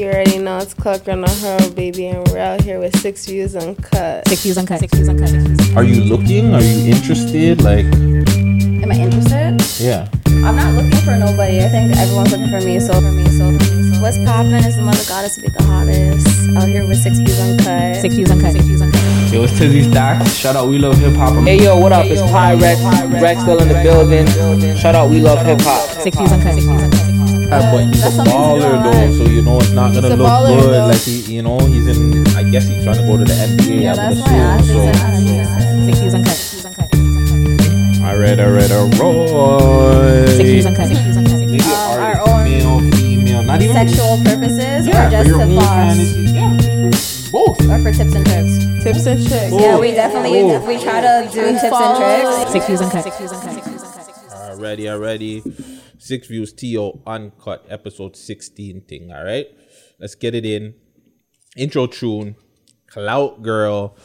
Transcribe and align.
You 0.00 0.06
already 0.06 0.38
know 0.38 0.56
it's 0.56 0.72
Cluck 0.72 1.06
on 1.08 1.20
the 1.20 1.28
Hurl, 1.28 1.72
baby, 1.72 2.06
and 2.06 2.26
we're 2.28 2.38
out 2.38 2.62
here 2.62 2.80
with 2.80 2.98
six 3.00 3.26
views 3.26 3.54
uncut. 3.54 4.26
Six 4.28 4.44
views 4.44 4.56
uncut. 4.56 4.80
Six 4.80 4.94
views 4.94 5.10
uncut. 5.10 5.28
Six 5.28 5.42
views 5.42 5.60
uncut. 5.60 5.76
Are 5.76 5.84
you 5.84 6.00
looking? 6.04 6.54
Are 6.54 6.62
you 6.62 6.90
interested? 6.90 7.60
Like, 7.60 7.84
Am 7.84 8.90
I 8.90 8.94
interested? 8.94 9.60
yeah. 9.76 10.08
I'm 10.40 10.56
not 10.56 10.72
looking 10.72 10.96
for 11.04 11.18
nobody. 11.20 11.60
I 11.60 11.68
think 11.68 11.94
everyone's 11.98 12.32
looking 12.32 12.48
for 12.48 12.64
me. 12.64 12.80
So 12.80 12.94
for 12.94 13.12
me. 13.12 13.28
So 13.28 13.44
for 13.44 13.74
me. 13.76 13.92
So 13.92 14.00
what's 14.00 14.16
poppin' 14.24 14.64
is 14.64 14.76
the 14.76 14.82
mother 14.88 15.04
goddess 15.06 15.34
to 15.34 15.42
be 15.42 15.48
the 15.48 15.62
hottest. 15.64 16.48
Out 16.56 16.66
here 16.66 16.88
with 16.88 16.96
six 16.96 17.18
views 17.18 17.38
uncut. 17.38 18.00
Six 18.00 18.14
views 18.14 18.30
uncut. 18.30 18.52
Six 18.52 18.64
views 18.64 18.80
uncut. 18.80 19.02
Yo, 19.30 19.44
it's 19.44 19.52
Tizzy 19.58 19.82
Stacks. 19.90 20.32
Shout 20.32 20.56
out, 20.56 20.68
we 20.68 20.78
love 20.78 20.96
hip 20.96 21.12
hop. 21.12 21.34
Hey 21.44 21.62
yo, 21.62 21.76
what 21.76 21.92
up? 21.92 22.06
It's 22.06 22.22
Pyrex. 22.22 23.20
Rex 23.20 23.42
still 23.42 23.60
in 23.60 23.68
the 23.68 23.76
building. 23.84 24.24
Shout 24.78 24.94
out, 24.94 25.10
we 25.10 25.20
love 25.20 25.44
hip 25.44 25.60
hop. 25.60 25.90
Six 26.00 26.16
views 26.16 26.32
uncut. 26.32 26.54
Six 26.54 26.64
views 26.64 26.82
uncut. 26.84 27.09
Yeah, 27.50 27.72
but 27.72 27.84
he's 27.84 27.98
a 27.98 28.00
That's 28.02 28.14
something 28.16 28.32
baller 28.34 28.82
though, 28.82 29.24
so 29.24 29.30
you 29.30 29.42
know 29.42 29.58
it's 29.58 29.70
not 29.70 29.92
gonna 29.92 30.08
He's 30.08 30.18
look 30.18 30.28
baller, 30.28 30.60
good. 30.60 30.72
though. 30.72 30.86
Like 30.86 30.98
he, 31.02 31.34
you 31.34 31.42
know, 31.42 31.58
he's 31.58 31.86
in. 31.88 32.26
I 32.36 32.42
guess 32.48 32.66
he's 32.68 32.84
trying 32.84 32.96
to 32.96 33.02
go 33.02 33.16
to 33.18 33.24
the 33.24 33.32
NBA. 33.34 33.82
Yeah, 33.82 33.92
I 33.92 33.96
that's 33.96 34.16
would 34.16 34.24
why 34.24 34.32
I 34.32 34.38
asked. 34.38 34.70
assume. 34.70 34.94
Six 34.94 34.98
So, 35.00 35.16
views 35.18 35.86
Six 35.86 35.98
views 36.00 36.14
uncut. 36.14 36.36
Six 36.36 36.50
views 36.50 36.64
uncut. 36.64 36.88
Six 36.90 37.02
views 37.02 37.30
uncut. 37.32 38.06
I 38.06 38.16
read, 38.16 38.38
I 38.40 38.46
read, 38.46 38.70
I 38.70 38.74
Roy. 38.98 40.26
Six 40.26 40.48
views 40.50 40.66
uncut. 40.66 40.86
Six 40.88 41.00
views 41.00 41.16
uncut. 41.16 41.38
Six 41.38 41.50
Maybe 41.50 41.58
views 41.58 41.66
an 41.66 41.72
Um, 41.74 41.90
our 41.90 42.00
artist, 42.00 42.28
own 42.28 42.44
male, 42.44 42.92
female, 42.94 43.42
not 43.42 43.62
even 43.62 43.74
Sexual 43.74 44.16
purposes 44.24 44.86
yeah, 44.86 45.00
or 45.00 45.04
for 45.04 45.10
just 45.10 45.28
your 45.28 45.38
to 45.38 45.44
own 45.44 45.54
boss? 45.56 45.66
fantasy. 45.66 46.20
Yeah, 46.30 46.56
for 46.56 47.32
both. 47.32 47.58
Or 47.66 47.78
for 47.82 47.92
tips 47.92 48.14
and 48.14 48.26
tricks? 48.26 48.84
Tips 48.84 49.06
and 49.06 49.26
tricks. 49.26 49.52
Yeah, 49.58 49.78
we 49.78 49.90
definitely 49.92 50.42
Oh. 50.42 50.60
we 50.66 50.78
try 50.78 51.00
to 51.02 51.28
do 51.32 51.40
tips 51.50 51.62
and 51.64 51.70
follow- 51.70 51.98
tricks. 51.98 52.52
Six 52.52 52.66
views 52.66 52.80
uncut. 52.80 53.02
Six 53.04 53.16
views 53.18 53.32
uncut. 53.32 53.54
Six 53.54 53.66
views 53.66 53.82
uncut. 53.82 54.04
Six 54.06 54.18
views 54.18 54.32
uncut. 54.38 54.50
Already, 54.58 54.88
already. 54.88 55.42
Six 56.10 56.26
views, 56.26 56.52
TO 56.52 57.00
uncut 57.06 57.64
episode 57.68 58.16
sixteen 58.16 58.80
thing. 58.80 59.12
All 59.12 59.22
right, 59.22 59.46
let's 60.00 60.16
get 60.16 60.34
it 60.34 60.44
in. 60.44 60.74
Intro 61.56 61.86
tune, 61.86 62.34
Clout 62.88 63.44
Girl, 63.44 63.96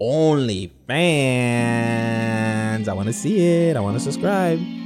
only 0.00 0.72
fans. 0.86 2.88
I 2.88 2.94
want 2.94 3.08
to 3.08 3.12
see 3.12 3.68
it. 3.68 3.76
I 3.76 3.80
want 3.80 3.98
to 3.98 4.00
subscribe. 4.00 4.81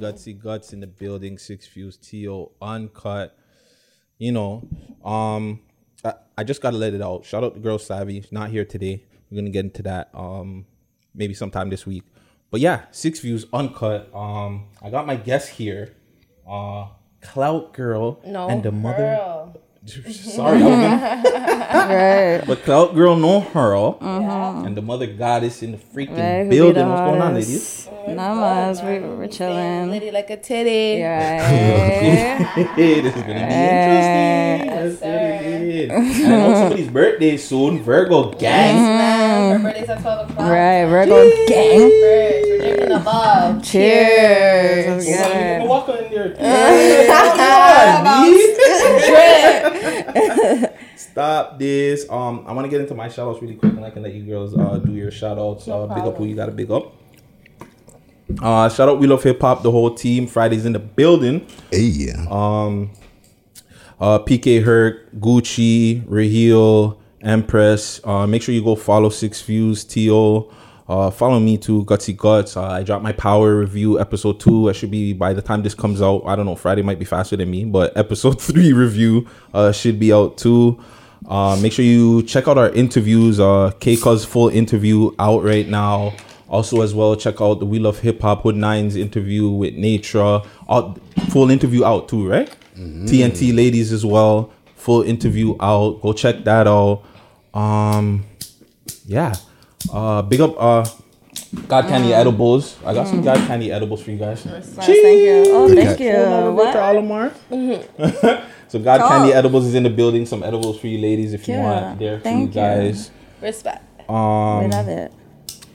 Gutsy 0.00 0.38
Guts 0.38 0.72
in 0.72 0.80
the 0.80 0.86
building. 0.86 1.38
Six 1.38 1.66
views, 1.66 1.96
TO 1.96 2.50
uncut. 2.60 3.36
You 4.18 4.32
know, 4.32 4.66
um, 5.04 5.60
I, 6.04 6.14
I 6.38 6.44
just 6.44 6.62
gotta 6.62 6.76
let 6.76 6.94
it 6.94 7.02
out. 7.02 7.24
Shout 7.24 7.44
out 7.44 7.54
to 7.54 7.60
Girl 7.60 7.78
Savvy. 7.78 8.20
She's 8.20 8.32
not 8.32 8.50
here 8.50 8.64
today. 8.64 9.04
We're 9.30 9.36
gonna 9.36 9.50
get 9.50 9.64
into 9.66 9.82
that 9.82 10.10
um 10.14 10.66
maybe 11.14 11.34
sometime 11.34 11.68
this 11.70 11.84
week. 11.86 12.02
But 12.50 12.60
yeah, 12.60 12.84
six 12.92 13.20
views 13.20 13.44
uncut. 13.52 14.14
Um, 14.14 14.68
I 14.80 14.88
got 14.90 15.06
my 15.06 15.16
guest 15.16 15.50
here. 15.50 15.94
Uh, 16.48 16.86
Clout 17.20 17.72
Girl 17.72 18.20
No, 18.24 18.48
and 18.48 18.62
the 18.62 18.70
mother. 18.70 18.98
girl. 19.16 19.60
Sorry, 20.10 20.62
I 20.62 20.64
was 20.64 21.22
gonna- 21.22 21.22
Right. 21.86 22.42
but 22.46 22.62
Clout 22.64 22.94
Girl 22.94 23.16
no 23.16 23.40
Hurl 23.40 23.98
mm-hmm. 24.00 24.66
and 24.66 24.76
the 24.76 24.82
mother 24.82 25.06
goddess 25.06 25.62
in 25.62 25.72
the 25.72 25.78
freaking 25.78 26.18
Right, 26.18 26.48
building. 26.50 26.82
the 26.84 26.88
What's 26.88 27.00
going 27.02 27.22
on, 27.22 27.34
ladies? 27.34 27.88
Not 28.08 28.34
much. 28.36 28.82
We, 28.84 28.98
we're 29.00 29.28
chilling. 29.28 29.90
Lady 29.90 30.10
like 30.10 30.30
a 30.30 30.36
titty. 30.36 31.02
Right. 31.02 32.72
this 32.76 33.14
is 33.14 33.22
gonna 33.22 33.46
be 33.46 33.54
interesting. 33.54 34.66
Let's 34.76 35.00
get 35.00 35.62
it 35.62 35.84
in. 35.84 35.90
And 35.90 36.32
I 36.34 36.36
know 36.38 36.54
somebody's 36.54 36.88
birthday 36.88 37.36
soon. 37.36 37.82
Virgo 37.82 38.32
gang. 38.32 38.76
Mm-hmm. 38.76 38.84
Man, 38.86 39.60
her 39.60 39.62
birthday's 39.62 39.88
at 39.88 40.00
12 40.02 40.30
o'clock. 40.30 40.48
Right. 40.50 40.84
Virgo 40.86 41.46
gang. 41.46 42.42
First, 43.06 43.06
we're 43.06 43.06
drinking 43.06 43.06
the 43.06 43.08
bug. 43.56 43.62
Cheers. 43.64 44.86
Hold 44.86 44.98
on, 44.98 45.06
Yeah. 45.06 45.52
you 45.54 45.60
can 45.60 45.68
walk 45.68 45.88
in 45.88 45.94
there. 46.10 46.34
Stop 50.96 51.58
this. 51.58 52.08
Um, 52.10 52.44
I 52.46 52.52
want 52.52 52.66
to 52.66 52.70
get 52.70 52.80
into 52.80 52.94
my 52.94 53.08
shout 53.08 53.28
outs 53.28 53.40
really 53.42 53.54
quick, 53.54 53.72
and 53.72 53.84
I 53.84 53.90
can 53.90 54.02
let 54.02 54.14
you 54.14 54.24
girls 54.24 54.56
uh, 54.56 54.78
do 54.78 54.92
your 54.92 55.10
shout 55.10 55.38
outs. 55.38 55.66
Uh, 55.68 55.86
big 55.86 56.04
up 56.04 56.16
who 56.16 56.26
you 56.26 56.34
got 56.36 56.46
to 56.46 56.52
big 56.52 56.70
up. 56.70 56.92
Uh, 58.42 58.68
shout 58.68 58.88
out 58.88 58.98
We 58.98 59.06
Love 59.06 59.22
Hip 59.22 59.40
Hop, 59.40 59.62
the 59.62 59.70
whole 59.70 59.94
team. 59.94 60.26
Friday's 60.26 60.66
in 60.66 60.72
the 60.72 60.78
building. 60.80 61.46
Hey, 61.70 61.82
yeah. 61.82 62.26
Um, 62.28 62.90
uh, 64.00 64.18
PK 64.18 64.62
Herc, 64.62 65.12
Gucci, 65.14 66.02
Raheel, 66.06 67.00
Empress. 67.22 68.00
Uh, 68.04 68.26
make 68.26 68.42
sure 68.42 68.54
you 68.54 68.64
go 68.64 68.74
follow 68.74 69.08
Six 69.08 69.40
Views, 69.42 69.84
TO. 69.84 70.50
Uh, 70.88 71.10
follow 71.10 71.40
me 71.40 71.58
to 71.58 71.84
Gutsy 71.84 72.16
Guts. 72.16 72.56
Uh, 72.56 72.64
I 72.64 72.82
dropped 72.82 73.02
my 73.02 73.12
Power 73.12 73.56
review 73.58 73.98
episode 73.98 74.38
two. 74.38 74.68
I 74.68 74.72
should 74.72 74.90
be 74.90 75.12
by 75.12 75.32
the 75.32 75.42
time 75.42 75.62
this 75.62 75.74
comes 75.74 76.00
out. 76.00 76.22
I 76.26 76.36
don't 76.36 76.46
know. 76.46 76.54
Friday 76.54 76.82
might 76.82 76.98
be 76.98 77.04
faster 77.04 77.36
than 77.36 77.50
me, 77.50 77.64
but 77.64 77.96
episode 77.96 78.40
three 78.40 78.72
review 78.72 79.26
uh, 79.52 79.72
should 79.72 79.98
be 79.98 80.12
out 80.12 80.38
too. 80.38 80.78
Uh, 81.28 81.58
make 81.60 81.72
sure 81.72 81.84
you 81.84 82.22
check 82.22 82.46
out 82.46 82.56
our 82.56 82.70
interviews. 82.70 83.40
Uh, 83.40 83.72
K 83.80 83.96
Cuz 83.96 84.24
full 84.24 84.48
interview 84.48 85.10
out 85.18 85.42
right 85.42 85.66
now. 85.68 86.14
Also, 86.48 86.80
as 86.82 86.94
well, 86.94 87.16
check 87.16 87.40
out 87.40 87.58
the 87.58 87.66
We 87.66 87.80
Love 87.80 87.98
Hip 88.00 88.20
Hop 88.20 88.42
Hood 88.42 88.54
Nines 88.54 88.94
interview 88.94 89.48
with 89.48 89.74
Natra. 89.74 90.46
Out, 90.68 91.00
full 91.30 91.50
interview 91.50 91.84
out 91.84 92.08
too, 92.08 92.28
right? 92.28 92.48
TNT 92.76 93.56
ladies 93.56 93.92
as 93.92 94.04
well. 94.06 94.52
Full 94.76 95.02
interview 95.02 95.56
out. 95.60 96.00
Go 96.02 96.12
check 96.12 96.44
that 96.44 96.68
out. 96.68 97.02
Um, 97.52 98.24
yeah. 99.06 99.34
Uh, 99.92 100.22
big 100.22 100.40
up. 100.40 100.54
Uh, 100.60 100.84
God 101.68 101.86
Candy 101.88 102.12
edibles. 102.12 102.76
I 102.84 102.94
got 102.94 103.06
some 103.06 103.22
God 103.22 103.36
Candy 103.46 103.70
edibles 103.70 104.02
for 104.02 104.10
you 104.10 104.16
guys. 104.18 104.44
Nice, 104.46 104.66
thank 104.70 104.88
you. 104.88 105.44
Oh, 105.48 105.68
thank 105.72 106.00
you. 106.00 106.12
What? 106.52 106.74
Alamar. 106.76 107.32
so 108.68 108.78
God 108.78 109.00
Cool. 109.00 109.08
Candy 109.08 109.32
edibles 109.32 109.66
is 109.66 109.74
in 109.74 109.82
the 109.84 109.90
building. 109.90 110.26
Some 110.26 110.42
edibles 110.42 110.78
for 110.80 110.86
you 110.86 110.98
ladies 110.98 111.32
if 111.34 111.46
you 111.46 111.56
want. 111.56 111.98
There 111.98 112.18
for 112.18 112.24
Thank 112.24 112.54
you 112.54 112.60
you. 112.60 112.66
guys. 112.66 113.10
Respect. 113.42 113.84
Um, 114.10 114.64
We 114.64 114.70
love 114.70 114.88
it. 114.88 115.12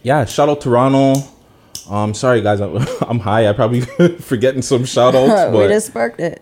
yeah, 0.03 0.25
shout 0.25 0.49
out 0.49 0.61
Toronto. 0.61 1.13
Um, 1.89 2.13
sorry 2.13 2.41
guys, 2.41 2.59
I'm, 2.61 2.77
I'm 3.01 3.19
high. 3.19 3.47
I 3.49 3.53
probably 3.53 3.81
forgetting 4.19 4.61
some 4.61 4.85
shout 4.85 5.13
outs, 5.15 5.51
we 5.51 5.57
but 5.59 5.67
just 5.69 5.87
sparked 5.87 6.19
it. 6.19 6.41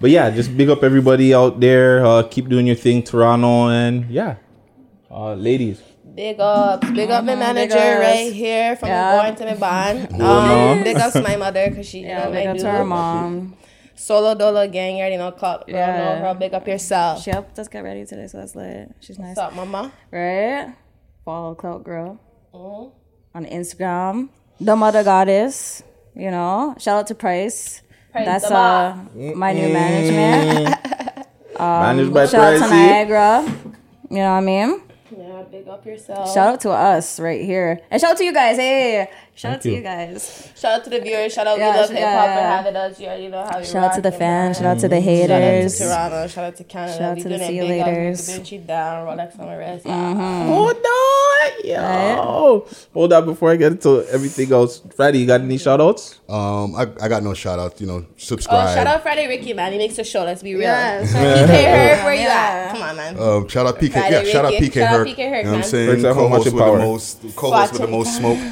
But 0.00 0.10
yeah, 0.10 0.30
just 0.30 0.56
big 0.56 0.68
up 0.70 0.82
everybody 0.82 1.34
out 1.34 1.60
there. 1.60 2.04
Uh, 2.04 2.22
keep 2.24 2.48
doing 2.48 2.66
your 2.66 2.76
thing, 2.76 3.02
Toronto, 3.02 3.68
and 3.68 4.10
yeah, 4.10 4.36
uh, 5.10 5.34
ladies. 5.34 5.80
Big 6.14 6.40
ups. 6.40 6.90
Big 6.90 7.08
up 7.10 7.24
my 7.24 7.34
manager 7.36 7.76
right 7.76 8.32
here 8.32 8.74
from 8.76 8.88
Yeah. 8.88 9.22
Born 9.22 9.36
to 9.36 9.44
my 9.46 9.54
bond. 9.54 10.20
Um, 10.20 10.82
big 10.82 10.96
ups 10.96 11.12
to 11.14 11.22
my 11.22 11.36
mother 11.36 11.70
because 11.70 11.86
she, 11.86 12.00
you 12.00 12.06
yeah, 12.06 12.24
know, 12.24 12.32
big 12.32 12.46
I 12.46 12.50
up 12.50 12.56
to 12.58 12.68
our 12.68 12.84
mom. 12.84 13.56
Solo 13.94 14.34
Dolo 14.34 14.66
gang, 14.66 14.96
you 14.96 15.00
already 15.02 15.16
know, 15.18 15.30
club. 15.30 15.66
Girl, 15.66 15.76
Yeah. 15.76 16.18
know 16.18 16.28
her. 16.28 16.34
Big 16.34 16.52
up 16.52 16.66
yourself. 16.66 17.22
She 17.22 17.30
helped 17.30 17.58
us 17.58 17.68
get 17.68 17.84
ready 17.84 18.04
today, 18.04 18.26
so 18.26 18.38
that's 18.38 18.56
lit. 18.56 18.90
She's 19.00 19.18
nice. 19.18 19.36
What's 19.36 19.38
up, 19.38 19.54
mama? 19.54 19.92
Right? 20.10 20.74
Follow 21.24 21.54
Clout 21.54 21.84
Girl 21.84 22.18
Mm-hmm. 22.52 23.36
on 23.38 23.44
Instagram. 23.46 24.30
The 24.60 24.74
Mother 24.74 25.04
Goddess. 25.04 25.82
You 26.16 26.30
know, 26.32 26.74
shout 26.78 26.98
out 26.98 27.06
to 27.06 27.14
Price. 27.14 27.82
Price 28.12 28.26
That's 28.26 28.50
uh 28.50 28.96
my 29.14 29.52
new 29.52 29.72
management. 29.72 30.76
Managed 31.58 32.12
by 32.14 32.26
Shout 32.26 32.54
out 32.54 32.68
to 32.68 32.74
Niagara. 32.74 33.42
You 34.10 34.16
know 34.16 34.32
what 34.32 34.38
I 34.38 34.40
mean? 34.40 34.82
Yeah, 35.16 35.42
big 35.50 35.68
up 35.68 35.84
yourself. 35.84 36.32
Shout 36.32 36.54
out 36.54 36.60
to 36.62 36.70
us 36.70 37.20
right 37.20 37.44
here. 37.44 37.80
And 37.90 38.00
shout 38.00 38.12
out 38.12 38.16
to 38.18 38.24
you 38.24 38.32
guys. 38.32 38.56
Hey, 38.56 39.10
shout 39.40 39.52
out 39.54 39.60
to 39.62 39.70
you. 39.70 39.76
you 39.76 39.82
guys. 39.82 40.52
Shout 40.56 40.72
out 40.78 40.84
to 40.84 40.90
the 40.90 41.00
viewers. 41.00 41.32
Shout 41.32 41.46
out 41.46 41.58
Yeah, 41.58 41.72
We 41.72 41.78
Love 41.80 41.90
Hip 41.90 41.98
Hop 42.04 42.24
for 42.24 42.40
yeah. 42.40 42.56
having 42.56 42.76
us. 42.76 43.00
You 43.00 43.06
already 43.06 43.28
know 43.28 43.42
how 43.44 43.58
we 43.58 43.64
Shout 43.64 43.84
out 43.84 43.94
to 43.94 44.00
the 44.02 44.08
rocking, 44.10 44.18
fans. 44.18 44.60
man. 44.60 44.62
Shout 44.64 44.76
out 44.76 44.80
to 44.80 44.88
the 44.88 45.00
haters. 45.00 45.78
Shout 45.78 45.88
out 45.90 46.08
to. 46.10 46.10
Toronto. 46.10 46.28
Shout 46.28 46.44
out 46.44 46.56
to 46.56 46.64
Canada. 46.64 46.92
Shout 46.98 47.02
out 47.02 47.16
we 47.16 47.22
to 47.22 47.28
the 47.30 47.38
see 47.38 47.56
you 47.56 47.62
big 47.62 47.80
up. 47.80 47.88
laters. 47.88 48.20
Da 48.50 48.58
down. 48.66 49.06
Rolex 49.06 49.40
on 49.40 49.46
my 49.46 49.54
wrist. 49.56 49.86
Hold 49.86 50.76
on, 50.76 51.50
yo. 51.64 52.66
Hold 52.94 53.12
on 53.12 53.24
before 53.26 53.50
I 53.50 53.56
get 53.56 53.72
into 53.72 54.04
everything 54.10 54.52
else. 54.52 54.82
Friday, 54.94 55.18
you 55.18 55.26
got 55.26 55.40
any 55.40 55.58
shout 55.58 55.80
outs? 55.80 56.20
Um, 56.28 56.74
I, 56.76 56.82
I 57.00 57.08
got 57.08 57.22
no 57.22 57.34
shout 57.34 57.58
out. 57.58 57.80
You 57.80 57.86
know, 57.86 58.00
Oh, 58.00 58.06
subscribe. 58.16 58.74
shout 58.76 58.86
out 58.86 59.02
Friday 59.02 59.26
Ricky, 59.26 59.52
man. 59.52 59.72
He 59.72 59.78
makes 59.78 59.98
a 59.98 60.04
show. 60.04 60.24
Let's 60.24 60.42
be 60.42 60.54
real. 60.54 60.62
Yeah, 60.62 61.02
PK 61.02 61.64
Herc, 61.64 62.04
where 62.04 62.14
you 62.14 62.28
at? 62.28 62.72
Come 62.72 62.82
on, 62.82 62.96
man. 62.96 63.18
Um, 63.18 63.48
shout 63.48 63.66
out 63.66 63.78
PK. 63.78 63.92
Friday 63.92 64.26
yeah, 64.26 64.32
shout 64.32 64.44
out 64.44 64.52
Ricky. 64.52 64.68
PK 64.68 64.74
Shout 64.74 65.00
out 65.00 65.06
PK 65.06 65.16
Herc, 65.16 65.18
you 65.18 65.44
know 65.44 65.50
what 65.50 65.56
I'm 65.58 65.62
saying? 65.64 65.88
Thanks, 65.90 66.04
everyone. 66.04 66.30
Co-host 66.30 66.44
with 66.44 66.54
the 66.54 66.76
most, 66.78 67.36
co-host 67.36 67.72
with 67.72 67.80
the 67.82 67.88
most 67.88 68.16
smoke. 68.16 68.38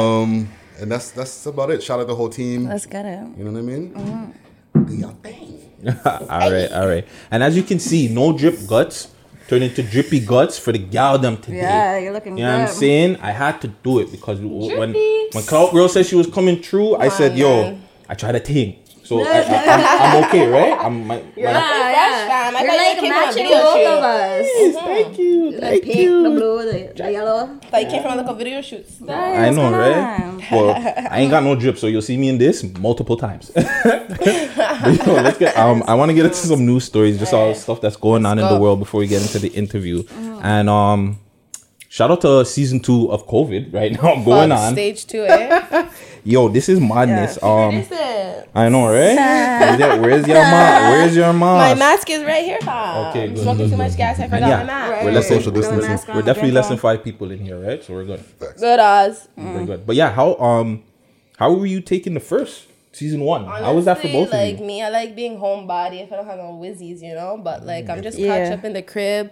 Um, 0.00 0.48
and 0.80 0.90
that's 0.90 1.10
that's 1.10 1.46
about 1.46 1.70
it. 1.70 1.82
Shout 1.82 2.00
out 2.00 2.06
the 2.06 2.14
whole 2.14 2.28
team. 2.30 2.66
Let's 2.66 2.86
get 2.86 3.04
it. 3.04 3.26
You 3.36 3.44
know 3.44 3.52
what 3.52 3.58
I 3.58 3.62
mean? 3.62 3.94
Mm-hmm. 3.94 4.84
Do 4.84 4.94
your 4.94 5.12
thing. 5.22 5.58
all 6.04 6.50
right, 6.50 6.70
all 6.72 6.86
right. 6.86 7.06
And 7.30 7.42
as 7.42 7.56
you 7.56 7.62
can 7.62 7.78
see, 7.78 8.08
no 8.08 8.36
drip 8.36 8.66
guts 8.66 9.08
turned 9.48 9.64
into 9.64 9.82
drippy 9.82 10.20
guts 10.20 10.58
for 10.58 10.72
the 10.72 10.78
gal 10.78 11.18
them 11.18 11.36
today. 11.36 11.56
Yeah, 11.58 11.98
you're 11.98 12.12
looking 12.12 12.34
good. 12.34 12.40
You 12.40 12.46
know 12.46 12.58
what 12.60 12.68
I'm 12.68 12.74
saying? 12.74 13.16
I 13.16 13.30
had 13.32 13.60
to 13.62 13.68
do 13.68 13.98
it 13.98 14.10
because 14.10 14.38
w- 14.38 14.78
when 14.78 14.92
Drippy. 14.92 15.28
when 15.32 15.44
Clout 15.44 15.72
Girl 15.72 15.88
said 15.88 16.06
she 16.06 16.16
was 16.16 16.26
coming 16.28 16.62
through, 16.62 16.96
I 16.96 17.08
said, 17.08 17.36
"Yo, 17.36 17.62
man. 17.62 17.82
I 18.08 18.14
tried 18.14 18.36
a 18.36 18.40
thing." 18.40 18.76
So 19.10 19.24
I, 19.26 19.38
am 19.42 20.24
okay, 20.26 20.46
right? 20.46 20.78
I'm 20.78 21.04
my, 21.04 21.16
my- 21.16 21.22
Yeah, 21.34 21.50
fresh, 21.50 21.96
yeah. 21.98 22.28
fam. 22.28 22.56
I 22.56 22.62
You're 22.62 22.70
thought 22.70 22.78
you 22.78 22.86
like 22.86 23.00
came 23.00 23.10
from 23.10 23.10
a 23.10 23.26
matching 23.26 23.48
both 23.50 23.86
of 23.88 24.04
us. 24.04 24.84
Thank 24.84 25.18
you, 25.18 25.50
The 25.50 25.58
thank 25.58 25.82
pink, 25.82 25.96
you. 25.96 26.22
the 26.22 26.30
blue, 26.30 26.56
the, 26.70 26.92
the 26.94 27.10
yellow. 27.10 27.58
Like 27.72 27.90
came 27.90 28.02
from 28.02 28.16
like 28.18 28.28
a 28.28 28.34
video 28.34 28.62
shoots. 28.62 29.02
I 29.02 29.50
know, 29.50 29.72
right? 29.72 30.52
Well, 30.52 30.76
I 31.10 31.18
ain't 31.22 31.30
got 31.32 31.42
no 31.42 31.56
drip, 31.56 31.76
so 31.76 31.88
you'll 31.88 32.02
see 32.02 32.16
me 32.18 32.28
in 32.28 32.38
this 32.38 32.62
multiple 32.78 33.16
times. 33.16 33.50
but 33.54 35.06
yo, 35.06 35.14
let's 35.14 35.38
get. 35.38 35.56
Um, 35.58 35.82
I 35.88 35.94
want 35.96 36.10
to 36.10 36.14
get 36.14 36.26
into 36.26 36.36
some 36.36 36.64
news 36.64 36.84
stories, 36.84 37.18
just 37.18 37.34
all 37.34 37.52
stuff 37.56 37.80
that's 37.80 37.96
going 37.96 38.24
on 38.24 38.38
in 38.38 38.46
the 38.46 38.60
world 38.60 38.78
before 38.78 39.00
we 39.00 39.08
get 39.08 39.22
into 39.22 39.40
the 39.40 39.48
interview. 39.48 40.04
And 40.40 40.70
um, 40.70 41.18
shout 41.92 42.08
out 42.10 42.20
to 42.22 42.44
season 42.44 42.78
two 42.78 43.10
of 43.10 43.26
COVID 43.26 43.74
right 43.74 43.90
now 43.92 44.14
going 44.24 44.52
on. 44.52 44.72
Stage 44.72 45.06
two, 45.06 45.24
eh? 45.24 45.90
Yo, 46.24 46.48
this 46.48 46.68
is 46.68 46.78
madness. 46.80 47.42
Um, 47.42 47.74
Listen, 47.76 48.44
I 48.54 48.68
know, 48.68 48.86
right? 48.86 49.16
Where's 49.60 49.78
your, 49.80 50.00
where's 50.00 50.26
your 50.28 50.42
ma? 50.44 50.90
Where's 50.90 51.16
your 51.16 51.32
my 51.32 51.74
mask? 51.74 51.78
mask 51.78 52.10
is 52.10 52.24
right 52.24 52.44
here, 52.44 52.60
fam. 52.60 53.06
Okay, 53.06 53.28
good, 53.28 53.38
Smoking 53.38 53.56
good, 53.58 53.64
too 53.64 53.70
good. 53.70 53.78
much 53.78 53.96
gas, 53.96 54.20
I 54.20 54.24
forgot 54.24 54.48
yeah, 54.48 54.56
my 54.58 54.64
mask. 54.64 55.04
we're 55.04 55.10
less 55.12 55.28
Social 55.28 55.52
distancing. 55.52 55.90
mask 55.90 56.08
we're 56.08 56.22
definitely 56.22 56.52
less 56.52 56.68
than 56.68 56.78
five 56.78 57.02
people 57.02 57.30
in 57.30 57.38
here, 57.38 57.58
right? 57.58 57.82
So 57.82 57.94
we're 57.94 58.04
good. 58.04 58.22
Good 58.38 58.78
Oz. 58.80 59.28
We're 59.36 59.64
good. 59.66 59.86
But 59.86 59.96
yeah, 59.96 60.12
how 60.12 60.36
um, 60.36 60.82
how 61.38 61.52
were 61.54 61.66
you 61.66 61.80
taking 61.80 62.14
the 62.14 62.20
first 62.20 62.66
season 62.92 63.20
one? 63.22 63.44
how 63.46 63.72
was 63.74 63.84
that 63.86 63.98
for 64.02 64.08
both 64.08 64.30
like 64.32 64.40
of 64.42 64.48
you? 64.48 64.56
Like 64.56 64.64
me, 64.66 64.82
I 64.82 64.88
like 64.90 65.16
being 65.16 65.38
homebody 65.38 66.02
if 66.02 66.12
I 66.12 66.16
don't 66.16 66.26
have 66.26 66.38
no 66.38 66.52
whizzies, 66.60 67.02
you 67.02 67.14
know. 67.14 67.38
But 67.42 67.64
like 67.64 67.88
I'm 67.88 68.02
just 68.02 68.18
Yeah. 68.18 68.48
caught 68.50 68.58
up 68.58 68.64
in 68.64 68.72
the 68.74 68.82
crib. 68.82 69.30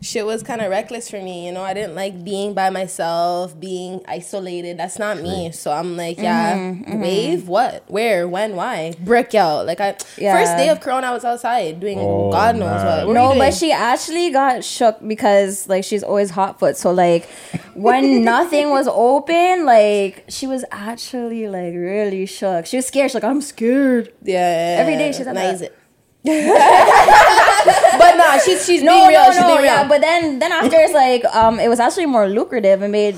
Shit 0.00 0.26
was 0.26 0.42
kind 0.42 0.60
of 0.60 0.70
reckless 0.70 1.08
for 1.10 1.20
me, 1.20 1.46
you 1.46 1.52
know. 1.52 1.62
I 1.62 1.72
didn't 1.74 1.94
like 1.94 2.24
being 2.24 2.52
by 2.54 2.70
myself, 2.70 3.58
being 3.58 4.02
isolated. 4.06 4.76
That's 4.78 4.98
not 4.98 5.20
me. 5.20 5.50
So 5.52 5.72
I'm 5.72 5.96
like, 5.96 6.18
yeah, 6.18 6.56
Mm-hmm, 6.56 7.00
wave, 7.00 7.48
what, 7.48 7.90
where, 7.90 8.28
when, 8.28 8.54
why, 8.56 8.94
brick 9.00 9.34
out. 9.34 9.66
Like 9.66 9.80
I 9.80 9.96
Yeah. 10.18 10.36
first 10.38 10.56
day 10.56 10.68
of 10.68 10.80
Corona, 10.80 11.06
I 11.08 11.12
was 11.12 11.24
outside 11.24 11.80
doing 11.80 11.98
Oh, 12.00 12.30
God 12.30 12.56
knows 12.56 12.82
man. 12.82 12.86
what. 12.86 13.06
what 13.08 13.14
No, 13.14 13.34
but 13.38 13.54
she 13.54 13.72
actually 13.72 14.30
got 14.30 14.62
shook 14.64 14.96
because 15.06 15.68
like 15.68 15.84
she's 15.84 16.02
always 16.02 16.30
hot 16.30 16.58
foot. 16.58 16.76
So 16.76 16.92
like 16.92 17.28
when 17.74 18.24
nothing 18.34 18.70
was 18.70 18.86
open, 18.88 19.64
like 19.64 20.24
she 20.28 20.46
was 20.46 20.64
actually 20.70 21.48
like 21.48 21.72
really 21.74 22.26
shook. 22.26 22.66
She 22.66 22.76
was 22.76 22.86
scared. 22.86 23.10
She's 23.10 23.14
like, 23.14 23.24
I'm 23.24 23.40
scared. 23.40 24.12
yeah, 24.22 24.76
Every 24.80 24.96
day 24.96 25.12
she's 25.12 25.26
at 25.26 25.34
nice 25.34 25.60
it. 25.62 25.74
but 28.04 28.16
nah, 28.16 28.38
she's 28.38 28.64
she's 28.66 28.82
No, 28.82 28.92
being 28.94 29.08
real. 29.08 29.20
no, 29.22 29.30
she's 29.32 29.40
no, 29.40 29.46
being 29.48 29.56
real. 29.58 29.66
yeah. 29.66 29.88
But 29.88 30.00
then 30.00 30.38
then 30.38 30.52
after 30.52 30.76
it's 30.76 30.92
like 30.94 31.24
um 31.34 31.58
it 31.60 31.68
was 31.68 31.80
actually 31.80 32.06
more 32.06 32.28
lucrative 32.28 32.82
and 32.82 32.92
made 32.92 33.14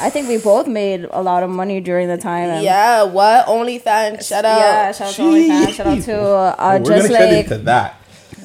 I 0.00 0.10
think 0.10 0.28
we 0.28 0.38
both 0.38 0.66
made 0.66 1.06
a 1.10 1.22
lot 1.22 1.42
of 1.42 1.50
money 1.50 1.80
during 1.80 2.08
the 2.08 2.18
time. 2.18 2.48
And 2.50 2.62
yeah, 2.64 3.02
what 3.04 3.46
OnlyFans? 3.46 4.26
Shout 4.28 4.44
out. 4.44 4.58
Yeah, 4.58 4.92
shout 4.92 5.08
out 5.08 5.14
to 5.14 5.22
OnlyFans, 5.22 5.72
shout 5.74 5.86
out 5.86 6.02
to 6.02 6.16
uh, 6.20 6.78
We're 6.84 6.96
just 6.96 7.08
gonna 7.10 7.24
like 7.24 7.44
into 7.44 7.58
that. 7.64 8.00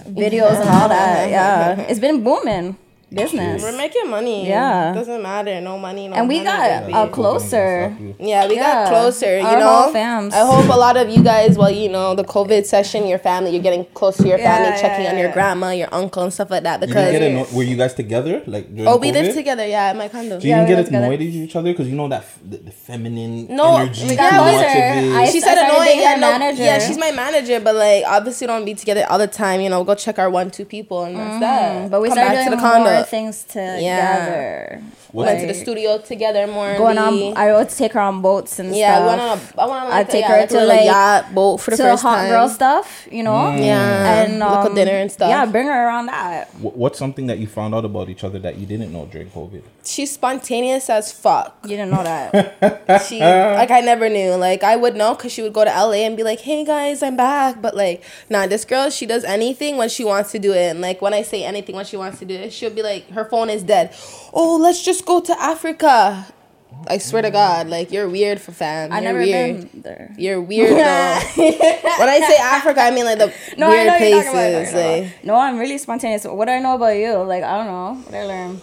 videos 0.07 0.59
and 0.59 0.69
all 0.69 0.89
that. 0.89 1.29
Yeah, 1.29 1.79
it's 1.89 1.99
been 1.99 2.23
booming 2.23 2.77
business. 3.13 3.61
We're 3.61 3.75
making 3.77 4.09
money. 4.09 4.47
Yeah. 4.47 4.91
it 4.91 4.95
doesn't 4.95 5.21
matter. 5.21 5.59
No 5.61 5.77
money. 5.77 6.07
No 6.07 6.15
And 6.15 6.29
we 6.29 6.37
money, 6.37 6.45
got 6.47 6.81
baby. 6.81 6.93
uh, 6.93 7.07
closer. 7.07 7.95
Yeah, 8.19 8.47
we 8.47 8.55
Yeah. 8.55 8.61
got 8.63 8.89
closer. 8.89 9.37
You 9.39 9.45
Our 9.45 9.59
know, 9.59 9.67
whole 9.83 9.93
fams. 9.93 10.33
I 10.33 10.45
hope 10.45 10.65
a 10.69 10.77
lot 10.77 10.95
of 10.97 11.09
you 11.09 11.21
guys, 11.23 11.57
well, 11.57 11.69
you 11.71 11.89
know, 11.89 12.15
the 12.15 12.23
COVID 12.23 12.65
session, 12.65 13.07
your 13.07 13.19
family, 13.19 13.51
you're 13.51 13.61
getting 13.63 13.85
close 13.93 14.17
to 14.17 14.27
your 14.27 14.37
Yeah, 14.39 14.55
family, 14.55 14.69
yeah, 14.69 14.81
checking 14.81 15.07
on 15.07 15.15
yeah, 15.15 15.23
your 15.23 15.31
grandma, 15.33 15.71
your 15.71 15.89
uncle, 15.91 16.23
and 16.23 16.33
stuff 16.33 16.49
like 16.51 16.63
that. 16.63 16.79
Because 16.79 17.11
didn't 17.11 17.35
anno- 17.37 17.47
were 17.53 17.63
you 17.63 17.75
guys 17.75 17.93
together 17.93 18.41
like 18.47 18.73
during 18.73 18.87
oh, 18.87 18.97
we 18.97 19.11
live 19.11 19.25
COVID? 19.27 19.33
together. 19.35 19.67
Yeah, 19.67 19.89
at 19.91 19.95
my 19.97 20.07
condo. 20.07 20.39
So 20.39 20.43
you 20.45 20.49
Yeah, 20.49 20.57
didn't 20.57 20.63
we 20.63 20.69
get 20.71 20.77
live 20.77 20.85
together. 20.85 21.05
annoyed 21.05 21.21
at 21.21 21.27
each 21.27 21.55
other 21.55 21.71
because 21.71 21.87
you 21.89 21.95
know 21.95 22.07
that 22.07 22.21
f- 22.21 22.39
the, 22.49 22.57
the 22.57 22.71
feminine 22.71 23.47
No, 23.49 23.77
energy. 23.77 24.07
we 24.07 24.15
got 24.15 24.31
closer. 24.33 24.65
of 24.65 25.25
it. 25.25 25.31
She 25.31 25.39
said 25.41 25.57
annoying. 25.57 25.99
Yeah, 25.99 26.15
no, 26.15 26.37
manager. 26.39 26.63
yeah, 26.63 26.79
she's 26.79 26.97
my 26.97 27.11
manager, 27.11 27.59
but 27.59 27.75
like 27.75 28.03
obviously 28.07 28.47
don't 28.47 28.63
be 28.65 28.73
together 28.73 29.05
all 29.09 29.17
the 29.19 29.27
time. 29.27 29.59
You 29.61 29.69
know, 29.69 29.83
go 29.83 29.95
check 29.95 30.17
our 30.17 30.29
one, 30.29 30.49
two 30.49 30.65
people, 30.65 31.03
and 31.03 31.17
that's 31.17 31.39
that. 31.41 31.71
Mm-hmm. 31.71 31.87
But 31.89 32.01
we 32.01 32.07
Come 32.09 32.15
started 32.17 32.33
back 32.35 32.43
to 32.45 32.49
doing 32.49 32.57
the 32.61 32.63
condo. 32.63 33.00
Things 33.07 33.43
together. 33.43 34.81
What- 34.81 35.00
Went 35.13 35.41
to 35.41 35.47
the 35.47 35.53
studio 35.53 35.97
together 35.97 36.47
more. 36.47 36.77
Going 36.77 36.97
on, 36.97 37.37
I 37.37 37.53
would 37.53 37.69
take 37.69 37.93
her 37.93 37.99
on 37.99 38.21
boats 38.21 38.59
and 38.59 38.75
yeah, 38.75 38.95
stuff. 38.95 39.07
went 39.07 39.21
on 39.21 39.27
a, 39.37 39.61
I 39.61 39.65
went 39.65 39.83
on 39.83 39.89
like 39.89 39.93
I'd 39.93 40.09
a, 40.09 40.11
take 40.11 40.21
yeah, 40.21 40.27
her 40.31 40.37
like 40.37 40.45
a 40.45 40.47
to, 40.47 40.53
little 40.53 40.75
like, 40.75 40.85
yacht 40.85 41.35
boat 41.35 41.57
for 41.57 41.71
the 41.71 41.77
to 41.77 41.83
first 41.83 42.03
hot 42.03 42.15
time. 42.15 42.29
girl 42.29 42.49
stuff, 42.49 43.07
you 43.11 43.23
know. 43.23 43.51
Yeah, 43.55 44.23
and 44.23 44.33
little 44.39 44.57
um, 44.57 44.75
dinner 44.75 44.91
and 44.91 45.11
stuff. 45.11 45.29
Yeah, 45.29 45.45
bring 45.45 45.67
her 45.67 45.85
around 45.87 46.05
that. 46.07 46.49
What's 46.55 46.97
something 46.97 47.27
that 47.27 47.39
you 47.39 47.47
found 47.47 47.75
out 47.75 47.85
about 47.85 48.09
each 48.09 48.23
other 48.23 48.39
that 48.39 48.57
you 48.57 48.65
didn't 48.65 48.91
know 48.93 49.05
during 49.05 49.29
COVID? 49.29 49.63
She's 49.83 50.11
spontaneous 50.11 50.89
as 50.89 51.11
fuck. 51.11 51.57
You 51.63 51.77
didn't 51.77 51.91
know 51.91 52.03
that. 52.03 53.01
She 53.07 53.19
like 53.19 53.71
I 53.71 53.79
never 53.81 54.09
knew. 54.09 54.35
Like 54.35 54.63
I 54.63 54.75
would 54.75 54.95
know 54.95 55.15
because 55.15 55.31
she 55.31 55.41
would 55.41 55.53
go 55.53 55.63
to 55.63 55.69
LA 55.71 56.03
and 56.05 56.15
be 56.17 56.23
like, 56.23 56.39
"Hey 56.41 56.63
guys, 56.65 57.01
I'm 57.01 57.15
back." 57.15 57.61
But 57.61 57.75
like, 57.75 58.03
nah, 58.29 58.47
this 58.47 58.65
girl, 58.65 58.89
she 58.89 59.05
does 59.05 59.23
anything 59.23 59.77
when 59.77 59.89
she 59.89 60.03
wants 60.03 60.31
to 60.31 60.39
do 60.39 60.51
it. 60.53 60.69
And 60.69 60.81
like 60.81 61.01
when 61.01 61.13
I 61.13 61.21
say 61.21 61.43
anything 61.43 61.75
when 61.75 61.85
she 61.85 61.97
wants 61.97 62.19
to 62.19 62.25
do 62.25 62.35
it, 62.35 62.53
she'll 62.53 62.69
be 62.69 62.83
like, 62.83 63.09
her 63.11 63.25
phone 63.25 63.49
is 63.49 63.63
dead. 63.63 63.93
Oh, 64.33 64.57
let's 64.57 64.83
just 64.83 65.00
go 65.01 65.19
to 65.21 65.41
Africa. 65.41 66.27
I 66.87 66.97
swear 66.97 67.21
to 67.21 67.29
God, 67.29 67.67
like 67.67 67.91
you're 67.91 68.09
weird 68.09 68.39
for 68.41 68.53
fam. 68.53 68.91
I 68.91 68.95
You're 68.95 69.03
never 69.13 69.19
weird. 69.19 69.71
been 69.71 69.81
there. 69.83 70.15
You're 70.17 70.41
weird 70.41 70.71
though. 70.71 70.77
when 71.35 72.09
I 72.09 72.19
say 72.27 72.37
Africa, 72.37 72.81
I 72.81 72.89
mean 72.91 73.05
like 73.05 73.19
the 73.19 73.31
No, 73.57 73.67
I 73.67 73.69
weird 73.69 73.87
know 73.87 73.97
you're 73.97 74.23
talking 74.23 74.29
about 74.31 74.51
places. 74.51 74.73
it. 74.73 75.03
Like 75.03 75.25
No, 75.25 75.35
I'm 75.35 75.59
really 75.59 75.77
spontaneous. 75.77 76.23
What 76.25 76.45
do 76.45 76.51
I 76.53 76.59
know 76.59 76.75
about 76.75 76.95
you? 76.95 77.13
Like 77.17 77.43
I 77.43 77.57
don't 77.57 77.67
know. 77.67 78.01
What 78.01 78.15
I 78.15 78.23
learn? 78.25 78.61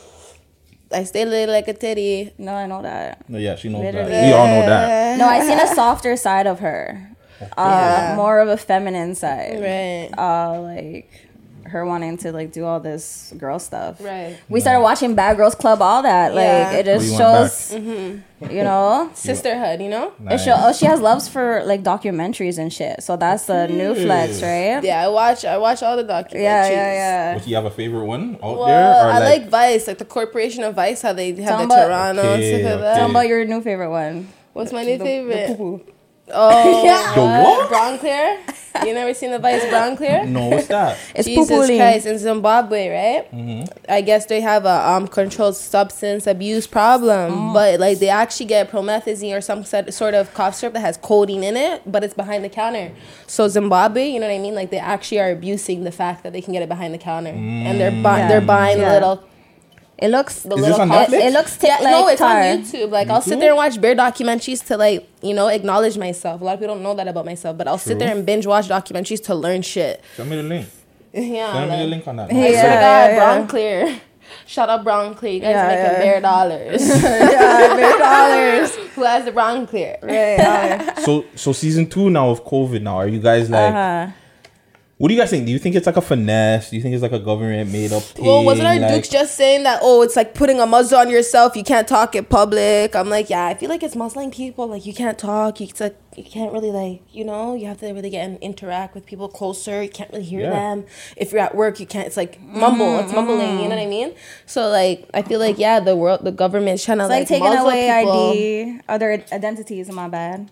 I 0.91 1.05
stay 1.05 1.27
lit 1.27 1.49
like 1.49 1.69
a 1.69 1.75
titty. 1.75 2.33
No, 2.39 2.55
I 2.55 2.67
know 2.67 2.83
that. 2.83 3.29
No, 3.29 3.39
yeah, 3.39 3.55
she 3.57 3.69
knows 3.69 3.83
Literally. 3.85 4.11
that. 4.11 4.27
We 4.27 4.33
all 4.33 4.47
know 4.47 4.67
that. 4.67 5.19
No, 5.19 5.27
I 5.29 5.41
seen 5.47 5.61
a 5.61 5.67
softer 5.75 6.17
side 6.17 6.47
of 6.47 6.61
her. 6.61 7.11
Uh, 7.57 8.15
more 8.17 8.41
of 8.41 8.49
a 8.49 8.57
feminine 8.57 9.15
side. 9.15 9.61
Right. 9.61 10.11
Uh, 10.19 10.61
like 10.63 11.28
her 11.69 11.85
wanting 11.87 12.17
to 12.19 12.33
like 12.33 12.53
do 12.53 12.65
all 12.65 12.81
this 12.81 13.33
girl 13.39 13.59
stuff. 13.59 14.01
Right. 14.01 14.37
We 14.49 14.61
started 14.61 14.81
watching 14.83 15.15
Bad 15.15 15.37
Girls 15.37 15.55
Club, 15.55 15.81
all 15.83 16.03
that. 16.03 16.35
Like 16.35 16.45
Yeah. 16.45 16.73
it 16.73 16.85
just 16.87 17.05
you 17.07 17.11
went 17.13 17.21
shows, 17.21 17.71
mm-hmm. 17.75 18.51
you 18.51 18.63
know. 18.65 19.11
Sisterhood, 19.15 19.81
you 19.81 19.89
know? 19.89 20.13
It 20.31 20.39
show, 20.39 20.55
oh, 20.57 20.73
she 20.73 20.87
has 20.87 21.01
loves 21.01 21.29
for 21.29 21.63
like 21.65 21.83
documentaries 21.83 22.59
and 22.59 22.73
shit. 22.73 23.03
So 23.03 23.17
that's 23.17 23.47
the 23.47 23.67
new 23.69 23.95
flex, 23.95 24.43
right? 24.43 24.83
Yeah, 24.83 25.05
I 25.05 25.09
watch 25.09 25.45
I 25.45 25.59
watch 25.59 25.83
all 25.83 25.97
the 25.97 26.05
documentaries. 26.05 26.43
yeah, 26.43 26.69
yeah. 26.71 27.33
yeah. 27.35 27.39
Do 27.39 27.49
you 27.51 27.57
have 27.57 27.65
a 27.67 27.71
favorite 27.71 28.05
one 28.07 28.37
out 28.43 28.59
Well, 28.59 28.67
there? 28.67 29.07
Or 29.07 29.11
I 29.11 29.19
like, 29.21 29.41
like 29.43 29.49
Vice, 29.51 29.87
like 29.89 29.99
the 29.99 30.05
Corporation 30.05 30.65
of 30.65 30.75
Vice, 30.75 31.03
how 31.03 31.13
they 31.13 31.29
have 31.35 31.37
Tell 31.39 31.57
the 31.59 31.63
'em 31.65 31.71
about- 31.71 31.87
Toronto 31.87 32.23
and 32.23 32.43
Okay, 32.43 32.55
okay. 32.55 32.63
that. 32.81 32.95
Tell 32.97 33.05
'em 33.05 33.11
about 33.11 33.29
your 33.29 33.45
new 33.45 33.61
favorite 33.61 33.91
one. 33.91 34.29
What's 34.55 34.73
my 34.73 34.83
new 34.83 34.99
The- 34.99 35.05
favorite? 35.05 35.59
The 35.59 35.81
poo-poo. 36.29 36.35
Oh, 36.35 37.13
The 37.15 37.21
what? 37.23 37.71
BronCleer. 37.71 38.87
You 38.87 38.95
never 38.95 39.13
seen 39.13 39.33
the 39.33 39.39
Vice 39.41 39.63
BronCleer? 39.65 40.29
No, 40.29 40.49
what's 40.49 40.69
that? 40.69 40.97
It's 41.15 41.27
Jesus 41.27 41.49
poo-poo 41.49 41.77
Christ, 41.77 42.07
in 42.07 42.17
Zimbabwe, 42.19 42.89
right? 42.89 43.33
Mm-hmm. 43.35 43.65
I 43.89 44.01
guess 44.03 44.27
they 44.27 44.41
have 44.41 44.65
a 44.67 44.89
um 44.91 45.09
controlled 45.09 45.57
substance 45.57 46.27
abuse 46.27 46.67
problem, 46.67 47.33
Mm. 47.33 47.55
but 47.55 47.81
like 47.81 47.99
they 47.99 48.09
actually 48.09 48.47
get 48.47 48.71
promethazine 48.71 49.37
or 49.37 49.41
some 49.41 49.65
sort 49.65 49.93
sort 49.93 50.15
of 50.15 50.33
cough 50.35 50.55
syrup 50.55 50.75
that 50.75 50.81
has 50.81 50.97
codeine 50.99 51.43
in 51.43 51.57
it, 51.57 51.83
but 51.91 52.05
it's 52.05 52.15
behind 52.15 52.45
the 52.45 52.49
counter. 52.49 52.93
So 53.27 53.49
Zimbabwe, 53.49 54.07
you 54.09 54.21
know 54.21 54.29
what 54.29 54.35
I 54.35 54.39
mean? 54.39 54.55
Like 54.55 54.71
they 54.71 54.79
actually 54.79 55.21
are 55.21 55.31
abusing 55.31 55.83
the 55.85 55.93
fact 55.93 56.23
that 56.23 56.33
they 56.33 56.41
can 56.43 56.53
get 56.53 56.63
it 56.63 56.69
behind 56.69 56.95
the 56.95 56.99
counter, 56.99 57.31
and 57.31 57.81
they're 57.81 57.91
bu- 57.91 58.19
Yeah. 58.19 58.29
they're 58.29 58.41
buying 58.57 58.79
Yeah. 58.79 58.93
little 58.93 59.25
It 59.99 60.09
looks. 60.09 60.43
the 60.43 60.55
Is 60.55 60.61
little 60.61 60.69
this 60.69 60.79
on 60.79 60.89
cups. 60.89 61.11
Netflix? 61.13 61.25
It 61.27 61.33
looks 61.33 61.57
thick 61.57 61.71
Yeah, 61.71 61.85
like 61.85 61.91
no, 61.93 62.09
it's 62.09 62.19
tar. 62.21 62.41
on 62.41 62.59
YouTube. 62.63 62.91
Like 62.91 63.09
I'll 63.09 63.21
sit 63.23 63.41
there 63.41 63.49
and 63.51 63.57
watch 63.57 63.81
bear 63.81 63.95
documentaries 63.97 64.65
to 64.67 64.77
like 64.77 65.09
you 65.23 65.35
know 65.35 65.49
acknowledge 65.49 65.99
myself. 65.99 66.41
A 66.41 66.45
lot 66.45 66.55
of 66.55 66.61
people 66.61 66.75
don't 66.77 66.85
know 66.85 66.95
that 66.95 67.09
about 67.09 67.25
myself, 67.25 67.59
but 67.59 67.67
I'll 67.67 67.79
sit 67.79 67.99
there 67.99 68.15
and 68.15 68.25
binge 68.25 68.47
watch 68.47 68.69
documentaries 68.69 69.23
to 69.25 69.35
learn 69.35 69.63
shit. 69.63 70.03
Send 70.17 70.31
me 70.31 70.37
the 70.37 70.43
link. 70.43 70.67
Yeah, 71.13 71.53
Send 71.55 71.71
me 71.71 71.77
the 71.79 71.85
link 71.87 72.07
on 72.07 72.17
that. 72.17 72.29
I 72.31 72.33
swear 72.33 72.47
to 72.47 72.53
Yeah, 72.53 72.63
God, 72.63 73.11
yeah, 73.11 73.17
Brown 73.17 73.41
yeah. 73.41 73.47
Clear. 73.49 74.01
Shout 74.47 74.69
out 74.69 74.85
BronCleer. 74.85 75.35
You 75.35 75.41
guys 75.41 75.51
Yeah, 75.51 75.65
are 75.65 75.69
making 75.69 75.85
yeah. 75.85 75.99
bare 76.13 76.21
dollars. 76.21 76.89
yeah, 77.03 77.75
bare 77.75 77.99
dollars. 77.99 78.77
Who 78.95 79.03
has 79.05 79.25
the 79.25 79.33
BronCleer? 79.33 80.03
Right. 80.03 80.99
so, 81.05 81.25
so 81.35 81.53
season 81.53 81.89
two 81.89 82.11
now 82.11 82.29
of 82.29 82.45
COVID. 82.45 82.83
Now, 82.83 82.97
are 82.99 83.09
you 83.09 83.21
guys 83.21 83.49
like? 83.49 83.75
Uh-huh. 83.75 84.13
What 84.99 85.09
do 85.09 85.15
you 85.15 85.21
guys 85.21 85.31
think? 85.31 85.47
Do 85.47 85.53
you 85.53 85.61
think 85.61 85.77
it's 85.77 85.87
like 85.87 85.97
a 85.97 86.01
finesse? 86.01 86.71
Do 86.71 86.77
you 86.77 86.83
think 86.83 86.93
it's 86.93 87.03
like 87.03 87.13
a 87.13 87.21
government 87.21 87.71
made 87.71 87.93
up 87.93 88.03
thing? 88.03 88.25
Well, 88.27 88.43
wasn't 88.45 88.67
our 88.67 88.75
like, 88.81 88.93
Dukes 88.95 89.09
just 89.09 89.37
saying 89.37 89.63
that? 89.63 89.79
Oh, 89.81 90.03
it's 90.03 90.17
like 90.17 90.35
putting 90.35 90.59
a 90.59 90.67
muzzle 90.67 90.99
on 90.99 91.09
yourself. 91.09 91.55
You 91.55 91.63
can't 91.63 91.87
talk 91.87 92.17
in 92.17 92.25
public. 92.25 92.97
I'm 92.97 93.09
like, 93.09 93.31
yeah, 93.31 93.47
I 93.47 93.55
feel 93.55 93.69
like 93.69 93.85
it's 93.85 93.95
muzzling 93.95 94.33
people. 94.33 94.67
Like 94.67 94.85
you 94.87 94.93
can't 94.93 95.17
talk. 95.17 95.61
You, 95.61 95.69
it's 95.69 95.79
like 95.79 95.97
you 96.17 96.25
can't 96.25 96.53
really 96.53 96.73
like, 96.73 97.03
you 97.13 97.25
know, 97.25 97.55
you 97.55 97.67
have 97.69 97.79
to 97.79 97.93
really 97.93 98.11
get 98.11 98.25
and 98.29 98.39
interact 98.39 98.97
with 98.97 99.07
people 99.07 99.29
closer. 99.29 99.85
You 99.85 99.89
can't 99.89 100.11
really 100.11 100.25
hear 100.25 100.41
Yeah. 100.41 100.51
them. 100.51 100.85
If 101.17 101.31
you're 101.31 101.43
at 101.43 101.55
work, 101.55 101.79
you 101.79 101.87
can't. 101.87 102.09
It's 102.09 102.17
like 102.17 102.41
mumble. 102.43 102.99
It's 102.99 103.13
mumbling. 103.13 103.61
You 103.61 103.69
know 103.69 103.77
what 103.77 103.79
I 103.79 103.87
mean? 103.87 104.15
So 104.47 104.69
like, 104.69 105.09
I 105.15 105.23
feel 105.23 105.39
like 105.39 105.61
yeah, 105.61 105.79
the 105.79 105.95
world, 105.95 106.25
the 106.25 106.33
government's 106.33 106.85
trying 106.85 106.99
to 106.99 107.05
It's 107.05 107.11
like, 107.11 107.21
like 107.21 107.29
taking 107.29 107.45
muzzle 107.45 107.67
away 107.67 108.01
people. 108.01 108.31
ID, 108.33 108.81
other 108.89 109.25
identities. 109.33 109.89
My 109.93 110.09
bad. 110.09 110.51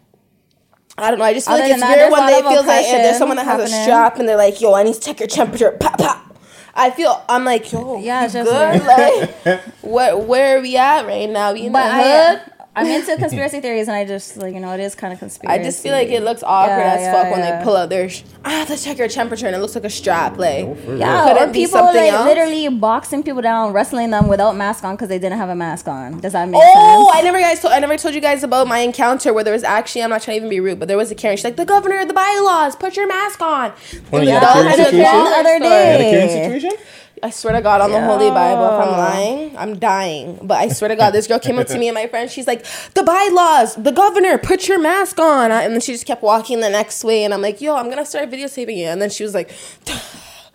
I 0.99 1.11
don't 1.11 1.19
know. 1.19 1.25
I 1.26 1.35
just 1.35 1.47
feel 1.47 1.57
Other 1.57 1.65
like 1.65 1.73
it's 1.73 1.83
weird 1.83 2.11
when 2.12 2.26
they 2.26 2.41
feel 2.41 2.65
like 2.65 2.87
there's 2.87 3.19
someone 3.19 3.37
that 3.37 3.45
has 3.45 3.71
a 3.71 3.83
strap 3.83 4.19
and 4.19 4.29
they're 4.29 4.37
like, 4.37 4.61
"Yo, 4.61 4.73
I 4.75 4.83
need 4.83 4.95
to 4.95 5.00
check 5.00 5.21
your 5.21 5.29
temperature." 5.29 5.73
Pop, 5.73 5.99
pop. 5.99 6.26
I 6.75 6.91
feel 6.91 7.25
I'm 7.29 7.45
like, 7.45 7.73
yo, 7.73 7.99
Yeah, 7.99 8.26
you 8.26 8.45
good. 8.45 8.83
Like, 8.85 9.61
where 9.83 10.17
where 10.17 10.59
are 10.59 10.61
we 10.61 10.76
at 10.76 11.07
right 11.07 11.29
now? 11.29 11.55
We 11.55 11.67
in 11.67 11.73
But 11.73 11.88
the 11.88 12.38
hood. 12.45 12.53
I'm 12.76 12.87
into 12.87 13.16
conspiracy 13.25 13.61
theories, 13.61 13.88
and 13.88 13.97
I 13.97 14.04
just 14.04 14.37
like 14.37 14.54
you 14.54 14.61
know 14.61 14.73
it 14.73 14.80
is 14.80 14.95
kind 14.95 15.12
of 15.12 15.18
conspiracy. 15.18 15.61
I 15.61 15.64
just 15.64 15.83
feel 15.83 15.92
like 15.92 16.09
it 16.09 16.23
looks 16.23 16.42
awkward 16.42 16.76
Yeah, 16.76 16.95
as 16.95 17.00
yeah, 17.00 17.12
fuck 17.12 17.33
when 17.33 17.40
they 17.40 17.64
pull 17.64 17.76
out 17.76 17.88
their. 17.88 18.09
Sh- 18.09 18.23
I 18.45 18.50
have 18.50 18.68
to 18.68 18.76
check 18.76 18.99
your 18.99 19.09
temperature, 19.09 19.47
and 19.47 19.56
it 19.56 19.61
looks 19.61 19.75
like 19.75 19.85
a 19.85 19.90
strap. 19.90 20.37
Like, 20.37 20.66
Yeah, 20.87 21.25
Could 21.28 21.37
or 21.38 21.45
it 21.49 21.52
people 21.54 21.78
something 21.78 21.97
like 22.02 22.12
else? 22.12 22.26
literally 22.26 22.68
boxing 22.68 23.23
people 23.23 23.40
down, 23.42 23.73
wrestling 23.73 24.11
them 24.11 24.28
without 24.28 24.54
mask 24.56 24.85
on 24.85 24.95
because 24.95 25.09
they 25.09 25.18
didn't 25.18 25.38
have 25.38 25.49
a 25.49 25.54
mask 25.56 25.88
on. 25.88 26.21
Does 26.21 26.35
that 26.35 26.49
make 26.49 26.61
oh, 26.62 26.64
sense? 26.64 26.76
Oh, 26.76 27.11
I 27.14 27.23
never 27.23 27.40
guys 27.40 27.61
told 27.61 27.73
I 27.73 27.78
never 27.80 27.97
told 27.97 28.14
you 28.14 28.21
guys 28.21 28.42
about 28.45 28.68
my 28.68 28.80
encounter 28.80 29.33
where 29.33 29.42
there 29.42 29.54
was 29.54 29.64
actually 29.64 30.02
I'm 30.02 30.11
not 30.11 30.23
trying 30.23 30.35
to 30.35 30.45
even 30.45 30.50
be 30.50 30.61
rude, 30.61 30.78
but 30.78 30.87
there 30.88 30.99
was 30.99 31.11
a 31.11 31.14
Karen. 31.14 31.37
She's 31.38 31.45
like, 31.45 31.56
the 31.56 31.64
governor, 31.64 32.04
the 32.04 32.12
bylaws, 32.14 32.76
put 32.76 32.95
your 32.97 33.09
mask 33.09 33.40
on. 33.40 33.73
Oh, 34.12 34.18
And 34.18 34.25
you 34.28 34.33
the 34.33 34.33
had 34.38 34.42
a 34.42 34.47
dog 34.47 34.54
Karen 34.54 34.66
had 34.68 34.78
a 34.80 34.85
situation? 34.85 35.02
dollar 35.02 35.30
The 35.30 35.37
other 35.38 35.59
day. 35.61 35.64
You 35.64 35.92
had 35.92 36.00
a 36.00 36.11
Karen 36.11 36.61
situation? 36.61 36.85
I 37.23 37.31
swear 37.31 37.55
to 37.55 37.63
God, 37.63 37.81
on 37.81 37.91
the 37.93 38.01
Holy 38.01 38.29
Bible, 38.31 38.65
if 38.67 38.87
I'm 38.87 38.91
lying, 38.93 39.57
I'm 39.57 39.79
dying. 39.79 40.39
But 40.43 40.59
I 40.59 40.69
swear 40.69 40.89
to 40.89 40.97
God, 40.97 41.11
this 41.13 41.27
girl 41.27 41.39
came 41.39 41.59
up 41.59 41.67
to 41.69 41.79
me 41.79 41.89
and 41.89 41.95
my 41.95 42.07
friend. 42.13 42.31
She's 42.31 42.47
like, 42.47 42.65
"The 42.95 43.03
bylaws, 43.03 43.75
the 43.77 43.91
governor, 43.93 44.37
put 44.39 44.69
your 44.69 44.79
mask 44.79 45.19
on." 45.19 45.51
And 45.51 45.73
then 45.73 45.81
she 45.81 45.93
just 45.93 46.05
kept 46.07 46.23
walking 46.23 46.61
the 46.61 46.69
next 46.71 47.03
way, 47.05 47.25
and 47.25 47.33
I'm 47.33 47.41
like, 47.43 47.61
"Yo, 47.61 47.75
I'm 47.75 47.89
gonna 47.89 48.05
start 48.07 48.31
videotaping 48.31 48.77
you." 48.77 48.87
And 48.87 49.01
then 49.01 49.09
she 49.11 49.23
was 49.23 49.33
like, 49.35 49.51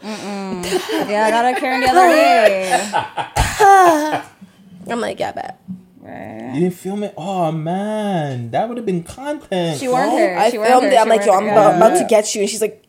Yeah, 0.03 1.25
I 1.27 1.29
got 1.31 1.45
a 1.45 1.59
Karen 1.59 1.81
the 1.81 1.87
other 1.89 2.07
day. 2.07 2.91
"I'm 4.91 4.99
like, 5.01 5.19
yeah, 5.19 5.31
bet." 5.31 5.59
You 6.53 6.59
didn't 6.61 6.73
film 6.75 7.03
it? 7.03 7.13
Oh 7.17 7.51
man, 7.51 8.49
that 8.51 8.67
would 8.67 8.77
have 8.77 8.85
been 8.85 9.03
content. 9.03 9.79
She 9.79 9.87
warned 9.87 10.11
her. 10.11 10.37
I 10.37 10.49
She 10.49 10.57
filmed 10.57 10.85
her, 10.87 10.91
it. 10.91 10.97
I'm 10.97 11.05
she 11.05 11.09
like, 11.09 11.25
"Yo, 11.25 11.33
I'm 11.33 11.47
about, 11.47 11.75
about 11.77 11.97
to 11.99 12.05
get 12.07 12.33
you," 12.35 12.41
and 12.41 12.49
she's 12.49 12.61
like, 12.61 12.85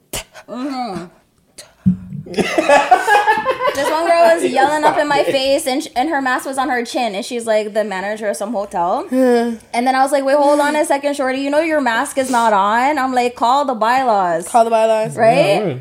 This 2.34 3.90
one 3.90 4.06
girl 4.06 4.34
was 4.34 4.44
yelling 4.58 4.84
up 4.84 4.98
in 4.98 5.08
my 5.08 5.24
face, 5.24 5.66
and 5.66 5.82
sh- 5.82 5.88
and 5.96 6.08
her 6.10 6.20
mask 6.20 6.44
was 6.46 6.58
on 6.58 6.68
her 6.68 6.84
chin, 6.84 7.14
and 7.14 7.24
she's 7.24 7.46
like 7.46 7.72
the 7.72 7.84
manager 7.84 8.28
of 8.28 8.36
some 8.36 8.52
hotel. 8.52 9.06
and 9.10 9.86
then 9.86 9.94
I 9.94 10.02
was 10.02 10.12
like, 10.12 10.24
wait, 10.24 10.36
hold 10.36 10.60
on 10.60 10.76
a 10.76 10.84
second, 10.84 11.14
shorty. 11.16 11.38
You 11.40 11.50
know 11.50 11.60
your 11.60 11.80
mask 11.80 12.18
is 12.18 12.30
not 12.30 12.52
on. 12.52 12.98
I'm 12.98 13.12
like, 13.14 13.34
call 13.34 13.64
the 13.64 13.74
bylaws, 13.74 14.46
"Call 14.48 14.64
the 14.64 14.70
bylaws." 14.70 15.16
right? 15.16 15.66
Yeah. 15.66 15.78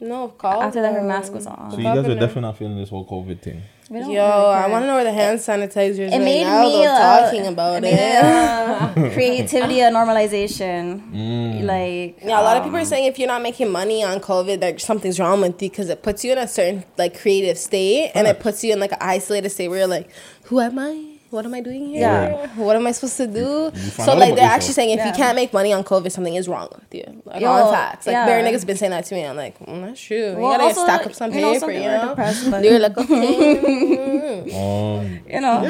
No, 0.00 0.28
call. 0.28 0.62
After 0.62 0.82
that, 0.82 0.92
her 0.94 1.02
mask 1.02 1.32
was 1.32 1.46
on. 1.46 1.70
So 1.70 1.78
you 1.78 1.84
guys 1.84 1.98
are 1.98 2.14
definitely 2.14 2.42
not 2.42 2.58
feeling 2.58 2.76
this 2.76 2.90
whole 2.90 3.06
COVID 3.06 3.40
thing. 3.40 3.62
We 3.90 3.98
don't 4.00 4.10
Yo, 4.10 4.22
really 4.22 4.54
I 4.54 4.66
want 4.68 4.82
to 4.84 4.86
know 4.86 4.94
where 4.94 5.04
the 5.04 5.12
hand 5.12 5.38
sanitizer 5.40 5.90
is 5.90 5.98
It 5.98 6.10
right 6.12 6.20
made 6.22 6.44
now. 6.44 6.62
me 6.62 6.72
though, 6.72 6.84
uh, 6.84 7.20
talking 7.30 7.46
about 7.46 7.84
it 7.84 7.92
it. 7.92 8.24
uh, 8.24 8.92
creativity 9.12 9.80
and 9.82 9.94
normalization. 9.94 11.12
Mm. 11.12 11.64
Like 11.64 12.22
Yeah, 12.26 12.40
a 12.40 12.42
lot 12.42 12.56
of 12.56 12.64
people 12.64 12.78
are 12.78 12.84
saying 12.86 13.04
if 13.06 13.18
you're 13.18 13.28
not 13.28 13.42
making 13.42 13.70
money 13.70 14.02
on 14.02 14.20
COVID, 14.20 14.60
that 14.60 14.80
something's 14.80 15.20
wrong 15.20 15.40
with 15.42 15.60
you 15.62 15.68
because 15.68 15.90
it 15.90 16.02
puts 16.02 16.24
you 16.24 16.32
in 16.32 16.38
a 16.38 16.48
certain 16.48 16.84
like 16.96 17.20
creative 17.20 17.58
state 17.58 18.10
and 18.14 18.26
it 18.26 18.40
puts 18.40 18.64
you 18.64 18.72
in 18.72 18.80
like 18.80 18.92
an 18.92 18.98
isolated 19.02 19.50
state 19.50 19.68
where 19.68 19.80
you're 19.80 19.86
like, 19.86 20.08
who 20.44 20.60
am 20.60 20.78
I? 20.78 21.13
What 21.34 21.44
am 21.44 21.52
I 21.54 21.60
doing 21.60 21.88
here? 21.88 22.00
Yeah. 22.02 22.46
What 22.54 22.76
am 22.76 22.86
I 22.86 22.92
supposed 22.92 23.16
to 23.16 23.26
do? 23.26 23.72
So 23.90 24.14
like 24.16 24.36
they're 24.36 24.44
actually 24.48 24.74
saying 24.74 24.96
if 24.96 25.04
you 25.04 25.12
can't 25.12 25.34
make 25.34 25.52
money 25.52 25.72
on 25.72 25.82
COVID, 25.82 26.12
something 26.12 26.34
is 26.36 26.46
wrong 26.46 26.68
with 26.72 26.94
you. 26.94 27.22
Like 27.24 27.40
Yo, 27.40 27.50
on 27.50 27.72
facts. 27.72 28.06
Like 28.06 28.14
yeah. 28.14 28.26
bare 28.26 28.42
niggas 28.44 28.64
been 28.64 28.76
saying 28.76 28.90
that 28.90 29.04
to 29.06 29.14
me. 29.16 29.24
I'm 29.26 29.36
like, 29.36 29.58
mm, 29.58 29.80
that's 29.84 30.00
true. 30.00 30.30
You 30.30 30.36
gotta 30.36 30.62
also, 30.64 30.84
stack 30.84 31.06
up 31.06 31.12
some 31.14 31.32
you 31.32 31.40
know, 31.40 31.52
paper, 31.54 31.60
some 31.66 31.72
You're 31.72 31.98
know. 31.98 32.08
depressed, 32.10 32.50
but- 32.52 32.64
You're 32.64 32.78
like, 32.78 32.96
okay. 32.96 34.14
Um, 34.44 35.20
you 35.28 35.40
know. 35.40 35.62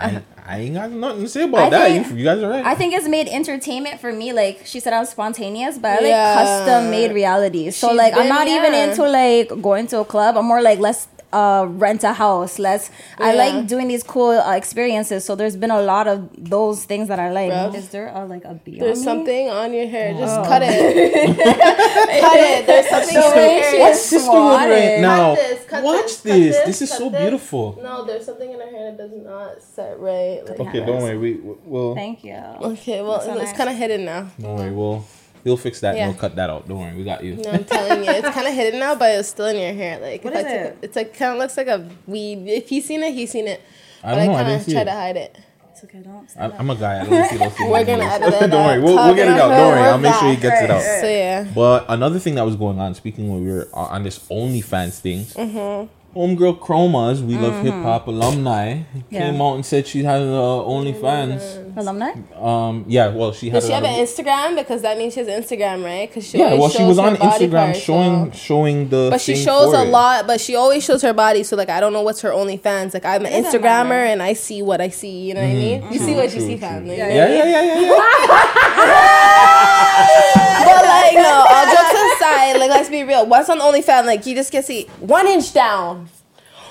I, 0.00 0.22
I 0.46 0.58
ain't 0.60 0.74
got 0.74 0.90
nothing 0.90 1.22
to 1.22 1.28
say 1.28 1.42
about 1.42 1.60
I 1.60 1.70
that. 1.70 1.88
think- 1.88 2.10
you, 2.10 2.16
you 2.16 2.24
guys 2.24 2.40
are 2.42 2.48
right. 2.48 2.64
I 2.64 2.74
think 2.76 2.94
it's 2.94 3.08
made 3.08 3.26
entertainment 3.26 4.00
for 4.00 4.12
me. 4.12 4.32
Like 4.32 4.62
she 4.64 4.78
said, 4.80 4.92
I 4.92 5.00
was 5.00 5.08
spontaneous, 5.10 5.78
but 5.78 6.02
I 6.02 6.04
like 6.04 6.46
custom 6.46 6.90
made 6.90 7.12
realities. 7.12 7.76
So 7.76 7.88
She's 7.88 7.96
like, 7.96 8.12
I'm 8.12 8.20
been- 8.20 8.28
not 8.28 8.46
even 8.48 8.72
into 8.74 9.02
like 9.08 9.48
going 9.60 9.86
to 9.88 10.00
a 10.00 10.04
club. 10.04 10.36
I'm 10.36 10.44
more 10.44 10.62
like 10.62 10.78
let's 10.78 11.08
uh 11.32 11.66
rent 11.68 12.04
a 12.04 12.12
house. 12.12 12.58
Let's. 12.58 12.90
I 13.18 13.34
like 13.34 13.66
doing 13.66 13.88
these 13.88 14.02
cool 14.02 14.30
uh, 14.30 14.54
experiences. 14.56 15.24
So 15.24 15.34
there's 15.34 15.56
been 15.56 15.70
a 15.70 15.82
lot 15.82 16.06
of 16.06 16.28
those 16.36 16.84
things 16.84 17.08
that 17.08 17.18
I 17.18 17.30
like. 17.30 17.50
Bruv. 17.52 17.74
Is 17.74 17.88
there 17.90 18.08
a, 18.14 18.24
like 18.24 18.44
a 18.44 18.54
bee? 18.54 18.78
There's 18.78 18.98
on 18.98 19.04
me? 19.04 19.04
something 19.04 19.50
on 19.50 19.72
your 19.74 19.86
hair. 19.88 20.12
Just 20.14 20.38
Oh. 20.38 20.44
cut 20.44 20.62
it. 20.64 21.36
cut 22.20 22.40
it. 22.40 22.66
There's 22.66 22.88
something 22.88 23.16
on 23.16 23.22
your 23.22 23.32
hair. 23.62 23.80
Watch 23.80 23.96
sisterhood 23.96 24.36
right 24.36 24.68
Swatted. 24.68 25.00
now. 25.02 25.34
Cut 25.34 25.48
this, 25.48 25.64
cut 25.66 25.84
Watch 25.84 26.02
this, 26.04 26.22
this. 26.22 26.56
this, 26.56 26.66
This 26.66 26.82
is 26.82 26.90
cut 26.90 26.98
so 26.98 27.10
this. 27.10 27.20
beautiful. 27.20 27.78
No, 27.82 28.04
there's 28.04 28.24
something 28.24 28.50
in 28.52 28.58
her 28.60 28.70
hair 28.70 28.90
that 28.92 28.98
does 28.98 29.12
not 29.24 29.62
set 29.62 29.98
right. 30.00 30.40
Like, 30.46 30.60
Okay, 30.60 30.84
don't 30.84 31.02
worry. 31.02 31.18
We 31.18 31.34
we'll 31.64 31.94
Thank 31.94 32.24
you. 32.24 32.34
okay, 32.34 33.02
well, 33.02 33.20
so 33.20 33.32
it's 33.34 33.44
nice. 33.50 33.56
kind 33.56 33.70
of 33.70 33.76
hidden 33.76 34.04
now. 34.04 34.30
don't 34.40 34.56
worry. 34.56 34.70
We'll 34.72 35.04
we'll 35.46 35.56
fix 35.56 35.80
that. 35.80 35.96
Yeah. 35.96 36.04
and 36.04 36.12
We'll 36.12 36.20
cut 36.20 36.36
that 36.36 36.50
out. 36.50 36.68
Don't 36.68 36.78
worry. 36.80 36.94
We 36.94 37.04
got 37.04 37.24
you. 37.24 37.36
No, 37.36 37.50
I'm 37.50 37.64
telling 37.64 38.04
you, 38.04 38.10
it's 38.10 38.28
kind 38.30 38.46
of 38.46 38.52
hidden 38.52 38.80
now, 38.80 38.94
but 38.96 39.10
it's 39.18 39.28
still 39.30 39.46
in 39.46 39.56
your 39.56 39.72
hair. 39.72 39.98
Like, 40.00 40.22
What 40.24 40.34
if 40.34 40.40
took 40.42 40.50
it? 40.50 40.78
it's 40.82 40.96
like 40.96 41.16
kind 41.16 41.32
of 41.32 41.38
looks 41.38 41.56
like 41.56 41.68
a 41.68 41.88
weed. 42.06 42.46
If 42.48 42.68
he's 42.68 42.84
seen 42.84 43.02
it, 43.02 43.14
he's 43.14 43.30
seen 43.30 43.46
it. 43.48 43.62
I 44.04 44.14
don't 44.14 44.26
know. 44.26 44.32
I 44.32 44.36
kind 44.36 44.48
didn't 44.48 44.60
of 44.60 44.66
see 44.66 44.72
try 44.72 44.82
it. 44.82 44.84
to 44.84 44.90
hide 44.92 45.16
it. 45.16 45.38
It's 45.72 45.84
okay. 45.84 45.98
Don't. 45.98 46.28
I, 46.38 46.44
I'm 46.58 46.70
a 46.70 46.74
guy. 46.74 47.00
I 47.00 47.04
don't 47.04 47.28
see 47.30 47.36
those 47.36 47.52
things. 47.56 47.70
We're 47.70 47.84
gonna 47.84 48.04
edit 48.04 48.34
it 48.42 48.48
Don't 48.50 48.64
worry. 48.64 48.78
out. 48.78 48.82
We'll, 48.82 48.94
we'll 48.96 49.14
get 49.14 49.28
it 49.28 49.32
out. 49.32 49.48
Talking 49.48 49.56
Don't 49.56 49.72
worry. 49.72 49.80
I'll 49.88 49.98
make 49.98 50.14
sure 50.14 50.28
he 50.30 50.36
that. 50.36 50.42
gets 50.42 50.62
it 50.62 50.70
out. 50.70 50.82
So 51.02 51.08
yeah, 51.08 51.46
But 51.54 51.84
another 51.88 52.18
thing 52.18 52.34
that 52.36 52.44
was 52.46 52.56
going 52.56 52.78
on, 52.80 52.94
speaking 52.94 53.28
when 53.28 53.44
we 53.44 53.52
were 53.52 53.68
on 53.74 53.88
on 53.96 54.02
this 54.02 54.18
OnlyFans 54.28 54.98
thing, 55.00 55.24
Mm-hmm. 55.26 56.18
homegirl 56.18 56.58
Chromas, 56.60 57.20
we 57.20 57.36
love 57.36 57.62
hip 57.62 57.74
hop 57.74 58.06
alumni, 58.06 58.82
Yeah. 59.10 59.30
came 59.30 59.40
out 59.42 59.54
and 59.56 59.66
said 59.66 59.86
she 59.86 60.02
had 60.02 60.22
uh, 60.22 60.64
OnlyFans. 60.64 61.65
Alumni. 61.76 62.12
Um, 62.34 62.84
yeah, 62.88 63.08
well, 63.08 63.32
she 63.32 63.50
had. 63.50 63.56
does 63.60 63.66
she 63.66 63.72
have 63.74 63.82
lot 63.84 63.92
an 63.98 64.04
Instagram? 64.06 64.56
Because 64.56 64.80
that 64.82 64.96
means 64.98 65.12
she 65.14 65.20
has 65.20 65.28
Instagram, 65.28 65.84
right? 65.84 66.08
Because 66.08 66.26
she 66.26 66.38
yeah, 66.38 66.54
well, 66.54 66.68
she 66.70 66.82
was 66.82 66.98
on 66.98 67.16
Instagram 67.16 67.50
parts, 67.72 67.78
showing 67.80 68.32
so- 68.32 68.38
showing 68.38 68.88
the. 68.88 69.08
But 69.10 69.20
she 69.20 69.34
thing 69.34 69.44
shows 69.44 69.72
for 69.74 69.80
a 69.80 69.82
it. 69.84 69.88
lot, 69.90 70.26
but 70.26 70.40
she 70.40 70.56
always 70.56 70.82
shows 70.84 71.02
her 71.02 71.12
body. 71.12 71.42
So 71.42 71.54
like, 71.56 71.68
I 71.68 71.80
don't 71.80 71.92
know 71.92 72.02
what's 72.02 72.22
her 72.22 72.30
OnlyFans. 72.30 72.94
Like, 72.94 73.04
I'm 73.04 73.24
an 73.26 73.32
Instagrammer, 73.44 73.88
matter. 73.88 74.04
and 74.06 74.22
I 74.22 74.32
see 74.32 74.62
what 74.62 74.80
I 74.80 74.88
see. 74.88 75.28
You 75.28 75.34
know 75.34 75.42
what 75.42 75.50
I 75.50 75.54
mean? 75.54 75.92
You 75.92 75.98
see 75.98 76.14
what 76.14 76.32
you 76.34 76.40
see, 76.40 76.56
fam. 76.56 76.86
you 76.86 76.96
know 76.96 77.04
what 77.04 77.12
I 77.12 77.14
Yeah, 77.14 77.28
yeah, 77.28 77.44
yeah, 77.44 77.62
yeah, 77.62 77.80
yeah. 77.80 79.36
But 80.66 80.84
like, 80.84 81.14
no, 81.14 81.46
all 81.48 81.64
jokes 81.66 82.14
aside, 82.16 82.56
like, 82.58 82.70
let's 82.70 82.88
be 82.88 83.04
real. 83.04 83.26
What's 83.26 83.48
on 83.48 83.60
OnlyFans? 83.60 84.06
Like, 84.06 84.26
you 84.26 84.34
just 84.34 84.50
can 84.50 84.62
see 84.62 84.84
one 85.00 85.26
inch 85.28 85.52
down. 85.52 86.08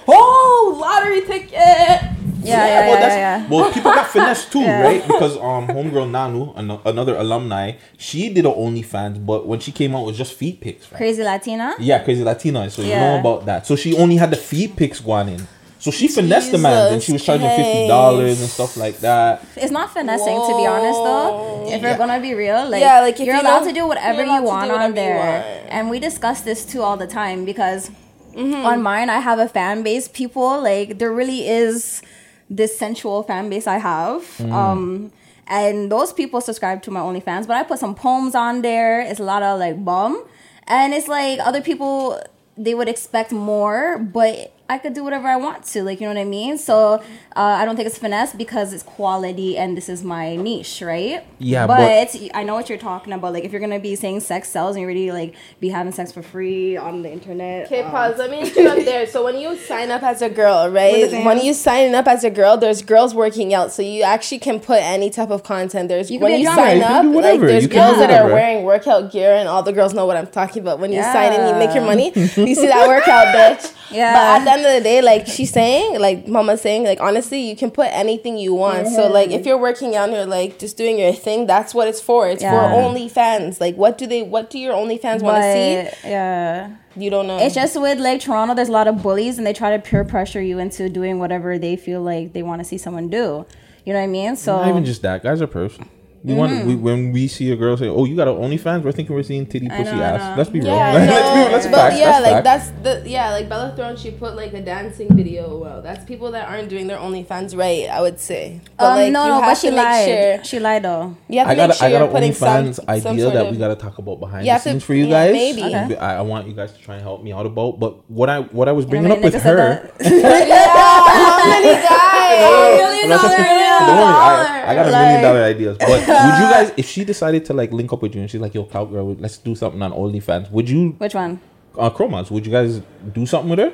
Oh, 0.08 0.78
lottery 0.80 1.22
ticket. 1.22 2.02
Yeah, 2.48 2.68
yeah, 2.68 2.80
well, 2.80 2.90
yeah, 2.90 3.00
that's- 3.00 3.18
yeah. 3.18 3.48
well, 3.50 3.72
people 3.72 3.92
got 3.92 4.08
finessed 4.08 4.52
too, 4.54 4.62
Yeah. 4.62 4.82
right? 4.82 5.06
Because 5.06 5.38
um, 5.38 5.68
homegirl 5.68 6.10
Nanu, 6.10 6.58
an- 6.58 6.80
another 6.86 7.16
alumni, 7.16 7.74
she 7.98 8.30
did 8.34 8.46
a 8.46 8.50
OnlyFans, 8.50 9.26
but 9.26 9.48
when 9.48 9.60
she 9.60 9.72
came 9.72 9.96
out, 9.96 10.04
it 10.04 10.08
was 10.08 10.18
just 10.18 10.34
feet 10.34 10.62
pics. 10.62 10.92
Right? 10.92 10.98
Crazy 10.98 11.24
Latina. 11.24 11.76
Yeah, 11.80 12.04
crazy 12.04 12.24
Latina. 12.24 12.70
So 12.70 12.82
you 12.82 12.90
know 12.90 13.20
about 13.20 13.46
that. 13.46 13.66
So 13.68 13.76
she 13.76 13.96
only 13.98 14.18
had 14.18 14.32
the 14.32 14.38
feet 14.38 14.76
pics 14.76 15.00
going 15.00 15.30
in. 15.30 15.48
So 15.78 15.92
she 15.92 16.08
finessed 16.08 16.52
the 16.52 16.58
man, 16.58 16.94
and 16.94 17.04
she 17.04 17.12
was 17.14 17.24
charging 17.24 17.48
Jesus 17.48 17.64
fifty 17.64 17.88
dollars 17.88 18.40
and 18.42 18.50
stuff 18.50 18.76
like 18.76 18.98
that. 19.02 19.46
It's 19.56 19.72
not 19.72 19.92
finessing, 19.94 20.34
to 20.36 20.58
be 20.58 20.66
honest, 20.66 20.98
though. 20.98 21.68
If 21.70 21.82
we're 21.84 21.98
gonna 21.98 22.20
be 22.20 22.34
real, 22.34 22.68
like, 22.68 22.82
Yeah, 22.82 23.02
like, 23.02 23.20
if 23.20 23.28
you're 23.28 23.36
you 23.36 23.42
allowed 23.42 23.66
to 23.66 23.72
do 23.74 23.86
whatever 23.86 24.24
you're 24.24 24.26
allowed 24.26 24.36
you 24.36 24.42
to 24.42 24.48
want 24.48 24.72
do 24.72 24.78
on 24.78 24.94
there, 24.96 25.18
want. 25.18 25.46
Mm-hmm. 25.46 25.68
and 25.70 25.90
we 25.92 26.00
discuss 26.00 26.42
this 26.42 26.66
too 26.66 26.82
all 26.82 26.98
the 26.98 27.06
time 27.06 27.46
because 27.46 27.92
on 28.36 28.82
mine 28.82 29.10
I 29.12 29.20
have 29.20 29.38
a 29.38 29.48
fan 29.48 29.84
base. 29.84 30.08
People 30.08 30.60
like 30.62 30.98
there 30.98 31.12
really 31.14 31.48
is 31.48 32.02
this 32.50 32.78
sensual 32.78 33.24
fan 33.24 33.50
base 33.50 33.68
I 33.68 33.78
have. 33.78 34.22
Mm. 34.38 34.52
Um, 34.52 35.12
and 35.48 35.92
those 35.92 36.12
people 36.12 36.42
subscribe 36.42 36.82
to 36.84 36.92
my 36.92 37.00
OnlyFans, 37.00 37.48
but 37.48 37.56
I 37.56 37.64
put 37.64 37.80
some 37.80 37.94
poems 37.96 38.34
on 38.34 38.62
there. 38.62 39.02
It's 39.02 39.20
a 39.20 39.24
lot 39.24 39.44
of 39.44 39.60
like 39.60 39.84
bum, 39.84 40.26
and 40.68 40.94
it's 40.94 41.08
like 41.08 41.40
other 41.40 41.62
people 41.62 42.20
they 42.58 42.74
would 42.74 42.88
expect 42.88 43.32
more, 43.32 44.00
but 44.00 44.55
I 44.68 44.80
could 44.80 44.94
do 44.94 45.04
whatever 45.04 45.28
I 45.28 45.36
want 45.36 45.64
to. 45.66 45.84
Like 45.84 46.02
you 46.02 46.08
know 46.08 46.14
what 46.16 46.20
I 46.20 46.26
mean. 46.26 46.58
So 46.58 46.94
uh, 47.36 47.40
I 47.40 47.66
don't 47.66 47.76
think 47.76 47.88
it's 47.88 47.98
finesse 48.00 48.34
because 48.34 48.74
it's 48.74 48.82
quality, 48.84 49.58
and 49.58 49.78
this 49.78 49.90
is 49.90 50.04
my 50.04 50.36
niche, 50.36 50.82
right? 50.82 51.24
Yeah, 51.38 51.68
but, 51.68 51.78
but- 51.78 52.32
I 52.34 52.44
know 52.44 52.56
what 52.56 52.68
you're 52.70 52.78
talking 52.80 53.14
about. 53.14 53.34
Like 53.34 53.44
if 53.44 53.52
you're 53.52 53.62
gonna 53.62 53.80
be 53.80 53.96
saying 53.96 54.22
sex 54.22 54.50
sells 54.50 54.76
and 54.76 54.82
you're 54.82 54.90
already 54.90 55.12
like 55.12 55.36
be 55.60 55.70
having 55.70 55.92
sex 55.94 56.12
for 56.12 56.24
free 56.24 56.78
on 56.78 57.04
the 57.04 57.12
internet. 57.12 57.68
Okay, 57.68 57.82
um, 57.84 57.92
pause. 57.92 58.18
Let 58.18 58.32
me 58.32 58.40
interrupt 58.42 58.86
there. 58.86 59.06
So 59.16 59.24
when 59.24 59.38
you 59.40 59.56
sign 59.58 59.92
up 59.92 60.02
as 60.04 60.22
a 60.22 60.30
girl, 60.30 60.70
right? 60.70 61.12
When 61.26 61.40
you 61.40 61.54
sign 61.54 61.94
up 61.94 62.08
as 62.08 62.24
a 62.24 62.30
girl, 62.32 62.58
there's 62.58 62.82
girls 62.82 63.14
working 63.14 63.54
out, 63.54 63.72
so 63.72 63.82
you 63.82 64.02
actually 64.02 64.40
can 64.40 64.60
put 64.60 64.82
any 64.82 65.10
type 65.10 65.30
of 65.30 65.44
content. 65.44 65.90
There's 65.90 66.10
You 66.10 66.18
can 66.20 66.30
when 66.30 66.40
you 66.40 66.46
drummer. 66.48 66.62
sign 66.62 66.78
Yeah, 66.80 67.00
up, 67.00 67.04
do 67.04 67.22
like 67.22 67.40
there's 67.40 67.64
You 67.64 67.70
girls 67.70 67.98
that 68.00 68.10
are 68.10 68.32
wearing 68.34 68.64
workout 68.64 69.12
gear, 69.12 69.34
and 69.36 69.48
all 69.48 69.62
the 69.64 69.74
girls 69.74 69.94
know 69.94 70.06
what 70.08 70.18
I'm 70.18 70.28
talking 70.28 70.62
about. 70.64 70.80
When 70.80 70.92
you 70.92 71.04
sign 71.04 71.34
in, 71.34 71.48
you 71.48 71.54
make 71.60 71.76
your 71.76 71.86
money. 71.86 72.12
You 72.16 72.56
see 72.56 72.68
that 72.68 72.88
workout, 72.88 73.28
bitch. 73.36 73.72
Yeah. 73.92 74.14
But 74.16 74.42
at 74.42 74.55
the 74.55 74.55
end 74.58 74.66
of 74.66 74.74
the 74.74 74.82
day, 74.82 75.02
like 75.02 75.28
she's 75.28 75.52
saying, 75.52 76.00
like 76.00 76.28
Mama's 76.28 76.62
saying, 76.62 76.84
like 76.84 77.00
honestly, 77.02 77.40
you 77.50 77.56
can 77.56 77.72
put 77.72 77.88
anything 77.92 78.38
you 78.38 78.54
want. 78.54 78.88
So 78.88 79.08
like 79.08 79.30
if 79.32 79.46
you're 79.46 79.58
working 79.58 79.96
out 79.96 80.10
and 80.10 80.14
you're 80.18 80.26
like 80.26 80.60
just 80.60 80.78
doing 80.78 80.98
your 81.00 81.14
thing, 81.14 81.46
that's 81.46 81.74
what 81.74 81.88
it's 81.88 82.02
for. 82.02 82.28
It's 82.28 82.42
Yeah. 82.42 82.52
for 82.52 82.76
OnlyFans. 82.82 83.62
Like 83.62 83.76
what 83.76 83.98
do 83.98 84.08
they? 84.08 84.24
What 84.24 84.50
do 84.50 84.60
your 84.60 84.74
OnlyFans 84.74 85.22
want 85.22 85.38
to 85.38 85.52
see? 85.54 86.10
Yeah. 86.10 86.72
You 86.96 87.10
don't 87.10 87.28
know. 87.28 87.38
It's 87.38 87.56
just 87.56 87.80
with 87.80 88.00
like 88.00 88.22
Toronto, 88.22 88.54
there's 88.54 88.70
a 88.70 88.72
lot 88.72 88.88
of 88.88 89.04
bullies 89.04 89.38
and 89.38 89.46
they 89.46 89.54
try 89.54 89.76
to 89.76 89.82
peer 89.82 90.04
pressure 90.06 90.42
you 90.42 90.60
into 90.60 90.90
doing 90.90 91.20
whatever 91.20 91.58
they 91.60 91.76
feel 91.76 92.02
like 92.02 92.34
they 92.34 92.42
want 92.44 92.62
to 92.62 92.66
see 92.66 92.78
someone 92.78 93.10
do. 93.10 93.46
You 93.84 93.94
know 93.94 94.00
what 94.00 94.06
I 94.06 94.08
mean? 94.08 94.36
So 94.36 94.56
Not 94.58 94.70
even 94.70 94.86
just 94.86 95.02
that. 95.04 95.22
Guys 95.22 95.42
are 95.42 95.48
pros. 95.48 95.78
We 96.26 96.34
want 96.34 96.66
we, 96.66 96.76
when 96.76 97.12
we 97.12 97.28
see 97.28 97.52
a 97.52 97.56
girl 97.56 97.78
say, 97.78 97.88
"Oh, 97.88 98.06
you 98.06 98.16
got 98.16 98.28
an 98.28 98.34
OnlyFans," 98.36 98.82
we're 98.84 98.92
thinking 98.92 99.16
we're 99.16 99.22
seeing 99.22 99.46
titty, 99.46 99.70
pussy, 99.70 99.84
know, 99.96 100.02
ass. 100.02 100.22
know. 100.32 100.36
Let's 100.40 100.50
be 100.50 100.60
real. 100.60 100.74
Yeah, 100.74 100.94
let's 100.98 101.06
be 101.06 101.36
no, 101.46 101.52
let's 101.52 101.68
but 101.68 101.76
facts. 101.76 102.00
yeah, 102.00 102.06
that's 102.20 102.24
like 102.26 102.44
facts. 102.44 102.70
that's 102.72 103.04
the 103.04 103.10
yeah, 103.10 103.32
like 103.32 103.48
Bella 103.48 103.74
Thorne. 103.76 103.96
She 103.96 104.10
put 104.10 104.36
like 104.36 104.52
a 104.54 104.62
dancing 104.62 105.16
video. 105.16 105.56
Well, 105.58 105.82
that's 105.84 106.04
people 106.06 106.32
that 106.32 106.48
aren't 106.50 106.70
doing 106.70 106.88
their 106.88 106.98
OnlyFans 106.98 107.56
right. 107.56 107.88
I 107.90 108.02
would 108.02 108.20
say. 108.20 108.60
But, 108.78 108.86
Um, 108.86 108.96
like, 108.96 109.12
no, 109.14 109.24
you 109.24 109.30
no, 109.30 109.36
have 109.42 109.52
but 109.52 109.58
she 109.60 109.70
make 109.70 109.78
lied. 109.78 110.08
Sure, 110.08 110.44
She 110.44 110.60
lied 110.60 110.82
though. 110.84 111.16
you 111.30 111.38
have 111.40 111.48
to 111.48 111.52
I 111.52 111.56
got 111.56 111.68
make 111.70 111.76
a, 111.76 111.78
sure 111.78 111.88
I 111.88 111.92
got 111.92 111.98
you're 111.98 112.08
an 112.08 112.12
putting 112.14 112.34
some, 112.34 112.66
OnlyFans 112.66 112.76
some 112.76 112.90
idea 112.90 113.22
sort 113.22 113.34
that 113.36 113.46
of- 113.46 113.52
we 113.52 113.58
got 113.60 113.68
to 113.68 113.76
talk 113.76 113.98
about 114.00 114.20
behind 114.20 114.46
You 114.46 114.50
the 114.50 114.54
have 114.54 114.64
to- 114.64 114.70
scenes 114.72 114.84
for 114.84 114.94
you 114.96 115.06
yeah, 115.06 115.28
guys. 115.28 115.34
maybe. 115.34 115.64
Okay. 115.64 115.96
I, 115.98 116.18
I 116.18 116.22
want 116.22 116.48
you 116.48 116.54
guys 116.54 116.72
to 116.74 116.80
try 116.80 116.96
and 116.96 117.04
help 117.04 117.22
me 117.24 117.34
out 117.34 117.46
about. 117.46 117.80
But 117.80 118.10
what 118.10 118.30
I 118.32 118.40
what 118.40 118.68
I 118.68 118.72
was 118.72 118.86
bringing 118.86 119.12
up 119.12 119.22
with 119.22 119.36
her. 119.44 119.92
that? 120.00 120.02
How 120.66 121.48
many 121.50 121.74
guys? 121.86 122.82
Million 122.82 123.10
Don't 123.10 123.20
dollar 123.20 123.38
worry, 123.38 123.46
I, 123.46 124.72
I 124.72 124.76
got 124.76 124.88
a 124.88 124.92
million 124.92 125.14
Like- 125.14 125.22
dollar 125.22 125.44
ideas. 125.44 125.78
But 125.78 126.10
would 126.24 126.38
you 126.40 126.50
guys, 126.50 126.72
if 126.78 126.86
she 126.88 127.04
decided 127.06 127.46
to 127.46 127.54
like 127.54 127.72
link 127.72 127.92
up 127.94 128.02
with 128.02 128.16
you 128.16 128.22
and 128.22 128.30
she's 128.30 128.42
like, 128.42 128.54
"Yo, 128.54 128.64
cowgirl, 128.66 129.16
let's 129.20 129.38
do 129.38 129.56
something 129.56 129.82
on 129.82 129.92
OnlyFans," 129.92 130.50
would 130.52 130.70
you, 130.70 130.92
Which 130.98 131.14
one? 131.16 131.40
uh, 131.78 131.90
Chromas, 131.90 132.32
would 132.32 132.46
you 132.46 132.52
guys 132.52 132.82
do 133.14 133.26
something 133.26 133.50
with 133.50 133.60
her? 133.60 133.74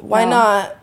Why 0.00 0.24
No. 0.24 0.30
not? 0.30 0.76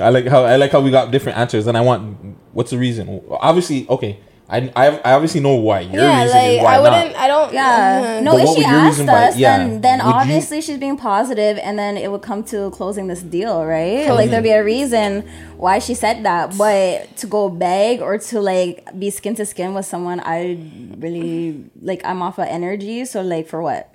I 0.00 0.08
like 0.08 0.26
how 0.26 0.44
I 0.44 0.56
like 0.56 0.70
how 0.70 0.80
we 0.80 0.90
got 0.90 1.10
different 1.10 1.36
answers, 1.38 1.66
and 1.66 1.76
I 1.76 1.80
want 1.80 2.16
what's 2.52 2.70
the 2.70 2.78
reason? 2.78 3.20
Obviously, 3.30 3.86
okay, 3.88 4.18
I 4.46 4.70
I, 4.76 4.86
I 4.98 5.12
obviously 5.14 5.40
know 5.40 5.54
why. 5.54 5.80
Your 5.80 6.02
yeah, 6.02 6.22
reason 6.22 6.36
like 6.38 6.50
is 6.58 6.62
why 6.62 6.74
I 6.74 6.80
wouldn't. 6.80 7.12
not. 7.12 7.16
I 7.22 7.28
don't. 7.28 7.52
Yeah. 7.54 8.20
No, 8.22 8.32
But 8.32 8.42
if 8.42 8.48
she 8.56 8.64
asked 8.64 8.86
reason 8.98 9.06
why- 9.06 9.28
us, 9.28 9.36
yeah, 9.38 9.56
then 9.58 9.80
then 9.80 9.98
would 10.04 10.10
you- 10.10 10.14
obviously 10.20 10.60
she's 10.60 10.76
being 10.76 10.98
positive, 10.98 11.58
and 11.62 11.78
then 11.78 11.96
it 11.96 12.10
would 12.12 12.20
come 12.20 12.44
to 12.52 12.70
closing 12.72 13.06
this 13.06 13.22
deal, 13.22 13.64
right? 13.64 14.06
Like 14.10 14.28
there'd 14.30 14.42
be 14.44 14.50
a 14.50 14.62
reason 14.62 15.26
why 15.56 15.78
she 15.78 15.94
said 15.94 16.24
that. 16.24 16.58
But 16.58 17.16
to 17.18 17.26
go 17.26 17.48
beg 17.48 18.02
or 18.02 18.18
to 18.18 18.40
like 18.40 18.86
be 18.98 19.08
skin 19.08 19.34
to 19.36 19.46
skin 19.46 19.72
with 19.72 19.86
someone, 19.86 20.20
I 20.20 20.58
really 20.98 21.64
like. 21.80 22.02
I'm 22.04 22.20
off 22.20 22.38
of 22.38 22.46
energy, 22.46 23.06
so 23.06 23.22
like 23.22 23.48
for 23.48 23.62
what? 23.62 23.88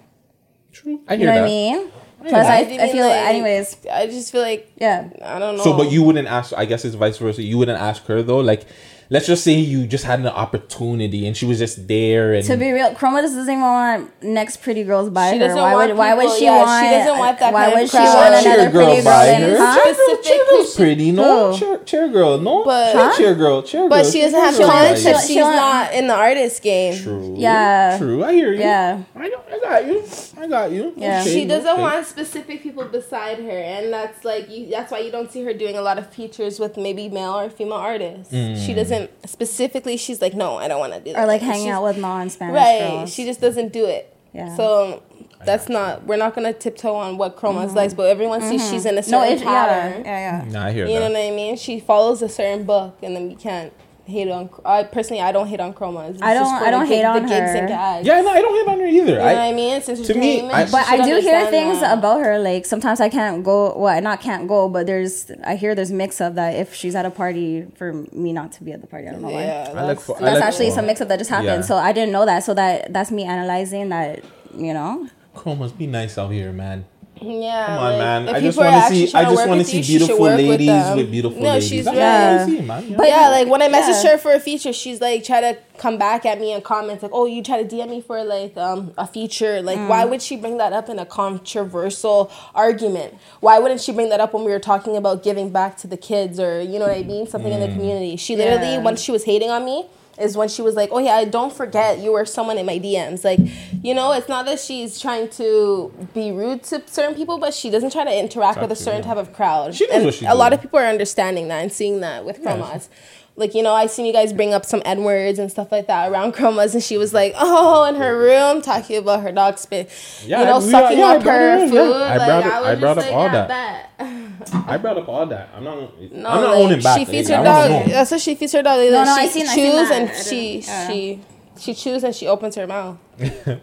True, 0.71 0.99
I 1.07 1.13
You 1.13 1.25
know 1.25 1.33
that. 1.33 1.41
what 1.41 1.43
I 1.43 1.45
mean? 1.45 1.91
Plus, 2.27 2.45
I, 2.47 2.57
I 2.57 2.59
I 2.85 2.91
feel. 2.91 3.05
like, 3.05 3.15
anyways, 3.29 3.77
I 3.91 4.07
just 4.07 4.31
feel 4.31 4.41
like 4.41 4.71
yeah. 4.77 5.09
I 5.23 5.37
don't 5.39 5.57
know. 5.57 5.63
So, 5.63 5.77
but 5.77 5.91
you 5.91 6.01
wouldn't 6.03 6.27
ask. 6.27 6.53
I 6.57 6.65
guess 6.65 6.83
it's 6.85 6.95
vice 6.95 7.17
versa. 7.17 7.41
You 7.43 7.57
wouldn't 7.59 7.79
ask 7.79 8.03
her 8.07 8.21
though. 8.23 8.39
Like, 8.39 8.65
let's 9.11 9.25
just 9.27 9.43
say 9.43 9.53
you 9.53 9.87
just 9.87 10.03
had 10.05 10.19
an 10.19 10.27
opportunity 10.27 11.25
and 11.27 11.35
she 11.35 11.45
was 11.45 11.57
just 11.59 11.87
there, 11.87 12.33
and 12.33 12.45
To 12.45 12.57
be 12.57 12.71
real, 12.71 12.91
Chroma 12.93 13.21
doesn't 13.21 13.41
even 13.41 13.61
want 13.61 14.23
next 14.23 14.61
pretty 14.61 14.83
girls 14.83 15.09
by 15.09 15.31
She 15.31 15.39
her. 15.39 15.55
Why 15.55 15.73
want 15.73 15.89
would 15.89 15.97
why 15.97 16.13
would 16.13 16.37
she 16.37 16.45
yeah, 16.45 16.57
want? 16.63 16.85
she 16.85 16.89
doesn't 16.91 17.17
want 17.17 17.39
that 17.39 17.53
why 17.53 17.63
kind 17.65 17.73
of 17.73 17.79
would 17.79 17.89
she 17.89 17.97
crowd. 17.97 18.31
want 18.31 18.43
cheer 18.43 18.53
another 18.53 18.71
girl 18.71 18.85
pretty 18.85 19.01
girl? 19.01 19.11
by 19.11 19.33
her. 19.33 19.57
Huh? 19.57 19.83
Cheer 19.83 19.95
girl, 19.95 20.21
cheer 20.23 20.45
girl's 20.49 20.75
pretty, 20.75 21.11
no? 21.11 21.57
Cheer, 21.57 21.77
cheer 21.85 22.07
girl, 22.09 22.37
no? 22.39 22.63
But- 22.65 22.93
Cheer- 22.93 23.13
cheer 23.17 23.35
girl, 23.35 23.61
cheer 23.63 23.81
girl. 23.81 23.89
But 23.89 24.05
she 24.05 24.21
doesn't 24.21 24.39
have 24.39 24.57
girl 24.57 24.69
context. 24.69 25.03
She'll- 25.03 25.19
She's 25.19 25.27
she'll- 25.29 25.51
not 25.51 25.93
in 25.93 26.07
the 26.07 26.15
artist 26.15 26.61
game. 26.61 26.95
True. 27.01 27.35
Yeah. 27.37 27.97
True. 27.97 28.23
I 28.23 28.33
hear 28.33 28.53
you. 28.53 28.59
Yeah. 28.59 29.01
I, 29.15 29.27
know, 29.27 29.41
I 29.51 29.59
got 29.59 29.85
you. 29.87 30.03
I 30.39 30.47
got 30.47 30.71
you. 30.71 30.93
Yeah. 30.95 31.21
Okay, 31.21 31.33
She 31.33 31.45
doesn't 31.45 31.67
okay. 31.69 31.81
want 31.81 32.05
specific 32.05 32.61
people 32.63 32.85
beside 32.85 33.39
her, 33.39 33.49
and 33.73 33.91
that's 33.91 34.23
like 34.23 34.49
you. 34.49 34.69
That's 34.69 34.91
why 34.91 34.99
you 34.99 35.11
don't 35.11 35.31
see 35.31 35.43
her 35.43 35.53
doing 35.53 35.75
a 35.77 35.81
lot 35.81 35.97
of 35.97 36.07
features 36.13 36.59
with 36.59 36.77
maybe 36.77 37.09
male 37.09 37.37
or 37.39 37.49
female 37.49 37.73
artists. 37.91 38.33
Mm. 38.33 38.65
She 38.65 38.73
doesn't 38.73 38.98
specifically. 39.25 39.97
She's 39.97 40.21
like, 40.21 40.33
no, 40.33 40.57
I 40.57 40.67
don't 40.67 40.79
want 40.79 40.93
to 40.93 40.99
do 40.99 41.13
that. 41.13 41.23
Or 41.23 41.25
like 41.27 41.41
hanging 41.41 41.65
She's- 41.65 41.75
out 41.75 41.83
with 41.83 41.97
non-Spanish 41.97 42.55
Right. 42.55 42.79
girls. 42.79 43.13
She 43.13 43.25
just 43.25 43.39
doesn't 43.41 43.71
do 43.73 43.85
it. 43.85 44.13
Yeah. 44.33 44.55
So 44.55 45.01
that's 45.45 45.69
not. 45.69 46.05
We're 46.05 46.17
not 46.17 46.35
gonna 46.35 46.53
tiptoe 46.53 46.93
on 46.93 47.17
what 47.17 47.35
Chroma's 47.35 47.73
likes, 47.73 47.93
but 47.95 48.07
everyone 48.07 48.41
sees 48.41 48.69
she's 48.69 48.85
in 48.85 48.97
a 48.97 49.01
Mm-hmm. 49.01 49.11
no, 49.11 49.21
certain 49.23 49.39
yeah, 49.39 49.43
pattern. 49.65 50.05
yeah, 50.05 50.43
yeah. 50.45 50.51
Nah, 50.51 50.65
I 50.67 50.71
hear 50.71 50.85
You 50.85 50.99
know 50.99 51.09
what 51.09 51.17
I 51.17 51.31
mean? 51.31 51.57
She 51.57 51.79
follows 51.79 52.21
a 52.21 52.29
certain 52.29 52.63
book, 52.63 52.97
and 53.01 53.15
then 53.15 53.27
we 53.29 53.35
can't 53.35 53.73
hate 54.09 54.29
on. 54.29 54.49
I 54.65 54.83
personally, 54.83 55.21
I 55.21 55.31
don't 55.31 55.47
hate 55.47 55.59
on 55.59 55.73
Chroma. 55.73 56.09
It's 56.09 56.21
I 56.21 56.33
don't- 56.33 56.59
for 56.59 56.65
I 56.65 56.71
don't 56.71 56.87
gig- 56.87 56.97
hate 56.97 57.05
on 57.05 57.15
the 57.23 57.29
gigs 57.29 57.51
her. 57.51 57.57
and 57.57 57.67
gags. 57.67 58.07
Yeah, 58.07 58.21
no, 58.21 58.29
I 58.29 58.41
don't 58.41 58.55
hate 58.55 58.71
on 58.73 58.79
her 58.79 58.85
either. 58.85 58.95
You 59.11 59.15
know 59.15 59.23
what 59.23 59.35
I, 59.37 59.49
I 59.49 59.53
mean? 59.53 59.81
Since 59.81 60.07
to 60.07 60.13
me, 60.15 60.39
entertainment, 60.41 60.53
I- 60.57 60.65
she 60.65 60.71
But 60.71 60.87
I 60.87 60.97
do 61.05 61.19
hear 61.21 61.45
things 61.49 61.79
that. 61.81 61.97
about 61.97 62.21
her. 62.21 62.39
Like 62.39 62.65
sometimes 62.65 62.99
I 62.99 63.09
can't 63.09 63.43
go. 63.43 63.77
Well, 63.77 64.01
not 64.01 64.19
can't 64.21 64.47
go, 64.47 64.67
but 64.69 64.85
there's. 64.87 65.31
I 65.45 65.55
hear 65.55 65.75
there's 65.75 65.91
mix 65.91 66.19
up 66.19 66.35
that 66.35 66.55
if 66.55 66.73
she's 66.73 66.95
at 66.95 67.05
a 67.05 67.11
party, 67.11 67.65
for 67.75 67.93
me 68.11 68.33
not 68.33 68.51
to 68.53 68.63
be 68.63 68.71
at 68.71 68.81
the 68.81 68.87
party. 68.87 69.07
I 69.07 69.11
don't 69.11 69.21
know 69.21 69.29
why. 69.29 69.43
Yeah, 69.43 69.67
I 69.69 69.73
like 69.73 69.87
that's, 69.97 70.05
for- 70.05 70.17
I 70.17 70.21
That's 70.21 70.41
actually 70.41 70.69
for- 70.69 70.75
some 70.75 70.85
mix 70.87 71.01
up 71.01 71.07
that 71.07 71.17
just 71.19 71.29
happened. 71.29 71.47
Yeah. 71.47 71.61
So 71.61 71.75
I 71.77 71.91
didn't 71.91 72.11
know 72.11 72.25
that. 72.25 72.43
So 72.43 72.53
that 72.55 72.91
that's 72.93 73.11
me 73.11 73.23
analyzing 73.23 73.89
that. 73.89 74.23
You 74.55 74.73
know. 74.73 75.07
Chromas, 75.35 75.77
be 75.77 75.87
nice 75.87 76.17
out 76.17 76.31
here, 76.31 76.51
man. 76.51 76.85
Yeah. 77.21 77.65
Come 77.67 77.77
on, 77.77 77.91
like, 77.91 77.97
man. 77.99 78.29
I 78.29 78.39
just 78.39 78.57
want 78.57 78.83
to 78.83 78.89
see. 78.89 79.13
I 79.13 79.23
just 79.23 79.47
want 79.47 79.59
to 79.61 79.65
see 79.65 79.79
you, 79.79 79.83
beautiful 79.99 80.19
work 80.19 80.37
with 80.37 80.45
ladies 80.49 80.95
with, 80.95 81.11
beautiful 81.11 81.41
No, 81.41 81.49
ladies. 81.49 81.67
she's 81.69 81.85
That's 81.85 81.97
right. 81.97 82.03
what 82.03 82.11
I 82.13 82.31
Yeah. 82.33 82.45
see, 82.45 82.61
man. 82.61 82.89
Yeah. 82.89 82.97
But- 82.97 83.07
yeah, 83.07 83.29
like 83.29 83.47
when 83.47 83.61
I 83.61 83.67
messaged 83.69 84.03
Yeah. 84.03 84.11
her 84.11 84.17
for 84.17 84.33
a 84.33 84.39
feature, 84.39 84.73
she's 84.73 85.01
like 85.01 85.23
try 85.23 85.41
to 85.41 85.57
come 85.77 85.97
back 85.97 86.25
at 86.25 86.39
me 86.39 86.51
and 86.53 86.63
comments 86.63 87.03
like, 87.03 87.11
"Oh, 87.13 87.25
you 87.25 87.41
try 87.43 87.61
to 87.61 87.67
DM 87.75 87.89
me 87.89 88.01
for 88.01 88.23
like 88.23 88.55
um 88.57 88.91
a 88.97 89.05
feature." 89.07 89.61
Like, 89.61 89.79
why 89.89 90.03
Mm. 90.05 90.09
would 90.09 90.21
she 90.21 90.35
bring 90.35 90.57
that 90.57 90.73
up 90.73 90.89
in 90.89 90.99
a 90.99 91.05
controversial 91.05 92.31
argument? 92.55 93.15
Why 93.39 93.59
wouldn't 93.59 93.81
she 93.81 93.91
bring 93.91 94.09
that 94.09 94.19
up 94.19 94.33
when 94.33 94.43
we 94.45 94.51
were 94.51 94.59
talking 94.59 94.95
about 94.95 95.23
giving 95.23 95.49
back 95.49 95.77
to 95.77 95.87
the 95.87 95.97
kids 95.97 96.39
or 96.39 96.61
you 96.61 96.79
know 96.79 96.87
what 96.87 96.97
I 96.97 97.03
mean, 97.03 97.27
something 97.27 97.51
in 97.51 97.59
the 97.59 97.67
community? 97.67 98.15
She 98.15 98.35
literally 98.35 98.73
Yeah. 98.73 98.79
when 98.79 98.95
she 98.95 99.11
was 99.11 99.23
hating 99.25 99.49
on 99.49 99.65
me 99.65 99.85
is 100.19 100.35
when 100.37 100.47
she 100.49 100.61
was 100.61 100.75
like, 100.75 100.89
"Oh 100.91 100.99
yeah, 100.99 101.13
I 101.15 101.25
don't 101.25 101.53
forget 101.53 101.99
you 101.99 102.11
were 102.11 102.25
someone 102.25 102.57
in 102.57 102.65
my 102.65 102.79
DMs." 102.79 103.23
Like, 103.23 103.39
you 103.83 103.93
know, 103.93 104.11
it's 104.11 104.29
not 104.29 104.45
that 104.45 104.59
she's 104.59 104.99
trying 104.99 105.29
to 105.31 105.91
be 106.13 106.31
rude 106.31 106.63
to 106.63 106.81
certain 106.87 107.15
people, 107.15 107.37
but 107.37 107.53
she 107.53 107.69
doesn't 107.69 107.91
try 107.91 108.03
to 108.03 108.17
interact 108.19 108.61
with 108.61 108.71
a 108.71 108.75
certain 108.75 109.01
yeah. 109.01 109.13
type 109.13 109.17
of 109.17 109.33
crowd. 109.33 109.75
She 109.75 109.85
knows 109.87 109.95
and 109.95 110.05
what 110.05 110.13
she's 110.15 110.27
a 110.27 110.35
lot 110.35 110.53
of 110.53 110.61
people 110.61 110.79
are 110.79 110.85
understanding 110.85 111.47
that 111.47 111.61
and 111.61 111.71
seeing 111.71 112.01
that 112.01 112.25
with 112.25 112.41
chromas. 112.43 112.89
Like, 113.35 113.55
you 113.55 113.63
know, 113.63 113.73
I 113.73 113.87
seen 113.87 114.05
you 114.05 114.11
guys 114.11 114.33
bring 114.33 114.53
up 114.53 114.65
some 114.65 114.81
N 114.83 115.05
words 115.05 115.39
and 115.39 115.49
stuff 115.49 115.71
like 115.71 115.87
that 115.87 116.11
around 116.11 116.33
chromas, 116.33 116.73
and 116.73 116.83
she 116.83 116.97
was 116.97 117.13
like, 117.13 117.33
oh, 117.37 117.85
in 117.85 117.95
her 117.95 118.17
room, 118.19 118.61
talking 118.61 118.97
about 118.97 119.21
her 119.23 119.31
dog 119.31 119.57
spit, 119.57 119.89
Yeah, 120.25 120.39
you 120.41 120.45
know, 120.45 120.57
I- 120.57 120.59
sucking 120.59 120.97
yeah, 120.97 121.05
up 121.05 121.23
brought 121.23 121.39
her 121.39 121.49
up, 121.51 121.69
food. 121.69 121.75
yeah. 121.75 121.81
I 121.81 122.17
like, 122.17 122.27
brought 122.27 122.43
I 122.43 122.59
was 122.59 122.67
I 122.67 122.71
just 122.71 122.81
brought 122.81 122.97
up 122.97 123.05
like, 123.05 123.13
all 123.13 123.23
yeah, 123.23 123.47
that. 123.47 123.89
bet. 124.39 124.55
I 124.67 124.77
brought 124.77 124.97
up 124.97 125.07
all 125.09 125.25
that. 125.27 125.49
I'm 125.55 125.63
not. 125.63 125.77
No, 125.99 126.07
I'm 126.29 126.41
not 126.41 126.41
like, 126.41 126.49
owning 126.57 126.81
back. 126.81 126.99
She 126.99 127.05
feeds 127.05 127.29
lady. 127.29 127.37
her 127.39 127.43
dog. 127.43 127.69
know. 127.71 127.83
That's 127.93 128.11
what 128.11 128.21
she 128.21 128.35
feeds 128.35 128.53
her 128.53 128.63
dog. 128.63 128.79
Like, 128.79 128.91
No, 128.91 129.03
no, 129.03 129.15
she 129.15 129.21
I 129.21 129.27
seen- 129.27 129.47
I 129.47 129.55
seen 129.55 129.71
chews 129.71 129.89
that. 129.89 130.01
and 130.01 130.09
I 130.09 130.13
she 130.21 130.59
yeah. 130.59 130.87
she 130.89 131.21
she 131.59 131.73
chews 131.73 132.03
and 132.03 132.15
she 132.15 132.27
opens 132.27 132.55
her 132.55 132.67
mouth. 132.67 132.97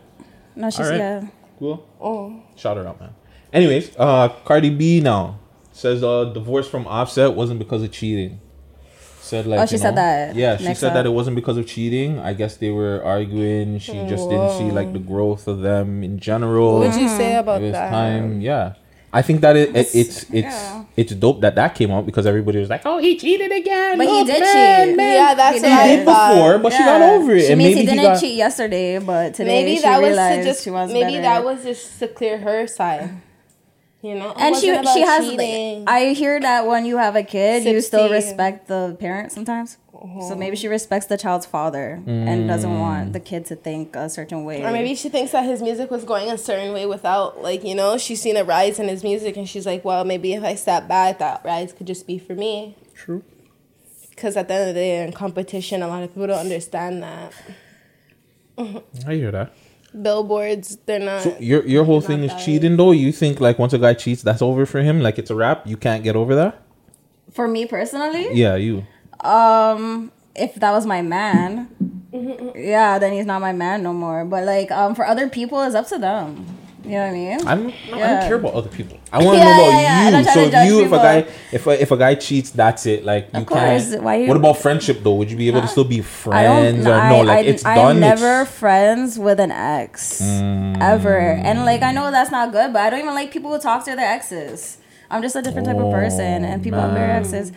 No, 0.58 0.70
she's 0.70 0.80
All 0.80 0.90
right. 0.90 0.98
yeah. 0.98 1.26
Cool. 1.58 1.86
Oh. 2.00 2.42
Shout 2.56 2.76
her 2.78 2.86
out, 2.88 2.98
man. 2.98 3.14
Anyways, 3.52 3.94
uh, 3.98 4.28
Cardi 4.44 4.70
B 4.70 5.00
now 5.00 5.38
says 5.72 6.02
uh, 6.02 6.24
divorce 6.24 6.66
from 6.68 6.86
Offset 6.86 7.34
wasn't 7.34 7.58
because 7.58 7.82
of 7.82 7.92
cheating. 7.92 8.40
Said 9.20 9.46
like 9.46 9.60
Oh, 9.60 9.66
she 9.66 9.74
you 9.74 9.78
said 9.78 9.90
know- 9.90 9.96
that 9.96 10.34
Yeah, 10.36 10.56
she 10.56 10.72
said 10.74 10.88
up. 10.88 10.94
that 10.94 11.06
it 11.06 11.10
wasn't 11.10 11.36
because 11.36 11.56
of 11.58 11.66
cheating. 11.66 12.18
I 12.20 12.32
guess 12.32 12.56
they 12.56 12.70
were 12.70 13.02
arguing. 13.04 13.78
She 13.80 13.92
just 14.06 14.30
didn't 14.30 14.56
see 14.56 14.70
like 14.70 14.92
the 14.94 14.98
growth 14.98 15.46
of 15.48 15.60
them 15.60 16.02
in 16.02 16.18
general. 16.20 16.78
What 16.78 16.92
would 16.92 17.00
you 17.02 17.08
say 17.08 17.34
about 17.36 17.60
it 17.60 17.64
was 17.64 17.72
that? 17.72 17.90
time. 17.90 18.40
Yeah. 18.40 18.74
I 19.18 19.22
think 19.22 19.40
that 19.40 19.56
it, 19.56 19.70
it, 19.70 19.88
it's 19.94 20.16
it's 20.24 20.32
yeah. 20.32 20.84
it's 20.96 21.12
dope 21.14 21.40
that 21.40 21.54
that 21.56 21.74
came 21.74 21.90
out 21.90 22.04
because 22.04 22.26
everybody 22.26 22.58
was 22.58 22.68
like, 22.68 22.82
"Oh, 22.84 22.98
he 22.98 23.16
cheated 23.16 23.50
again." 23.50 23.96
But 23.98 24.06
he 24.06 24.20
Oh, 24.20 24.24
did 24.26 24.40
man, 24.40 24.88
cheat. 24.88 24.96
man." 24.96 25.14
Yeah, 25.20 25.34
that's 25.34 25.56
He 25.56 25.62
what 25.62 25.68
did. 25.68 25.78
I 25.78 25.88
He 25.88 25.96
did 25.96 26.04
thought. 26.04 26.34
before, 26.34 26.58
but 26.58 26.72
she 26.72 26.78
got 26.84 27.00
over 27.02 27.32
it, 27.34 27.46
She 27.46 27.52
and 27.52 27.58
means 27.58 27.74
maybe 27.76 27.80
he 27.80 27.86
he 27.86 27.96
didn't 27.96 28.12
got. 28.12 28.20
cheat 28.20 28.36
yesterday, 28.36 28.98
but 28.98 29.34
today 29.34 29.62
Maybe 29.62 29.76
she 29.76 29.82
that 29.82 30.00
was 30.02 30.08
realized 30.08 30.42
to 30.42 30.44
just 30.44 30.64
she 30.64 30.70
was 30.70 30.92
maybe 30.92 31.12
better. 31.12 31.22
that 31.22 31.44
was 31.44 31.62
just 31.64 31.98
to 32.00 32.08
clear 32.08 32.38
her 32.38 32.66
side. 32.66 33.10
You 34.06 34.14
know, 34.14 34.30
It 34.30 34.38
and 34.38 34.54
she 34.54 34.66
she 34.94 35.00
has. 35.00 35.28
cheating. 35.28 35.84
I 35.88 36.12
hear 36.12 36.38
that 36.38 36.66
when 36.66 36.84
you 36.84 36.96
have 36.96 37.16
a 37.16 37.24
kid, 37.24 37.64
you 37.64 37.80
still 37.80 38.08
respect 38.08 38.68
the 38.68 38.96
parent 39.00 39.32
sometimes. 39.32 39.78
So 39.90 40.32
oh. 40.32 40.36
maybe 40.36 40.56
she 40.56 40.68
respects 40.68 41.06
the 41.06 41.16
child's 41.16 41.46
father 41.46 42.00
and 42.06 42.46
doesn't 42.46 42.78
want 42.78 43.08
mm. 43.08 43.12
the 43.14 43.20
kid 43.20 43.46
to 43.46 43.56
think 43.56 43.96
a 43.96 44.08
certain 44.08 44.44
way. 44.44 44.62
Or 44.62 44.70
maybe 44.70 44.94
she 44.94 45.08
thinks 45.08 45.32
that 45.32 45.44
his 45.44 45.60
music 45.62 45.90
was 45.90 46.04
going 46.04 46.30
a 46.30 46.38
certain 46.38 46.72
way 46.72 46.86
without, 46.86 47.42
like, 47.42 47.64
you 47.64 47.74
know, 47.74 47.98
she's 47.98 48.20
seen 48.20 48.36
a 48.36 48.44
rise 48.44 48.78
in 48.78 48.88
his 48.88 49.02
music 49.02 49.36
and 49.36 49.48
she's 49.48 49.66
like, 49.66 49.84
well, 49.84 50.04
maybe 50.04 50.34
if 50.34 50.44
I 50.44 50.54
step 50.54 50.86
back, 50.86 51.18
that 51.18 51.42
rise 51.44 51.72
could 51.72 51.86
just 51.86 52.06
be 52.06 52.18
for 52.18 52.34
me. 52.34 52.76
True. 52.94 53.24
Because 54.10 54.36
at 54.36 54.48
the 54.48 54.54
end 54.54 54.68
of 54.68 54.74
the 54.74 54.80
day, 54.80 55.02
in 55.02 55.12
competition, 55.12 55.82
a 55.82 55.88
lot 55.88 56.02
of 56.02 56.10
people 56.10 56.28
don't 56.28 56.38
understand 56.38 57.02
that. 57.02 57.32
I 59.06 59.14
hear 59.14 59.32
that. 59.32 59.52
Billboards, 60.02 60.76
they're 60.86 60.98
not. 61.00 61.22
So 61.22 61.36
your 61.40 61.66
your 61.66 61.84
whole 61.84 62.00
thing 62.00 62.22
is 62.24 62.30
that. 62.32 62.44
cheating 62.44 62.76
though. 62.76 62.92
You 62.92 63.12
think 63.12 63.40
like 63.40 63.58
once 63.58 63.72
a 63.72 63.78
guy 63.78 63.94
cheats, 63.94 64.22
that's 64.22 64.42
over 64.42 64.66
for 64.66 64.80
him. 64.80 65.00
Like 65.00 65.18
it's 65.18 65.30
a 65.30 65.34
wrap. 65.34 65.66
You 65.66 65.76
can't 65.76 66.04
get 66.04 66.16
over 66.16 66.34
that. 66.34 66.62
For 67.32 67.48
me 67.48 67.66
personally, 67.66 68.28
Yeah, 68.32 68.56
you. 68.56 68.86
um, 69.20 70.12
if 70.34 70.54
that 70.56 70.70
was 70.72 70.86
my 70.86 71.02
man, 71.02 71.68
yeah, 72.56 72.98
then 72.98 73.12
he's 73.12 73.26
not 73.26 73.40
my 73.40 73.52
man 73.52 73.82
no 73.82 73.92
more. 73.92 74.24
But 74.24 74.44
like, 74.44 74.70
um, 74.70 74.94
for 74.94 75.06
other 75.06 75.28
people, 75.28 75.60
it's 75.62 75.74
up 75.74 75.86
to 75.88 75.98
them. 75.98 76.46
You 76.86 76.92
know 76.92 76.98
what 77.00 77.08
I 77.08 77.12
mean? 77.12 77.40
I'm, 77.48 77.66
I 77.66 77.98
don't 77.98 78.20
care 78.28 78.34
about 78.36 78.54
other 78.54 78.68
people. 78.68 78.96
I 79.12 79.18
want 79.24 79.38
to 79.38 79.44
Yeah, 79.44 79.44
know 79.44 79.52
about 79.68 79.80
yeah, 79.80 80.10
yeah. 80.10 80.18
You. 80.18 80.24
So 80.24 80.40
if 80.40 80.68
you, 80.68 80.84
if 80.84 80.92
a 80.92 80.96
guy, 80.96 81.18
if 81.52 81.66
a, 81.66 81.82
if 81.82 81.90
a 81.90 81.96
guy 81.96 82.14
cheats, 82.14 82.50
that's 82.50 82.86
it. 82.86 83.04
Like 83.04 83.28
you 83.34 83.40
Of 83.40 83.46
course. 83.46 83.90
can't. 83.90 84.02
Why 84.04 84.14
you- 84.16 84.28
what 84.28 84.36
about 84.36 84.58
friendship 84.58 85.00
though? 85.02 85.14
Would 85.14 85.30
you 85.30 85.36
be 85.36 85.48
able 85.48 85.62
to 85.62 85.68
still 85.68 85.84
be 85.84 85.98
I 85.98 86.02
friends 86.02 86.86
or 86.86 86.94
I, 86.94 87.10
no? 87.10 87.20
Like 87.22 87.38
I, 87.38 87.48
it's 87.48 87.64
I'm 87.64 87.98
never 87.98 88.42
It's, 88.42 88.50
friends 88.52 89.18
with 89.18 89.40
an 89.40 89.50
ex 89.50 90.20
Mm. 90.22 90.80
ever, 90.80 91.18
and 91.18 91.64
like 91.64 91.82
I 91.82 91.90
know 91.92 92.10
that's 92.12 92.30
not 92.30 92.52
good, 92.52 92.72
but 92.72 92.82
I 92.82 92.90
don't 92.90 93.00
even 93.00 93.14
like 93.14 93.32
people 93.32 93.52
who 93.52 93.58
talk 93.58 93.84
to 93.86 93.96
their 93.96 94.08
exes. 94.08 94.78
I'm 95.10 95.22
just 95.22 95.34
a 95.36 95.42
different 95.42 95.66
type 95.66 95.76
of 95.76 95.90
person, 95.92 96.44
Oh, 96.44 96.48
and 96.48 96.62
people 96.62 96.80
have 96.80 96.94
their 96.94 97.10
exes. 97.10 97.52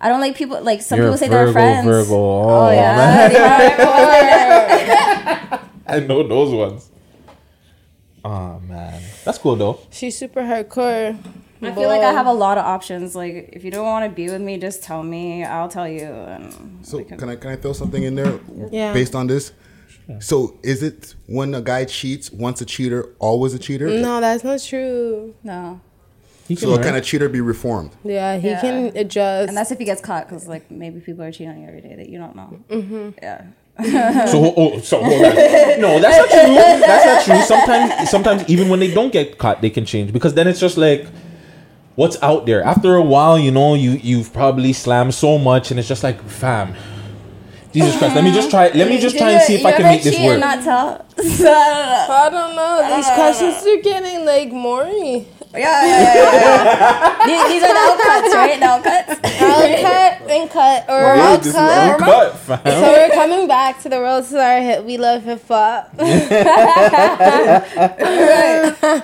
I 0.00 0.08
don't 0.08 0.20
like 0.20 0.36
people 0.36 0.62
like 0.62 0.80
some 0.80 0.98
You're 0.98 1.08
people 1.08 1.18
say 1.18 1.28
Virgo, 1.28 1.44
they're 1.44 1.52
friends. 1.52 1.84
Virgo. 1.86 2.14
Oh, 2.14 2.66
Oh, 2.68 2.70
yeah. 2.70 3.30
Yeah. 4.20 5.60
I 5.86 6.00
know 6.00 6.22
those 6.26 6.54
ones. 6.54 6.90
Oh 8.24 8.60
man, 8.68 9.02
that's 9.24 9.38
cool 9.38 9.56
though. 9.56 9.80
She's 9.90 10.16
super 10.18 10.42
hardcore. 10.42 11.16
I 11.62 11.72
feel 11.74 11.88
like 11.88 12.00
I 12.02 12.12
have 12.12 12.26
a 12.26 12.32
lot 12.32 12.56
of 12.58 12.64
options. 12.64 13.14
Like 13.14 13.50
if 13.52 13.64
you 13.64 13.70
don't 13.70 13.84
want 13.86 14.04
to 14.08 14.14
be 14.14 14.28
with 14.30 14.40
me, 14.40 14.56
just 14.58 14.82
tell 14.82 15.02
me. 15.02 15.44
I'll 15.44 15.68
tell 15.68 15.88
you. 15.88 16.04
And 16.06 16.86
So 16.86 17.02
can 17.04 17.28
I 17.28 17.36
can 17.36 17.50
I 17.50 17.56
throw 17.56 17.72
something 17.72 18.02
in 18.02 18.14
there 18.14 18.38
Yeah. 18.70 18.92
based 18.92 19.14
on 19.14 19.26
this? 19.26 19.52
So 20.18 20.58
is 20.62 20.82
it 20.82 21.14
when 21.26 21.54
a 21.54 21.60
guy 21.60 21.84
cheats, 21.84 22.32
once 22.32 22.60
a 22.60 22.64
cheater, 22.64 23.14
always 23.20 23.54
a 23.54 23.58
cheater? 23.60 23.86
No, 23.88 24.20
that's 24.20 24.42
not 24.42 24.60
true. 24.60 25.34
no. 25.44 25.80
He 26.48 26.56
can 26.56 26.66
So 26.66 26.74
learn. 26.74 26.82
can 26.82 26.94
a 26.96 27.00
cheater 27.00 27.28
be 27.28 27.40
reformed? 27.40 27.92
Yeah, 28.02 28.36
he 28.38 28.48
Yeah. 28.48 28.60
can 28.60 28.96
adjust. 28.96 29.48
And 29.48 29.56
that's 29.56 29.70
if 29.70 29.78
he 29.78 29.84
gets 29.84 30.00
caught, 30.00 30.26
because 30.28 30.48
like 30.48 30.68
maybe 30.68 30.98
people 30.98 31.22
are 31.22 31.30
cheating 31.30 31.50
on 31.50 31.60
you 31.62 31.68
every 31.68 31.80
day 31.80 31.94
that 31.94 32.08
you 32.08 32.18
don't 32.18 32.34
know. 32.34 32.58
Mm-hmm. 32.68 33.10
Yeah. 33.22 33.42
So, 33.82 34.54
oh, 34.56 34.78
so 34.80 35.02
hold 35.02 35.24
on. 35.24 35.80
No, 35.80 35.98
that's 36.00 36.18
not 36.18 36.28
true. 36.28 36.54
That's 36.54 37.06
not 37.06 37.24
true. 37.24 37.42
Sometimes, 37.42 38.10
sometimes 38.10 38.48
even 38.48 38.68
when 38.68 38.80
they 38.80 38.92
don't 38.92 39.12
get 39.12 39.38
caught, 39.38 39.60
they 39.60 39.70
can 39.70 39.84
change 39.84 40.12
because 40.12 40.34
then 40.34 40.46
it's 40.46 40.60
just 40.60 40.76
like 40.76 41.06
what's 41.96 42.20
out 42.22 42.46
there. 42.46 42.62
After 42.62 42.94
a 42.94 43.02
while, 43.02 43.38
you 43.38 43.50
know, 43.50 43.74
you 43.74 43.92
you've 43.92 44.32
probably 44.32 44.72
slammed 44.72 45.14
so 45.14 45.38
much, 45.38 45.70
and 45.70 45.78
it's 45.78 45.88
just 45.88 46.02
like, 46.02 46.22
fam, 46.28 46.74
Jesus 47.72 47.96
Christ. 47.98 48.14
Let 48.14 48.24
me 48.24 48.32
just 48.32 48.50
try. 48.50 48.68
Let 48.68 48.88
me 48.88 48.98
just 48.98 49.16
try 49.16 49.32
and 49.32 49.42
see 49.42 49.54
if 49.54 49.64
I 49.64 49.72
can 49.72 49.82
make 49.82 50.02
this 50.02 50.18
work. 50.18 50.40
not 50.40 50.62
tell. 50.64 51.06
I 51.18 52.28
don't 52.30 52.56
know. 52.56 52.96
These 52.96 53.06
questions 53.06 53.66
are 53.66 53.82
getting 53.82 54.24
like 54.24 54.50
more. 54.52 54.86
Yeah, 55.52 55.84
yeah, 55.84 56.14
yeah, 56.14 56.16
yeah. 56.34 57.26
these, 57.28 57.44
these 57.48 57.62
are 57.62 57.74
the 57.74 57.80
outcuts, 57.86 58.32
right? 58.34 58.58
The 58.60 58.66
outcuts. 58.66 59.18
I'll 59.42 59.82
cut 59.82 60.12
and 60.30 60.50
cut 60.50 60.84
or 60.88 61.00
Yeah, 61.16 61.28
I'll 61.28 61.36
this 61.38 61.46
is 61.48 61.52
cut. 61.54 62.36
fam. 62.36 62.60
So 62.64 62.92
we're 62.92 63.10
coming 63.10 63.48
back 63.48 63.80
to 63.82 63.88
the 63.88 63.96
world 63.96 64.24
star 64.24 64.60
hit. 64.60 64.84
We 64.84 64.96
love 64.98 65.22
hip 65.24 65.42
hop. 65.48 65.92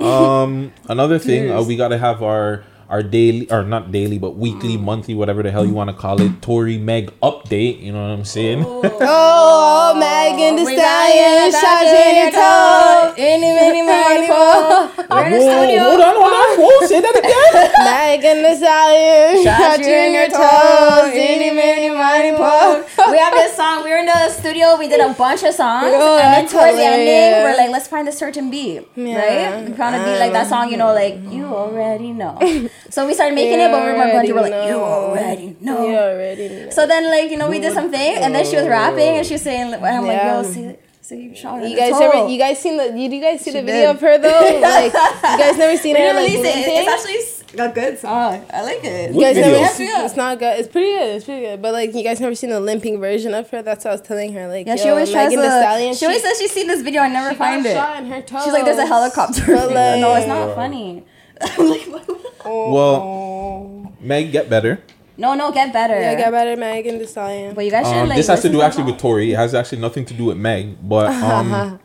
Um, 0.00 0.72
another 0.88 1.18
thing, 1.18 1.50
uh, 1.50 1.60
we 1.62 1.74
gotta 1.74 1.98
have 1.98 2.22
our 2.22 2.62
our 2.88 3.02
daily 3.02 3.50
or 3.50 3.64
not 3.64 3.92
daily, 3.92 4.18
but 4.18 4.36
weekly, 4.36 4.76
mm. 4.76 4.82
monthly, 4.82 5.14
whatever 5.14 5.42
the 5.42 5.50
hell 5.50 5.66
you 5.66 5.74
want 5.74 5.90
to 5.90 5.96
call 5.96 6.20
it, 6.20 6.40
Tory 6.40 6.78
Meg 6.78 7.12
update. 7.20 7.82
You 7.82 7.92
know 7.92 8.02
what 8.02 8.18
I'm 8.18 8.24
saying? 8.24 8.64
Oh, 8.64 9.94
Megan 9.98 10.56
Thee 10.56 10.64
We 10.64 10.76
got 10.76 10.82
Stallion, 10.82 11.44
you, 11.44 11.52
shot 11.52 11.62
got 11.62 11.84
you 11.84 11.98
in 12.08 12.16
your 12.16 12.32
toe. 12.32 13.14
Any, 13.18 13.52
many, 13.52 13.82
many, 13.82 14.28
mo. 14.28 14.90
We're 15.10 15.26
in 15.26 15.32
the 15.32 15.38
Whoa, 15.38 15.64
studio. 15.64 15.82
hold 15.84 16.00
on, 16.00 16.14
hold 16.16 16.32
on. 16.32 16.48
Whoa, 16.58 16.86
say 16.86 17.00
that 17.00 17.16
again. 17.16 17.52
Megan 17.84 18.42
Thee 18.42 18.56
Stallion, 18.56 19.44
shot 19.44 19.80
you 19.80 19.92
in 19.92 20.12
your 20.16 20.28
toes. 20.32 21.12
Eeny, 21.12 21.50
meeny, 21.52 21.90
miny, 21.90 22.32
mo. 22.32 22.84
We 23.10 23.18
have 23.18 23.32
this 23.34 23.56
song. 23.56 23.84
We 23.84 23.90
were 23.90 23.98
in 23.98 24.06
the 24.06 24.28
studio. 24.30 24.76
We 24.78 24.88
did 24.88 25.00
a 25.00 25.12
bunch 25.14 25.42
of 25.42 25.54
songs, 25.54 25.86
Oh, 25.94 26.18
and 26.18 26.32
then 26.34 26.46
towards 26.48 26.76
the 26.76 26.84
ending, 26.84 27.42
we're 27.44 27.56
like, 27.56 27.70
let's 27.70 27.88
find 27.88 28.08
a 28.08 28.12
certain 28.12 28.50
beat, 28.50 28.86
right? 28.96 29.64
We 29.68 29.74
found 29.74 29.96
a 29.96 30.04
beat 30.04 30.18
like 30.18 30.32
that 30.32 30.46
song, 30.48 30.70
you 30.70 30.76
know, 30.76 30.92
like 30.92 31.14
you 31.30 31.44
already 31.46 32.12
know. 32.12 32.38
So 32.90 33.06
we 33.06 33.12
started 33.12 33.34
making 33.34 33.60
it, 33.60 33.70
but 33.70 33.84
we 33.84 33.92
were. 33.92 33.98
We're 33.98 34.14
like, 34.14 34.68
you 34.68 34.78
already 34.80 35.56
know. 35.60 35.86
You 35.86 35.94
already 35.96 36.48
know. 36.48 36.70
So 36.70 36.86
then, 36.86 37.04
like, 37.10 37.30
you 37.30 37.36
know, 37.36 37.48
we 37.50 37.60
did 37.60 37.74
something, 37.74 38.00
and 38.00 38.34
then 38.34 38.46
she 38.46 38.56
was 38.56 38.66
rapping, 38.66 39.18
and 39.18 39.26
she 39.26 39.34
was 39.34 39.42
saying, 39.42 39.74
and 39.74 39.84
I'm 39.84 40.06
like, 40.06 40.16
Yeah. 40.16 40.40
yo, 40.40 40.42
see, 40.42 40.76
see, 41.02 41.16
you 41.24 41.34
shot 41.36 41.58
her 41.58 41.64
in 41.66 41.70
You 41.70 41.76
guys 41.76 41.92
ever? 42.00 42.28
You 42.28 42.38
guys 42.38 42.58
seen 42.58 42.78
the? 42.78 42.86
You, 42.98 43.10
you 43.10 43.20
guys 43.20 43.42
see 43.42 43.50
the 43.52 43.60
video 43.62 43.92
did. 43.92 43.96
of 43.96 44.00
her 44.00 44.16
though? 44.18 44.60
Like 44.62 44.92
you 44.94 45.38
guys 45.44 45.58
never 45.58 45.76
seen 45.76 45.96
her 45.96 46.12
like 46.14 46.30
it. 46.32 46.40
It's 46.44 46.88
actually 46.88 47.37
a 47.56 47.68
good 47.70 47.98
song. 47.98 48.44
I 48.52 48.62
like 48.62 48.84
it. 48.84 49.14
You 49.14 49.20
guys 49.20 49.36
never, 49.36 49.50
video? 49.50 49.66
it's, 49.68 49.80
it's 49.80 50.16
not 50.16 50.38
good. 50.38 50.58
It's 50.58 50.68
pretty 50.68 50.92
good. 50.92 51.16
It's 51.16 51.24
pretty 51.24 51.46
good. 51.46 51.62
But 51.62 51.72
like, 51.72 51.94
you 51.94 52.02
guys 52.02 52.20
never 52.20 52.34
seen 52.34 52.50
the 52.50 52.60
limping 52.60 53.00
version 53.00 53.32
of 53.34 53.48
her? 53.50 53.62
That's 53.62 53.84
what 53.84 53.90
I 53.90 53.94
was 53.94 54.02
telling 54.02 54.32
her. 54.34 54.48
Like, 54.48 54.66
Yeah, 54.66 54.76
she 54.76 54.84
yo, 54.84 54.90
always 54.90 55.10
tries 55.10 55.30
Megan 55.30 55.44
to. 55.44 55.48
Thee 55.50 55.60
Stallion. 55.60 55.94
she 55.94 56.06
always 56.06 56.22
says 56.22 56.38
she's 56.38 56.50
seen 56.52 56.66
this 56.66 56.82
video. 56.82 57.02
I 57.02 57.08
never 57.08 57.30
she 57.32 57.38
got 57.38 57.44
find 57.44 57.66
it. 57.66 57.72
shot 57.74 57.96
in 58.02 58.06
her 58.10 58.22
toes. 58.22 58.44
She's 58.44 58.52
like, 58.52 58.64
there's 58.64 58.78
a 58.78 58.86
helicopter. 58.86 59.44
But, 59.46 59.68
like- 59.72 60.00
no, 60.00 60.14
it's 60.16 60.26
not 60.26 60.54
funny. 60.54 61.04
I'm 61.40 61.68
like, 61.70 61.82
what? 61.86 62.44
Well, 62.44 63.92
Meg, 64.00 64.32
get 64.32 64.48
better. 64.50 64.82
no, 65.16 65.34
no, 65.34 65.50
get 65.52 65.72
better. 65.72 65.94
Yeah, 66.00 66.14
get 66.16 66.30
better, 66.30 66.56
Megan 66.56 66.98
Thee 66.98 67.06
Stallion. 67.06 67.54
But 67.54 67.64
you 67.64 67.70
guys 67.70 67.86
should 67.86 67.96
Um, 67.96 68.08
like. 68.08 68.16
this 68.16 68.26
has 68.28 68.42
to 68.42 68.48
do 68.48 68.60
actually 68.62 68.84
with 68.84 68.98
Tory. 68.98 69.32
It 69.32 69.36
has 69.36 69.54
actually 69.54 69.80
nothing 69.80 70.04
to 70.06 70.14
do 70.14 70.26
with 70.26 70.36
Meg, 70.36 70.76
but 70.88 71.10
um, 71.22 71.80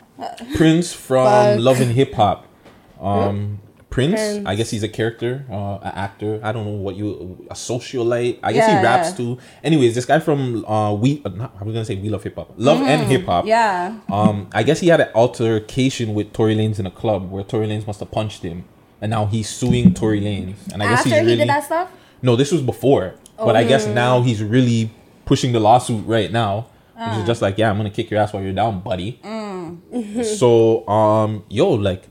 Prince 0.55 0.93
from 0.93 1.25
Fuck. 1.25 1.59
Love 1.59 1.81
and 1.81 1.91
Hip 1.91 2.13
Hop. 2.13 2.45
Um, 2.99 3.59
Prince, 3.93 4.13
Prince. 4.15 4.47
I 4.47 4.55
guess 4.55 4.71
he's 4.71 4.81
a 4.81 4.89
character, 4.89 5.45
uh, 5.51 5.77
an 5.77 5.91
actor. 5.93 6.39
I 6.41 6.51
don't 6.51 6.65
know 6.65 6.71
what 6.85 6.95
you 6.95 7.45
a 7.51 7.53
socialite. 7.53 8.39
I 8.41 8.51
guess 8.51 8.67
Yeah, 8.67 8.79
he 8.79 8.83
raps 8.83 9.09
yeah. 9.11 9.17
too. 9.17 9.37
Anyways, 9.63 9.93
this 9.93 10.05
guy 10.05 10.19
from 10.19 10.65
uh, 10.65 10.93
we 10.93 11.21
uh, 11.23 11.29
not, 11.29 11.55
I 11.59 11.63
was 11.63 11.73
gonna 11.73 11.85
say 11.85 11.95
we 11.95 12.09
love 12.09 12.23
hip 12.23 12.35
hop, 12.35 12.53
love 12.57 12.81
and 12.81 13.03
hip 13.03 13.25
hop. 13.25 13.43
Mm-hmm. 13.43 13.49
Yeah. 13.49 13.99
Um, 14.11 14.47
I 14.51 14.63
guess 14.63 14.79
he 14.79 14.87
had 14.87 14.99
an 14.99 15.09
altercation 15.13 16.15
with 16.15 16.33
Tory 16.33 16.55
Lanez 16.55 16.79
in 16.79 16.87
a 16.87 16.91
club 16.91 17.29
where 17.29 17.43
Tory 17.43 17.67
Lanez 17.67 17.85
must 17.85 17.99
have 17.99 18.09
punched 18.09 18.41
him, 18.41 18.65
and 18.99 19.11
now 19.11 19.27
he's 19.27 19.47
suing 19.47 19.93
Tory 19.93 20.21
Lanez. 20.21 20.55
And 20.73 20.81
I 20.81 20.87
guess 20.89 20.99
After 20.99 21.09
he's 21.09 21.19
he 21.19 21.25
really 21.25 21.37
did 21.37 21.49
that 21.49 21.63
stuff. 21.63 21.91
no, 22.23 22.35
this 22.35 22.51
was 22.51 22.63
before. 22.63 23.13
But 23.37 23.55
I 23.55 23.63
guess 23.63 23.85
now 23.85 24.21
he's 24.21 24.41
really 24.41 24.89
pushing 25.25 25.51
the 25.51 25.59
lawsuit 25.59 26.05
right 26.07 26.31
now. 26.31 26.67
Which 26.95 27.17
is 27.19 27.25
just 27.27 27.41
like, 27.41 27.57
yeah, 27.57 27.69
I'm 27.69 27.77
gonna 27.77 27.89
kick 27.89 28.09
your 28.09 28.19
ass 28.21 28.33
while 28.33 28.41
you're 28.41 28.53
down, 28.53 28.79
buddy. 28.79 29.19
so, 30.23 30.87
um, 30.87 31.43
yo, 31.49 31.71
like, 31.71 32.03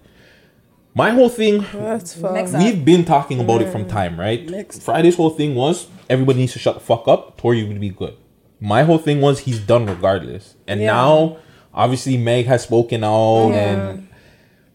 my 0.94 1.10
whole 1.10 1.28
thing 1.28 1.64
That's 1.72 2.14
fun. 2.14 2.34
we've 2.58 2.84
been 2.84 3.04
talking 3.04 3.40
about 3.40 3.62
it 3.62 3.70
from 3.70 3.84
mm. 3.84 3.88
time, 3.88 4.18
right? 4.18 4.72
Friday's 4.74 5.16
whole 5.16 5.30
thing 5.30 5.54
was 5.54 5.88
everybody 6.08 6.40
needs 6.40 6.52
to 6.52 6.58
shut 6.58 6.74
the 6.74 6.80
fuck 6.80 7.08
up. 7.08 7.38
Tory 7.38 7.64
would 7.64 7.80
be 7.80 7.90
good. 7.90 8.14
My 8.60 8.82
whole 8.84 8.98
thing 8.98 9.20
was 9.20 9.40
he's 9.40 9.58
done 9.58 9.86
regardless, 9.86 10.54
and 10.66 10.80
Yeah. 10.80 10.92
now 10.92 11.36
obviously 11.74 12.16
Meg 12.16 12.46
has 12.46 12.62
spoken 12.62 13.04
out, 13.04 13.52
and 13.52 14.08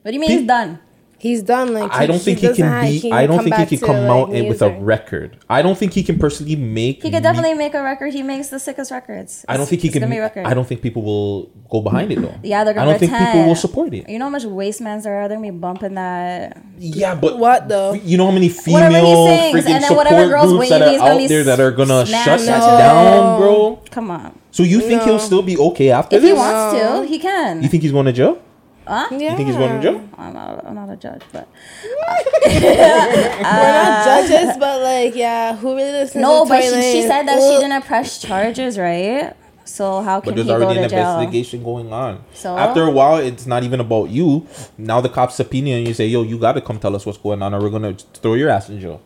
What 0.01 0.11
do 0.11 0.13
you 0.13 0.19
mean 0.19 0.31
he's 0.31 0.47
done? 0.47 0.79
He's 1.19 1.41
done. 1.41 1.73
Like 1.73 1.91
I 1.91 2.05
don't 2.05 2.19
think 2.21 2.39
he 2.39 2.53
can 2.53 2.81
be. 2.85 2.99
he 2.99 3.11
I 3.11 3.25
don't 3.25 3.43
think 3.43 3.55
he 3.55 3.65
can 3.65 3.79
to, 3.79 3.85
come 3.85 4.05
like, 4.05 4.09
out 4.29 4.33
in- 4.35 4.47
with 4.47 4.61
a 4.61 4.69
record. 4.79 5.37
I 5.49 5.61
don't 5.63 5.75
think 5.77 5.93
he 5.93 6.03
can 6.03 6.19
personally 6.19 6.55
make. 6.55 6.97
He 6.97 7.09
could 7.09 7.13
me- 7.13 7.19
definitely 7.21 7.55
make 7.55 7.73
a 7.73 7.81
record. 7.81 8.13
He 8.13 8.21
makes 8.21 8.49
the 8.49 8.59
sickest 8.59 8.91
records. 8.91 9.43
I 9.49 9.57
don't 9.57 9.65
think 9.67 9.81
he 9.81 9.87
it's 9.87 9.93
can. 9.93 10.01
gonna 10.03 10.13
be 10.13 10.19
a 10.19 10.21
record. 10.21 10.45
I 10.45 10.53
don't 10.53 10.67
think 10.67 10.81
people 10.83 11.01
will 11.01 11.49
go 11.71 11.81
behind 11.81 12.11
it 12.11 12.21
though. 12.21 12.35
Yeah, 12.43 12.63
they're 12.63 12.75
gonna. 12.75 12.89
I 12.89 12.93
don't 12.93 12.99
think 12.99 13.11
people 13.17 13.45
will 13.47 13.55
support 13.55 13.93
it. 13.95 14.07
You 14.07 14.19
know 14.19 14.25
how 14.25 14.29
much 14.29 14.43
wastemans 14.43 15.03
there 15.03 15.15
are. 15.21 15.27
They're 15.27 15.37
gonna 15.37 15.51
be 15.51 15.57
bumping 15.57 15.95
that. 15.95 16.61
Yeah, 16.77 17.15
but 17.15 17.39
What 17.39 17.67
though? 17.67 17.93
You 17.93 18.17
know 18.17 18.25
how 18.27 18.31
many 18.31 18.49
Whatever 18.49 18.89
he 18.89 19.01
female 19.01 19.27
sings, 19.27 19.55
freaking 19.55 19.57
and 19.57 19.65
then 19.65 19.81
support 19.81 19.97
whatever 20.05 20.27
girls 20.29 20.51
groups 20.51 20.69
that 20.69 20.81
wavy 20.81 20.97
are 20.97 21.11
out 21.13 21.27
there 21.29 21.43
that 21.45 21.59
are 21.59 21.71
gonna 21.71 22.05
shut 22.05 22.39
smashed 22.41 22.45
that 22.45 22.59
No. 22.59 22.77
down, 22.77 23.39
bro? 23.39 23.79
Come 23.89 24.11
on. 24.11 24.37
So 24.51 24.63
you 24.63 24.81
think 24.81 25.01
he'll 25.03 25.19
still 25.19 25.41
be 25.41 25.57
okay 25.57 25.89
after 25.91 26.15
If 26.15 26.23
he 26.23 26.33
wants 26.33 26.77
to, 26.79 27.05
he 27.07 27.19
can. 27.19 27.61
You 27.63 27.69
think 27.69 27.83
he's 27.83 27.91
going 27.91 28.05
to 28.07 28.11
jail? 28.13 28.39
Huh? 28.87 29.07
Yeah. 29.11 29.31
You 29.31 29.35
think 29.37 29.47
he's 29.49 29.57
going 29.57 29.75
to 29.75 29.81
jail? 29.81 30.09
I'm 30.17 30.33
not. 30.33 30.65
I'm 30.65 30.75
not 30.75 30.89
a 30.89 30.95
judge, 30.97 31.21
but 31.31 31.47
We're 31.83 31.95
not 31.99 33.45
uh, 33.45 34.05
judges, 34.27 34.57
but 34.57 34.81
like, 34.81 35.15
yeah, 35.15 35.55
who 35.55 35.75
really 35.75 35.91
listens? 35.91 36.21
no. 36.21 36.43
to 36.43 36.49
But 36.49 36.61
she, 36.63 36.69
she 36.69 37.01
said 37.03 37.23
that 37.27 37.37
Well, 37.37 37.61
she 37.61 37.67
didn't 37.67 37.83
press 37.85 38.19
charges, 38.21 38.77
right? 38.77 39.33
So 39.65 40.01
how 40.01 40.21
can 40.21 40.29
But 40.31 40.35
there's 40.35 40.47
he 40.47 40.53
go 40.53 40.55
already 40.63 40.75
to 40.79 40.83
an 40.85 40.89
jail? 40.89 41.11
investigation 41.19 41.63
going 41.63 41.91
on. 41.91 42.23
So? 42.33 42.57
after 42.57 42.83
a 42.83 42.91
while, 42.91 43.17
it's 43.17 43.45
not 43.45 43.63
even 43.63 43.79
about 43.81 44.09
you. 44.09 44.47
Now 44.77 45.01
the 45.01 45.09
cops 45.09 45.35
subpoena 45.35 45.71
and 45.71 45.87
you 45.87 45.93
say, 45.93 46.07
"Yo, 46.07 46.23
you 46.23 46.39
got 46.39 46.53
to 46.53 46.61
come 46.61 46.79
tell 46.79 46.95
us 46.95 47.05
what's 47.05 47.17
going 47.17 47.41
on, 47.41 47.53
or 47.53 47.59
we're 47.61 47.69
gonna 47.69 47.93
throw 47.93 48.35
your 48.35 48.49
ass 48.49 48.69
in 48.69 48.79
jail." 48.79 49.01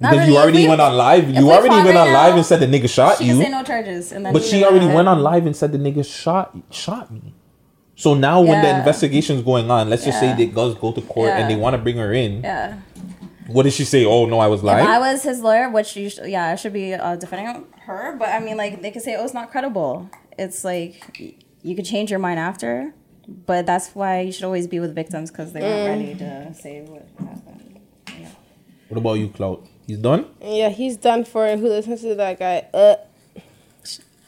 Not 0.00 0.12
Because 0.12 0.28
you 0.28 0.34
really. 0.34 0.36
If 0.36 0.42
already 0.42 0.62
we- 0.64 0.68
went 0.68 0.80
on 0.80 0.96
live. 0.96 1.28
You 1.30 1.46
we 1.46 1.52
already 1.52 1.68
went 1.76 1.86
right 1.86 1.96
on 1.96 2.12
live 2.12 2.32
now, 2.32 2.36
and 2.38 2.46
said 2.46 2.60
the 2.60 2.66
nigga 2.66 2.88
shot 2.88 3.18
She 3.18 3.24
you. 3.24 3.34
can 3.34 3.42
say 3.44 3.50
no 3.50 3.62
charges, 3.62 4.10
and 4.12 4.26
then 4.26 4.32
But 4.32 4.42
she 4.42 4.64
already 4.64 4.86
went 4.86 5.06
on 5.08 5.20
live 5.22 5.46
and 5.46 5.54
said 5.56 5.70
the 5.72 5.78
nigga 5.78 6.04
shot 6.04 6.56
shot 6.70 7.12
me. 7.12 7.34
So 8.04 8.14
now 8.14 8.40
when 8.40 8.60
the 8.62 8.68
Yeah. 8.68 8.78
investigation's 8.78 9.42
going 9.42 9.68
on, 9.76 9.90
let's 9.90 10.04
just 10.04 10.20
say 10.20 10.28
Yeah. 10.28 10.36
they 10.36 10.46
does 10.46 10.74
go 10.76 10.92
to 10.92 11.00
court 11.02 11.30
and 11.30 11.50
they 11.50 11.56
want 11.56 11.74
to 11.74 11.82
bring 11.82 11.96
her 11.96 12.12
in. 12.12 12.42
Yeah. 12.42 12.74
What 13.48 13.64
did 13.64 13.72
she 13.72 13.84
say? 13.84 14.04
Oh 14.04 14.24
no, 14.26 14.38
I 14.38 14.46
was 14.46 14.60
If 14.60 14.66
lying. 14.66 14.86
I 14.86 14.98
was 14.98 15.22
his 15.24 15.40
lawyer, 15.40 15.68
which 15.68 15.96
you 15.96 16.08
sh- 16.10 16.18
yeah, 16.26 16.44
I 16.52 16.54
should 16.54 16.72
be 16.74 16.94
uh, 16.94 17.16
defending 17.16 17.64
her. 17.86 18.14
But 18.20 18.28
I 18.28 18.38
mean, 18.40 18.56
like 18.56 18.82
they 18.82 18.90
could 18.92 19.02
say, 19.02 19.16
"Oh, 19.16 19.24
it's 19.24 19.34
not 19.40 19.50
credible." 19.50 20.08
It's 20.38 20.60
like 20.64 20.94
y- 21.18 21.34
you 21.62 21.74
could 21.74 21.86
change 21.86 22.08
your 22.10 22.20
mind 22.20 22.38
after, 22.38 22.94
but 23.50 23.66
that's 23.66 23.88
why 23.94 24.20
you 24.20 24.32
should 24.32 24.44
always 24.44 24.66
be 24.68 24.78
with 24.80 24.94
victims 24.94 25.30
because 25.32 25.52
they 25.54 25.60
weren't 25.60 25.88
ready 25.98 26.14
to 26.24 26.54
say 26.54 26.74
what 26.86 27.04
happened. 27.18 27.80
Yeah. 28.20 28.28
what 28.88 28.98
about 28.98 29.14
you, 29.14 29.28
Clout? 29.28 29.66
He's 29.88 29.98
done. 29.98 30.26
Yeah, 30.42 30.68
he's 30.68 30.96
done 30.98 31.24
for. 31.24 31.48
Who 31.56 31.68
listens 31.68 32.02
to 32.02 32.14
that 32.16 32.38
guy? 32.38 32.66
Uh, 32.74 32.96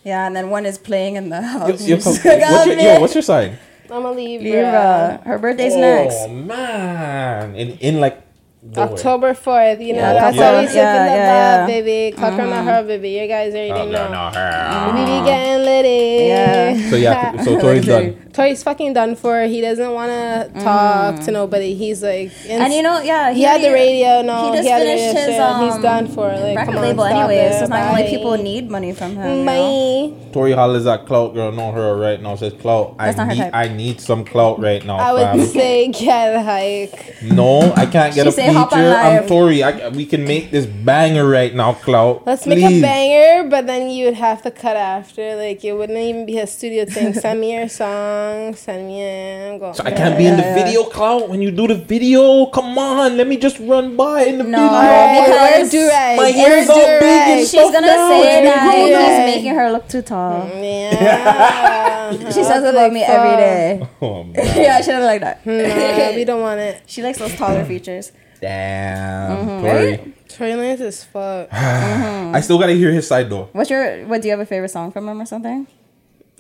Yeah, 0.05 0.27
and 0.27 0.35
then 0.35 0.51
one 0.51 0.65
is 0.67 0.79
playing 0.79 1.17
in 1.17 1.29
the 1.29 1.37
Yo, 1.37 1.43
house. 1.43 1.87
yo, 1.87 1.97
what's, 2.01 2.25
your, 2.25 2.79
yo, 2.81 3.01
what's 3.01 3.15
your 3.15 3.23
sign? 3.23 3.59
I'm 3.91 4.03
gonna 4.03 4.13
leave. 4.13 4.41
Libra. 4.41 5.21
Her 5.25 5.39
birthday's 5.39 5.75
oh 5.75 5.81
next. 5.81 6.29
man, 6.31 7.55
in 7.57 7.71
in 7.79 8.01
like 8.01 8.23
don't. 8.63 8.93
October 8.93 9.33
4th, 9.33 9.81
you 9.85 9.95
know, 9.95 10.01
Yeah, 10.01 10.13
that's 10.13 10.37
yeah. 10.37 10.53
how 10.55 10.61
we 10.61 10.67
sip 10.67 10.77
Yeah, 10.77 10.93
the 10.93 11.11
yeah, 11.17 11.57
love, 11.61 11.69
yeah. 11.71 11.81
baby. 11.81 12.17
Cock 12.17 12.33
on 12.35 12.51
the 12.51 12.63
her, 12.63 12.71
mm-hmm. 12.73 12.89
baby. 12.89 13.09
You 13.11 13.27
guys 13.27 13.55
already 13.55 13.71
Oh, 13.73 13.85
know. 13.89 14.09
no, 14.09 14.13
no, 14.13 14.31
her. 14.39 14.93
We 14.95 15.01
be 15.01 15.25
getting 15.25 15.65
litty. 15.65 16.29
Yeah. 16.29 16.91
So 16.91 16.97
yeah, 16.97 17.43
so 17.43 17.59
Tory's 17.63 17.87
done. 17.87 18.30
Tory's 18.33 18.63
fucking 18.63 18.93
done 18.93 19.17
for. 19.17 19.43
He 19.45 19.61
doesn't 19.61 19.93
want 19.93 20.11
to 20.11 20.61
talk 20.63 21.21
to 21.25 21.31
nobody. 21.31 21.75
He's 21.75 22.03
like, 22.03 22.31
in- 22.47 22.61
Mm. 22.61 22.65
And 22.65 22.73
you 22.75 22.83
know, 22.83 23.01
yeah, 23.01 23.33
he, 23.33 23.43
had 23.43 23.63
the 23.63 23.71
radio. 23.73 24.23
No, 24.23 24.51
he 24.53 24.57
just 24.59 24.69
had 24.69 24.83
the 24.83 24.87
finished 24.87 25.15
radio 25.17 25.31
his 25.33 25.41
um, 25.41 25.65
He's 25.65 25.83
done 25.83 26.07
for. 26.09 26.29
Like, 26.31 26.57
record 26.57 26.77
on, 26.77 26.83
label 26.83 27.05
stop 27.05 27.17
anyway. 27.29 27.37
it. 27.47 27.53
So 27.55 27.61
it's 27.63 27.71
not 27.71 27.81
even 27.83 27.93
like 27.93 28.07
people 28.11 28.37
need 28.37 28.71
money 28.71 28.93
from 28.93 29.17
him. 29.17 29.39
you 29.39 29.45
know? 29.45 30.13
Bye. 30.21 30.31
Tory 30.33 30.53
hollers 30.53 30.87
at 30.87 31.07
clout 31.07 31.35
girl. 31.35 31.51
Know 31.53 31.73
her 31.73 31.97
right 31.97 32.21
now. 32.21 32.37
Says 32.37 32.53
clout. 32.55 32.95
I 32.99 33.07
That's 33.07 33.17
not 33.19 33.27
her 33.29 33.35
need. 33.35 33.41
type. 33.41 33.55
I 33.55 33.69
need 33.69 34.01
some 34.01 34.25
clout 34.25 34.61
right 34.61 34.85
now. 34.85 34.97
I 34.99 35.13
would 35.13 35.23
fam. 35.23 35.41
say 35.61 35.89
get 35.89 36.45
hike. 36.45 37.23
No, 37.23 37.73
I 37.75 37.87
can't 37.87 38.15
get 38.15 38.23
She 38.25 38.29
a 38.29 38.33
say 38.33 38.47
feature. 38.49 38.61
I'm 38.73 39.17
live. 39.23 39.29
Tory. 39.29 39.63
I, 39.63 39.89
we 39.89 40.07
can 40.07 40.25
make 40.25 40.51
this 40.51 40.67
banger 40.67 41.27
right 41.29 41.55
now, 41.55 41.73
clout. 41.75 42.27
Let's 42.27 42.47
make 42.47 42.59
a 42.63 42.81
banger, 42.81 43.49
but 43.49 43.67
then 43.67 43.91
you 43.91 44.05
would 44.07 44.15
have 44.15 44.43
to 44.43 44.51
cut 44.51 44.77
after. 44.77 45.35
Like 45.37 45.65
it 45.65 45.73
wouldn't 45.73 45.99
even 45.99 46.27
be 46.27 46.39
a 46.39 46.47
studio 46.47 46.85
thing. 46.85 47.13
send 47.25 47.41
me 47.41 47.55
your 47.55 47.69
song. 47.69 48.20
Send 48.55 48.87
me 48.89 49.03
a 49.03 49.59
go. 49.59 49.73
So 49.73 49.83
I 49.85 49.93
can't 49.93 50.17
be 50.19 50.27
in 50.27 50.37
the 50.37 50.43
video, 50.43 50.85
clout. 50.85 51.29
When 51.29 51.41
you 51.43 51.51
do 51.51 51.67
the 51.69 51.75
video, 51.75 52.47
come 52.47 52.77
on, 52.79 53.17
let 53.17 53.27
me 53.27 53.37
just 53.37 53.59
run 53.61 53.97
by 53.97 54.25
in 54.25 54.39
the 54.39 54.45
No, 54.45 54.59
video. 54.59 54.67
Alright, 54.69 55.27
because 55.27 55.73
wear 55.73 55.87
do-rag. 55.87 56.17
My 56.17 56.23
Wear 56.25 56.33
hair's 56.33 56.69
all 56.69 56.77
big 56.77 56.87
and 56.89 57.01
do-rag. 57.01 57.39
She's 57.41 57.49
stuff 57.51 57.73
gonna 57.73 57.87
now. 57.87 58.09
say 58.11 58.21
It's 58.21 58.51
that 58.51 58.73
been 58.73 58.81
he's 58.89 58.97
going. 58.97 59.27
making 59.27 59.55
her 59.55 59.73
look 59.73 59.89
too 59.89 60.03
tall. 60.03 60.49
Yeah. 60.49 61.89
She 62.11 62.43
says 62.43 62.65
it 62.65 62.71
about 62.75 62.93
me 62.93 63.03
every 63.05 63.37
day. 63.37 63.89
Oh, 64.03 64.25
man. 64.25 64.35
yeah, 64.35 64.81
she 64.81 64.89
doesn't 64.91 65.05
like 65.05 65.21
that. 65.21 65.47
Nah, 65.47 66.17
we 66.17 66.25
don't 66.31 66.41
want 66.41 66.59
it. 66.59 66.83
She 66.87 67.03
likes 67.05 67.19
those 67.19 67.35
taller 67.37 67.65
features. 67.65 68.11
Damn, 68.41 69.37
Mm-hmm. 69.47 69.63
Tori. 69.65 70.15
Tory 70.29 70.51
Lanez 70.53 70.81
is 70.81 71.05
fuck. 71.05 71.49
I 71.53 72.41
still 72.41 72.59
gotta 72.59 72.73
hear 72.73 72.91
his 72.91 73.07
side 73.07 73.31
though. 73.31 73.49
What's 73.53 73.71
your? 73.71 74.07
What 74.07 74.23
do 74.23 74.29
you 74.29 74.33
have 74.33 74.41
a 74.41 74.47
favorite 74.47 74.71
song 74.71 74.91
from 74.91 75.09
him 75.09 75.21
or 75.21 75.27
something? 75.27 75.67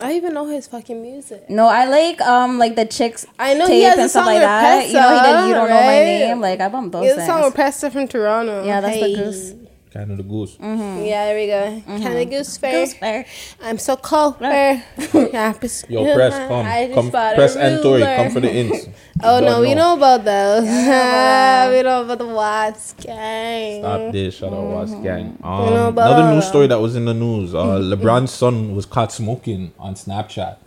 I 0.02 0.14
even 0.14 0.34
know 0.34 0.46
his 0.46 0.66
fucking 0.66 1.00
music. 1.00 1.48
No, 1.50 1.66
I 1.66 1.84
like 1.86 2.20
um 2.22 2.58
like 2.58 2.76
the 2.76 2.84
chicks. 2.86 3.26
I 3.38 3.54
know 3.54 3.66
tape 3.66 3.74
he 3.74 3.82
has 3.82 3.94
and 3.94 4.02
a 4.02 4.08
stuff 4.08 4.24
song 4.24 4.26
like 4.26 4.36
with 4.36 4.42
that. 4.42 4.86
you 4.88 4.94
know 4.94 5.14
he 5.14 5.20
did. 5.20 5.48
You 5.48 5.54
don't 5.54 5.68
know 5.68 5.80
my 5.82 5.98
name. 6.04 6.40
Like 6.40 6.60
I 6.60 6.68
bump 6.68 6.92
those 6.92 7.02
He 7.02 7.08
has 7.08 7.18
a 7.18 7.26
song 7.26 7.42
with. 7.42 7.54
Pesta 7.54 7.90
from 7.90 8.08
Toronto. 8.08 8.64
Yeah, 8.64 8.80
that's 8.80 9.00
the 9.00 9.14
goose. 9.14 9.52
Kind 9.92 10.12
of 10.12 10.18
the 10.18 10.22
goose. 10.22 10.56
Yeah, 10.60 10.66
there 11.26 11.34
we 11.36 11.46
go. 11.48 11.82
Kind 12.00 12.16
of 12.18 12.30
goose 12.30 12.56
fair. 12.56 12.72
Mm-hmm. 12.72 12.84
Goose 12.84 12.94
fair. 12.94 13.26
I'm 13.60 13.76
so 13.76 13.96
cold. 13.96 14.38
Fair. 14.38 14.84
yeah, 15.32 15.52
pers- 15.52 15.84
Yo, 15.90 16.14
press, 16.14 16.32
come, 16.48 16.64
I 16.64 16.84
just 16.86 16.94
come, 16.94 17.10
bought 17.10 17.32
a 17.32 17.36
press 17.36 17.56
and 17.56 17.82
Tory, 17.82 18.02
come 18.02 18.30
for 18.30 18.38
the 18.38 18.52
ins. 18.54 18.86
Oh 19.22 19.38
You 19.40 19.44
no, 19.44 19.50
don't 19.50 19.60
we 19.62 19.74
know 19.74 19.96
about 19.96 20.24
those. 20.24 20.62
we 20.62 21.82
know 21.82 22.02
about 22.02 22.18
the 22.18 22.26
Watts 22.28 22.94
gang. 23.00 23.82
Stop 23.82 24.12
this, 24.12 24.34
shut 24.36 24.52
up, 24.52 24.62
Watts 24.62 24.92
gang. 24.94 25.36
know 25.42 25.48
Um, 25.48 25.72
about 25.88 26.12
another 26.12 26.34
news 26.36 26.46
story 26.46 26.68
that 26.68 26.78
was 26.80 26.94
in 26.94 27.04
the 27.04 27.14
news. 27.14 27.52
Uh, 27.52 27.64
LeBron's 27.80 28.30
son 28.30 28.76
was 28.76 28.86
caught 28.86 29.10
smoking 29.12 29.72
on 29.78 29.94
Snapchat. 29.94 30.58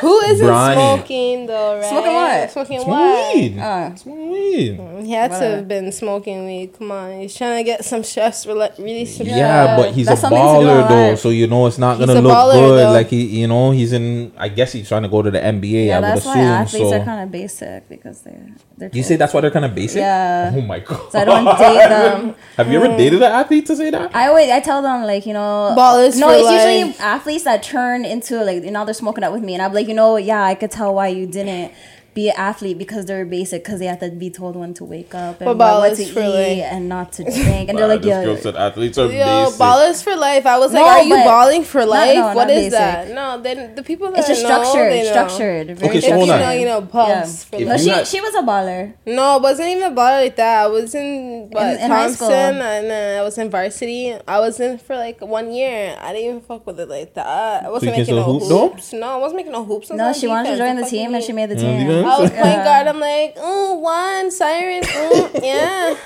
Who 0.00 0.18
isn't 0.20 0.46
Bronny. 0.46 0.74
smoking 0.74 1.46
though, 1.46 1.74
right? 1.78 1.84
Smoking 1.88 2.14
what? 2.14 2.50
Smoking 2.50 2.80
Smoking 2.80 2.92
what? 3.00 3.34
weed. 3.34 3.58
Uh, 3.58 3.94
Smoking 3.96 4.30
weed. 4.30 5.04
He 5.06 5.12
had 5.12 5.28
to 5.30 5.36
have 5.56 5.68
been 5.68 5.92
smoking 5.92 6.46
weed. 6.46 6.74
Come 6.78 6.90
on, 6.92 7.20
he's 7.20 7.34
trying 7.34 7.56
to 7.58 7.64
get 7.64 7.84
some 7.84 8.02
chefs 8.02 8.46
rela- 8.46 8.76
release 8.78 9.16
some. 9.16 9.26
Yeah, 9.26 9.76
but 9.76 9.92
he's 9.94 10.06
a 10.06 10.10
That's 10.10 10.20
something 10.22 10.38
to 10.38 10.60
do 10.60 10.66
baller 10.66 10.88
though, 10.88 11.14
so 11.16 11.28
you 11.30 11.46
know 11.46 11.66
it's 11.66 11.78
not 11.78 11.98
He's 11.98 12.06
gonna 12.06 12.20
look 12.20 12.32
baller, 12.32 12.52
good. 12.54 12.78
though. 12.78 12.92
Like 12.92 13.08
he, 13.08 13.40
you 13.40 13.46
know, 13.46 13.70
he's 13.72 13.92
in. 13.92 14.32
I 14.36 14.48
guess 14.48 14.72
he's 14.72 14.88
trying 14.88 15.02
to 15.02 15.08
go 15.08 15.22
to 15.22 15.30
the 15.30 15.38
NBA. 15.38 15.86
yeah, 15.86 15.96
I 15.98 16.00
would 16.00 16.08
that's 16.08 16.26
why 16.26 16.38
athletes 16.38 16.90
so 16.90 17.00
are 17.00 17.04
kind 17.04 17.22
of 17.22 17.30
basic 17.30 17.88
because 17.88 18.22
they're 18.22 18.48
they're. 18.78 18.90
you 18.92 19.02
say 19.02 19.16
that's 19.16 19.32
why 19.34 19.40
they're 19.42 19.50
kind 19.50 19.64
of 19.64 19.74
basic. 19.74 19.98
Yeah. 20.00 20.52
Oh 20.54 20.60
my 20.62 20.80
god. 20.80 21.12
So 21.12 21.18
I 21.18 21.24
don't 21.24 21.44
date 21.44 21.88
them. 21.88 22.34
Have 22.56 22.70
you 22.70 22.82
ever 22.82 22.96
dated 22.96 23.22
an 23.22 23.32
athlete 23.32 23.66
to 23.66 23.76
say 23.76 23.90
that? 23.90 24.14
I 24.14 24.28
always 24.28 24.50
I 24.50 24.60
tell 24.60 24.82
them 24.82 25.02
like 25.04 25.26
you 25.26 25.32
know 25.34 25.74
Ballers 25.76 26.18
no 26.18 26.28
for 26.28 26.34
it's 26.34 26.44
life. 26.44 26.68
usually 26.80 26.98
athletes 27.00 27.44
that 27.44 27.62
turn 27.62 28.04
into 28.04 28.42
like 28.44 28.62
you 28.64 28.70
know 28.70 28.84
they're 28.84 28.94
smoking 28.94 29.24
up 29.24 29.32
with 29.32 29.42
me 29.42 29.54
and 29.54 29.62
I'm 29.62 29.72
like 29.72 29.88
you 29.90 29.94
know 29.94 30.16
yeah 30.16 30.44
I 30.44 30.54
could 30.54 30.70
tell 30.70 30.94
why 30.94 31.08
you 31.08 31.26
didn't 31.26 31.72
be 32.14 32.28
an 32.28 32.34
athlete 32.36 32.76
because 32.78 33.06
they're 33.06 33.24
basic 33.24 33.62
because 33.64 33.78
they 33.78 33.86
have 33.86 34.00
to 34.00 34.10
be 34.10 34.30
told 34.30 34.56
when 34.56 34.74
to 34.74 34.84
wake 34.84 35.14
up 35.14 35.40
and 35.40 35.46
But 35.46 35.56
what, 35.56 35.90
what 35.90 35.96
to 35.96 36.02
eat 36.02 36.14
life. 36.16 36.72
and 36.72 36.88
not 36.88 37.12
to 37.14 37.24
drink 37.36 37.68
and 37.68 37.78
they're 37.78 37.86
like 37.86 38.02
this 38.02 38.24
girl 38.24 38.34
yeah 38.34 38.40
said 38.40 38.56
athletes 38.56 38.98
are 38.98 39.06
Yo, 39.10 39.44
basic. 39.44 39.60
ballers 39.60 40.02
for 40.02 40.16
life. 40.16 40.44
I 40.46 40.58
was 40.58 40.72
like, 40.72 40.82
No, 40.82 40.88
are 40.88 41.02
you 41.02 41.14
balling 41.24 41.62
for 41.64 41.84
life? 41.86 42.16
no, 42.16 42.26
what 42.34 42.48
not 42.48 42.50
is 42.50 42.56
basic. 42.64 42.72
that? 42.72 43.10
No, 43.14 43.40
then 43.40 43.74
the 43.74 43.82
people 43.82 44.10
that 44.10 44.18
it's 44.20 44.28
just 44.28 44.42
know, 44.42 44.48
structured 44.62 44.92
they 44.92 45.02
know. 45.04 45.10
structured 45.10 45.66
very 45.78 45.88
Okay, 45.90 46.00
so 46.00 46.06
If 46.08 46.14
hold 46.14 46.26
you 46.26 46.32
on. 46.34 46.40
know, 46.40 46.50
you 46.50 46.66
know, 46.66 46.82
pulse 46.82 47.44
for 47.44 47.56
If 47.56 47.68
no 47.68 47.76
she 47.76 47.88
had- 47.90 48.06
she 48.06 48.20
was 48.20 48.34
a 48.34 48.42
baller 48.42 48.92
No, 49.06 49.36
it 49.36 49.42
wasn't 49.42 49.68
even 49.68 49.92
a 49.92 49.94
baller 49.94 50.22
like 50.22 50.36
that. 50.36 50.64
I 50.64 50.66
was 50.66 50.94
in, 50.94 51.48
what, 51.50 51.62
in 51.62 51.90
high 51.90 52.02
Thompson 52.06 52.16
school. 52.16 52.30
and 52.32 52.86
uh, 52.90 53.20
I 53.20 53.22
was 53.22 53.38
in 53.38 53.50
varsity. 53.50 54.14
I 54.26 54.40
was 54.40 54.58
in 54.60 54.78
for 54.78 54.96
like 54.96 55.20
one 55.20 55.52
year. 55.52 55.96
I 56.00 56.12
didn't 56.12 56.28
even 56.28 56.40
fuck 56.40 56.66
with 56.66 56.80
it 56.80 56.88
like 56.88 57.14
that. 57.14 57.64
I 57.64 57.68
wasn't 57.70 57.92
you 57.94 57.98
making 58.00 58.16
no 58.16 58.38
still 58.40 58.68
hoops. 58.68 58.92
No, 58.92 59.06
I 59.08 59.16
wasn't 59.16 59.36
making 59.36 59.52
no 59.52 59.64
hoops. 59.64 59.90
No 59.90 60.12
she 60.12 60.26
wanted 60.26 60.50
to 60.52 60.56
join 60.56 60.76
the 60.76 60.84
team 60.86 61.14
and 61.14 61.22
she 61.22 61.32
made 61.32 61.50
the 61.50 61.56
team 61.56 61.78
defense. 61.86 61.99
I 62.06 62.18
was 62.20 62.30
Yeah. 62.30 62.42
point 62.42 62.64
guard. 62.64 62.86
I'm 62.88 63.00
like, 63.00 63.34
oh, 63.38 63.74
one 63.74 64.30
siren. 64.30 64.82
Mm, 64.82 65.34
yeah, 65.42 65.96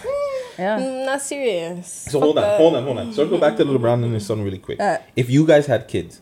yeah 0.59 0.78
Mm, 0.80 1.07
not 1.07 1.20
serious. 1.22 1.87
So 2.11 2.20
hold 2.20 2.38
on, 2.38 2.57
hold 2.59 2.76
on, 2.76 2.85
hold 2.85 2.98
on. 2.98 3.12
Circle 3.12 3.38
back 3.38 3.57
to 3.57 3.64
LeBron 3.64 4.04
and 4.04 4.14
his 4.14 4.26
son 4.26 4.42
really 4.42 4.59
quick. 4.59 4.80
Uh. 4.80 4.98
if 5.16 5.28
you 5.30 5.46
guys 5.46 5.66
had 5.66 5.88
kids, 5.88 6.20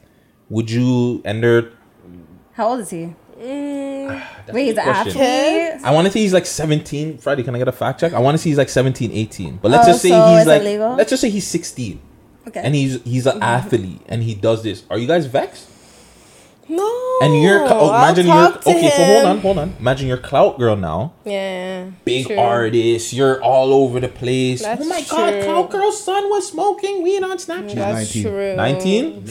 would 0.48 0.70
you 0.70 1.22
and 1.24 1.42
their 1.42 1.70
how 2.52 2.68
old 2.68 2.80
is 2.80 2.90
he 2.90 3.14
Mm, 3.40 4.22
wait 4.52 4.66
he's 4.66 4.72
an 4.78 4.86
athlete 4.86 5.80
I 5.82 5.90
want 5.92 6.06
to 6.06 6.12
say 6.12 6.20
he's 6.20 6.32
like 6.32 6.46
17. 6.46 7.18
Friday, 7.18 7.42
can 7.42 7.54
I 7.56 7.58
get 7.58 7.66
a 7.66 7.72
fact 7.72 7.98
check? 8.00 8.12
I 8.12 8.20
want 8.20 8.34
to 8.36 8.38
say 8.38 8.50
he's 8.50 8.58
like 8.58 8.68
17, 8.68 9.10
18. 9.10 9.56
But 9.60 9.70
let's 9.72 9.84
Oh, 9.84 9.90
just 9.90 10.02
say 10.02 10.10
so 10.10 10.36
he's 10.36 10.46
like 10.46 10.60
illegal? 10.62 10.94
let's 10.94 11.10
just 11.10 11.20
say 11.22 11.30
he's 11.30 11.46
16 11.46 12.00
okay 12.48 12.60
and 12.60 12.74
he's 12.74 13.02
he's 13.02 13.26
an 13.26 13.42
athlete 13.42 14.00
and 14.06 14.22
he 14.22 14.34
does 14.34 14.62
this. 14.62 14.84
Are 14.90 14.98
you 14.98 15.06
guys 15.08 15.26
vexed? 15.26 15.68
No. 16.72 17.18
And 17.22 17.40
you're 17.42 17.60
oh, 17.62 17.66
I'll 17.90 18.02
imagine 18.02 18.26
you're 18.26 18.34
talk 18.34 18.60
to 18.62 18.70
okay. 18.70 18.90
So 18.90 19.04
hold 19.04 19.24
on, 19.26 19.38
hold 19.38 19.58
on. 19.58 19.74
Imagine 19.78 20.08
you're 20.08 20.16
clout 20.18 20.58
girl 20.58 20.74
now, 20.76 21.12
Yeah. 21.24 21.90
big 22.04 22.26
true. 22.26 22.38
artist. 22.38 23.12
You're 23.12 23.40
all 23.42 23.72
over 23.72 24.00
the 24.00 24.08
place. 24.08 24.62
That's 24.62 24.82
oh 24.82 24.88
my 24.88 25.02
god, 25.08 25.44
clout 25.44 25.70
girl's 25.70 26.02
son 26.02 26.28
was 26.30 26.48
smoking 26.48 27.02
weed 27.02 27.22
on 27.22 27.36
Snapchat. 27.38 27.74
That's 27.76 28.14
19. 28.14 28.22
true. 28.24 28.56
19. 28.56 29.24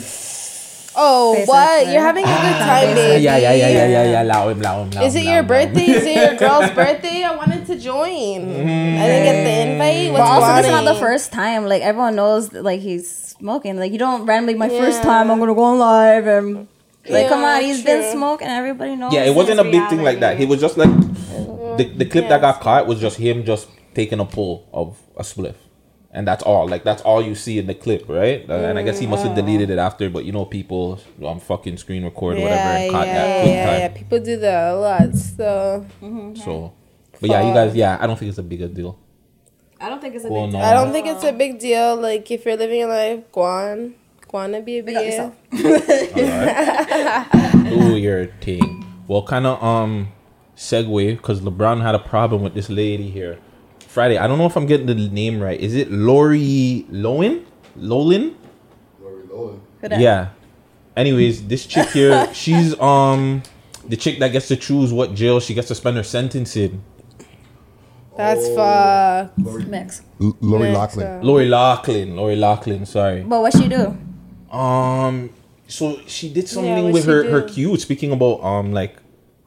Oh, 0.93 1.33
Basic, 1.33 1.47
what? 1.47 1.55
right? 1.55 1.87
You're 1.93 2.01
having 2.03 2.25
a 2.25 2.27
good 2.27 2.35
Ah, 2.35 2.67
time, 2.67 2.87
basic. 2.95 2.95
baby. 3.15 3.23
Yeah, 3.23 3.37
yeah, 3.37 3.53
yeah, 3.53 3.69
yeah, 3.69 3.87
yeah, 3.87 4.03
yeah. 4.11 4.23
Allow 4.23 4.49
him, 4.49 4.59
allow 4.59 4.83
him. 4.83 4.89
allow 4.91 5.03
Is 5.07 5.15
it 5.15 5.23
allow 5.23 5.31
your 5.31 5.39
him, 5.43 5.49
allow 5.49 5.59
him. 5.61 5.67
birthday? 5.71 5.85
Is 5.91 6.03
it 6.05 6.15
your 6.19 6.35
girl's 6.35 6.71
birthday? 6.75 7.23
I 7.23 7.35
wanted 7.35 7.65
to 7.67 7.75
join. 7.79 8.09
I 8.11 9.05
didn't 9.07 9.23
get 9.23 9.37
the 9.47 9.71
invite. 9.71 10.11
But 10.11 10.21
also, 10.21 10.47
this 10.57 10.65
is 10.65 10.71
not 10.71 10.83
the 10.93 10.99
first 10.99 11.31
time. 11.31 11.63
Like 11.65 11.81
everyone 11.81 12.17
knows, 12.17 12.51
like 12.51 12.81
he's 12.81 13.07
smoking. 13.39 13.77
Like 13.79 13.93
you 13.93 13.99
don't 13.99 14.25
randomly. 14.25 14.55
My 14.55 14.67
first 14.67 15.01
time, 15.01 15.31
I'm 15.31 15.39
gonna 15.39 15.55
go 15.55 15.63
on 15.63 15.79
live 15.79 16.27
and 16.27 16.67
like, 17.09 17.27
come 17.27 17.43
on, 17.43 17.61
he's 17.61 17.83
been 17.83 18.01
true. 18.01 18.11
smoking. 18.11 18.47
Everybody 18.47 18.95
knows. 18.95 19.13
Yeah, 19.13 19.25
it 19.25 19.35
wasn't 19.35 19.59
a 19.59 19.63
his 19.63 19.71
big 19.71 19.89
thing 19.89 20.03
like 20.03 20.19
that. 20.19 20.37
He 20.37 20.45
was 20.45 20.59
just 20.61 20.77
like 20.77 20.89
the, 21.77 21.91
the 21.97 22.05
clip 22.05 22.29
that 22.29 22.41
got 22.41 22.59
caught 22.61 22.87
was 22.87 22.99
just 22.99 23.17
him 23.17 23.43
just 23.45 23.69
taking 23.93 24.19
a 24.19 24.25
pull 24.25 24.67
of 24.73 24.99
a 25.17 25.23
spliff. 25.23 25.55
And 26.13 26.27
that's 26.27 26.43
all. 26.43 26.67
Like 26.67 26.83
that's 26.83 27.01
all 27.03 27.21
you 27.21 27.35
see 27.35 27.57
in 27.57 27.67
the 27.67 27.73
clip, 27.73 28.07
right? 28.09 28.47
Uh, 28.49 28.53
and 28.53 28.77
I 28.77 28.83
guess 28.83 28.99
he 28.99 29.07
must 29.07 29.25
have 29.25 29.33
deleted 29.35 29.69
it 29.69 29.77
after, 29.77 30.09
but 30.09 30.25
you 30.25 30.33
know, 30.33 30.43
people 30.43 30.99
um 31.25 31.39
fucking 31.39 31.77
screen 31.77 32.03
record 32.03 32.37
or 32.37 32.41
whatever 32.41 32.59
and 32.59 32.91
caught 32.91 33.07
yeah, 33.07 33.13
that 33.13 33.45
yeah, 33.45 33.51
yeah, 33.53 33.65
time. 33.65 33.79
yeah. 33.79 33.87
People 33.97 34.19
do 34.19 34.37
that 34.37 34.73
a 34.73 34.75
lot. 34.75 35.15
So 35.15 35.85
So, 36.43 36.73
but 37.21 37.29
yeah, 37.29 37.47
you 37.47 37.53
guys, 37.53 37.73
yeah, 37.75 37.97
I 37.99 38.07
don't 38.07 38.19
think 38.19 38.29
it's 38.29 38.37
a 38.39 38.43
big 38.43 38.73
deal. 38.73 38.99
I 39.79 39.87
don't 39.89 40.01
think 40.01 40.13
it's 40.15 40.25
a 40.25 40.29
Well, 40.29 40.45
big 40.47 40.53
no. 40.53 40.59
deal. 40.59 40.67
I 40.67 40.73
don't 40.73 40.91
think 40.91 41.07
it's 41.07 41.23
a 41.23 41.31
big 41.31 41.59
deal. 41.59 41.95
Like 41.95 42.29
if 42.29 42.45
you're 42.45 42.57
living 42.57 42.79
your 42.81 42.89
life, 42.89 43.31
go 43.31 43.41
on, 43.43 43.95
go 44.31 44.37
on 44.39 44.53
and 44.53 44.65
be 44.65 44.79
a 44.79 44.83
Big 44.83 44.95
up 44.95 45.03
big 45.03 45.11
yourself. 45.11 45.35
Do 47.69 47.97
your 47.97 48.25
thing. 48.41 48.85
Well, 49.07 49.23
kind 49.23 49.45
of 49.45 49.61
um 49.63 50.09
segue 50.55 51.17
because 51.17 51.41
LeBron 51.41 51.81
had 51.81 51.95
a 51.95 51.99
problem 51.99 52.41
with 52.41 52.53
this 52.53 52.69
lady 52.69 53.09
here. 53.09 53.39
Friday, 53.87 54.17
I 54.17 54.27
don't 54.27 54.37
know 54.37 54.45
if 54.45 54.55
I'm 54.55 54.65
getting 54.67 54.85
the 54.87 54.95
name 54.95 55.41
right. 55.41 55.59
Is 55.59 55.75
it 55.75 55.91
Lori 55.91 56.85
Lowen? 56.91 57.45
Lolin? 57.77 58.35
Who 59.01 59.59
that? 59.81 59.99
Yeah. 59.99 60.29
Anyways, 60.95 61.47
this 61.47 61.65
chick 61.65 61.89
here, 61.89 62.31
she's 62.33 62.79
um 62.79 63.43
the 63.87 63.97
chick 63.97 64.19
that 64.19 64.29
gets 64.31 64.47
to 64.49 64.55
choose 64.55 64.93
what 64.93 65.13
jail 65.15 65.39
she 65.39 65.53
gets 65.53 65.67
to 65.69 65.75
spend 65.75 65.97
her 65.97 66.03
sentence 66.03 66.55
in. 66.55 66.83
That's 68.15 68.47
fuck. 68.49 69.37
Mix. 69.67 70.03
L- 70.21 70.37
Lori 70.41 70.71
Next, 70.71 70.97
Loughlin. 70.97 71.07
uh, 71.07 71.19
Lori 71.23 71.47
Loughlin. 71.47 72.15
Lori 72.15 72.35
Loughlin, 72.35 72.85
sorry. 72.85 73.21
But 73.23 73.41
what 73.41 73.53
she 73.53 73.67
do? 73.67 73.97
Um 74.51 75.29
so 75.67 75.99
she 76.07 76.31
did 76.31 76.47
something 76.49 76.83
what 76.85 76.93
with 76.93 77.05
her 77.05 77.29
her 77.29 77.41
cute 77.43 77.79
speaking 77.79 78.11
about 78.11 78.43
um 78.43 78.73
like 78.73 78.95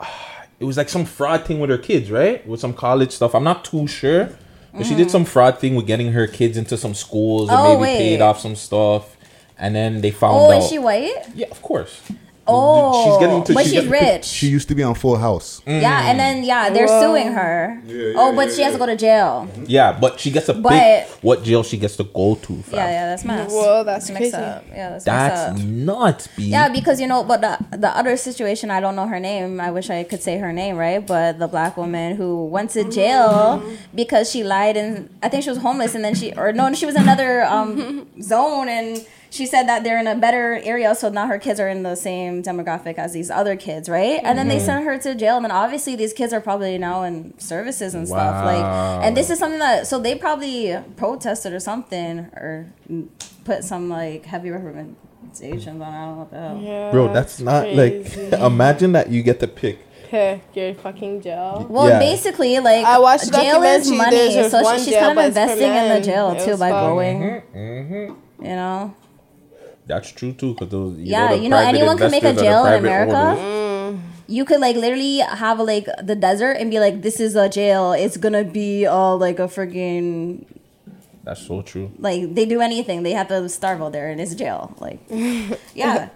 it 0.61 0.65
was 0.65 0.77
like 0.77 0.89
some 0.89 1.05
fraud 1.05 1.45
thing 1.45 1.61
with 1.61 1.71
her 1.71 1.79
kids, 1.79 2.11
right? 2.11 2.47
With 2.47 2.61
some 2.61 2.73
college 2.75 3.13
stuff. 3.13 3.35
I'm 3.35 3.45
not 3.45 3.65
too 3.65 3.87
sure. 3.87 4.31
But 4.77 4.87
she 4.87 4.97
did 4.97 5.09
some 5.09 5.25
fraud 5.25 5.61
thing 5.61 5.77
with 5.77 5.87
getting 5.87 6.11
her 6.13 6.27
kids 6.27 6.57
into 6.57 6.77
some 6.77 6.95
schools 6.95 7.49
and 7.49 7.57
Mm-hmm. 7.59 7.67
Oh, 7.67 7.81
maybe 7.81 7.83
wait. 7.83 7.99
paid 7.99 8.21
off 8.21 8.41
some 8.41 8.57
stuff. 8.57 9.17
And 9.57 9.73
then 9.73 10.01
they 10.01 10.11
found 10.11 10.35
Oh, 10.37 10.51
out. 10.51 10.63
is 10.63 10.69
she 10.69 10.79
white? 10.81 11.15
yeah, 11.37 11.47
of 11.49 11.63
course. 11.63 12.01
Oh, 12.47 13.05
she's 13.05 13.19
getting 13.21 13.43
to 13.45 13.55
but 13.55 13.65
she's 13.65 13.73
she's 13.73 13.87
rich. 13.87 14.25
She 14.25 14.49
used 14.49 14.69
to 14.69 14.75
be 14.75 14.83
on 14.83 14.95
Full 14.95 15.17
House. 15.17 15.63
yeah, 15.67 16.11
and 16.11 16.19
then 16.21 16.45
yeah, 16.45 16.69
they're 16.71 16.87
Whoa. 16.87 17.01
suing 17.01 17.33
her. 17.33 17.81
oh, 18.17 18.35
but 18.37 18.53
she 18.53 18.63
has 18.63 18.73
to 18.75 18.79
go 18.79 18.87
to 18.87 18.97
jail. 18.97 19.49
Yeah, 19.67 19.97
but 19.99 20.21
she 20.21 20.31
gets 20.31 20.49
a 20.49 20.55
But- 20.55 20.73
pick 20.73 21.09
what 21.23 21.43
jail 21.43 21.63
she 21.63 21.79
gets 21.79 21.97
to 21.97 22.05
go 22.05 22.35
to. 22.35 22.63
Fam. 22.63 22.75
Yeah, 22.75 22.91
yeah, 22.91 23.07
that's 23.09 23.25
mess. 23.25 23.51
Whoa, 23.51 23.83
that's 23.85 24.09
Mix 24.11 24.19
crazy. 24.19 24.37
up. 24.37 24.65
Yeah, 24.69 24.91
that's, 24.91 25.05
That's 25.05 25.53
messed 25.59 25.63
up. 25.65 25.69
nuts, 25.69 26.27
B. 26.37 26.45
Yeah, 26.49 26.69
because 26.69 27.01
you 27.01 27.07
know, 27.07 27.25
but 27.25 27.41
the 27.41 27.59
the 27.77 27.89
other 27.97 28.17
situation, 28.17 28.71
I 28.71 28.81
don't 28.81 28.95
know 28.97 29.07
her 29.07 29.21
name. 29.21 29.61
I 29.61 29.71
wish 29.71 29.89
I 29.91 30.05
could 30.05 30.23
say 30.23 30.39
her 30.39 30.53
name, 30.53 30.77
right? 30.77 31.05
But 31.05 31.39
the 31.39 31.49
black 31.49 31.77
woman 31.77 32.17
who 32.17 32.45
went 32.47 32.71
to 32.71 32.85
jail 32.91 33.63
because 33.95 34.31
she 34.31 34.45
lied 34.45 34.77
and 34.77 35.09
I 35.23 35.29
think 35.29 35.45
she 35.45 35.51
was 35.51 35.59
homeless, 35.59 35.95
and 35.95 36.05
then 36.05 36.15
she 36.15 36.33
or 36.35 36.53
no, 36.53 36.73
she 36.75 36.85
was 36.87 36.95
another 36.95 37.43
um, 37.45 38.07
zone, 38.23 38.69
and 38.69 39.07
she 39.35 39.47
said 39.47 39.65
that 39.67 39.83
they're 39.83 39.99
in 39.99 40.07
a 40.07 40.15
better 40.15 40.61
area, 40.63 40.95
so 40.95 41.09
now 41.09 41.27
her 41.27 41.39
kids 41.39 41.59
are 41.59 41.69
in 41.69 41.83
the 41.83 41.97
same 41.97 42.41
demographic 42.41 42.95
as 42.99 43.13
these 43.13 43.31
other 43.31 43.57
kids, 43.57 43.89
right? 43.89 44.21
And 44.23 44.39
then 44.39 44.47
they 44.47 44.61
sent 44.61 44.85
her 44.85 44.97
to 44.99 45.15
jail, 45.17 45.35
and 45.37 45.45
then 45.45 45.51
obviously 45.51 45.97
these 45.97 46.13
kids 46.13 46.33
are 46.33 46.41
probably 46.41 46.79
now 46.79 47.03
in 47.03 47.37
services 47.39 47.95
and 47.97 48.07
stuff, 48.07 48.45
like, 48.45 48.65
and 49.05 49.17
this 49.17 49.31
is 49.31 49.41
something 49.41 49.59
that 49.59 49.89
so 49.89 49.99
they 49.99 50.15
probably 50.15 50.77
protested 50.97 51.53
or 51.53 51.59
something 51.61 52.21
or 52.37 52.73
put 53.45 53.65
some 53.65 53.89
like 53.89 54.25
heavy 54.25 54.51
recommendations 54.51 55.81
on. 55.81 55.83
I 55.83 56.05
don't 56.07 56.13
know 56.15 56.19
what 56.21 56.31
the 56.31 56.39
hell. 56.39 56.61
Yeah, 56.63 56.91
Bro, 56.93 57.13
that's 57.13 57.41
not 57.41 57.65
crazy. 57.65 58.31
like. 58.31 58.41
Imagine 58.41 58.93
that 58.93 59.11
you 59.11 59.23
get 59.25 59.41
to 59.41 59.49
pick. 59.49 59.79
Pick 60.09 60.43
your 60.55 60.75
fucking 60.75 61.23
jail. 61.23 61.67
Well, 61.69 61.89
Yeah. 61.89 61.99
basically, 61.99 62.61
like 62.61 62.85
I 62.87 62.99
watched 62.99 63.33
jail 63.35 63.61
is 63.65 63.91
money, 63.91 64.31
so 64.49 64.63
she, 64.77 64.85
she's 64.85 64.95
kind 64.95 65.11
of 65.11 65.17
but 65.17 65.27
it's 65.27 65.37
for 65.37 65.43
investing 65.43 65.73
in 65.75 65.89
the 65.95 66.01
jail 66.01 66.37
too 66.37 66.53
was 66.53 66.61
by 66.61 66.71
fun. 66.71 66.85
going. 66.95 67.19
Mm-hmm. 67.53 68.45
You 68.45 68.57
know, 68.61 68.95
That's 69.87 70.11
true 70.11 70.33
too, 70.33 70.55
because 70.55 70.69
those. 70.71 70.99
You 70.99 71.05
Yeah, 71.13 71.29
know, 71.31 71.37
the 71.37 71.43
you 71.43 71.49
know, 71.51 71.57
anyone 71.59 71.99
can 71.99 72.11
make 72.11 72.23
a 72.25 72.31
investors 72.31 72.49
are 72.49 72.63
the 72.63 72.63
jail 72.63 72.67
in 72.67 72.79
America. 72.85 73.17
owners. 73.17 73.39
Mm. 73.97 74.01
you 74.27 74.45
could 74.47 74.61
like 74.61 74.77
literally 74.77 75.19
have 75.19 75.61
like 75.61 75.87
the 76.03 76.17
desert 76.17 76.53
and 76.53 76.71
be 76.71 76.81
like, 76.81 77.03
"This 77.03 77.21
is 77.21 77.37
a 77.37 77.49
jail. 77.49 77.93
It's 77.93 78.17
gonna 78.17 78.45
be 78.45 78.87
all 78.87 79.19
like 79.19 79.39
a 79.39 79.43
freaking 79.47 80.47
That's 81.25 81.47
so 81.47 81.61
true. 81.63 81.91
like 81.99 82.35
they 82.35 82.47
do 82.47 82.61
anything. 82.63 83.03
They 83.03 83.13
have 83.13 83.29
to 83.29 83.47
starve 83.49 83.83
out 83.83 83.93
there 83.93 84.09
and 84.09 84.21
it's 84.21 84.35
jail. 84.35 84.75
Like, 84.81 85.01
yeah, 85.75 86.09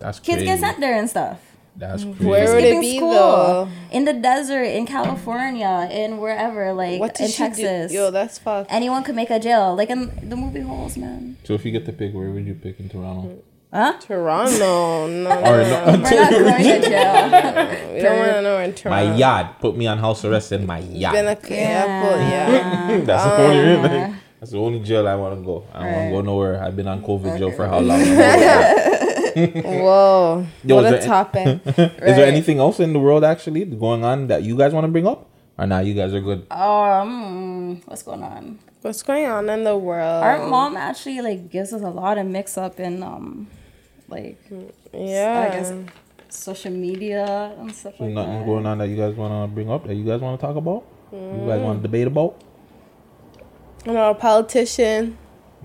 That's 0.00 0.18
kids 0.18 0.38
crazy. 0.42 0.44
get 0.46 0.58
sent 0.58 0.80
there 0.80 0.98
and 0.98 1.08
stuff. 1.08 1.38
That's 1.78 2.02
mm. 2.02 2.16
crazy. 2.16 2.28
Where 2.28 2.54
would 2.54 2.64
it 2.64 2.80
be 2.80 2.96
school 2.96 3.12
though? 3.12 3.68
in 3.92 4.04
the 4.04 4.12
desert, 4.12 4.64
in 4.64 4.84
California, 4.84 5.88
in 5.92 6.18
wherever, 6.18 6.72
like 6.72 6.98
What 6.98 7.20
in 7.20 7.30
Texas. 7.30 7.92
do? 7.92 7.96
Yo, 7.96 8.10
that's 8.10 8.38
fucked. 8.38 8.72
Anyone 8.72 9.04
could 9.04 9.14
make 9.14 9.30
a 9.30 9.38
jail, 9.38 9.76
like 9.76 9.88
in 9.88 10.28
the 10.28 10.36
movie 10.36 10.60
Holes, 10.60 10.96
man. 10.96 11.36
So 11.44 11.54
if 11.54 11.64
you 11.64 11.70
get 11.70 11.86
to 11.86 11.92
pick, 11.92 12.12
where 12.12 12.30
would 12.30 12.44
you 12.44 12.54
pick 12.54 12.80
in 12.80 12.88
Toronto? 12.88 13.42
Huh? 13.72 13.98
Toronto, 14.00 15.06
no, 15.06 15.30
Or 15.30 15.62
no, 15.62 15.62
no, 15.62 15.96
no. 15.96 16.02
We're 16.02 16.20
not 16.20 16.30
going 16.30 16.62
to 16.64 16.80
jail. 16.88 17.92
we 17.94 18.00
don't 18.00 18.18
want 18.18 18.32
to 18.32 18.42
know 18.42 18.58
in 18.58 18.70
my 18.70 18.76
Toronto. 18.76 19.16
yard. 19.16 19.46
Put 19.60 19.76
me 19.76 19.86
on 19.86 19.98
house 19.98 20.24
arrest 20.24 20.52
in 20.52 20.66
my 20.66 20.78
yard. 20.80 21.14
Been 21.14 21.26
a, 21.26 21.38
yeah, 21.48 22.88
yeah. 22.88 23.00
That's 23.04 23.24
the 23.24 23.36
only. 23.36 24.14
That's 24.40 24.52
the 24.52 24.58
only 24.58 24.80
jail 24.80 25.06
I 25.06 25.16
want 25.16 25.38
to 25.38 25.44
go. 25.44 25.66
I 25.74 25.82
don't 25.82 25.92
want 25.92 26.06
to 26.06 26.10
go 26.12 26.20
nowhere. 26.22 26.62
I've 26.62 26.76
been 26.76 26.88
on 26.88 27.02
COVID 27.02 27.38
jail 27.38 27.50
for 27.52 27.66
how 27.66 27.80
long? 27.80 27.98
Whoa, 29.46 30.46
Yo, 30.64 30.74
what 30.76 30.84
is 30.86 30.90
a 30.90 30.96
there- 30.98 31.06
topic. 31.06 31.60
Is 31.66 32.16
there 32.16 32.26
anything 32.26 32.58
else 32.58 32.80
in 32.80 32.92
the 32.92 32.98
world 32.98 33.24
actually 33.24 33.64
going 33.64 34.04
on 34.04 34.26
that 34.28 34.42
you 34.42 34.56
guys 34.56 34.72
want 34.72 34.84
to 34.84 34.88
bring 34.92 35.06
up? 35.06 35.26
Or 35.58 35.66
now 35.66 35.80
you 35.80 35.94
guys 35.94 36.14
are 36.14 36.20
good. 36.20 36.46
Um, 36.52 37.80
what's 37.86 38.02
going 38.02 38.22
on? 38.22 38.58
What's 38.82 39.02
going 39.02 39.26
on 39.26 39.48
in 39.50 39.64
the 39.64 39.76
world? 39.76 40.22
Our 40.22 40.46
mom 40.46 40.76
actually 40.76 41.20
like 41.20 41.50
gives 41.50 41.72
us 41.72 41.82
a 41.82 41.90
lot 41.90 42.16
of 42.16 42.26
mix 42.26 42.56
up 42.56 42.78
in 42.78 43.02
um, 43.02 43.48
like 44.08 44.38
yeah. 44.94 45.48
I 45.50 45.56
guess 45.56 45.72
social 46.28 46.70
media 46.70 47.54
and 47.58 47.74
stuff 47.74 47.94
So 47.98 48.04
like 48.04 48.12
nothing 48.14 48.38
that. 48.40 48.46
going 48.46 48.66
on 48.66 48.78
that 48.78 48.88
you 48.88 48.96
guys 48.96 49.14
want 49.16 49.32
to 49.50 49.52
bring 49.52 49.68
up 49.70 49.86
that 49.86 49.94
you 49.96 50.04
guys 50.04 50.20
want 50.20 50.38
to 50.40 50.46
talk 50.46 50.54
about? 50.56 50.84
You 51.10 51.44
guys 51.48 51.60
want 51.60 51.78
to 51.80 51.82
debate 51.82 52.06
about? 52.06 52.40
I'm 53.86 53.94
not 53.94 54.10
a 54.12 54.14
politician. 54.14 55.18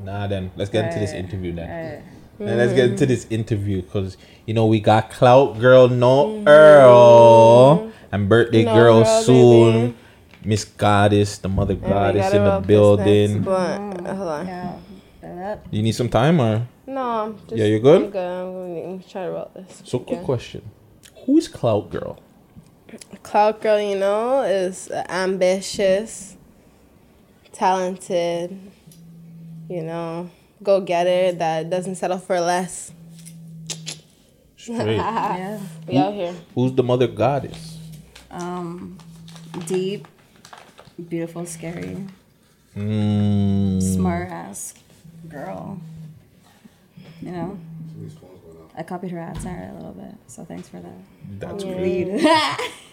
Nah, 0.04 0.26
then 0.26 0.52
let's 0.56 0.72
get 0.72 0.86
into 0.86 1.00
this 1.00 1.12
interview 1.14 1.54
then. 1.54 2.04
Right. 2.44 2.50
Then 2.50 2.58
let's 2.58 2.74
get 2.74 2.90
into 2.92 3.06
this 3.06 3.26
interview 3.30 3.82
because 3.82 4.18
you 4.46 4.54
know 4.54 4.66
we 4.66 4.80
got 4.80 5.10
Clout 5.12 5.60
Girl 5.60 5.88
No 5.88 6.28
mm-hmm. 6.28 6.48
Earl 6.48 7.92
and 8.12 8.28
birthday 8.30 8.64
No 8.66 8.74
girl 8.76 9.00
Earl, 9.00 9.22
soon. 9.24 9.74
baby. 9.88 9.98
Miss 10.46 10.66
Goddess, 10.66 11.38
the 11.38 11.48
mother 11.48 11.74
oh 11.74 11.86
And 11.86 11.94
goddess 11.94 12.34
in 12.34 12.44
the 12.44 12.50
roll 12.50 12.52
up 12.52 12.62
this 12.64 12.68
building. 12.68 13.32
next 13.36 13.46
blunt. 13.46 14.08
Uh, 14.08 14.12
oh, 14.12 14.16
hold 14.16 14.30
on. 14.30 14.48
Yeah. 14.48 15.58
You 15.72 15.82
need 15.84 15.94
some 15.94 16.10
time 16.10 16.42
or 16.42 16.68
No, 16.86 17.02
I'm 17.02 17.38
just, 17.48 17.56
Yeah, 17.56 17.66
you're 17.66 17.80
good? 17.80 18.04
I'm 18.04 18.10
good. 18.10 18.28
I'm 18.28 18.52
going 18.52 19.00
to 19.00 19.10
try 19.10 19.26
to 19.26 19.32
roll 19.32 19.52
this. 19.56 19.82
so? 19.86 20.00
Quick 20.00 20.18
again. 20.18 20.26
question: 20.26 20.72
Who 21.26 21.38
is 21.38 21.48
Clout 21.48 21.90
Girl? 21.90 22.20
Clout 23.24 23.62
Girl, 23.62 23.80
you 23.80 23.98
know, 23.98 24.42
is 24.42 24.92
ambitious, 25.10 26.36
talented, 27.54 28.60
you 29.70 29.82
know, 29.82 30.30
go 30.64 30.82
getter 30.82 31.32
that 31.38 31.70
doesn't 31.70 31.96
settle 31.96 32.18
for 32.20 32.40
less. 32.40 32.92
Straight. 34.58 34.96
yeah. 34.96 35.60
We 35.88 35.98
out 35.98 36.14
here. 36.14 36.34
Who's 36.56 36.74
the 36.74 36.84
mother 36.84 37.08
goddess? 37.08 37.78
Um, 38.32 38.98
deep, 39.68 40.08
beautiful, 41.10 41.46
scary, 41.46 42.08
Mm, 42.76 43.80
smart 43.84 44.30
ass 44.30 44.74
girl. 45.30 45.80
You 47.22 47.32
know. 47.32 47.60
I 48.76 48.82
copied 48.82 49.12
her 49.12 49.20
accent 49.20 49.70
a 49.72 49.76
little 49.76 49.92
bit, 49.92 50.16
so 50.26 50.44
thanks 50.44 50.68
for 50.68 50.80
that. 50.80 50.92
that's 51.40 51.64
great. 51.64 52.08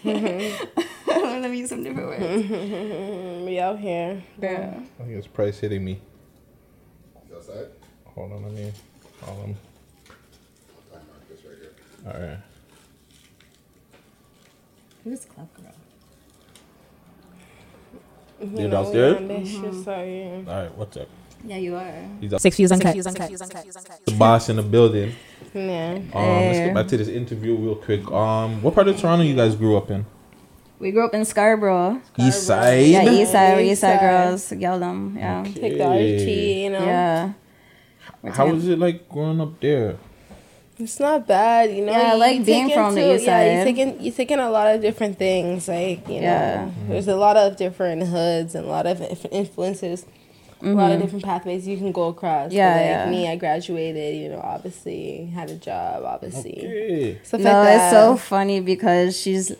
Let 0.05 1.49
me 1.51 1.57
use 1.57 1.69
some 1.69 1.83
different 1.83 2.09
words. 2.09 3.45
We 3.45 3.57
out 3.59 3.79
here. 3.79 4.21
Yeah. 4.39 4.79
I 4.99 5.03
think 5.03 5.17
it's 5.17 5.25
price 5.25 5.57
hitting 5.59 5.83
me. 5.83 5.99
Hold 8.15 8.33
on, 8.33 8.43
let 8.43 8.53
me. 8.53 8.71
Hold 9.21 9.43
on. 9.43 9.55
All 12.05 12.19
right. 12.19 12.37
Who's 15.03 15.25
Club 15.25 15.47
Girl? 15.55 15.73
You 18.41 18.59
You're 18.59 18.69
know, 18.69 18.83
downstairs? 18.83 19.19
we 19.19 19.35
ambitious 19.35 19.87
out 19.87 20.05
here. 20.05 20.43
All 20.47 20.61
right. 20.63 20.77
What's 20.77 20.97
up? 20.97 21.07
Yeah, 21.43 21.57
you 21.57 21.75
are. 21.75 21.93
He's 22.19 22.33
up. 22.33 22.41
Six 22.41 22.55
views 22.57 22.71
uncut. 22.71 22.95
the 22.95 24.15
boss 24.17 24.49
in 24.49 24.57
the 24.57 24.63
building. 24.63 25.13
Yeah. 25.53 25.99
Um, 26.13 26.23
let's 26.23 26.57
get 26.59 26.73
back 26.73 26.87
to 26.87 26.97
this 26.97 27.07
interview 27.07 27.55
real 27.55 27.75
quick. 27.75 28.09
Um, 28.11 28.61
what 28.61 28.75
part 28.75 28.87
of 28.87 28.99
Toronto 28.99 29.23
you 29.23 29.35
guys 29.35 29.55
grew 29.55 29.77
up 29.77 29.89
in? 29.89 30.05
We 30.81 30.91
grew 30.91 31.05
up 31.05 31.13
in 31.13 31.23
Scarborough. 31.25 32.01
East 32.17 32.47
side. 32.47 32.87
Yeah, 32.87 33.03
East 33.09 33.31
Side, 33.33 33.53
we're 33.55 33.61
East 33.61 33.71
East 33.73 33.81
Side 33.81 33.99
Side. 33.99 34.01
girls. 34.01 34.51
Yell 34.51 34.79
them. 34.79 35.15
Yeah. 35.17 35.43
Take 35.43 35.77
the 35.77 35.87
RT, 35.87 36.27
you 36.63 36.69
know. 36.71 36.83
Yeah. 36.83 37.33
We're 38.23 38.31
How 38.31 38.45
taking- 38.45 38.55
was 38.55 38.67
it 38.67 38.79
like 38.79 39.07
growing 39.07 39.39
up 39.39 39.59
there? 39.59 39.95
It's 40.79 40.99
not 40.99 41.27
bad, 41.27 41.69
you 41.71 41.85
know. 41.85 41.91
Yeah, 41.91 42.13
I 42.13 42.15
like 42.15 42.43
being 42.43 42.65
take 42.67 42.73
from 42.75 42.95
the 42.95 43.01
into- 43.01 43.15
east 43.15 43.25
Yeah, 43.25 43.43
you 43.43 43.57
side. 43.59 43.63
taking 43.75 44.01
you 44.03 44.11
taking 44.11 44.39
a 44.39 44.49
lot 44.49 44.73
of 44.73 44.81
different 44.81 45.19
things, 45.19 45.67
like 45.67 46.07
you 46.09 46.15
Yeah. 46.15 46.65
know. 46.65 46.71
There's 46.89 47.07
a 47.07 47.15
lot 47.15 47.37
of 47.37 47.55
different 47.57 48.01
hoods 48.07 48.55
and 48.55 48.65
a 48.65 48.69
lot 48.69 48.87
of 48.87 48.99
inf- 49.01 49.27
influences, 49.31 50.05
a 50.63 50.69
lot 50.69 50.91
of 50.91 50.99
different 50.99 51.23
pathways 51.23 51.67
you 51.67 51.77
can 51.77 51.91
go 51.91 52.07
across. 52.07 52.45
But, 52.49 52.53
Mm-hmm. 52.53 52.57
Yeah, 52.57 52.75
like 52.75 52.85
yeah. 52.85 53.09
me, 53.11 53.27
I 53.27 53.35
graduated. 53.35 54.15
You 54.15 54.29
know, 54.29 54.41
obviously 54.43 55.29
had 55.35 55.51
a 55.51 55.55
job, 55.55 56.03
obviously 56.05 56.57
Okay. 56.57 57.17
stuff 57.23 57.41
No, 57.41 57.51
like 57.53 57.63
that. 57.65 57.93
it's 57.93 57.95
so 57.95 58.15
funny 58.17 58.59
because 58.59 59.15
she's 59.19 59.51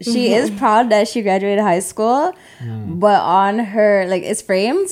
she 0.00 0.32
is 0.32 0.48
mm-hmm. 0.48 0.58
proud 0.58 0.90
that 0.90 1.08
she 1.08 1.22
graduated 1.22 1.60
high 1.60 1.80
school, 1.80 2.34
mm. 2.60 3.00
but 3.00 3.20
on 3.20 3.58
her 3.58 4.06
like 4.08 4.22
it's 4.22 4.42
framed, 4.42 4.88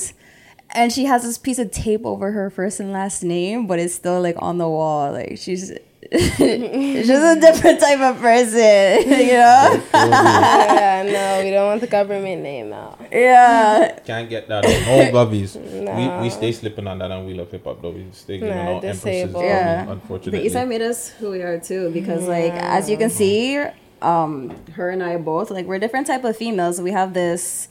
and 0.70 0.92
she 0.92 1.04
has 1.04 1.22
this 1.22 1.38
piece 1.38 1.58
of 1.58 1.70
tape 1.70 2.04
over 2.04 2.32
her 2.32 2.50
first 2.50 2.80
and 2.80 2.92
last 2.92 3.22
name, 3.22 3.66
but 3.66 3.78
it's 3.78 3.94
still 3.94 4.20
like 4.20 4.36
on 4.38 4.58
the 4.58 4.68
wall. 4.68 5.12
Like 5.12 5.38
she's 5.38 5.72
she's 6.12 7.06
just 7.06 7.38
a 7.38 7.40
different 7.46 7.80
type 7.80 8.00
of 8.00 8.20
person, 8.20 9.02
you 9.10 9.32
know? 9.32 9.82
yeah, 9.94 11.02
no, 11.06 11.44
we 11.44 11.50
don't 11.50 11.66
want 11.66 11.80
the 11.80 11.86
government 11.86 12.42
name 12.42 12.72
out. 12.72 13.00
yeah. 13.10 13.98
Can't 14.04 14.28
get 14.28 14.48
that. 14.48 14.64
No 14.64 15.24
gubbies. 15.24 15.56
Nah. 15.56 16.18
We, 16.18 16.24
we 16.24 16.30
stay 16.30 16.52
slipping 16.52 16.86
on 16.86 16.98
that 16.98 17.10
on 17.10 17.26
We 17.26 17.34
Love 17.34 17.50
Hip 17.50 17.64
Hop 17.64 17.82
though. 17.82 17.90
We 17.90 18.06
stay 18.12 18.38
giving 18.38 18.54
Nah, 18.54 18.76
out 18.76 18.84
empresses. 18.84 19.02
disabled. 19.02 19.44
Yeah. 19.44 19.84
Yeah. 19.84 19.92
Unfortunately. 19.92 20.38
The 20.38 20.46
East 20.46 20.52
Side 20.52 20.68
made 20.68 20.82
us 20.82 21.08
who 21.10 21.30
we 21.30 21.42
are 21.42 21.58
too, 21.58 21.90
because 21.90 22.28
like 22.28 22.52
as 22.52 22.88
you 22.88 22.96
can 22.96 23.08
mm-hmm. 23.08 23.16
see, 23.16 23.64
um, 24.02 24.50
her 24.72 24.90
and 24.90 25.02
I 25.02 25.16
both 25.16 25.50
like 25.50 25.66
we're 25.66 25.78
different 25.78 26.06
type 26.06 26.24
of 26.24 26.36
females. 26.36 26.80
We 26.80 26.92
have 26.92 27.14
this, 27.14 27.68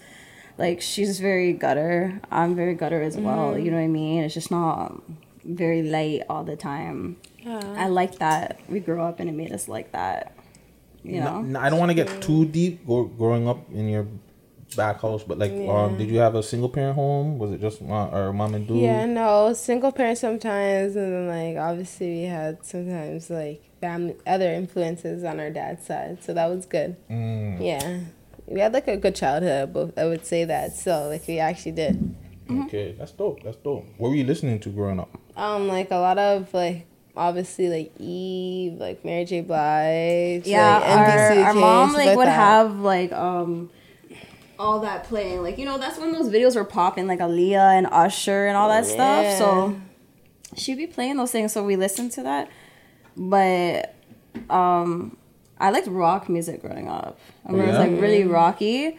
like 0.58 0.82
she's 0.82 1.20
very 1.20 1.54
gutter. 1.54 2.20
I'm 2.32 2.56
very 2.56 2.76
gutter 2.76 3.02
as 3.02 3.18
well. 3.18 3.58
You 3.58 3.72
know 3.72 3.78
what 3.78 3.84
I 3.84 3.88
mean? 3.88 4.24
It's 4.24 4.34
just 4.34 4.52
not 4.52 5.02
very 5.44 5.84
light 5.84 6.24
all 6.30 6.44
the 6.44 6.56
time. 6.56 7.18
Yeah. 7.40 7.62
I 7.78 7.88
like 7.88 8.20
that 8.20 8.60
we 8.68 8.80
grew 8.80 9.02
up 9.02 9.20
and 9.20 9.30
it 9.30 9.34
made 9.34 9.52
us 9.52 9.68
like 9.68 9.92
that. 9.92 10.36
You 11.04 11.20
know? 11.20 11.42
No, 11.42 11.42
no, 11.42 11.60
I 11.60 11.70
don't 11.70 11.78
want 11.78 11.92
to 11.92 11.94
get 11.94 12.22
too 12.22 12.46
deep 12.46 12.88
go, 12.88 13.04
growing 13.04 13.48
up 13.48 13.60
in 13.72 13.88
your 13.90 14.08
back 14.76 15.02
house, 15.02 15.24
but 15.24 15.38
like, 15.38 15.52
um, 15.52 15.98
did 15.98 16.10
you 16.10 16.18
have 16.18 16.34
a 16.34 16.42
single 16.42 16.70
parent 16.70 16.96
home? 16.96 17.38
Was 17.38 17.52
it 17.52 17.62
just 17.62 17.82
mom, 17.82 18.14
or 18.14 18.34
mom 18.34 18.56
and 18.56 18.68
dude? 18.68 18.78
Yeah, 18.78 19.06
no, 19.06 19.54
single 19.54 19.92
parent 19.92 20.18
sometimes, 20.18 20.96
and 20.96 21.14
then 21.14 21.28
like 21.28 21.64
obviously 21.64 22.22
we 22.22 22.24
had 22.24 22.66
sometimes 22.66 23.30
like 23.30 23.62
family, 23.86 24.16
other 24.26 24.52
influences 24.52 25.24
on 25.24 25.40
our 25.40 25.50
dad's 25.50 25.86
side. 25.86 26.24
So 26.24 26.34
that 26.34 26.48
was 26.48 26.66
good. 26.66 26.96
Yeah, 27.10 28.00
we 28.48 28.60
had 28.60 28.74
like 28.74 28.88
a 28.88 28.98
good 28.98 29.16
childhood. 29.16 29.74
But 29.74 29.98
I 29.98 30.06
would 30.06 30.26
say 30.26 30.46
that. 30.46 30.74
So 30.74 31.08
like 31.10 31.28
we 31.28 31.40
actually 31.40 31.74
did. 31.74 32.16
Okay, 32.50 32.96
that's 32.98 33.12
dope. 33.12 33.44
That's 33.44 33.58
dope. 33.58 33.86
What 33.98 34.10
were 34.10 34.16
you 34.16 34.24
listening 34.24 34.60
to 34.60 34.70
growing 34.70 35.00
up? 35.00 35.10
Um, 35.36 35.68
like 35.68 35.92
a 35.92 35.98
lot 35.98 36.18
of 36.18 36.54
like 36.54 36.88
obviously 37.16 37.70
like 37.70 37.92
Eve, 38.00 38.74
like 38.74 39.04
Mary 39.06 39.26
J. 39.26 39.42
Blige. 39.42 40.48
Yeah, 40.48 40.80
like, 40.80 40.90
our, 40.90 41.08
NBCUK, 41.08 41.46
our 41.46 41.54
mom 41.54 41.90
stuff 41.92 42.06
like 42.06 42.18
would 42.18 42.28
that. 42.28 42.36
have 42.36 42.80
like 42.80 43.12
um 43.12 43.70
all 44.58 44.80
that 44.82 45.06
playing. 45.06 45.42
Like 45.44 45.58
you 45.58 45.66
know, 45.66 45.78
that's 45.78 45.98
when 45.98 46.12
those 46.12 46.30
videos 46.30 46.56
were 46.56 46.66
popping, 46.66 47.08
like 47.08 47.20
Aaliyah 47.20 47.78
and 47.78 47.88
Usher 47.88 48.48
and 48.48 48.58
all 48.58 48.70
that 48.70 48.86
stuff. 48.86 49.38
So 49.38 49.80
she'd 50.56 50.78
be 50.78 50.88
playing 50.88 51.18
those 51.18 51.32
things, 51.32 51.54
so 51.54 51.64
we 51.64 51.76
listened 51.76 52.12
to 52.14 52.24
that. 52.24 52.50
But 53.16 53.96
um 54.50 55.18
I 55.60 55.70
liked 55.70 55.88
rock 55.88 56.28
music 56.30 56.62
growing 56.62 56.90
up. 56.90 57.18
I 57.46 57.52
remember 57.52 57.72
it 57.74 57.78
was 57.80 57.88
like 57.88 58.02
really 58.02 58.24
rocky. 58.26 58.98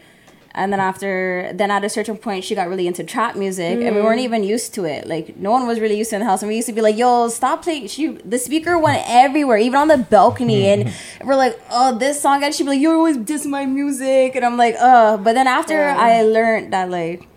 And 0.55 0.73
then 0.73 0.79
after, 0.79 1.51
then 1.53 1.69
at 1.69 1.83
a 1.83 1.89
certain 1.89 2.17
point, 2.17 2.43
she 2.43 2.55
got 2.55 2.67
really 2.67 2.87
into 2.87 3.03
trap 3.03 3.35
music, 3.35 3.79
and 3.79 3.95
we 3.95 4.01
weren't 4.01 4.21
even 4.21 4.43
used 4.43 4.73
to 4.73 4.85
it. 4.85 5.05
Like 5.05 5.37
no 5.37 5.51
one 5.51 5.67
was 5.67 5.79
really 5.79 5.95
used 5.95 6.09
to 6.09 6.15
it 6.15 6.19
in 6.21 6.25
the 6.25 6.31
house, 6.31 6.41
and 6.41 6.49
we 6.49 6.55
used 6.55 6.67
to 6.67 6.73
be 6.73 6.81
like, 6.81 6.97
"Yo, 6.97 7.27
stop 7.29 7.61
playing!" 7.61 7.85
She, 7.87 8.07
the 8.07 8.39
speaker 8.39 8.75
went 8.79 9.03
everywhere, 9.07 9.59
even 9.59 9.75
on 9.79 9.87
the 9.87 9.99
balcony, 9.99 10.65
and 10.65 10.91
we're 11.23 11.35
like, 11.35 11.59
"Oh, 11.69 11.95
this 11.95 12.19
song," 12.19 12.43
and 12.43 12.55
she'd 12.55 12.63
be 12.63 12.69
like, 12.71 12.79
"You 12.79 12.91
always 12.91 13.17
diss 13.17 13.45
my 13.45 13.67
music," 13.67 14.35
and 14.35 14.43
I'm 14.43 14.57
like, 14.57 14.75
"Uh." 14.79 15.17
But 15.17 15.33
then 15.33 15.45
after 15.45 15.89
I 15.89 16.23
learned 16.23 16.73
that 16.73 16.89
like. 16.89 17.27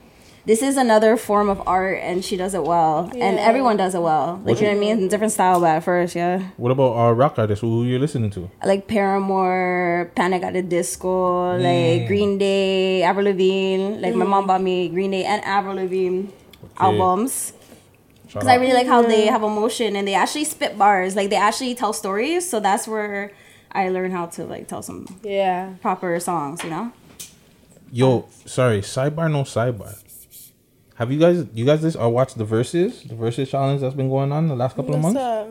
This 0.51 0.62
is 0.62 0.76
another 0.76 1.16
form 1.16 1.48
of 1.48 1.62
art, 1.64 2.01
and 2.03 2.24
she 2.24 2.36
does 2.36 2.55
it 2.59 2.64
well, 2.64 3.09
and 3.14 3.38
everyone 3.38 3.76
does 3.76 3.94
it 3.94 4.03
well. 4.03 4.42
Like 4.44 4.59
you 4.59 4.66
know 4.66 4.74
what 4.74 4.78
I 4.78 4.80
mean? 4.80 5.07
Different 5.07 5.32
style, 5.32 5.61
but 5.61 5.78
at 5.78 5.84
first, 5.84 6.16
yeah. 6.16 6.42
What 6.57 6.72
about 6.72 6.98
uh, 6.98 7.12
rock 7.14 7.38
artists? 7.38 7.61
Who 7.62 7.84
you 7.84 8.01
listening 8.01 8.30
to? 8.30 8.51
like 8.64 8.88
Paramore, 8.88 10.11
Panic 10.16 10.42
at 10.42 10.55
the 10.55 10.62
Disco, 10.62 11.55
like 11.57 12.09
Green 12.09 12.36
Day, 12.38 13.05
Avril 13.05 13.26
Lavigne. 13.26 14.01
Like 14.03 14.16
my 14.16 14.24
mom 14.24 14.48
bought 14.48 14.61
me 14.61 14.88
Green 14.88 15.12
Day 15.12 15.22
and 15.22 15.40
Avril 15.44 15.76
Lavigne 15.76 16.26
albums 16.78 17.53
because 18.26 18.48
I 18.48 18.57
really 18.57 18.72
like 18.72 18.88
how 18.88 19.03
they 19.03 19.26
have 19.26 19.44
emotion 19.44 19.94
and 19.94 20.03
they 20.09 20.14
actually 20.14 20.46
spit 20.46 20.76
bars. 20.76 21.14
Like 21.14 21.30
they 21.30 21.36
actually 21.36 21.76
tell 21.76 21.92
stories. 21.92 22.42
So 22.51 22.59
that's 22.59 22.88
where 22.88 23.30
I 23.70 23.90
learned 23.90 24.14
how 24.14 24.26
to 24.34 24.46
like 24.46 24.66
tell 24.66 24.82
some 24.82 25.07
Yeah. 25.22 25.74
proper 25.80 26.18
songs. 26.18 26.64
You 26.64 26.70
know. 26.70 26.92
Yo, 27.92 28.26
sorry, 28.46 28.80
sidebar, 28.80 29.30
no 29.30 29.44
sidebar. 29.44 29.94
Have 31.01 31.11
you 31.11 31.18
guys, 31.18 31.46
you 31.55 31.64
guys, 31.64 31.80
this, 31.80 31.96
uh, 31.96 32.07
watched 32.11 32.36
the 32.36 32.44
verses, 32.44 33.03
the 33.05 33.14
verses 33.14 33.51
challenge 33.51 33.80
that's 33.80 33.94
been 33.94 34.11
going 34.11 34.32
on 34.32 34.48
the 34.48 34.55
last 34.55 34.76
couple 34.76 34.94
of 34.94 35.01
months, 35.01 35.18
up? 35.18 35.48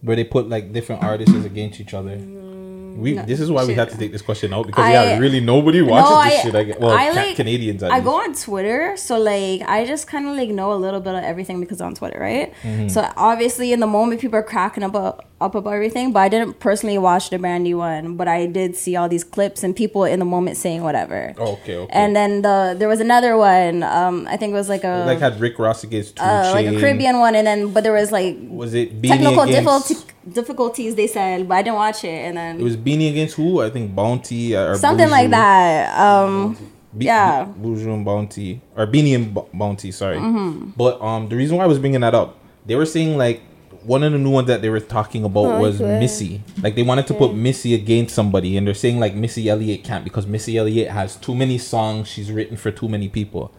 where 0.00 0.14
they 0.14 0.22
put 0.22 0.48
like 0.48 0.72
different 0.72 1.02
artists 1.02 1.34
against 1.44 1.80
each 1.80 1.92
other. 1.92 2.16
We 2.16 3.14
this 3.14 3.40
is 3.40 3.50
why 3.50 3.64
we 3.66 3.74
had 3.74 3.90
to 3.90 3.98
take 3.98 4.12
this 4.12 4.22
question 4.22 4.54
out 4.54 4.68
because 4.68 4.84
I- 4.84 4.92
yeah, 4.92 5.18
really 5.18 5.40
nobody 5.40 5.82
watches 5.82 6.08
No, 6.10 6.22
this 6.22 6.38
I- 6.38 6.42
shit. 6.42 6.54
I 6.54 6.62
get, 6.62 6.80
well, 6.80 6.96
I 6.96 7.10
like- 7.10 7.34
Canadians. 7.34 7.82
I 7.82 7.94
least. 7.96 8.04
go 8.04 8.14
on 8.22 8.32
Twitter, 8.32 8.96
so 8.96 9.18
like 9.18 9.60
I 9.68 9.84
just 9.84 10.06
kind 10.06 10.28
of 10.28 10.36
like 10.36 10.50
know 10.50 10.72
a 10.72 10.80
little 10.84 11.00
bit 11.00 11.16
of 11.16 11.24
everything 11.24 11.58
because 11.60 11.80
on 11.80 11.94
Twitter, 11.96 12.20
right? 12.20 12.54
So 12.88 13.10
obviously, 13.16 13.72
in 13.72 13.80
the 13.80 13.86
moment, 13.88 14.20
people 14.20 14.38
are 14.38 14.42
cracking 14.44 14.84
up 14.84 14.94
up 15.38 15.54
about 15.54 15.72
everything, 15.74 16.12
but 16.12 16.20
I 16.20 16.28
didn't 16.30 16.60
personally 16.60 16.96
watch 16.96 17.28
the 17.28 17.38
Brandy 17.38 17.74
one, 17.74 18.16
but 18.16 18.26
I 18.26 18.46
did 18.46 18.74
see 18.74 18.96
all 18.96 19.06
these 19.08 19.22
clips 19.22 19.62
and 19.62 19.76
people 19.76 20.04
in 20.04 20.18
the 20.18 20.24
moment 20.24 20.56
saying 20.56 20.82
whatever. 20.82 21.34
Oh, 21.36 21.52
okay, 21.62 21.76
okay. 21.76 21.92
And 21.92 22.16
then 22.16 22.40
the 22.42 22.74
there 22.78 22.88
was 22.88 23.00
another 23.00 23.36
one. 23.36 23.82
Um, 23.82 24.26
I 24.30 24.38
think 24.38 24.52
it 24.52 24.54
was 24.54 24.68
like 24.70 24.82
a 24.84 25.04
like 25.06 25.18
had 25.18 25.38
Rick 25.38 25.58
Ross 25.58 25.84
against 25.84 26.18
uh, 26.20 26.50
like 26.54 26.66
a 26.66 26.80
Caribbean 26.80 27.18
one, 27.18 27.34
and 27.34 27.46
then 27.46 27.72
but 27.72 27.84
there 27.84 27.92
was 27.92 28.10
like 28.12 28.36
Was 28.48 28.72
it 28.72 29.00
Beenie 29.02 29.16
technical 29.18 29.42
against? 29.42 29.88
difficulty, 29.88 30.12
difficulties 30.32 30.94
they 30.94 31.06
said, 31.06 31.46
but 31.48 31.54
I 31.56 31.62
didn't 31.62 31.76
watch 31.76 32.02
it, 32.04 32.08
and 32.26 32.36
then 32.36 32.58
It 32.60 32.62
was 32.64 32.76
Beenie 32.76 33.08
against 33.08 33.34
who? 33.36 33.60
I 33.60 33.68
think 33.68 33.94
Bounty 33.94 34.56
uh, 34.56 34.70
or 34.70 34.74
something 34.76 35.10
like 35.10 35.30
that. 35.30 35.98
Um, 36.00 36.56
Be- 36.96 37.04
Yeah. 37.06 37.44
Be- 37.44 37.68
Buju 37.68 37.92
and 37.92 38.04
Bounty 38.06 38.62
or 38.74 38.86
Beenie 38.86 39.12
and 39.14 39.34
Bo- 39.34 39.50
Bounty. 39.52 39.92
Sorry, 39.92 40.16
Mm-hmm. 40.16 40.70
but 40.78 41.00
um, 41.02 41.28
the 41.28 41.36
reason 41.36 41.58
why 41.58 41.64
I 41.64 41.66
was 41.66 41.78
bringing 41.78 42.00
that 42.00 42.14
up, 42.14 42.38
they 42.64 42.74
were 42.74 42.86
saying 42.86 43.18
like 43.18 43.42
one 43.86 44.02
of 44.02 44.12
the 44.12 44.18
new 44.18 44.30
ones 44.30 44.48
that 44.48 44.62
they 44.62 44.68
were 44.68 44.80
talking 44.80 45.24
about 45.24 45.44
Oh, 45.46 45.60
was 45.60 45.80
okay. 45.80 45.98
Missy. 46.00 46.42
Like 46.62 46.74
they 46.74 46.82
wanted 46.82 47.06
to 47.08 47.14
put 47.14 47.34
Missy 47.34 47.74
against 47.74 48.14
somebody, 48.14 48.56
and 48.56 48.66
they're 48.66 48.74
saying 48.74 48.98
like 48.98 49.14
Missy 49.14 49.48
Elliott 49.48 49.84
can't 49.84 50.02
because 50.04 50.26
Missy 50.26 50.58
Elliott 50.58 50.90
has 50.90 51.16
too 51.16 51.34
many 51.34 51.56
songs. 51.58 52.08
She's 52.08 52.30
written 52.32 52.56
for 52.56 52.70
too 52.70 52.88
many 52.88 53.08
people. 53.08 53.52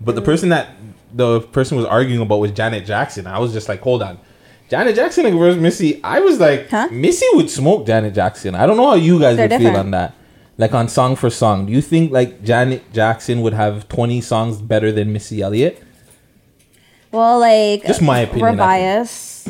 But 0.00 0.12
Mm. 0.12 0.16
the 0.16 0.22
person 0.22 0.48
that 0.50 0.68
the 1.14 1.40
person 1.40 1.76
was 1.76 1.86
arguing 1.86 2.20
about 2.20 2.40
was 2.40 2.50
Janet 2.52 2.84
Jackson. 2.86 3.26
I 3.26 3.38
was 3.38 3.52
just 3.52 3.68
like, 3.68 3.80
hold 3.80 4.02
on. 4.02 4.18
Janet 4.68 4.94
Jackson 4.96 5.24
versus 5.38 5.60
Missy. 5.60 6.00
I 6.04 6.20
was 6.20 6.38
like, 6.38 6.68
Huh? 6.68 6.88
Missy 6.90 7.24
would 7.34 7.48
smoke 7.48 7.86
Janet 7.86 8.14
Jackson. 8.14 8.54
I 8.54 8.66
don't 8.66 8.76
know 8.76 8.88
how 8.88 8.94
you 8.96 9.18
guys 9.18 9.36
They're 9.38 9.48
would 9.48 9.58
feel 9.58 9.76
on 9.76 9.90
that. 9.92 10.14
Like 10.58 10.74
on 10.74 10.88
song 10.88 11.16
for 11.16 11.30
song. 11.30 11.66
Do 11.66 11.72
you 11.72 11.80
think 11.80 12.12
like 12.12 12.42
Janet 12.42 12.92
Jackson 12.92 13.40
would 13.42 13.54
have 13.54 13.88
20 13.88 14.20
songs 14.20 14.60
better 14.60 14.90
than 14.92 15.12
Missy 15.12 15.40
Elliott? 15.40 15.82
well, 17.10 17.38
like 17.38 17.86
Just 17.86 18.02
my 18.02 18.20
opinion, 18.20 18.42
We're 18.50 18.56
biased. 18.56 19.48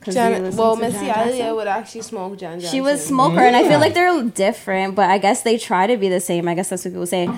'Cause 0.00 0.08
we 0.08 0.12
Janet, 0.14 0.42
listen 0.42 0.58
well, 0.58 0.76
Missy 0.76 1.06
Janet 1.06 1.16
Elliott 1.16 1.56
would 1.56 1.68
actually 1.68 2.02
smoke 2.02 2.38
Jan 2.38 2.60
Jackson. 2.60 2.70
She 2.76 2.80
was 2.80 3.04
smoker, 3.04 3.40
and 3.40 3.56
I 3.56 3.68
feel 3.68 3.80
like 3.80 3.94
they're 3.94 4.22
different, 4.24 4.94
but 4.94 5.10
I 5.10 5.18
guess 5.18 5.42
they 5.42 5.58
try 5.58 5.86
to 5.86 5.96
be 5.96 6.08
the 6.08 6.20
same. 6.20 6.48
I 6.48 6.54
guess 6.54 6.68
that's 6.70 6.84
what 6.84 6.92
people 6.92 7.06
say. 7.06 7.28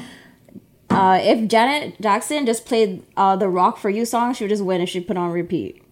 Uh, 0.91 1.19
if 1.23 1.49
Janet 1.49 2.01
Jackson 2.01 2.45
just 2.45 2.67
played 2.67 3.03
uh, 3.17 3.35
the 3.37 3.49
"Rock 3.49 3.79
for 3.79 3.89
You" 3.91 4.05
song, 4.05 4.35
she 4.35 4.45
would 4.45 4.51
just 4.51 4.65
win 4.65 4.81
if 4.81 4.89
she 4.89 5.01
put 5.01 5.17
on 5.17 5.31
repeat. 5.33 5.83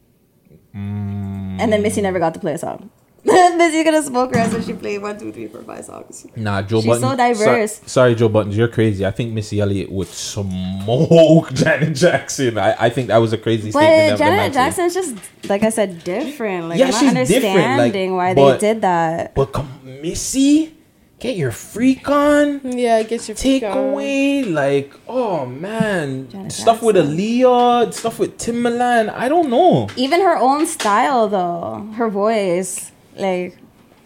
And 0.74 1.72
then 1.72 1.82
Missy 1.82 2.00
never 2.00 2.18
got 2.18 2.34
to 2.34 2.40
play 2.40 2.52
a 2.54 2.58
song. 2.58 2.90
Missy's 3.24 3.84
gonna 3.84 4.02
smoke 4.02 4.34
her 4.34 4.40
as 4.40 4.54
if 4.54 4.64
she 4.66 4.72
played 4.72 5.02
one, 5.02 5.18
two, 5.18 5.30
three, 5.32 5.46
four, 5.46 5.62
five 5.62 5.84
songs. 5.84 6.26
Nah, 6.36 6.62
Joe 6.62 6.76
Buttons. 6.82 6.82
She's 6.82 7.00
Button. 7.02 7.10
so 7.10 7.16
diverse. 7.44 7.72
Sor- 7.80 7.88
sorry, 7.88 8.14
Joe 8.14 8.28
Buttons, 8.30 8.56
you're 8.56 8.68
crazy. 8.68 9.04
I 9.04 9.10
think 9.10 9.32
Missy 9.32 9.60
Elliott 9.60 9.90
would 9.92 10.08
smoke 10.08 11.52
Janet 11.54 11.94
Jackson. 11.96 12.58
I, 12.58 12.86
I 12.86 12.90
think 12.90 13.08
that 13.08 13.18
was 13.18 13.32
a 13.32 13.38
crazy 13.38 13.70
But 13.70 13.80
statement. 13.82 14.12
of 14.12 14.18
them 14.18 14.26
Janet 14.28 14.38
actually. 14.40 14.54
Jackson's 14.54 14.94
just 14.94 15.48
like 15.50 15.62
I 15.62 15.70
said, 15.70 16.02
different. 16.04 16.68
Like 16.68 16.78
Yeah, 16.78 16.86
I'm 16.86 17.14
not 17.14 17.16
she's 17.26 17.28
different, 17.28 17.54
like, 17.56 17.66
understanding 17.66 18.16
why 18.16 18.34
but- 18.34 18.58
they 18.60 18.72
did 18.72 18.80
that. 18.82 19.34
But 19.34 19.46
come, 19.52 19.68
Missy, 19.84 20.74
get 21.18 21.36
your 21.36 21.50
freak 21.52 22.08
on. 22.08 22.60
Yeah, 22.64 23.02
get 23.02 23.28
your 23.28 23.36
Take 23.36 23.62
freak 23.62 23.70
on. 23.70 23.76
away, 23.90 24.44
like, 24.44 24.94
oh 25.06 25.44
man, 25.46 26.28
Janet 26.30 26.52
stuff 26.52 26.82
with 26.82 26.96
Aaliyah, 26.96 27.92
stuff 27.92 28.18
with 28.18 28.38
Timbaland. 28.38 29.10
I 29.12 29.28
don't 29.28 29.50
know. 29.50 29.88
Even 29.96 30.20
her 30.22 30.36
own 30.38 30.66
style, 30.66 31.28
though, 31.28 31.86
her 31.96 32.08
voice, 32.08 32.92
like 33.16 33.56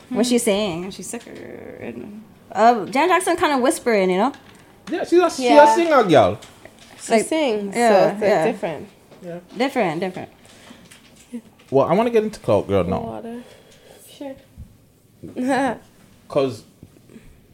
what 0.08 0.26
she's 0.26 0.42
saying, 0.42 0.90
she's 0.90 1.08
sicker. 1.08 1.30
And, 1.30 2.22
uh, 2.52 2.84
Janet 2.86 3.10
Jackson 3.10 3.36
kind 3.36 3.52
of 3.54 3.60
whispering, 3.60 4.10
you 4.10 4.18
know. 4.18 4.32
Yeah, 4.90 5.04
she's 5.04 5.20
a, 5.20 5.30
she 5.30 5.44
Yeah. 5.44 5.72
a 5.72 5.74
singer, 5.74 6.04
girl. 6.04 6.38
She 7.00 7.12
Like, 7.12 7.26
sings, 7.26 7.74
yeah, 7.76 7.88
so 7.88 8.12
it's 8.12 8.20
like 8.20 8.28
yeah. 8.30 8.44
different. 8.46 8.88
Different, 9.56 10.00
different. 10.00 10.28
Well, 11.70 11.86
I 11.86 11.94
want 11.94 12.06
to 12.06 12.10
get 12.10 12.22
into 12.22 12.38
Clout 12.40 12.68
Girl 12.68 12.84
now. 12.84 13.00
Water. 13.00 13.42
Sure. 14.08 14.36
Cause 16.28 16.64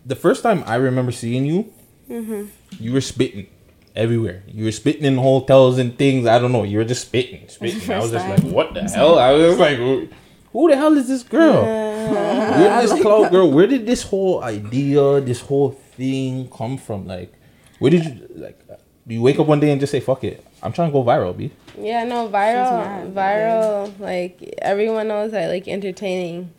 the 0.04 0.16
first 0.16 0.42
time 0.42 0.64
I 0.66 0.74
remember 0.76 1.12
seeing 1.12 1.44
you, 1.46 1.72
Mm-hmm. 2.10 2.46
you 2.80 2.92
were 2.92 3.00
spitting 3.00 3.46
everywhere. 3.94 4.42
You 4.48 4.64
were 4.64 4.72
spitting 4.72 5.04
in 5.04 5.16
hotels 5.16 5.78
and 5.78 5.96
things. 5.96 6.26
I 6.26 6.40
don't 6.40 6.50
know. 6.50 6.64
You 6.64 6.78
were 6.78 6.84
just 6.84 7.02
spitting, 7.06 7.48
spitting. 7.48 7.76
I 7.88 7.98
was 8.00 8.10
First 8.10 8.12
just 8.14 8.26
time. 8.26 8.44
like, 8.46 8.52
what 8.54 8.74
the 8.74 8.82
hell? 8.82 9.16
I 9.18 9.30
was 9.32 9.58
like, 9.58 9.78
who 10.52 10.60
who 10.60 10.70
the 10.70 10.76
hell 10.76 10.96
is 10.96 11.08
this 11.08 11.22
girl? 11.22 11.64
Where 11.64 12.80
did 12.80 12.90
this 12.90 13.02
Clout 13.02 13.30
Girl? 13.30 13.50
Where 13.50 13.66
did 13.66 13.86
this 13.86 14.02
whole 14.02 14.42
idea, 14.42 15.20
this 15.20 15.40
whole 15.40 15.70
thing 15.70 16.48
come 16.50 16.76
from? 16.76 17.06
Like, 17.06 17.32
where 17.78 17.90
did 17.90 18.04
you 18.04 18.26
like? 18.34 18.58
You 19.06 19.22
wake 19.22 19.38
up 19.38 19.46
one 19.46 19.60
day 19.60 19.70
and 19.70 19.80
just 19.80 19.90
say, 19.90 20.00
"Fuck 20.00 20.24
it, 20.24 20.44
I'm 20.62 20.72
trying 20.72 20.88
to 20.88 20.92
go 20.92 21.02
viral"? 21.02 21.36
B. 21.36 21.50
Yeah, 21.78 22.04
no, 22.04 22.28
viral, 22.28 22.84
mad, 22.84 23.14
viral. 23.14 23.98
Like 23.98 24.54
everyone 24.60 25.08
knows 25.08 25.32
that 25.32 25.48
like 25.48 25.66
entertaining 25.66 26.52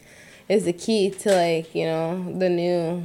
is 0.50 0.66
the 0.66 0.74
key 0.74 1.10
to 1.12 1.32
like 1.34 1.74
you 1.76 1.86
know 1.86 2.36
the 2.38 2.50
new 2.50 3.04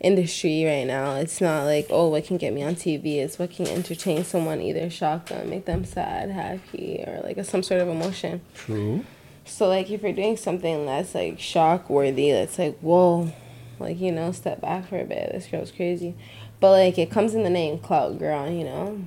industry 0.00 0.64
right 0.64 0.86
now. 0.86 1.16
It's 1.16 1.40
not 1.40 1.64
like 1.64 1.86
oh 1.90 2.08
what 2.08 2.24
can 2.24 2.36
get 2.36 2.52
me 2.52 2.62
on 2.62 2.74
TV. 2.74 3.16
It's 3.16 3.38
what 3.38 3.50
can 3.50 3.66
entertain 3.66 4.24
someone, 4.24 4.60
either 4.60 4.90
shock 4.90 5.26
them, 5.26 5.50
make 5.50 5.64
them 5.64 5.84
sad, 5.84 6.30
happy, 6.30 7.02
or 7.06 7.20
like 7.24 7.42
some 7.44 7.62
sort 7.62 7.80
of 7.80 7.88
emotion. 7.88 8.40
True. 8.54 9.04
So 9.44 9.68
like 9.68 9.90
if 9.90 10.02
you're 10.02 10.12
doing 10.12 10.36
something 10.36 10.86
that's 10.86 11.14
like 11.14 11.38
shock 11.38 11.90
worthy, 11.90 12.30
that's 12.32 12.58
like 12.58 12.78
whoa, 12.80 13.32
like 13.78 14.00
you 14.00 14.12
know 14.12 14.32
step 14.32 14.60
back 14.60 14.88
for 14.88 15.00
a 15.00 15.04
bit. 15.04 15.32
This 15.32 15.46
girl's 15.46 15.72
crazy, 15.72 16.14
but 16.60 16.70
like 16.70 16.98
it 16.98 17.10
comes 17.10 17.34
in 17.34 17.42
the 17.42 17.50
name 17.50 17.78
Clout 17.78 18.18
Girl, 18.18 18.50
you 18.50 18.64
know. 18.64 19.02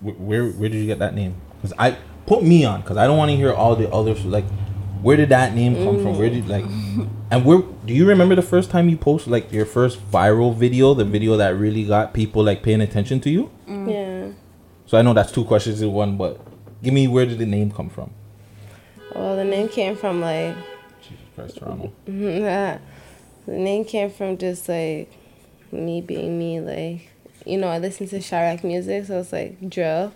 Where 0.00 0.14
where, 0.14 0.50
where 0.50 0.68
did 0.68 0.78
you 0.78 0.86
get 0.86 0.98
that 1.00 1.14
name? 1.14 1.36
Because 1.56 1.72
I 1.78 1.96
put 2.26 2.42
me 2.42 2.64
on 2.64 2.80
because 2.80 2.96
I 2.96 3.06
don't 3.06 3.18
want 3.18 3.30
to 3.30 3.36
hear 3.36 3.52
all 3.52 3.76
the 3.76 3.90
others. 3.90 4.24
Like, 4.24 4.44
where 5.00 5.16
did 5.16 5.30
that 5.30 5.54
name 5.54 5.74
come 5.74 6.02
from? 6.02 6.18
Where 6.18 6.30
did 6.30 6.48
like, 6.48 6.64
mm. 6.64 7.08
and 7.30 7.44
where 7.44 7.62
do 7.84 7.92
you 7.94 8.06
remember 8.06 8.34
the 8.34 8.42
first 8.42 8.70
time 8.70 8.88
you 8.88 8.96
posted 8.96 9.32
like 9.32 9.52
your 9.52 9.66
first 9.66 9.98
viral 10.10 10.54
video, 10.54 10.94
the 10.94 11.04
video 11.04 11.36
that 11.36 11.56
really 11.56 11.84
got 11.84 12.14
people 12.14 12.44
like 12.44 12.62
paying 12.62 12.80
attention 12.80 13.20
to 13.20 13.30
you? 13.30 13.50
Mm. 13.68 13.90
Yeah. 13.90 14.32
So 14.86 14.98
I 14.98 15.02
know 15.02 15.14
that's 15.14 15.32
two 15.32 15.44
questions 15.44 15.80
in 15.80 15.92
one, 15.92 16.16
but 16.16 16.40
give 16.82 16.92
me 16.94 17.08
where 17.08 17.26
did 17.26 17.38
the 17.38 17.46
name 17.46 17.70
come 17.70 17.88
from? 17.88 18.12
Well, 19.14 19.36
the 19.36 19.44
name 19.44 19.68
came 19.68 19.96
from 19.96 20.20
like 20.20 20.56
Jesus 21.02 21.24
Christ, 21.34 21.56
Toronto. 21.58 21.92
The 23.44 23.54
name 23.54 23.84
came 23.84 24.08
from 24.08 24.38
just 24.38 24.68
like 24.68 25.10
me 25.72 26.00
being 26.00 26.38
me, 26.38 26.60
like 26.60 27.10
you 27.44 27.58
know, 27.58 27.68
I 27.68 27.78
listen 27.78 28.06
to 28.08 28.18
Chiraq 28.18 28.62
music, 28.62 29.06
so 29.06 29.18
it's 29.18 29.32
like 29.32 29.68
drill. 29.68 30.14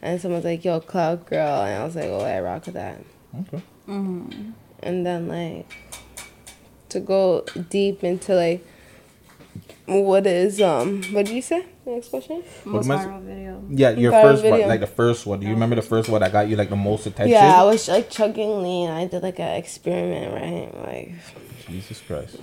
And 0.00 0.18
someone's 0.18 0.46
like, 0.46 0.64
yo, 0.64 0.80
Clout 0.80 1.26
Girl 1.26 1.60
and 1.62 1.82
I 1.82 1.84
was 1.84 1.94
like, 1.94 2.06
Oh 2.06 2.20
I 2.20 2.40
rock 2.40 2.64
with 2.64 2.74
that. 2.74 3.04
Okay. 3.38 3.62
Hmm. 3.84 4.52
And 4.82 5.04
then 5.04 5.28
like 5.28 5.70
to 6.88 7.00
go 7.00 7.44
deep 7.68 8.02
into 8.02 8.34
like 8.34 8.66
what 9.90 10.26
is 10.26 10.60
um 10.60 11.02
what 11.12 11.26
did 11.26 11.34
you 11.34 11.42
say? 11.42 11.66
Next 11.84 12.08
question? 12.08 12.42
Most 12.64 12.88
viral 12.88 13.22
video. 13.22 13.64
Yeah, 13.68 13.90
your 13.90 14.12
Viral 14.12 14.22
first 14.22 14.44
one, 14.44 14.60
like 14.68 14.80
the 14.80 14.86
first 14.86 15.26
one. 15.26 15.40
Do 15.40 15.46
you 15.46 15.52
remember 15.52 15.76
the 15.76 15.82
first 15.82 16.08
one 16.08 16.20
that 16.20 16.30
got 16.30 16.48
you 16.48 16.56
like 16.56 16.70
the 16.70 16.76
most 16.76 17.06
attention? 17.06 17.32
Yeah, 17.32 17.60
I 17.60 17.64
was 17.64 17.88
like 17.88 18.08
chugging 18.10 18.62
lean. 18.62 18.90
I 18.90 19.06
did 19.06 19.22
like 19.22 19.40
an 19.40 19.56
experiment, 19.56 20.34
right? 20.34 20.86
Like 20.86 21.14
Jesus 21.66 22.00
Christ. 22.00 22.36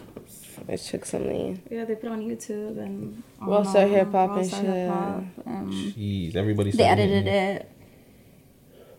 I 0.69 0.75
took 0.75 1.05
some 1.05 1.27
lean. 1.27 1.61
Yeah, 1.71 1.85
they 1.85 1.95
put 1.95 2.05
it 2.07 2.11
on 2.11 2.21
YouTube 2.21 2.77
and 2.79 3.23
on, 3.39 3.47
WorldStar 3.47 3.89
Hip 3.89 4.11
Hop 4.11 4.37
and 4.37 4.49
shit. 4.49 4.59
Hip 4.65 4.89
Hop, 4.89 5.23
um, 5.45 5.71
Jeez, 5.71 6.35
everybody. 6.35 6.71
they 6.71 6.83
edited 6.83 7.27
it. 7.27 7.71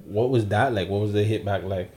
What 0.05 0.31
was 0.31 0.47
that 0.47 0.73
like? 0.73 0.89
What 0.89 1.03
was 1.03 1.13
the 1.13 1.23
hit 1.25 1.45
back 1.45 1.65
like? 1.65 1.91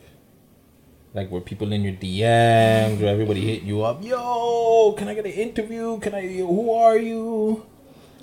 Like 1.14 1.30
were 1.30 1.41
people 1.41 1.74
in 1.74 1.84
your 1.84 1.93
DMs 1.93 3.01
or 3.01 3.07
everybody 3.07 3.41
hitting 3.41 3.68
you 3.68 3.84
up? 3.84 4.01
Yo, 4.03 4.93
can 4.97 5.09
I 5.09 5.14
get 5.14 5.26
an 5.26 5.32
interview? 5.32 5.99
Can 5.99 6.16
I? 6.16 6.26
Who 6.28 6.72
are 6.72 6.97
you? 6.97 7.66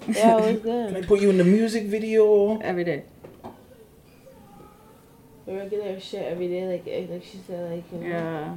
Yeah, 0.08 0.38
it 0.38 0.64
was 0.64 0.92
Can 0.92 0.96
I 0.96 1.02
put 1.02 1.20
you 1.20 1.28
in 1.28 1.36
the 1.36 1.44
music 1.44 1.84
video? 1.84 2.58
Every 2.60 2.84
day. 2.84 3.04
Regular 5.46 6.00
shit 6.00 6.24
every 6.24 6.48
day, 6.48 6.66
like 6.66 6.86
eh, 6.86 7.06
like 7.10 7.24
she 7.24 7.40
said, 7.46 7.70
like 7.70 7.84
you 7.92 7.98
know. 7.98 8.06
Yeah. 8.06 8.56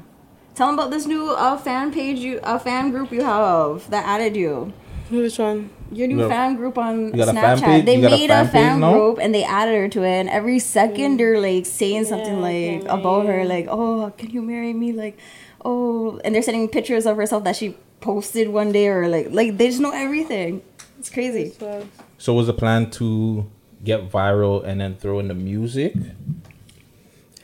Tell 0.56 0.68
them 0.68 0.80
about 0.80 0.92
this 0.92 1.06
new 1.06 1.30
uh, 1.32 1.58
fan 1.58 1.92
page, 1.92 2.20
you 2.20 2.40
a 2.44 2.60
fan 2.60 2.92
group 2.92 3.12
you 3.12 3.24
have 3.24 3.90
that 3.90 4.06
added 4.06 4.36
you. 4.36 4.74
Which 5.12 5.38
one? 5.40 5.70
Your 5.92 6.08
new 6.08 6.16
You 6.16 6.22
got- 6.22 6.30
fan 6.30 6.56
group 6.56 6.78
on 6.78 7.08
you 7.08 7.12
got 7.14 7.28
a 7.30 7.34
fan 7.34 7.58
Snapchat. 7.58 7.86
They 7.86 7.98
You 8.00 8.08
a 8.08 8.10
made 8.10 8.30
fan 8.30 8.46
a 8.46 8.50
fan, 8.50 8.82
page 8.82 8.92
group 8.94 9.20
and 9.22 9.36
they 9.36 9.44
added 9.44 9.76
her 9.76 9.90
to 9.90 10.04
it. 10.04 10.20
And 10.22 10.30
every 10.30 10.60
second 10.60 11.18
they're 11.18 11.40
like 11.40 11.66
saying 11.66 12.06
something 12.06 12.40
like 12.42 12.84
about 12.88 13.26
her, 13.26 13.44
like, 13.46 13.68
"Oh, 13.70 14.12
can 14.18 14.30
you 14.30 14.42
marry 14.42 14.72
me?" 14.74 14.94
Like, 14.94 15.18
"Oh," 15.66 16.20
and 16.24 16.34
they're 16.34 16.42
sending 16.42 16.68
pictures 16.70 17.06
of 17.06 17.18
herself 17.18 17.44
that 17.44 17.56
she 17.58 17.76
posted 18.00 18.50
one 18.50 18.72
day, 18.72 18.88
or 18.88 19.08
like, 19.10 19.28
like 19.32 19.58
they 19.58 19.68
just 19.68 19.82
know 19.82 19.92
everything. 19.92 20.62
It's 20.98 21.10
crazy. 21.10 21.52
So, 21.60 21.86
So 22.18 22.34
was 22.34 22.48
the 22.48 22.54
plan 22.54 22.90
to 22.92 23.46
get 23.84 24.10
viral 24.10 24.64
and 24.64 24.80
then 24.80 24.96
throw 24.96 25.20
in 25.20 25.28
the 25.28 25.34
music? 25.34 25.94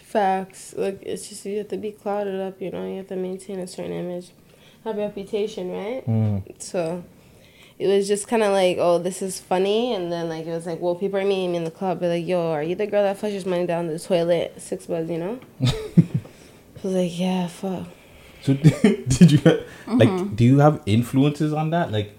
facts. 0.01 0.74
Like 0.78 0.99
it's 1.03 1.28
just 1.30 1.45
you 1.45 1.57
have 1.59 1.68
to 1.70 1.78
be 1.78 1.91
clouded 1.91 2.39
up. 2.39 2.61
You 2.61 2.72
know, 2.72 2.88
you 2.88 2.97
have 2.97 3.07
to 3.07 3.15
maintain 3.18 3.59
a 3.59 3.68
certain 3.68 3.91
image, 3.91 4.32
have 4.86 4.97
a 4.97 5.01
reputation, 5.01 5.70
right? 5.72 6.03
Hmm. 6.05 6.38
So. 6.59 7.03
It 7.80 7.88
was 7.88 8.08
just 8.08 8.28
kind 8.28 8.42
of 8.42 8.52
like, 8.54 8.78
oh, 8.80 8.98
this 8.98 9.22
is 9.22 9.40
funny, 9.40 9.94
and 9.94 10.12
then 10.12 10.30
like 10.30 10.48
it 10.48 10.52
was 10.52 10.66
like, 10.66 10.82
well, 10.82 10.96
people 10.96 11.20
are 11.20 11.26
meeting 11.26 11.52
me 11.52 11.58
in 11.58 11.64
the 11.64 11.72
club, 11.72 12.00
be 12.00 12.08
like, 12.08 12.26
yo, 12.26 12.52
are 12.52 12.64
you 12.64 12.76
the 12.76 12.88
girl 12.88 13.04
that 13.04 13.18
flushes 13.18 13.46
money 13.46 13.68
down 13.68 13.88
the 13.88 14.00
toilet, 14.00 14.60
six 14.60 14.88
bucks, 14.88 15.10
you 15.10 15.20
know? 15.20 15.40
I 15.62 15.74
was 16.82 16.94
like, 16.94 17.20
yeah, 17.20 17.48
fuck. 17.48 17.88
So 18.42 18.54
did 18.54 19.32
you 19.32 19.40
like? 19.44 20.10
Mm-hmm. 20.10 20.36
Do 20.36 20.44
you 20.44 20.60
have 20.60 20.82
influences 20.86 21.54
on 21.54 21.72
that? 21.72 21.92
Like, 21.92 22.14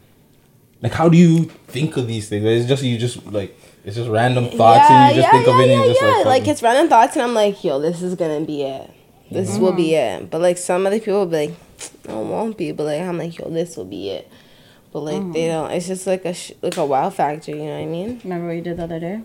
like 0.82 0.92
how 0.92 1.08
do 1.08 1.16
you 1.16 1.44
think 1.68 1.96
of 1.96 2.06
these 2.06 2.28
things? 2.28 2.44
It's 2.44 2.68
just 2.68 2.82
you 2.82 2.98
just 2.98 3.24
like 3.26 3.58
it's 3.84 3.96
just 3.96 4.10
random 4.10 4.50
thoughts 4.50 4.90
and 4.90 5.16
you 5.16 5.22
just 5.22 5.32
think 5.32 5.48
of 5.48 5.58
it 5.60 5.70
and 5.70 5.84
just 5.84 6.02
like, 6.02 6.26
like 6.26 6.48
it's 6.48 6.62
random 6.62 6.88
thoughts, 6.88 7.16
and 7.16 7.22
I'm 7.22 7.34
like, 7.34 7.64
yo, 7.64 7.80
this 7.80 8.02
is 8.02 8.14
gonna 8.14 8.44
be 8.44 8.62
it. 8.62 8.90
This 9.30 9.58
will 9.58 9.72
be 9.72 9.90
mm-hmm. 9.90 10.24
it. 10.24 10.30
But 10.30 10.40
like 10.40 10.58
some 10.58 10.86
other 10.86 10.98
people 10.98 11.20
will 11.20 11.26
be 11.26 11.48
like, 11.48 11.54
no, 12.06 12.22
it 12.22 12.26
won't 12.26 12.56
be. 12.58 12.72
But 12.72 12.84
like 12.84 13.00
I'm 13.00 13.18
like, 13.18 13.38
yo, 13.38 13.48
this 13.50 13.76
will 13.76 13.84
be 13.84 14.10
it. 14.10 14.30
But 14.92 15.00
like 15.00 15.32
they 15.32 15.46
mm. 15.46 15.48
don't. 15.48 15.70
It's 15.72 15.86
just 15.86 16.06
like 16.06 16.24
a 16.24 16.34
sh- 16.34 16.52
like 16.62 16.76
a 16.76 16.86
wow 16.86 17.10
factor. 17.10 17.50
You 17.50 17.64
know 17.64 17.76
what 17.76 17.82
I 17.82 17.86
mean? 17.86 18.20
Remember 18.24 18.46
what 18.46 18.56
you 18.56 18.62
did 18.62 18.76
the 18.78 18.84
other 18.84 19.00
day? 19.00 19.20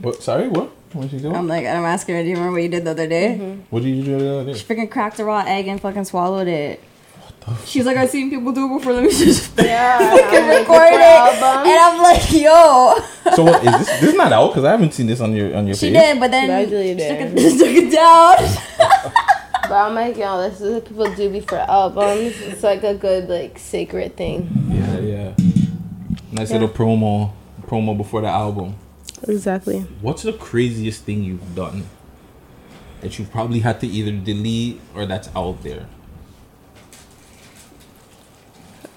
what? 0.00 0.22
Sorry, 0.22 0.48
what? 0.48 0.70
What 0.92 1.12
you 1.12 1.20
doing? 1.20 1.36
I'm 1.36 1.48
like, 1.48 1.66
I'm 1.66 1.84
asking 1.84 2.14
her, 2.16 2.22
do 2.22 2.28
you 2.28 2.34
remember 2.34 2.52
what 2.52 2.62
you 2.62 2.68
did 2.68 2.84
the 2.84 2.92
other 2.92 3.06
day? 3.06 3.38
Mm-hmm. 3.38 3.60
what 3.70 3.82
did 3.82 3.96
you 3.96 4.04
do 4.04 4.18
the 4.18 4.34
other 4.34 4.52
day? 4.52 4.58
She 4.58 4.64
freaking 4.64 4.90
cracked 4.90 5.18
a 5.18 5.24
raw 5.24 5.44
egg 5.46 5.66
and 5.68 5.80
fucking 5.80 6.04
swallowed 6.04 6.48
it. 6.48 6.80
What 7.44 7.66
She's 7.66 7.86
like, 7.86 7.96
I've 7.96 8.10
seen 8.10 8.30
people 8.30 8.52
do 8.52 8.66
it 8.66 8.78
before. 8.78 8.92
Let 8.94 9.04
me 9.04 9.10
just 9.10 9.52
Yeah. 9.58 9.98
fucking 10.10 10.48
record 10.48 10.92
it. 10.92 11.42
And 11.42 11.78
I'm 11.78 12.02
like, 12.02 12.32
yo. 12.32 12.94
So 13.34 13.44
what 13.44 13.64
is 13.64 13.86
this? 13.86 14.00
This 14.00 14.10
is 14.10 14.14
not 14.14 14.32
out 14.32 14.48
because 14.48 14.64
I 14.64 14.70
haven't 14.72 14.94
seen 14.94 15.06
this 15.06 15.20
on 15.20 15.34
your 15.34 15.56
on 15.56 15.66
your 15.66 15.76
She 15.76 15.90
page. 15.92 16.00
did, 16.00 16.20
but 16.20 16.30
then 16.30 16.48
But 16.48 16.54
I 16.54 16.64
deleted 16.64 17.00
she 17.00 17.08
took 17.08 17.20
it. 17.20 17.32
it, 17.36 17.42
just 17.42 17.58
took 17.58 17.68
it 17.68 17.92
down. 17.92 19.32
But 19.68 19.72
I'm 19.72 19.94
like, 19.94 20.16
yo, 20.16 20.48
this 20.48 20.60
is 20.60 20.74
what 20.74 20.84
people 20.84 21.14
do 21.14 21.30
before 21.30 21.58
albums. 21.58 22.40
It's 22.40 22.62
like 22.62 22.84
a 22.84 22.94
good 22.94 23.28
like 23.28 23.58
sacred 23.58 24.16
thing. 24.16 24.48
Yeah, 24.68 24.98
yeah. 24.98 25.34
Nice 26.32 26.50
little 26.52 26.68
promo 26.68 27.32
promo 27.62 27.96
before 27.96 28.20
the 28.20 28.28
album. 28.28 28.76
Exactly. 29.26 29.80
What's 30.00 30.22
the 30.22 30.32
craziest 30.32 31.02
thing 31.04 31.22
you've 31.24 31.54
done 31.54 31.86
that 33.00 33.18
you 33.18 33.24
probably 33.24 33.60
had 33.60 33.80
to 33.80 33.86
either 33.86 34.12
delete 34.12 34.80
or 34.94 35.06
that's 35.06 35.28
out 35.34 35.62
there? 35.62 35.86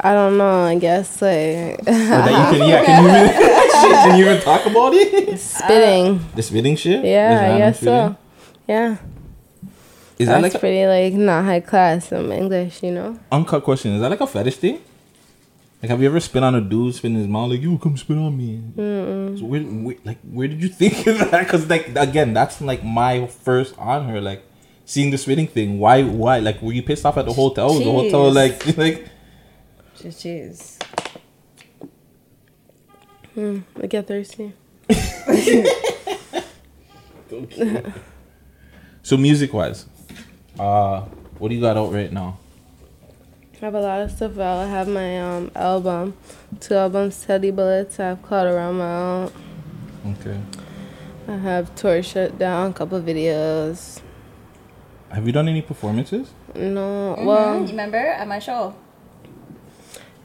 I 0.01 0.13
don't 0.13 0.37
know. 0.37 0.63
I 0.63 0.77
guess 0.77 1.21
like 1.21 1.83
that 1.83 2.53
you 2.53 2.57
can, 2.57 2.69
yeah, 2.69 2.85
can 2.85 3.03
you 3.03 3.09
even, 3.09 3.27
shit, 3.27 3.91
can 4.05 4.19
you 4.19 4.25
even 4.25 4.41
talk 4.41 4.65
about 4.65 4.93
it? 4.93 5.37
spitting. 5.39 6.25
The 6.35 6.43
spitting 6.43 6.75
shit? 6.75 7.03
Yeah, 7.03 7.53
I 7.53 7.57
guess 7.57 7.77
spitting? 7.77 7.93
so. 7.93 8.17
Yeah. 8.67 8.97
Is 10.19 10.27
that 10.27 10.41
That's 10.41 10.53
like 10.53 10.59
pretty 10.61 10.85
like 10.85 11.13
not 11.13 11.45
high 11.45 11.61
class 11.61 12.11
in 12.11 12.31
English, 12.31 12.83
you 12.83 12.91
know? 12.91 13.17
uncut 13.31 13.63
question? 13.63 13.93
Is 13.93 14.01
that 14.01 14.11
like 14.11 14.21
a 14.21 14.27
fetish 14.27 14.57
thing? 14.57 14.81
Like, 15.81 15.89
have 15.91 16.01
you 16.01 16.07
ever 16.09 16.19
spit 16.19 16.43
on 16.43 16.55
a 16.55 16.61
dude, 16.61 16.93
spit 16.93 17.11
in 17.11 17.17
his 17.17 17.25
mouth, 17.27 17.51
like, 17.51 17.61
you 17.61 17.77
come 17.77 17.95
spit 17.95 18.17
on 18.17 18.35
me? 18.37 18.61
So 18.75 19.45
where, 19.45 19.61
where, 19.61 19.95
like, 20.03 20.17
where 20.23 20.49
did 20.49 20.61
you 20.61 20.67
think 20.81 21.07
of 21.07 21.19
that? 21.31 21.45
Because, 21.45 21.69
like, 21.69 21.95
again, 21.95 22.33
that's 22.33 22.59
like 22.59 22.83
my 22.83 23.27
first 23.27 23.77
on 23.77 24.09
her, 24.09 24.19
like, 24.19 24.43
seeing 24.83 25.09
the 25.09 25.17
spitting 25.17 25.47
thing. 25.47 25.79
Why, 25.79 26.03
why? 26.03 26.39
Like, 26.39 26.61
were 26.61 26.73
you 26.73 26.83
pissed 26.83 27.05
off 27.05 27.15
at 27.15 27.23
the 27.25 27.31
hotel? 27.31 27.67
Was 27.67 27.77
the 27.79 27.85
hotel, 27.85 28.29
Jeez. 28.29 28.35
like, 28.35 28.77
like, 28.77 29.07
Jeez. 29.99 30.75
Hmm, 33.35 33.59
I 33.81 33.87
get 33.87 34.05
thirsty. 34.05 34.51
so 39.01 39.15
music 39.15 39.53
wise, 39.53 39.85
uh, 40.59 41.01
what 41.37 41.49
do 41.49 41.55
you 41.55 41.61
got 41.61 41.77
out 41.77 41.91
right 41.93 42.11
now? 42.11 42.37
I 43.61 43.65
have 43.65 43.73
a 43.75 43.81
lot 43.81 44.01
of 44.01 44.11
stuff 44.11 44.37
out. 44.39 44.59
I 44.59 44.67
have 44.69 44.87
my 44.87 45.19
um 45.19 45.51
album, 45.55 46.15
two 46.61 46.75
albums, 46.75 47.25
Teddy 47.25 47.51
Bullets. 47.51 47.99
I 47.99 48.07
have 48.09 48.21
Cloud 48.21 48.47
Around 48.47 48.77
My 48.77 48.85
Out. 49.25 49.33
Okay. 50.19 50.39
I 51.27 51.35
have 51.37 51.75
Tour 51.75 52.01
Shut 52.01 52.39
Down, 52.39 52.73
couple 52.73 53.01
videos. 53.01 54.01
Have 55.11 55.25
you 55.27 55.33
done 55.33 55.47
any 55.49 55.61
performances? 55.61 56.31
No, 56.55 57.15
Well, 57.17 57.25
well, 57.25 57.59
remember 57.65 57.97
at 57.97 58.27
my 58.27 58.39
show? 58.39 58.75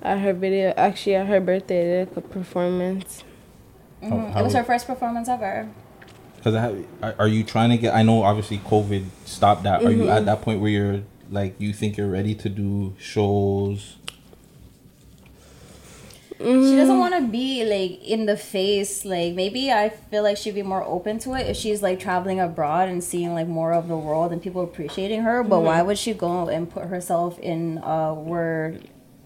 at 0.03 0.18
her 0.20 0.32
video, 0.35 0.72
actually 0.76 1.14
at 1.16 1.26
her 1.26 1.41
birthday, 1.41 2.03
I 2.03 2.05
did 2.05 2.16
a 2.16 2.20
performance. 2.20 3.24
How- 4.03 4.09
Mhm. 4.11 4.32
how 4.32 4.41
it 4.41 4.43
was 4.43 4.45
was- 4.45 4.55
her 4.55 4.64
first 4.64 4.87
performance 4.87 5.28
ever. 5.28 5.68
Because 6.45 6.76
are, 7.03 7.14
are 7.18 7.28
you 7.28 7.42
trying 7.42 7.70
to 7.70 7.78
get? 7.78 7.95
I 7.95 8.03
know 8.03 8.22
obviously 8.22 8.59
COVID 8.59 9.07
stopped 9.24 9.62
that. 9.62 9.82
Are 9.82 9.90
you 9.90 10.11
at 10.11 10.26
that 10.26 10.42
point 10.42 10.61
where 10.61 10.70
you're 10.70 11.01
like 11.30 11.55
you 11.59 11.72
think 11.72 11.97
you're 11.97 12.11
ready 12.11 12.34
to 12.34 12.49
do 12.51 12.95
shows? 12.99 13.97
She 16.36 16.45
Mm. 16.45 16.76
doesn't 16.76 16.99
want 16.99 17.14
to 17.14 17.22
be 17.22 17.64
like 17.64 18.07
in 18.07 18.26
the 18.26 18.36
face. 18.36 19.07
Like 19.07 19.34
maybe 19.34 19.72
I 19.72 19.88
feel 19.88 20.22
like 20.22 20.36
she'd 20.36 20.55
be 20.55 20.62
more 20.62 20.82
open 20.84 21.18
to 21.20 21.32
it 21.34 21.47
if 21.47 21.57
she's 21.57 21.80
like 21.82 21.99
traveling 21.99 22.40
abroad 22.40 22.88
and 22.90 23.03
seeing 23.03 23.32
like 23.32 23.47
more 23.49 23.72
of 23.72 23.88
the 23.88 23.97
world 23.97 24.30
and 24.32 24.42
people 24.42 24.61
appreciating 24.62 25.22
her. 25.22 25.42
But 25.42 25.61
why 25.61 25.80
would 25.80 25.97
she 25.97 26.12
go 26.12 26.49
and 26.49 26.68
put 26.68 26.84
herself 26.86 27.38
in 27.38 27.78
uh 27.78 28.12
where 28.12 28.74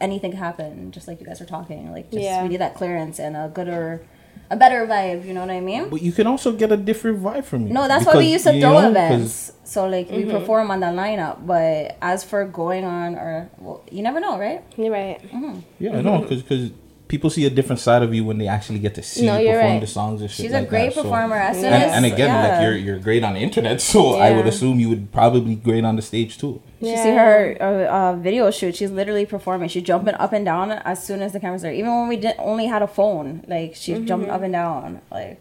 anything 0.00 0.30
could 0.30 0.38
happen? 0.38 0.92
Just 0.92 1.08
like 1.08 1.18
you 1.18 1.26
guys 1.26 1.40
are 1.40 1.46
talking, 1.46 1.90
like 1.90 2.12
just 2.12 2.22
Yeah. 2.22 2.42
we 2.44 2.50
need 2.50 2.60
that 2.60 2.76
clearance 2.76 3.18
and 3.18 3.36
a 3.36 3.50
gooder, 3.52 4.02
a 4.50 4.56
better 4.56 4.86
vibe. 4.86 5.24
You 5.26 5.34
know 5.34 5.40
what 5.42 5.50
I 5.50 5.60
mean? 5.60 5.88
But 5.90 6.02
you 6.02 6.12
can 6.12 6.26
also 6.26 6.52
get 6.52 6.72
a 6.72 6.76
different 6.76 7.20
vibe 7.22 7.44
from 7.44 7.64
me. 7.64 7.70
No, 7.72 7.86
that's 7.88 8.06
why 8.06 8.14
we 8.16 8.18
Because, 8.32 8.32
used 8.32 8.44
to 8.46 8.60
throw 8.60 8.72
know, 8.72 8.80
'cause- 8.80 8.90
events. 8.90 9.52
So 9.64 9.86
like 9.86 10.10
we 10.10 10.22
mm-hmm. 10.22 10.30
perform 10.30 10.70
on 10.70 10.80
the 10.80 10.86
lineup. 10.86 11.44
But 11.46 11.96
as 12.00 12.24
for 12.24 12.44
going 12.46 12.84
on 12.84 13.16
or 13.16 13.50
well, 13.58 13.84
you 13.90 14.02
never 14.02 14.18
know, 14.20 14.38
right? 14.38 14.62
You're 14.78 14.90
right. 14.92 15.20
Mm-hmm. 15.22 15.58
Yeah, 15.78 15.98
I 15.98 16.00
know, 16.00 16.20
because 16.20 16.70
people 17.08 17.30
see 17.30 17.44
a 17.46 17.50
different 17.50 17.80
side 17.80 18.02
of 18.02 18.14
you 18.14 18.22
when 18.24 18.38
they 18.38 18.46
actually 18.46 18.78
get 18.78 18.94
to 18.94 19.02
see 19.02 19.26
No, 19.26 19.38
you 19.38 19.48
perform 19.48 19.72
right. 19.72 19.80
the 19.80 19.86
songs 19.86 20.20
and 20.20 20.30
shit. 20.30 20.44
She's 20.44 20.52
like 20.52 20.66
a 20.66 20.68
great 20.68 20.86
that, 20.90 20.94
so- 20.94 21.02
performer. 21.02 21.36
As 21.36 21.56
soon 21.56 21.72
And, 21.72 21.82
as 21.84 21.92
and 21.96 22.04
again, 22.06 22.28
yeah. 22.28 22.48
like 22.48 22.62
you're 22.62 22.76
you're 22.76 22.98
great 22.98 23.24
on 23.24 23.34
the 23.34 23.40
internet, 23.40 23.80
so 23.80 24.14
I 24.16 24.32
would 24.36 24.46
assume 24.46 24.78
you 24.78 24.88
would 24.90 25.10
probably 25.12 25.40
be 25.40 25.54
great 25.56 25.84
on 25.84 25.96
the 25.96 26.02
stage 26.02 26.38
too. 26.38 26.60
You 26.80 26.96
see 26.96 27.10
her 27.14 27.56
uh, 27.60 27.64
uh, 27.64 28.16
video 28.16 28.50
shoot. 28.50 28.76
She's 28.76 28.90
literally 28.92 29.26
performing. 29.26 29.68
She's 29.68 29.82
jumping 29.82 30.14
up 30.14 30.32
and 30.32 30.44
down 30.44 30.70
as 30.70 31.02
soon 31.02 31.22
as 31.22 31.32
the 31.32 31.40
camera's 31.40 31.62
there. 31.62 31.72
Even 31.72 31.90
when 31.98 32.08
we 32.08 32.16
did 32.16 32.34
only 32.38 32.66
had 32.66 32.82
a 32.82 32.86
phone, 32.86 33.42
like 33.48 33.74
she's 33.74 34.00
jumping 34.06 34.30
up 34.30 34.42
and 34.42 34.52
down. 34.52 35.00
Like 35.10 35.40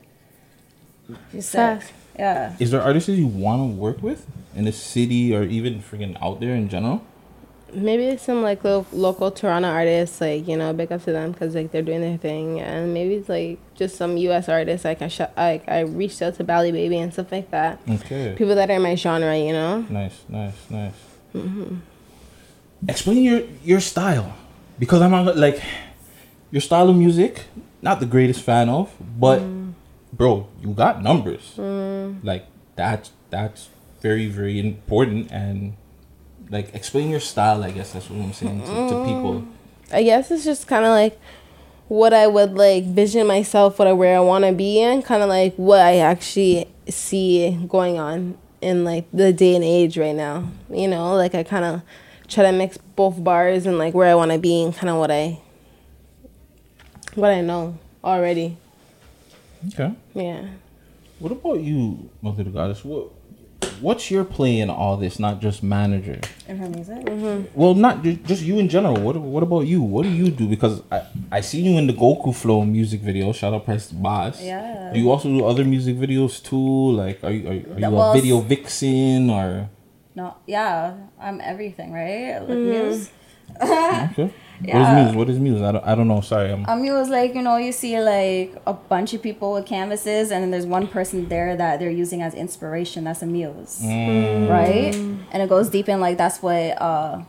She's 1.31 1.45
sick. 1.47 1.81
Yeah. 2.17 2.55
Is 2.59 2.71
there 2.71 2.81
artists 2.81 3.07
you 3.09 3.27
want 3.27 3.61
to 3.61 3.75
work 3.77 4.01
with 4.01 4.25
in 4.55 4.65
the 4.65 4.71
city 4.71 5.35
or 5.35 5.43
even 5.43 5.81
freaking 5.81 6.17
out 6.21 6.39
there 6.39 6.55
in 6.55 6.67
general? 6.69 7.03
Maybe 7.73 8.17
some 8.17 8.41
like 8.41 8.63
lo- 8.63 8.85
local 8.91 9.31
Toronto 9.31 9.67
artists, 9.67 10.21
like 10.21 10.47
you 10.47 10.55
know, 10.55 10.73
big 10.73 10.91
up 10.91 11.03
to 11.03 11.11
them 11.11 11.31
because 11.31 11.55
like 11.55 11.71
they're 11.71 11.81
doing 11.81 12.01
their 12.01 12.17
thing, 12.17 12.59
and 12.59 12.93
maybe 12.93 13.15
it's 13.15 13.29
like 13.29 13.59
just 13.75 13.97
some 13.97 14.17
U.S. 14.17 14.47
artists. 14.47 14.85
Like 14.85 15.01
I, 15.01 15.07
sh- 15.07 15.33
like 15.35 15.67
I 15.67 15.81
reached 15.81 16.21
out 16.21 16.35
to 16.35 16.43
Bali 16.43 16.71
Baby 16.71 16.97
and 16.97 17.11
stuff 17.11 17.31
like 17.31 17.51
that. 17.51 17.79
Okay. 17.89 18.35
People 18.37 18.55
that 18.55 18.69
are 18.71 18.79
my 18.79 18.95
genre, 18.95 19.37
you 19.37 19.51
know. 19.51 19.81
Nice, 19.89 20.23
nice, 20.29 20.55
nice. 20.69 20.93
Mm-hmm. 21.35 21.75
Explain 22.87 23.23
your 23.23 23.41
your 23.63 23.79
style, 23.79 24.33
because 24.79 25.01
I'm 25.01 25.11
not 25.11 25.35
like 25.35 25.61
your 26.51 26.61
style 26.61 26.89
of 26.89 26.95
music. 26.95 27.45
Not 27.81 27.99
the 27.99 28.07
greatest 28.07 28.41
fan 28.41 28.69
of, 28.69 28.91
but 28.99 29.39
mm. 29.39 29.73
bro, 30.11 30.47
you 30.61 30.73
got 30.73 31.03
numbers. 31.03 31.53
Mm. 31.57 32.23
Like 32.23 32.47
that's 32.75 33.11
that's 33.29 33.69
very 34.01 34.27
very 34.27 34.59
important 34.59 35.31
and 35.31 35.73
like 36.49 36.73
explain 36.73 37.09
your 37.09 37.19
style. 37.19 37.63
I 37.63 37.71
guess 37.71 37.93
that's 37.93 38.09
what 38.09 38.21
I'm 38.21 38.33
saying 38.33 38.61
to, 38.61 38.67
to 38.67 39.05
people. 39.05 39.41
Mm. 39.41 39.47
I 39.91 40.03
guess 40.03 40.31
it's 40.31 40.43
just 40.43 40.67
kind 40.67 40.85
of 40.85 40.91
like 40.91 41.19
what 41.87 42.13
I 42.13 42.27
would 42.27 42.53
like 42.55 42.85
vision 42.85 43.27
myself, 43.27 43.79
what 43.79 43.87
I 43.87 43.93
where 43.93 44.17
I 44.17 44.19
want 44.19 44.45
to 44.45 44.51
be 44.51 44.81
in, 44.81 45.01
kind 45.01 45.23
of 45.23 45.29
like 45.29 45.55
what 45.55 45.79
I 45.79 45.97
actually 45.97 46.67
see 46.89 47.57
going 47.67 47.97
on 47.97 48.37
in 48.61 48.83
like 48.83 49.05
the 49.13 49.31
day 49.31 49.55
and 49.55 49.63
age 49.63 49.97
right 49.97 50.15
now. 50.15 50.49
You 50.69 50.87
know, 50.87 51.15
like 51.15 51.35
I 51.35 51.43
kind 51.43 51.65
of 51.65 51.81
try 52.27 52.43
to 52.43 52.51
mix 52.51 52.77
both 52.77 53.23
bars 53.23 53.65
and 53.65 53.77
like 53.77 53.93
where 53.93 54.09
I 54.09 54.15
want 54.15 54.31
to 54.31 54.37
be 54.37 54.63
and 54.63 54.75
kind 54.75 54.89
of 54.89 54.97
what 54.97 55.11
I 55.11 55.39
what 57.15 57.31
I 57.31 57.41
know 57.41 57.77
already. 58.03 58.57
Okay. 59.69 59.93
Yeah. 60.13 60.45
What 61.19 61.31
about 61.31 61.61
you, 61.61 62.09
Mother 62.21 62.43
of 62.43 62.53
Goddess? 62.53 62.85
What 62.85 63.09
what's 63.81 64.09
your 64.11 64.23
play 64.23 64.59
in 64.59 64.69
all 64.69 64.97
this? 64.97 65.19
Not 65.19 65.41
just 65.41 65.63
manager. 65.63 66.19
In 66.47 66.57
her 66.57 66.69
music. 66.69 67.05
Mm-hmm. 67.05 67.59
Well, 67.59 67.73
not 67.73 68.03
just 68.03 68.41
you 68.41 68.59
in 68.59 68.69
general. 68.69 68.99
What 68.99 69.17
What 69.17 69.43
about 69.43 69.67
you? 69.67 69.81
What 69.81 70.03
do 70.03 70.09
you 70.09 70.29
do? 70.29 70.47
Because 70.47 70.81
I 70.91 71.03
I 71.31 71.41
see 71.41 71.61
you 71.61 71.77
in 71.77 71.87
the 71.87 71.93
Goku 71.93 72.35
Flow 72.35 72.63
music 72.63 73.01
video. 73.01 73.31
Shout 73.33 73.53
out 73.53 73.65
Price 73.65 73.87
the 73.87 73.95
Boss. 73.95 74.41
Yeah. 74.41 74.91
Do 74.93 74.99
you 74.99 75.11
also 75.11 75.29
do 75.29 75.45
other 75.45 75.65
music 75.65 75.97
videos 75.97 76.43
too? 76.43 76.91
Like, 76.91 77.23
are 77.23 77.31
you 77.31 77.47
are, 77.47 77.75
are 77.75 77.79
you 77.79 77.89
Well, 77.89 78.11
a 78.11 78.13
video 78.13 78.39
vixen 78.39 79.29
or? 79.29 79.69
No. 80.15 80.35
Yeah. 80.45 80.95
I'm 81.19 81.41
everything, 81.41 81.93
right? 81.93 82.39
Like 82.39 82.57
muse. 82.57 83.09
Okay. 83.61 84.33
What 84.59 84.81
is 84.81 85.05
muse? 85.05 85.15
What 85.15 85.29
is 85.29 85.39
muse? 85.39 85.61
I 85.61 85.71
don't, 85.71 85.85
I 85.85 85.95
don't 85.95 86.07
know. 86.07 86.21
Sorry, 86.21 86.51
I'm. 86.51 86.65
A 86.67 86.75
muse, 86.75 87.09
like 87.09 87.35
you 87.35 87.41
know, 87.41 87.57
you 87.57 87.71
see 87.71 87.99
like 87.99 88.55
a 88.65 88.73
bunch 88.73 89.13
of 89.13 89.21
people 89.21 89.53
with 89.53 89.65
canvases, 89.65 90.31
and 90.31 90.43
then 90.43 90.51
there's 90.51 90.65
one 90.65 90.87
person 90.87 91.29
there 91.29 91.55
that 91.55 91.79
they're 91.79 91.91
using 91.91 92.21
as 92.21 92.33
inspiration. 92.33 93.03
That's 93.03 93.21
a 93.21 93.27
muse, 93.27 93.79
right? 93.83 94.95
And 95.31 95.43
it 95.43 95.49
goes 95.49 95.69
deep 95.69 95.87
in 95.89 95.99
like 95.99 96.17
that's 96.17 96.41
what 96.41 96.81
uh, 96.81 97.21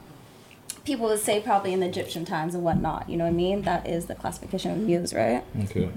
people 0.85 1.07
would 1.07 1.19
say 1.21 1.41
probably 1.41 1.73
in 1.75 1.81
the 1.81 1.87
Egyptian 1.87 2.25
times 2.25 2.55
and 2.55 2.65
whatnot. 2.65 3.09
You 3.11 3.17
know 3.19 3.25
what 3.25 3.31
I 3.31 3.35
mean? 3.35 3.63
That 3.63 3.87
is 3.87 4.07
the 4.07 4.15
classification 4.15 4.71
of 4.73 4.79
muse, 4.79 5.13
right? 5.13 5.45
Okay. 5.65 5.91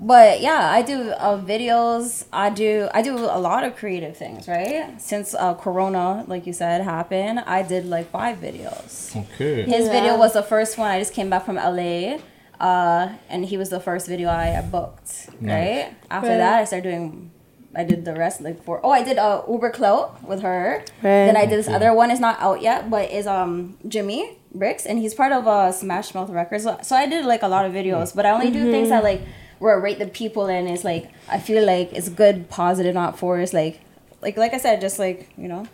But 0.00 0.40
yeah, 0.40 0.70
I 0.70 0.82
do 0.82 1.10
uh, 1.10 1.38
videos. 1.40 2.24
I 2.32 2.50
do 2.50 2.88
I 2.94 3.02
do 3.02 3.16
a 3.16 3.38
lot 3.38 3.64
of 3.64 3.76
creative 3.76 4.16
things, 4.16 4.46
right? 4.46 5.00
Since 5.00 5.34
uh, 5.34 5.54
Corona, 5.54 6.24
like 6.28 6.46
you 6.46 6.52
said, 6.52 6.82
happened, 6.82 7.40
I 7.40 7.62
did 7.62 7.84
like 7.86 8.10
five 8.10 8.38
videos. 8.38 9.16
Okay. 9.16 9.62
His 9.64 9.86
Yeah. 9.86 9.92
video 9.92 10.18
was 10.18 10.32
the 10.34 10.42
first 10.42 10.78
one. 10.78 10.90
I 10.90 10.98
just 10.98 11.12
came 11.14 11.28
back 11.30 11.44
from 11.44 11.56
LA, 11.56 12.18
uh, 12.60 13.08
and 13.28 13.44
he 13.44 13.56
was 13.56 13.70
the 13.70 13.80
first 13.80 14.06
video 14.06 14.28
I 14.30 14.60
booked. 14.62 15.30
Right 15.40 15.94
after 16.10 16.28
Right. 16.30 16.36
that, 16.38 16.58
I 16.60 16.64
started 16.64 16.88
doing. 16.90 17.30
I 17.74 17.84
did 17.84 18.04
the 18.04 18.14
rest 18.14 18.40
like 18.40 18.62
for. 18.64 18.80
Oh, 18.84 18.90
I 18.90 19.02
did 19.02 19.18
uh, 19.18 19.42
Uber 19.48 19.70
Clout 19.70 20.22
with 20.26 20.42
her. 20.42 20.78
Right. 21.02 21.26
Then 21.26 21.36
I 21.36 21.44
did 21.44 21.58
this 21.58 21.66
Okay. 21.68 21.74
other 21.76 21.92
one. 21.92 22.10
It's 22.10 22.20
not 22.20 22.38
out 22.40 22.62
yet, 22.62 22.88
but 22.88 23.10
is 23.10 23.26
um 23.26 23.76
Jimmy 23.86 24.38
Bricks, 24.54 24.86
and 24.86 24.98
he's 24.98 25.12
part 25.14 25.32
of 25.32 25.46
uh, 25.46 25.70
Smash 25.72 26.14
Mouth 26.14 26.30
Records. 26.30 26.64
So, 26.64 26.78
so 26.82 26.94
I 26.96 27.06
did 27.06 27.24
like 27.26 27.42
a 27.42 27.48
lot 27.48 27.66
of 27.66 27.72
videos, 27.72 28.14
but 28.14 28.24
I 28.24 28.30
only 28.30 28.50
do 28.50 28.70
things 28.70 28.88
that 28.88 29.02
like 29.04 29.20
where 29.58 29.74
I 29.74 29.78
rate 29.82 29.98
the 29.98 30.06
people 30.06 30.46
and 30.46 30.68
it's 30.68 30.84
like 30.84 31.10
I 31.28 31.38
feel 31.38 31.64
like 31.64 31.92
it's 31.92 32.08
good, 32.08 32.48
positive, 32.48 32.94
not 32.94 33.18
forced. 33.18 33.52
Like, 33.54 33.80
like 34.22 34.36
like 34.36 34.54
I 34.54 34.58
said, 34.58 34.80
just 34.80 34.98
like 34.98 35.30
you 35.36 35.48
know. 35.48 35.66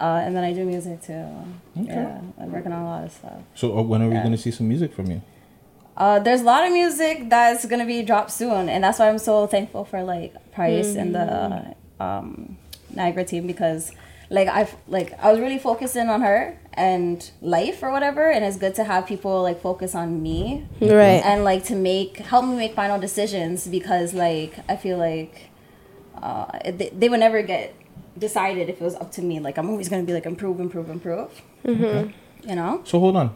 Uh, 0.00 0.20
and 0.24 0.34
then 0.36 0.42
I 0.42 0.52
do 0.52 0.64
music 0.64 1.02
too. 1.02 1.24
Yeah, 1.76 2.20
I'm 2.38 2.50
working 2.52 2.72
on 2.72 2.82
a 2.82 2.84
lot 2.84 3.04
of 3.04 3.12
stuff. 3.12 3.40
So 3.54 3.78
uh, 3.78 3.82
when 3.82 4.02
are 4.02 4.08
we 4.08 4.14
Yeah. 4.16 4.22
gonna 4.24 4.36
see 4.36 4.50
some 4.50 4.68
music 4.68 4.92
from 4.92 5.10
you? 5.10 5.22
Uh, 5.96 6.18
there's 6.18 6.40
a 6.40 6.44
lot 6.44 6.66
of 6.66 6.72
music 6.72 7.30
that's 7.30 7.64
gonna 7.66 7.86
be 7.86 8.02
dropped 8.02 8.32
soon, 8.32 8.68
and 8.68 8.82
that's 8.82 8.98
why 8.98 9.08
I'm 9.08 9.18
so 9.18 9.46
thankful 9.46 9.84
for 9.84 10.02
like 10.02 10.34
Price 10.52 10.96
and 10.96 11.14
the 11.14 11.74
um, 12.00 12.58
Niagara 12.92 13.24
team 13.24 13.46
because 13.46 13.92
like 14.38 14.48
I've 14.58 14.72
like 14.96 15.08
I 15.24 15.30
was 15.32 15.38
really 15.44 15.58
focusing 15.58 16.08
on 16.14 16.20
her 16.28 16.58
and 16.74 17.18
life 17.56 17.78
or 17.84 17.90
whatever, 17.96 18.24
and 18.34 18.44
it's 18.44 18.58
good 18.64 18.74
to 18.80 18.84
have 18.92 19.06
people 19.06 19.34
like 19.48 19.58
focus 19.70 19.94
on 20.02 20.08
me 20.22 20.38
Right. 20.80 21.22
and 21.30 21.44
like 21.50 21.62
to 21.70 21.76
make 21.90 22.10
help 22.32 22.44
me 22.50 22.56
make 22.64 22.74
final 22.82 22.98
decisions 23.06 23.56
because 23.76 24.08
like 24.26 24.52
I 24.68 24.76
feel 24.84 24.98
like 24.98 25.34
uh, 26.26 26.46
they, 26.78 26.88
they 27.00 27.08
would 27.08 27.20
never 27.20 27.42
get 27.42 27.74
decided 28.26 28.68
if 28.68 28.76
it 28.80 28.84
was 28.84 28.94
up 29.02 29.10
to 29.12 29.22
me. 29.22 29.40
Like 29.40 29.56
I'm 29.58 29.68
always 29.70 29.88
gonna 29.88 30.02
be 30.10 30.12
like 30.18 30.26
improve, 30.26 30.58
improve, 30.60 30.88
improve. 30.90 31.30
You 32.50 32.56
know. 32.60 32.82
So 32.84 32.98
hold 33.00 33.16
on, 33.16 33.34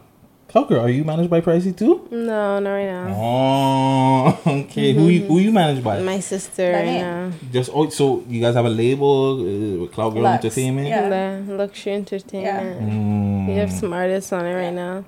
Clout 0.49 0.71
are 0.71 0.89
you 0.89 1.03
managed 1.03 1.29
by 1.29 1.41
Pricey 1.41 1.77
too? 1.77 2.07
No, 2.09 2.57
not 2.57 2.71
right 2.71 2.87
now. 2.87 3.13
Oh, 3.15 4.41
okay. 4.47 4.93
Who 4.93 5.07
you, 5.07 5.25
who 5.25 5.37
you 5.37 5.51
managed 5.51 5.83
by? 5.83 6.01
My 6.01 6.19
sister 6.19 6.71
By 6.71 6.79
right 6.79 7.01
now. 7.01 7.31
Just 7.51 7.69
oh, 7.71 7.87
so 7.89 8.23
you 8.27 8.41
guys 8.41 8.55
have 8.55 8.65
a 8.65 8.69
label 8.69 9.41
uh, 9.41 9.81
with 9.81 9.91
Clout 9.91 10.11
Girl 10.15 10.23
Lux, 10.23 10.43
Entertainment. 10.43 10.87
yeah. 10.87 11.39
The 11.45 11.53
Luxury 11.53 11.93
Entertainment. 11.93 12.81
Mm. 12.81 13.47
We 13.47 13.53
have 13.57 13.71
some 13.71 13.93
artists 13.93 14.33
on 14.33 14.47
it 14.47 14.55
right 14.55 14.73
now. 14.73 15.05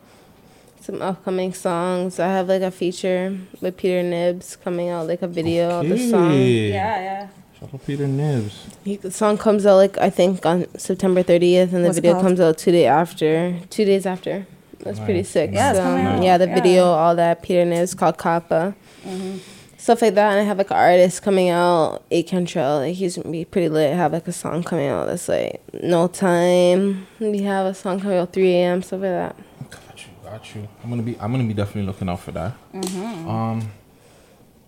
Some 0.79 1.01
upcoming 1.01 1.55
songs. 1.55 2.19
I 2.19 2.27
have 2.27 2.47
like 2.47 2.61
a 2.61 2.69
feature 2.69 3.35
with 3.61 3.77
Peter 3.77 4.03
Nibs 4.03 4.55
coming 4.57 4.89
out, 4.89 5.07
like 5.07 5.23
a 5.23 5.27
video 5.27 5.79
of 5.79 5.89
the 5.89 5.97
song. 5.97 6.33
Yeah, 6.33 7.01
yeah. 7.01 7.27
Shout 7.59 7.73
out 7.73 7.83
Peter 7.87 8.05
Nibs. 8.05 8.67
He, 8.83 8.97
the 8.97 9.09
song 9.09 9.39
comes 9.39 9.65
out 9.65 9.77
like 9.77 9.97
I 9.97 10.11
think 10.11 10.45
on 10.45 10.67
September 10.77 11.23
30th, 11.23 11.73
and 11.73 11.83
the 11.83 11.89
What's 11.89 11.97
video 11.97 12.21
comes 12.21 12.39
out 12.39 12.59
two 12.59 12.71
day 12.71 12.85
after, 12.85 13.57
two 13.71 13.85
days 13.85 14.05
after. 14.05 14.45
That's 14.83 14.99
pretty 14.99 15.23
sick. 15.23 15.51
Yeah, 15.53 15.73
So, 15.73 15.81
coming 15.83 16.05
out. 16.05 16.23
yeah, 16.23 16.37
the 16.37 16.47
Yeah. 16.47 16.55
video, 16.55 16.85
all 16.85 17.15
that. 17.15 17.41
Peter 17.43 17.65
Nibs 17.65 17.93
called 17.93 18.17
Kappa. 18.17 18.75
Mm-hmm. 19.05 19.37
Stuff 19.77 20.01
like 20.03 20.13
that, 20.13 20.31
and 20.33 20.39
I 20.41 20.43
have 20.43 20.59
like 20.59 20.69
an 20.69 20.77
artist 20.77 21.23
coming 21.23 21.49
out, 21.49 22.03
A 22.11 22.21
Cantrell. 22.23 22.79
Like 22.79 22.93
he's 22.95 23.15
gonna 23.17 23.31
be 23.31 23.45
pretty 23.45 23.67
lit. 23.67 23.95
Have 23.95 24.13
like 24.13 24.27
a 24.27 24.31
song 24.31 24.61
coming 24.63 24.87
out 24.87 25.07
that's 25.07 25.27
like 25.27 25.59
No 25.81 26.07
Time. 26.07 27.07
We 27.19 27.39
have 27.41 27.65
a 27.65 27.73
song 27.73 27.99
coming 27.99 28.17
out 28.19 28.31
3 28.31 28.47
a.m. 28.57 28.83
Stuff 28.83 29.01
like 29.01 29.09
that. 29.09 29.35
Got 29.71 30.05
you, 30.05 30.11
got 30.23 30.55
you. 30.55 30.67
I'm 30.83 30.89
gonna 30.91 31.01
be, 31.01 31.17
I'm 31.19 31.31
gonna 31.31 31.45
be 31.45 31.55
definitely 31.55 31.87
looking 31.87 32.09
out 32.09 32.19
for 32.19 32.31
that. 32.31 32.53
Mm-hmm. 32.75 33.27
Um, 33.27 33.71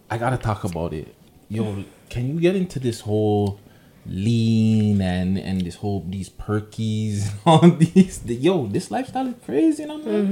I 0.10 0.18
gotta 0.18 0.38
talk 0.38 0.64
about 0.64 0.94
it. 0.94 1.14
Yo, 1.48 1.84
can 2.10 2.28
you 2.28 2.40
get 2.40 2.56
into 2.56 2.80
this 2.80 3.02
whole 3.02 3.60
lean 4.06 5.02
and 5.02 5.38
and 5.38 5.62
this 5.62 5.76
whole 5.76 6.04
these 6.08 6.30
perkies 6.30 7.32
on 7.46 7.78
these? 7.84 8.20
The, 8.20 8.36
yo, 8.36 8.68
this 8.68 8.92
lifestyle 8.92 9.28
is 9.28 9.36
crazy, 9.46 9.84
you 9.84 9.88
know. 9.90 9.98
man? 9.98 10.28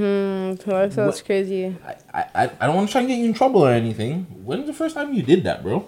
Mm, 0.58 0.64
so 0.64 0.72
that 0.72 0.94
sounds 0.94 1.16
What- 1.18 1.26
crazy. 1.26 1.76
I, 2.14 2.26
I, 2.36 2.52
I 2.60 2.68
don't 2.68 2.76
want 2.76 2.88
to 2.90 2.92
try 2.92 3.02
and 3.02 3.08
get 3.10 3.18
you 3.20 3.26
in 3.26 3.34
trouble 3.34 3.62
or 3.66 3.72
anything. 3.72 4.24
When's 4.44 4.68
the 4.68 4.74
first 4.74 4.96
time 4.96 5.14
you 5.14 5.24
did 5.24 5.44
that, 5.44 5.64
bro? 5.64 5.88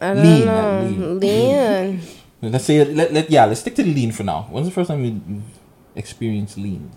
I 0.00 0.14
don't 0.14 0.22
Lean, 0.24 0.46
know. 0.46 0.82
lean. 0.82 1.20
Lean. 1.20 2.00
Let's 2.42 2.64
say 2.64 2.84
let, 2.84 3.12
let 3.12 3.30
yeah, 3.30 3.44
let's 3.44 3.60
stick 3.60 3.76
to 3.76 3.82
the 3.84 3.94
lean 3.94 4.10
for 4.10 4.24
now. 4.24 4.48
When's 4.50 4.66
the 4.66 4.72
first 4.72 4.88
time 4.88 5.04
you 5.04 5.42
experienced 5.94 6.58
lean? 6.58 6.90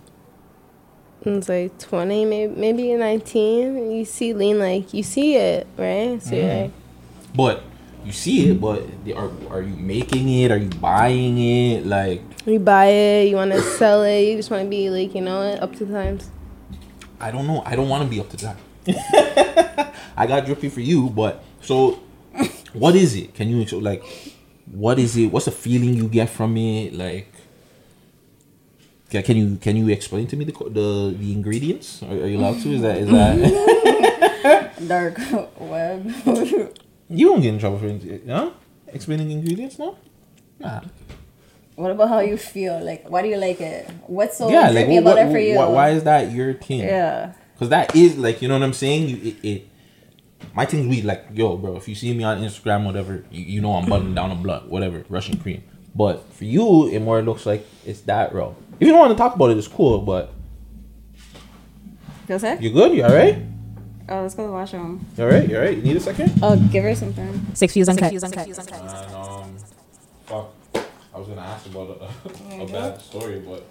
It's 1.22 1.50
like 1.50 1.78
20, 1.80 2.26
maybe, 2.26 2.54
maybe 2.56 2.94
19. 2.94 3.92
You 3.92 4.06
see 4.06 4.34
lean, 4.34 4.60
like, 4.60 4.94
you 4.94 5.02
see 5.04 5.36
it, 5.36 5.66
right? 5.78 6.22
So 6.22 6.36
you're 6.36 6.62
like, 6.64 6.72
But 7.36 7.64
you 8.06 8.12
see 8.12 8.50
it, 8.52 8.62
but 8.62 8.86
the- 9.04 9.14
are 9.14 9.32
are 9.50 9.62
you 9.62 9.76
making 9.76 10.30
it? 10.30 10.52
Are 10.52 10.58
you 10.58 10.70
buying 10.70 11.38
it? 11.38 11.86
Like 11.86 12.22
you 12.46 12.60
buy 12.60 12.86
it, 12.86 13.30
you 13.30 13.36
want 13.36 13.52
to 13.52 13.62
sell 13.62 14.04
it, 14.04 14.22
you 14.22 14.38
just 14.38 14.52
want 14.52 14.64
to 14.64 14.70
be, 14.70 14.90
like, 14.90 15.16
you 15.16 15.22
know, 15.22 15.42
up 15.58 15.76
to 15.78 15.86
the 15.86 15.94
times. 15.94 16.30
I 17.20 17.32
don't 17.32 17.48
know. 17.48 17.64
I 17.66 17.76
don't 17.76 17.90
want 17.90 18.04
to 18.04 18.10
be 18.10 18.20
up 18.20 18.30
to 18.30 18.38
that. 18.46 18.58
I 20.18 20.28
got 20.28 20.46
drippy 20.46 20.70
for 20.70 20.82
you, 20.82 21.10
but 21.10 21.44
so 21.62 22.00
what 22.74 22.96
is 22.96 23.16
it? 23.16 23.34
Can 23.34 23.50
you 23.50 23.66
like 23.82 24.04
what 24.72 25.00
is 25.00 25.18
it? 25.18 25.28
What's 25.32 25.46
the 25.46 25.52
feeling 25.52 25.96
you 25.96 26.08
get 26.08 26.30
from 26.30 26.56
it? 26.58 26.94
Like 26.94 27.32
ca- 29.12 29.24
can 29.24 29.38
you 29.38 29.58
can 29.58 29.76
you 29.76 29.90
explain 29.90 30.28
to 30.28 30.36
me 30.38 30.46
the 30.46 30.54
the, 30.70 31.16
the 31.18 31.32
ingredients? 31.32 32.04
Are, 32.04 32.12
are 32.12 32.28
you 32.28 32.38
allowed 32.38 32.62
to? 32.62 32.70
Is 32.74 32.82
that 32.82 32.98
is 32.98 33.10
that 33.10 33.38
mm-hmm. 33.38 34.88
Dark 34.88 35.18
web. 35.60 36.78
You 37.10 37.32
won't 37.32 37.44
get 37.44 37.54
in 37.54 37.60
trouble 37.60 37.80
for 37.80 38.28
huh? 38.28 38.52
Explaining 38.88 39.32
ingredients, 39.32 39.78
no? 39.78 39.98
Nah. 40.60 40.82
what 41.76 41.92
about 41.92 42.10
how 42.10 42.20
you 42.20 42.38
feel? 42.38 42.84
Like, 42.84 43.10
why 43.10 43.22
do 43.22 43.28
you 43.28 43.38
like 43.38 43.60
it? 43.60 43.90
What's 44.08 44.38
so 44.38 44.50
yeah, 44.50 44.70
like 44.70 44.88
what, 44.88 44.98
about 45.00 45.16
what, 45.18 45.28
it 45.28 45.32
for 45.32 45.40
you? 45.40 45.56
why, 45.56 45.68
why 45.68 45.90
is 45.90 46.04
that 46.04 46.32
your 46.32 46.54
thing? 46.54 46.80
Yeah. 46.80 47.34
Because 47.54 47.70
that 47.70 47.96
is 47.96 48.18
like 48.18 48.42
you 48.42 48.48
know 48.48 48.56
what 48.56 48.64
I'm 48.64 48.74
saying. 48.74 49.10
You 49.10 49.18
it, 49.18 49.46
it 49.46 49.70
my 50.54 50.66
thing's 50.66 50.88
weed. 50.88 51.06
Like, 51.06 51.26
yo, 51.34 51.58
bro, 51.58 51.76
if 51.76 51.88
you 51.88 51.96
see 51.96 52.14
me 52.14 52.24
on 52.24 52.40
Instagram, 52.40 52.86
whatever, 52.86 53.26
you, 53.32 53.44
you 53.44 53.62
know 53.62 53.74
I'm 53.74 53.90
buttoning 53.90 54.16
down 54.16 54.32
a 54.32 54.36
blunt, 54.36 54.70
whatever, 54.70 55.04
Russian 55.10 55.38
cream. 55.38 55.64
But 55.94 56.32
for 56.34 56.46
you, 56.46 56.90
it 56.90 57.00
more 57.00 57.22
looks 57.22 57.46
like 57.46 57.66
it's 57.86 58.02
that, 58.02 58.32
bro. 58.32 58.56
If 58.80 58.88
you 58.88 58.92
don't 58.92 59.00
want 59.00 59.12
to 59.12 59.18
talk 59.18 59.36
about 59.36 59.52
it, 59.52 59.58
it's 59.58 59.68
cool. 59.68 60.00
But 60.02 60.34
you 62.62 62.72
good? 62.72 62.94
You 62.94 63.04
all 63.04 63.14
right? 63.14 63.38
Oh, 64.08 64.22
let's 64.22 64.36
go 64.36 64.44
to 64.44 64.48
the 64.48 64.54
washroom. 64.54 65.06
All 65.18 65.26
right, 65.26 65.52
all 65.52 65.62
right. 65.62 65.76
You 65.76 65.82
need 65.82 65.98
a 65.98 66.00
second? 66.00 66.32
Oh, 66.44 66.56
give 66.72 66.84
her 66.84 66.94
something. 66.94 67.46
Six 67.56 67.74
some 67.74 67.98
time. 67.98 68.10
Six 68.20 68.44
views 68.44 68.60
uncut. 68.60 68.82
And 68.82 69.16
um, 69.16 69.56
fuck, 70.26 70.52
I 71.14 71.18
was 71.18 71.28
gonna 71.28 71.42
ask 71.42 71.66
about 71.66 72.02
a, 72.02 72.62
a 72.62 72.68
bad 72.68 73.02
story, 73.02 73.40
but 73.40 73.64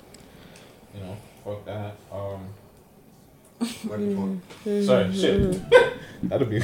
you 0.95 1.01
know, 1.01 1.17
fuck 1.45 1.65
that. 1.67 1.97
Um, 2.13 2.49
Microphone. 3.85 4.43
sorry, 4.65 5.13
shit. 5.15 5.61
That'll 6.25 6.49
be. 6.49 6.63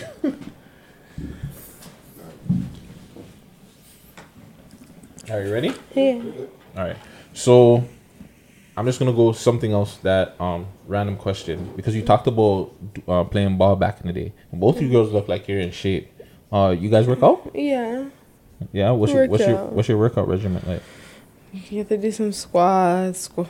Are 5.30 5.42
you 5.44 5.52
ready? 5.52 5.72
Yeah. 5.94 6.20
All 6.76 6.84
right. 6.84 6.96
So 7.34 7.84
I'm 8.80 8.86
just 8.86 8.98
gonna 8.98 9.12
go 9.12 9.32
something 9.32 9.72
else 9.72 9.98
that 9.98 10.40
um 10.40 10.66
random 10.86 11.18
question 11.18 11.70
because 11.76 11.94
you 11.94 12.00
talked 12.02 12.26
about 12.26 12.72
uh, 13.06 13.24
playing 13.24 13.58
ball 13.58 13.76
back 13.76 14.00
in 14.00 14.06
the 14.06 14.12
day. 14.14 14.32
Both 14.50 14.76
of 14.76 14.82
you 14.84 14.88
girls 14.88 15.12
look 15.12 15.28
like 15.28 15.46
you're 15.48 15.60
in 15.60 15.70
shape. 15.70 16.10
Uh, 16.50 16.74
you 16.80 16.88
guys 16.88 17.06
work 17.06 17.22
out? 17.22 17.50
Yeah. 17.54 18.06
Yeah. 18.72 18.92
What's 18.92 19.12
your 19.12 19.26
what's 19.28 19.44
your 19.46 19.56
Workout. 19.56 19.72
what's 19.74 19.88
your 19.88 19.98
workout 19.98 20.28
regimen 20.28 20.62
like? 20.66 20.82
You 21.52 21.80
have 21.80 21.88
to 21.88 21.98
do 21.98 22.10
some 22.10 22.32
squats. 22.32 23.28
Squ- 23.28 23.48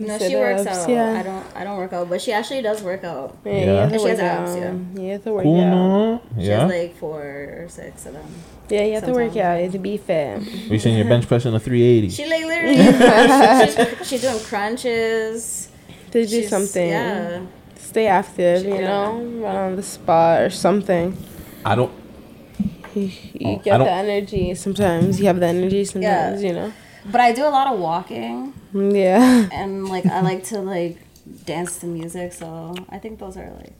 No, 0.00 0.18
she 0.18 0.36
works 0.36 0.62
sit-ups, 0.62 0.78
out. 0.80 0.88
Yeah. 0.90 1.12
I 1.18 1.22
don't. 1.22 1.46
I 1.56 1.64
don't 1.64 1.76
work 1.78 1.92
out, 1.92 2.08
but 2.08 2.20
she 2.20 2.32
actually 2.32 2.62
does 2.62 2.82
work 2.82 3.04
out. 3.04 3.36
Yeah, 3.44 3.52
Yeah. 3.52 3.60
you 3.64 3.70
have 3.78 3.92
to 3.92 3.98
She 3.98 4.08
has 4.08 4.18
work 4.18 4.26
abs, 4.26 4.50
out. 4.50 4.58
yeah. 4.58 5.02
You 5.02 5.10
have 5.12 5.24
to 5.24 5.32
work 5.32 5.42
Cool. 5.44 5.60
out. 5.60 5.70
no? 5.70 6.22
She 6.40 6.46
has 6.48 6.70
like 6.70 6.96
four 6.96 7.20
or 7.22 7.66
six 7.68 8.06
of 8.06 8.12
them. 8.12 8.26
Yeah, 8.68 8.82
you 8.84 8.92
have 8.94 9.04
to 9.06 9.12
work 9.12 9.36
out. 9.36 9.56
You 9.56 9.62
have 9.64 9.72
to 9.72 9.78
be 9.78 9.96
fit. 9.96 10.40
We 10.70 10.78
seen 10.78 10.96
your 10.96 11.06
bench 11.08 11.26
pressing 11.26 11.54
a 11.54 11.58
380. 11.60 12.10
She 12.10 12.26
like 12.28 12.44
literally. 12.44 12.76
she's, 13.98 14.08
she's 14.08 14.20
doing 14.20 14.38
crunches. 14.44 15.68
To 16.12 16.22
do 16.22 16.28
She's- 16.28 16.48
something. 16.50 16.88
Yeah. 16.88 17.40
Stay 17.76 18.06
active, 18.06 18.62
She- 18.62 18.68
you 18.68 18.74
yeah. 18.74 18.86
know? 18.88 19.22
Run 19.42 19.56
on 19.56 19.76
the 19.76 19.82
spot 19.82 20.42
or 20.42 20.50
something. 20.50 21.16
I 21.64 21.74
don't. 21.74 21.92
You, 22.94 23.02
you 23.02 23.46
Oh, 23.46 23.52
I 23.52 23.54
get 23.56 23.78
don't- 23.78 23.86
the 23.86 23.90
energy 23.92 24.54
sometimes. 24.54 25.18
You 25.20 25.26
have 25.26 25.40
the 25.40 25.46
energy 25.46 25.84
sometimes, 25.84 26.42
Yeah. 26.42 26.48
you 26.48 26.54
know? 26.54 26.72
But 27.06 27.20
I 27.20 27.32
do 27.32 27.44
a 27.44 27.50
lot 27.50 27.72
of 27.72 27.78
walking, 27.80 28.52
Yeah. 28.74 29.48
and 29.52 29.88
like 29.88 30.06
I 30.06 30.20
like 30.20 30.44
to 30.44 30.60
like 30.60 30.98
dance 31.44 31.78
to 31.78 31.86
music. 31.86 32.32
So 32.32 32.74
I 32.88 32.98
think 32.98 33.18
those 33.18 33.36
are 33.36 33.50
like. 33.50 33.74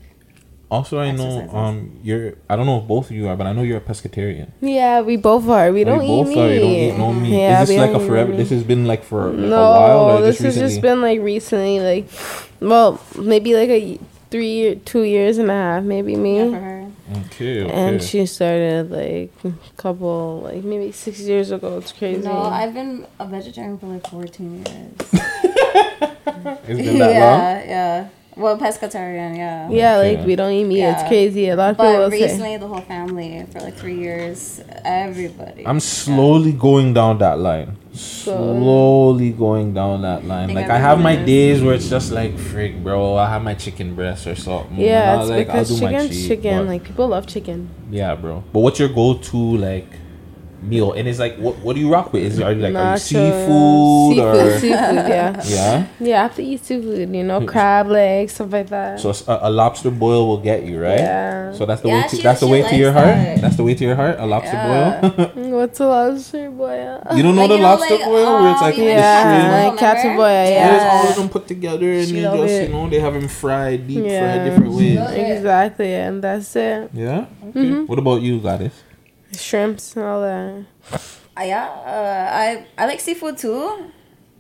Also, 0.71 0.99
I 1.01 1.13
know 1.13 1.49
um 1.49 1.99
you're. 2.03 2.35
I 2.49 2.55
don't 2.57 2.67
know 2.67 2.79
if 2.81 2.87
both 2.87 3.07
of 3.07 3.13
you 3.17 3.27
are, 3.29 3.37
but 3.37 3.47
I 3.47 3.53
know 3.55 3.63
you're 3.63 3.79
a 3.79 3.81
pescatarian. 3.81 4.51
Yeah, 4.61 5.01
we 5.01 5.17
both 5.17 5.49
are. 5.49 5.73
We 5.73 5.83
don't 5.83 6.01
we 6.01 6.05
eat 6.05 6.25
both 6.25 6.37
are. 6.37 6.53
You 6.53 6.61
don't 6.61 6.71
eat 6.71 6.99
no 6.99 7.13
meat. 7.15 7.33
Yeah, 7.41 7.63
is 7.63 7.69
we 7.71 7.77
this 7.77 7.81
like 7.81 7.93
don't 7.93 8.01
a 8.03 8.05
eat 8.05 8.09
forever? 8.09 8.31
meat. 8.33 8.37
This 8.37 8.51
has 8.51 8.65
been 8.65 8.85
like 8.87 9.03
for 9.03 9.33
no, 9.33 9.57
a 9.57 9.71
while. 9.81 10.19
Or 10.19 10.21
this 10.21 10.39
has 10.41 10.57
just 10.59 10.83
been 10.83 11.01
like 11.01 11.21
recently, 11.21 11.81
like, 11.81 12.09
well, 12.61 13.01
maybe 13.19 13.55
like 13.55 13.71
a 13.71 13.99
three, 14.31 14.79
two 14.85 15.05
years 15.05 15.39
and 15.39 15.51
a 15.51 15.55
half, 15.55 15.85
maybe 15.85 16.17
me. 16.17 16.37
Yeah, 16.37 16.51
for 16.51 16.61
her. 16.61 16.78
Okay. 17.27 17.63
Okay. 17.63 17.73
And 17.73 18.03
she 18.03 18.27
started 18.27 18.91
like 18.91 19.33
a 19.45 19.53
couple, 19.77 20.43
like 20.45 20.63
maybe 20.65 20.93
six 20.93 21.21
years 21.21 21.51
ago. 21.51 21.79
It's 21.79 21.93
crazy. 21.93 22.23
No, 22.23 22.43
I've 22.43 22.75
been 22.75 23.07
a 23.19 23.27
vegetarian 23.27 23.79
for 23.79 23.87
like 23.87 24.07
14 24.11 24.57
years. 24.57 24.67
it's 25.13 26.67
been 26.67 26.99
that 26.99 27.11
long. 27.11 27.11
yeah, 27.11 27.65
yeah. 27.65 28.09
Well, 28.39 28.57
pescatarian, 28.57 29.37
yeah. 29.37 29.69
yeah, 29.69 29.99
Okay. 29.99 30.17
like 30.17 30.27
we 30.27 30.37
don't 30.37 30.53
eat 30.53 30.65
meat. 30.65 30.85
It's 30.85 31.03
crazy. 31.09 31.49
A 31.49 31.57
lot 31.57 31.71
of 31.71 31.77
people 31.77 31.93
But 31.93 31.99
will 31.99 32.11
say. 32.11 32.23
recently, 32.23 32.57
the 32.57 32.69
whole 32.69 32.81
family 32.83 33.45
for 33.51 33.59
like 33.61 33.75
three 33.75 33.99
years, 33.99 34.61
everybody. 34.85 35.67
I'm 35.67 35.81
slowly 35.81 36.53
going 36.53 36.95
down 36.95 37.19
that 37.19 37.39
line. 37.41 37.77
Slowly 37.93 39.31
going 39.33 39.75
down 39.75 40.03
that 40.03 40.25
line. 40.25 40.47
Think 40.49 40.61
Like 40.61 40.71
I 40.71 40.77
I 40.77 40.79
have 40.79 41.01
my 41.01 41.17
days 41.17 41.63
where 41.63 41.75
it's 41.75 41.89
just 41.91 42.13
like 42.13 42.35
frig, 42.37 42.83
bro. 42.85 43.17
I 43.17 43.29
have 43.29 43.43
my 43.43 43.55
chicken 43.55 43.95
breast 43.95 44.27
or 44.27 44.35
something. 44.37 44.79
Yeah, 44.79 45.17
Not 45.17 45.21
it's 45.23 45.31
like, 45.31 45.49
I'll 45.49 45.55
because 45.55 45.69
do 45.81 45.85
my 45.85 45.93
chicken's 45.93 46.17
cheat, 46.17 46.29
chicken. 46.29 46.67
Like 46.67 46.85
people 46.85 47.09
love 47.09 47.27
chicken. 47.27 47.69
yeah, 47.91 48.15
bro. 48.15 48.45
But 48.53 48.61
what's 48.61 48.79
your 48.79 48.89
go-to 48.91 49.57
like 49.57 49.89
meal? 50.63 50.93
And 50.93 51.07
it's 51.09 51.19
like, 51.19 51.37
what 51.37 51.57
what 51.59 51.75
do 51.75 51.81
you 51.81 51.91
rock 51.93 52.13
with? 52.13 52.23
Is 52.23 52.39
it 52.39 52.43
are 52.45 52.53
you 52.53 52.61
like 52.63 52.75
are 52.75 52.93
you 52.95 52.99
seafood, 52.99 54.17
seafood, 54.17 54.19
or 54.47 54.59
seafood, 54.59 55.09
yeah. 55.09 55.43
yeah? 55.47 55.87
Yeah, 56.01 56.19
I 56.19 56.23
have 56.23 56.35
to 56.37 56.43
eat 56.43 56.65
seafood, 56.65 57.15
you 57.15 57.25
know, 57.25 57.47
crab 57.47 57.87
legs, 57.89 58.33
stuff 58.35 58.53
like 58.53 58.69
that. 58.69 59.01
So 59.01 59.11
a, 59.27 59.49
a 59.49 59.51
lobster 59.51 59.91
boil 59.91 60.27
will 60.27 60.41
get 60.43 60.65
you 60.65 60.81
right. 60.81 60.99
Yeah. 60.99 61.53
So 61.53 61.67
that's 61.67 61.81
the 61.83 61.89
Yeah, 61.89 62.03
way. 62.03 62.09
To, 62.09 62.17
she- 62.17 62.23
that's 62.23 62.41
the 62.41 62.47
way 62.47 62.63
to 62.63 62.77
your 62.77 62.93
likes 62.93 63.05
heart. 63.05 63.15
that. 63.17 63.41
That's 63.41 63.57
the 63.57 63.65
way 63.65 63.75
to 63.75 63.85
your 63.85 63.97
heart. 63.97 64.17
A 64.19 64.27
lobster 64.27 64.57
Yeah. 64.57 65.01
boil. 65.01 65.31
What's 65.59 65.81
a 65.81 65.87
lobster 65.87 66.51
boil? 66.51 67.03
you 67.15 67.23
don't 67.23 67.35
know 67.37 67.47
Like, 67.47 67.49
the 67.51 67.57
you 67.57 67.63
know, 67.63 67.69
lobster 67.69 67.95
like, 67.97 68.05
boil 68.05 68.43
where 68.43 68.53
it's 68.53 68.61
like 68.63 68.77
the 68.77 68.83
Yeah, 68.83 69.23
shrimp. 69.23 69.71
like 69.71 69.79
catch 69.81 70.05
a 70.05 70.17
boy, 70.17 70.29
Yeah, 70.29 70.49
yeah. 70.51 70.75
it's 70.77 70.85
all 70.85 71.09
of 71.11 71.17
them 71.17 71.29
put 71.29 71.47
together 71.47 71.91
and 71.93 72.07
She 72.09 72.15
they 72.15 72.27
love 72.27 72.39
just 72.39 72.55
it. 72.55 72.69
you 72.69 72.75
know 72.75 72.89
they 72.89 73.01
have 73.01 73.15
them 73.15 73.29
fried, 73.29 73.87
deep 73.87 74.05
Yeah. 74.05 74.21
fried 74.21 74.45
different 74.51 74.73
ways. 74.75 74.99
Exactly, 75.11 75.93
and 75.95 76.23
that's 76.23 76.55
it. 76.57 76.91
Yeah. 76.93 77.27
Okay. 77.49 77.61
Mm-hmm. 77.61 77.87
What 77.87 77.99
about 77.99 78.21
you, 78.23 78.41
Gladys? 78.41 78.73
Shrimps 79.37 79.97
and 79.97 80.05
all 80.05 80.21
that. 80.23 80.65
Uh, 81.37 81.43
yeah, 81.43 81.67
uh, 81.67 82.31
I 82.35 82.67
I 82.77 82.87
like 82.87 83.01
seafood 83.01 83.37
too. 83.39 83.91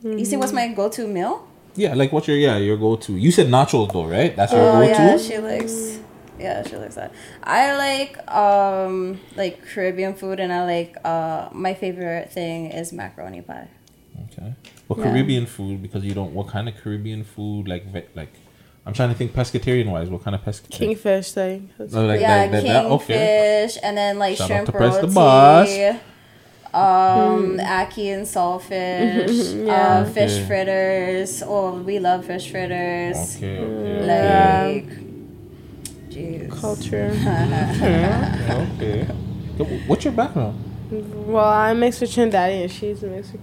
You 0.03 0.25
see, 0.25 0.37
what's 0.37 0.53
my 0.53 0.69
go-to 0.69 1.07
meal? 1.07 1.47
Yeah, 1.75 1.95
like 1.95 2.13
what's 2.13 2.27
your 2.29 2.37
yeah 2.37 2.57
your 2.57 2.77
go 2.77 2.97
to? 2.97 3.13
You 3.17 3.31
said 3.31 3.49
nachos 3.49 3.93
though, 3.93 4.07
right? 4.07 4.35
That's 4.35 4.53
your 4.53 4.63
Oh 4.63 4.73
go 4.73 4.87
to. 4.87 4.89
yeah, 4.89 5.17
she 5.19 5.39
likes. 5.39 5.99
Yeah, 6.39 6.63
she 6.67 6.77
likes 6.77 6.95
that. 6.95 7.13
I 7.43 7.77
like 7.77 8.17
um 8.33 9.21
like 9.37 9.63
Caribbean 9.67 10.15
food, 10.15 10.41
and 10.41 10.53
I 10.53 10.65
like 10.65 10.97
uh 11.05 11.49
my 11.53 11.75
favorite 11.75 12.33
thing 12.33 12.71
is 12.71 12.93
macaroni 12.93 13.43
pie. 13.43 13.69
okay. 14.33 14.55
Well, 14.89 14.99
Yeah. 14.99 15.11
Caribbean 15.11 15.47
food 15.47 15.83
because 15.83 16.05
you 16.05 16.15
don't. 16.15 16.33
What 16.33 16.49
kind 16.49 16.69
of 16.69 16.77
Caribbean 16.77 17.23
food? 17.25 17.69
Like 17.69 17.85
like, 18.15 18.33
I'm 18.89 18.95
trying 18.95 19.11
to 19.11 19.15
think 19.15 19.33
pescatarian 19.35 19.91
wise. 19.91 20.09
What 20.09 20.25
kind 20.25 20.35
of 20.35 20.41
pescatarian? 20.43 20.71
Kingfish, 20.79 21.33
thing. 21.33 21.69
that's- 21.77 21.95
Oh, 21.95 22.07
like 22.07 22.21
yeah, 22.23 22.47
that, 22.47 22.53
that, 22.53 22.63
that, 22.65 22.89
kingfish, 22.89 23.05
okay. 23.77 23.81
and 23.83 23.97
then 23.99 24.19
like 24.19 24.39
Shout 24.39 24.51
out 24.51 24.55
shrimp 24.55 24.67
to 24.67 24.73
Price 24.73 24.95
the 24.97 25.03
roti. 25.03 25.15
Boss. 25.15 25.69
Um, 26.73 27.59
ackee 27.59 28.15
and 28.15 28.27
saltfish, 28.35 29.67
Yeah. 29.67 29.73
uh, 29.75 30.05
fish 30.07 30.37
Okay. 30.37 30.47
fritters. 30.47 31.43
Oh, 31.47 31.73
we 31.83 31.99
love 31.99 32.25
fish 32.25 32.51
fritters. 32.51 33.37
Okay, 33.37 33.59
okay, 33.59 34.83
Like, 34.83 34.91
jeez. 36.09 36.51
Culture. 36.61 37.11
okay. 37.13 39.07
okay. 39.61 39.85
What's 39.87 40.05
your 40.05 40.15
background? 40.15 40.65
well, 41.27 41.45
I'm 41.45 41.81
mixed 41.81 42.01
with 42.01 42.11
Trinidadian. 42.11 42.63
And 42.63 42.71
she's 42.73 43.03
mixed 43.03 43.33
with 43.33 43.43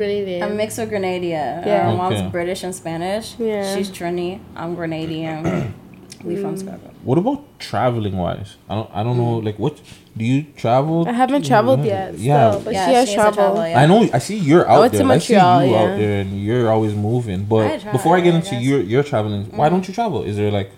Grenadian. 0.00 0.42
I'm 0.42 0.56
mixed 0.56 0.78
with 0.78 0.90
Grenadian. 0.90 1.66
Yeah. 1.66 1.90
Uh, 1.90 1.96
mom's 1.96 2.22
British 2.32 2.62
and 2.64 2.74
Spanish. 2.74 3.26
Yeah. 3.38 3.74
She's 3.74 3.90
Trini. 3.90 4.40
I'm 4.56 4.76
Grenadian. 4.76 5.72
we 6.24 6.36
from 6.36 6.54
Mm. 6.56 6.60
Scarborough. 6.60 6.86
What 7.02 7.16
about 7.18 7.40
traveling 7.58 8.16
wise? 8.16 8.56
I 8.68 8.74
don't. 8.74 8.90
I 8.98 9.02
don't 9.02 9.16
know. 9.16 9.36
Like, 9.38 9.58
what 9.58 9.80
do 10.16 10.22
you 10.24 10.42
travel? 10.62 11.08
I 11.08 11.12
haven't 11.12 11.46
traveled 11.46 11.82
yet. 11.84 12.18
Yeah. 12.18 12.50
Still, 12.50 12.64
but 12.64 12.72
Yeah, 12.74 12.86
she 12.88 12.94
has 12.94 13.08
she 13.08 13.16
needs 13.16 13.22
traveled. 13.22 13.56
travel, 13.56 13.68
yeah. 13.70 13.80
I 13.82 13.86
know. 13.86 14.00
I 14.12 14.18
see 14.18 14.36
you're 14.36 14.68
out 14.68 14.80
went 14.80 14.92
to 14.92 14.98
there. 14.98 15.10
I 15.10 15.18
see 15.18 15.32
you 15.32 15.38
Montreal, 15.38 15.64
yeah. 15.72 15.78
out 15.92 15.98
there, 15.98 16.20
and 16.20 16.28
you're 16.44 16.68
always 16.70 16.94
moving. 16.94 17.40
I 17.40 17.44
But 17.54 17.80
try, 17.80 17.92
before 17.92 18.16
I 18.18 18.20
get 18.20 18.34
into 18.34 18.50
guess. 18.50 18.62
your 18.68 18.80
your 18.94 19.02
traveling, 19.02 19.44
why 19.60 19.68
don't 19.70 19.86
you 19.88 19.94
travel? 19.94 20.22
Is 20.30 20.36
there 20.36 20.50
like 20.50 20.70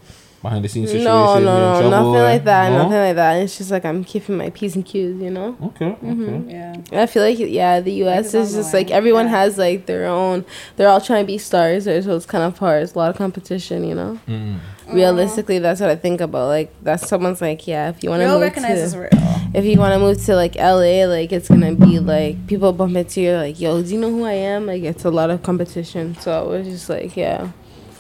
behind 0.42 0.64
the 0.64 0.68
scenes 0.68 0.88
situation? 0.90 1.04
No, 1.04 1.38
no, 1.38 1.80
no, 1.80 1.90
nothing 1.90 2.12
like 2.22 2.44
that. 2.44 2.70
No? 2.70 2.78
Nothing 2.78 2.98
like 2.98 3.16
that. 3.16 3.34
It's 3.42 3.56
just 3.56 3.70
like 3.70 3.84
I'm 3.84 4.04
keeping 4.04 4.36
my 4.36 4.50
p's 4.50 4.74
and 4.76 4.84
q's, 4.84 5.20
you 5.20 5.30
know. 5.30 5.56
Okay. 5.62 5.86
Okay. 5.86 6.06
Mm-hmm. 6.06 6.50
Yeah. 6.50 6.76
I 7.02 7.06
feel 7.06 7.22
like 7.22 7.38
yeah, 7.38 7.80
the 7.80 7.92
U.S. 8.04 8.34
is 8.34 8.52
just 8.54 8.74
like 8.74 8.90
everyone 8.90 9.26
Yeah. 9.26 9.30
has 9.42 9.56
like 9.58 9.86
their 9.86 10.06
own. 10.06 10.44
They're 10.76 10.88
all 10.88 11.00
trying 11.00 11.22
to 11.22 11.26
be 11.26 11.38
stars 11.38 11.84
there, 11.86 12.02
so 12.02 12.16
it's 12.16 12.26
kind 12.26 12.44
of 12.44 12.58
hard. 12.58 12.82
It's 12.82 12.94
a 12.94 12.98
lot 12.98 13.10
of 13.10 13.16
competition, 13.16 13.84
you 13.84 13.94
know. 13.94 14.18
Mm. 14.28 14.58
Realistically, 14.92 15.58
that's 15.60 15.80
what 15.80 15.88
I 15.90 15.96
think 15.96 16.20
about. 16.20 16.48
Like 16.48 16.72
that's 16.82 17.06
someone's 17.08 17.40
like, 17.40 17.66
yeah, 17.66 17.88
if 17.90 18.02
you 18.02 18.10
want 18.10 18.22
to 18.22 18.28
move 18.28 18.52
to, 18.52 19.08
if 19.54 19.64
you 19.64 19.78
want 19.78 19.94
to 19.94 19.98
move 20.00 20.22
to 20.24 20.34
like 20.34 20.56
LA, 20.56 21.06
like 21.06 21.32
it's 21.32 21.48
gonna 21.48 21.74
be 21.74 21.98
like 21.98 22.46
people 22.46 22.72
bump 22.72 22.96
into 22.96 23.20
you 23.20 23.32
like, 23.36 23.60
yo, 23.60 23.80
do 23.82 23.88
you 23.88 24.00
know 24.00 24.10
who 24.10 24.24
I 24.24 24.32
am? 24.32 24.66
Like 24.66 24.82
it's 24.82 25.04
a 25.04 25.10
lot 25.10 25.30
of 25.30 25.42
competition. 25.42 26.16
So 26.16 26.32
I 26.32 26.42
was 26.46 26.66
just 26.66 26.88
like, 26.90 27.16
yeah, 27.16 27.52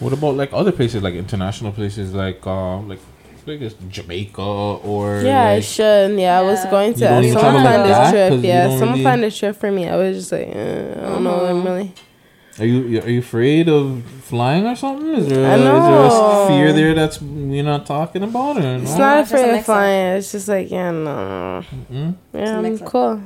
What 0.02 0.12
about 0.12 0.34
like 0.36 0.50
other 0.52 0.72
places, 0.72 1.02
like 1.02 1.14
international 1.14 1.72
places, 1.72 2.12
like 2.14 2.40
uh, 2.46 2.78
like 2.80 2.98
I 3.46 3.56
guess 3.56 3.74
Jamaica 3.88 4.40
or 4.42 5.20
yeah, 5.22 5.44
I 5.58 5.60
should. 5.60 6.18
Yeah, 6.18 6.38
I 6.38 6.42
was 6.42 6.64
going 6.66 6.94
to. 6.94 7.00
don't 7.00 7.24
Someone 7.24 7.42
travel 7.42 7.60
like 7.62 7.74
find 7.74 7.90
that? 7.90 8.02
this 8.02 8.10
trip. 8.12 8.30
'Cause 8.30 8.44
Yeah, 8.44 8.68
someone 8.78 8.88
really- 8.90 9.02
find 9.04 9.24
a 9.24 9.30
trip 9.30 9.56
for 9.56 9.70
me. 9.72 9.88
I 9.88 9.96
was 9.96 10.16
just 10.18 10.32
like, 10.32 10.48
uh, 10.54 11.04
I 11.04 11.08
don't 11.12 11.24
know. 11.24 11.38
I'm 11.50 11.64
really. 11.64 11.92
Are 12.60 12.66
you 12.66 13.00
are 13.00 13.08
you 13.08 13.20
afraid 13.20 13.68
of 13.68 14.02
flying 14.30 14.66
or 14.66 14.76
something? 14.76 15.14
Is 15.14 15.26
there, 15.26 15.50
I 15.50 15.54
is 15.56 15.62
there 15.64 15.72
know. 15.72 16.44
a 16.44 16.48
fear 16.48 16.72
there 16.74 16.94
that's 16.94 17.20
you're 17.22 17.64
not 17.64 17.86
talking 17.86 18.22
about 18.22 18.58
or 18.58 18.76
It's 18.76 18.92
no? 18.92 18.98
not 18.98 19.20
it's 19.20 19.30
just 19.30 19.32
afraid 19.32 19.48
of 19.48 19.52
mix-up. 19.56 19.64
flying. 19.66 20.16
It's 20.18 20.32
just 20.32 20.48
like, 20.48 20.70
yeah, 20.70 20.90
no. 20.90 21.62
Mm? 21.90 22.14
Yeah, 22.34 22.40
a 22.40 22.56
I'm 22.58 22.62
mix-up. 22.62 22.88
cool. 22.92 23.20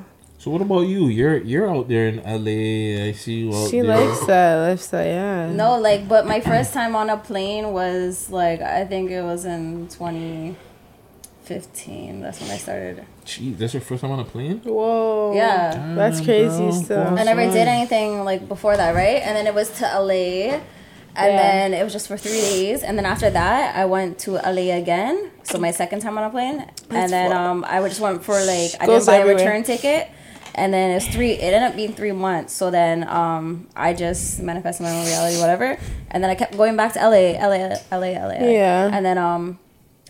So 0.47 0.53
what 0.53 0.63
about 0.63 0.83
you? 0.83 1.09
You're 1.09 1.39
you're 1.39 1.69
out 1.69 1.89
there 1.89 2.07
in 2.07 2.19
LA. 2.23 3.09
I 3.09 3.13
see 3.19 3.41
you 3.41 3.53
out 3.53 3.69
She 3.69 3.81
there. 3.81 3.99
likes 3.99 4.25
that 4.27 4.55
lifestyle, 4.69 5.05
yeah. 5.05 5.51
No, 5.51 5.77
like, 5.77 6.07
but 6.07 6.25
my 6.25 6.39
first 6.39 6.73
time 6.73 6.95
on 6.95 7.11
a 7.11 7.17
plane 7.17 7.73
was 7.73 8.31
like 8.31 8.61
I 8.61 8.85
think 8.85 9.11
it 9.11 9.23
was 9.23 9.45
in 9.45 9.89
2015 9.89 12.21
That's 12.21 12.41
when 12.41 12.51
I 12.53 12.59
started. 12.59 13.05
Gee, 13.25 13.55
that's 13.55 13.75
your 13.75 13.81
first 13.81 14.03
time 14.03 14.13
on 14.13 14.21
a 14.21 14.25
plane? 14.25 14.61
Whoa. 14.63 15.33
Yeah. 15.35 15.95
That's 15.97 16.21
crazy 16.21 16.59
bro. 16.63 16.71
stuff. 16.71 17.19
I 17.19 17.25
never 17.25 17.43
did 17.51 17.67
anything 17.67 18.23
like 18.23 18.47
before 18.47 18.77
that, 18.77 18.95
right? 18.95 19.21
And 19.27 19.35
then 19.37 19.49
it 19.49 19.55
was 19.55 19.69
to 19.81 19.85
LA. 19.99 20.61
And 21.19 21.33
Yeah. 21.33 21.43
then 21.43 21.75
it 21.75 21.83
was 21.83 21.93
just 21.93 22.07
for 22.07 22.17
three 22.17 22.41
days. 22.41 22.85
And 22.85 22.97
then 22.97 23.05
after 23.05 23.31
that, 23.31 23.75
I 23.75 23.85
went 23.87 24.21
to 24.21 24.37
LA 24.37 24.71
again. 24.79 25.33
So 25.43 25.59
my 25.59 25.73
second 25.73 26.03
time 26.03 26.17
on 26.19 26.23
a 26.23 26.31
plane. 26.31 26.71
and 26.91 27.13
then 27.13 27.33
um, 27.33 27.65
I 27.67 27.81
just 27.89 28.01
went 28.01 28.23
for 28.23 28.35
like, 28.35 28.77
I 28.81 28.87
didn't 28.87 29.07
buy 29.07 29.17
everywhere. 29.17 29.43
a 29.43 29.45
return 29.45 29.65
ticket. 29.65 30.09
And 30.57 30.73
then 30.73 30.91
it's 30.91 31.07
three, 31.07 31.33
it 31.33 31.53
ended 31.53 31.71
up 31.71 31.77
being 31.77 31.93
three 31.93 32.13
months. 32.13 32.55
So 32.55 32.71
then 32.71 33.07
um, 33.09 33.69
I 33.77 33.93
just 33.93 34.41
manifested 34.41 34.85
my 34.85 34.91
own 34.91 35.05
reality, 35.05 35.39
whatever. 35.39 35.79
And 36.11 36.25
then 36.25 36.31
I 36.31 36.35
kept 36.35 36.57
going 36.57 36.77
back 36.77 36.95
to 36.95 36.99
LA, 36.99 37.37
LA, 37.39 37.77
LA, 37.93 38.27
LA. 38.27 38.49
Yeah. 38.49 38.91
And 38.91 39.05
then 39.05 39.19
um, 39.19 39.59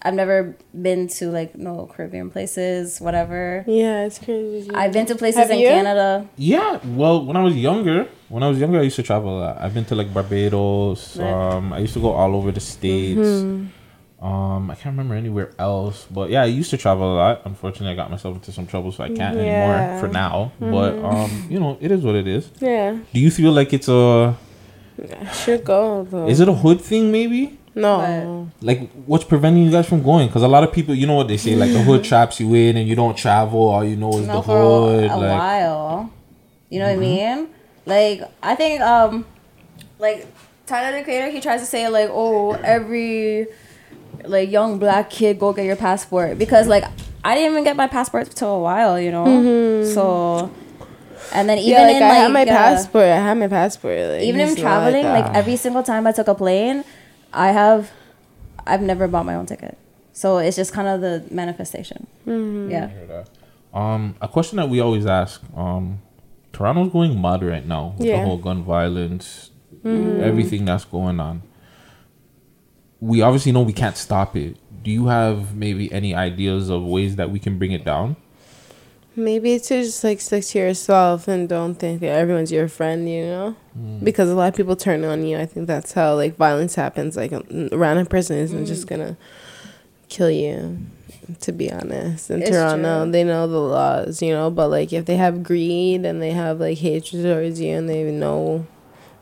I've 0.02 0.14
never 0.14 0.54
been 0.72 1.08
to 1.18 1.30
like 1.30 1.56
no 1.56 1.90
Caribbean 1.92 2.30
places, 2.30 3.00
whatever. 3.00 3.64
Yeah, 3.66 4.06
it's 4.06 4.20
crazy. 4.20 4.70
I've 4.72 4.92
been 4.92 5.06
to 5.06 5.16
places 5.16 5.40
Have 5.40 5.50
in 5.50 5.58
you? 5.58 5.68
Canada. 5.68 6.28
Yeah, 6.36 6.78
well, 6.84 7.26
when 7.26 7.36
I 7.36 7.42
was 7.42 7.56
younger, 7.56 8.06
when 8.28 8.44
I 8.44 8.48
was 8.48 8.60
younger, 8.60 8.78
I 8.78 8.82
used 8.82 8.96
to 8.96 9.02
travel 9.02 9.38
a 9.38 9.40
lot. 9.40 9.60
I've 9.60 9.74
been 9.74 9.84
to 9.86 9.96
like 9.96 10.14
Barbados. 10.14 11.16
Right. 11.16 11.28
Um, 11.28 11.72
I 11.72 11.80
used 11.80 11.94
to 11.94 12.00
go 12.00 12.12
all 12.12 12.36
over 12.36 12.52
the 12.52 12.60
states. 12.60 13.18
Mm-hmm. 13.18 13.66
Um, 14.20 14.70
I 14.70 14.74
can't 14.74 14.94
remember 14.96 15.14
anywhere 15.14 15.50
else, 15.58 16.06
but 16.10 16.30
yeah, 16.30 16.42
I 16.42 16.46
used 16.46 16.70
to 16.70 16.78
travel 16.78 17.14
a 17.14 17.16
lot. 17.16 17.42
Unfortunately, 17.44 17.90
I 17.92 17.94
got 17.94 18.10
myself 18.10 18.34
into 18.36 18.50
some 18.50 18.66
trouble, 18.66 18.90
so 18.90 19.04
I 19.04 19.08
can't 19.08 19.36
Yeah. 19.36 19.42
anymore 19.42 20.00
for 20.00 20.08
now. 20.08 20.52
But 20.58 20.98
um, 21.04 21.44
you 21.50 21.60
know, 21.60 21.76
it 21.80 21.90
is 21.92 22.02
what 22.02 22.14
it 22.14 22.26
is. 22.26 22.50
yeah. 22.60 22.96
Do 23.12 23.20
you 23.20 23.30
feel 23.30 23.52
like 23.52 23.72
it's 23.74 23.88
a? 23.88 24.34
I 25.20 25.26
should 25.32 25.64
go 25.64 26.04
though. 26.04 26.26
Is 26.26 26.40
it 26.40 26.48
a 26.48 26.54
hood 26.54 26.80
thing? 26.80 27.12
Maybe. 27.12 27.58
No. 27.74 28.50
Like, 28.62 28.90
what's 29.04 29.22
preventing 29.24 29.64
you 29.64 29.70
guys 29.70 29.86
from 29.86 30.02
going? 30.02 30.28
Because 30.28 30.42
a 30.42 30.48
lot 30.48 30.64
of 30.64 30.72
people, 30.72 30.94
you 30.94 31.06
know 31.06 31.12
what 31.14 31.28
they 31.28 31.36
say, 31.36 31.54
like 31.54 31.72
the 31.74 31.82
hood 31.82 32.02
traps 32.02 32.40
you 32.40 32.54
in, 32.54 32.78
and 32.78 32.88
you 32.88 32.96
don't 32.96 33.16
travel. 33.18 33.68
All 33.68 33.84
you 33.84 33.96
know 33.96 34.16
is 34.18 34.26
No, 34.26 34.32
the 34.32 34.42
for 34.42 34.52
hood. 34.52 35.10
a 35.10 35.16
like, 35.18 35.38
while. 35.38 36.10
You 36.70 36.78
know 36.80 36.86
what 36.86 36.92
I 36.92 36.94
Mm-hmm. 36.94 37.00
mean? 37.42 37.48
Like 37.84 38.22
I 38.42 38.54
think 38.54 38.80
um 38.80 39.26
like 39.98 40.26
Tyler 40.64 40.96
the 40.96 41.04
Creator 41.04 41.30
he 41.30 41.40
tries 41.40 41.60
to 41.60 41.66
say 41.66 41.86
like 41.88 42.08
oh 42.10 42.52
every 42.64 43.46
like 44.28 44.50
young 44.50 44.78
black 44.78 45.10
kid 45.10 45.38
go 45.38 45.52
get 45.52 45.64
your 45.64 45.76
passport 45.76 46.38
because 46.38 46.68
like 46.68 46.84
I 47.24 47.34
didn't 47.34 47.52
even 47.52 47.64
get 47.64 47.76
my 47.76 47.86
passport 47.86 48.30
till 48.30 48.54
a 48.56 48.60
while, 48.60 49.00
you 49.00 49.10
know. 49.10 49.24
So 49.84 50.50
and 51.32 51.48
then 51.48 51.58
even 51.58 51.78
Mm-hmm. 51.78 51.80
yeah, 51.80 51.86
like 51.86 51.96
in 51.96 52.02
I 52.02 52.08
like 52.08 52.18
had 52.18 52.32
my 52.32 52.42
uh, 52.42 52.46
passport. 52.46 53.04
I 53.04 53.16
had 53.16 53.34
my 53.38 53.48
passport. 53.48 53.98
Like, 53.98 54.22
even 54.22 54.40
in 54.40 54.48
it's 54.48 54.56
not 54.58 54.62
traveling, 54.62 55.04
like, 55.06 55.24
that. 55.26 55.36
every 55.36 55.56
single 55.56 55.82
time 55.82 56.06
I 56.06 56.12
took 56.12 56.28
a 56.28 56.34
plane, 56.34 56.84
I 57.32 57.48
have 57.52 57.90
I've 58.66 58.82
never 58.82 59.08
bought 59.08 59.26
my 59.26 59.34
own 59.34 59.46
ticket. 59.46 59.76
So 60.12 60.38
it's 60.38 60.56
just 60.56 60.72
kind 60.72 60.88
of 60.88 61.00
the 61.00 61.24
manifestation. 61.34 62.06
Mm-hmm. 62.26 62.70
Yeah. 62.70 63.24
Um, 63.74 64.14
a 64.20 64.28
question 64.28 64.56
that 64.56 64.68
we 64.68 64.80
always 64.80 65.04
ask. 65.06 65.42
Um, 65.54 66.00
Toronto's 66.52 66.90
going 66.90 67.20
mad 67.20 67.42
right 67.42 67.66
now 67.66 67.94
with 67.98 68.06
the 68.06 68.18
whole 68.18 68.38
gun 68.38 68.62
violence, 68.64 69.50
everything 69.84 70.64
that's 70.64 70.84
going 70.86 71.20
on. 71.20 71.42
We 73.00 73.22
obviously 73.22 73.52
know 73.52 73.62
we 73.62 73.72
can't 73.72 73.96
stop 73.96 74.36
it. 74.36 74.56
Do 74.82 74.90
you 74.90 75.06
have 75.06 75.54
maybe 75.54 75.92
any 75.92 76.14
ideas 76.14 76.70
of 76.70 76.84
ways 76.84 77.16
that 77.16 77.30
we 77.30 77.38
can 77.38 77.58
bring 77.58 77.72
it 77.72 77.84
down? 77.84 78.16
Maybe 79.18 79.58
to 79.58 79.82
just 79.82 80.04
like 80.04 80.20
stick 80.20 80.44
to 80.44 80.58
yourself 80.58 81.26
and 81.26 81.48
don't 81.48 81.74
think 81.74 82.00
that 82.00 82.10
everyone's 82.10 82.52
your 82.52 82.68
friend, 82.68 83.08
you 83.08 83.24
know? 83.24 83.56
Hmm. 83.72 84.04
Because 84.04 84.28
a 84.28 84.34
lot 84.34 84.48
of 84.48 84.54
people 84.54 84.76
turn 84.76 85.04
on 85.04 85.24
you. 85.24 85.38
I 85.38 85.46
think 85.46 85.66
that's 85.66 85.92
how 85.92 86.14
like 86.14 86.36
violence 86.36 86.74
happens. 86.74 87.16
Like 87.16 87.32
a 87.32 87.42
random 87.72 88.06
person 88.06 88.36
isn't 88.36 88.66
just 88.66 88.82
hmm. 88.82 88.88
gonna 88.88 89.16
kill 90.08 90.30
you. 90.30 90.78
To 91.40 91.50
be 91.50 91.72
honest, 91.72 92.30
in 92.30 92.40
It's 92.40 92.50
Toronto, 92.50 93.02
true. 93.02 93.10
they 93.10 93.24
know 93.24 93.48
the 93.48 93.58
laws, 93.58 94.22
you 94.22 94.30
know. 94.30 94.48
But 94.48 94.68
like, 94.68 94.92
if 94.92 95.06
they 95.06 95.16
have 95.16 95.42
greed 95.42 96.04
and 96.04 96.22
they 96.22 96.30
have 96.30 96.60
like 96.60 96.78
hatred 96.78 97.24
towards 97.24 97.60
you, 97.60 97.74
and 97.74 97.88
they 97.88 98.04
know 98.12 98.64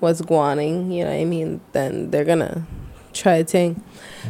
what's 0.00 0.20
going, 0.20 0.92
you 0.92 1.04
know 1.04 1.10
what 1.10 1.16
I 1.16 1.24
mean, 1.24 1.62
then 1.72 2.10
they're 2.10 2.26
gonna 2.26 2.66
try 3.14 3.42
to 3.42 3.44
take. 3.44 3.76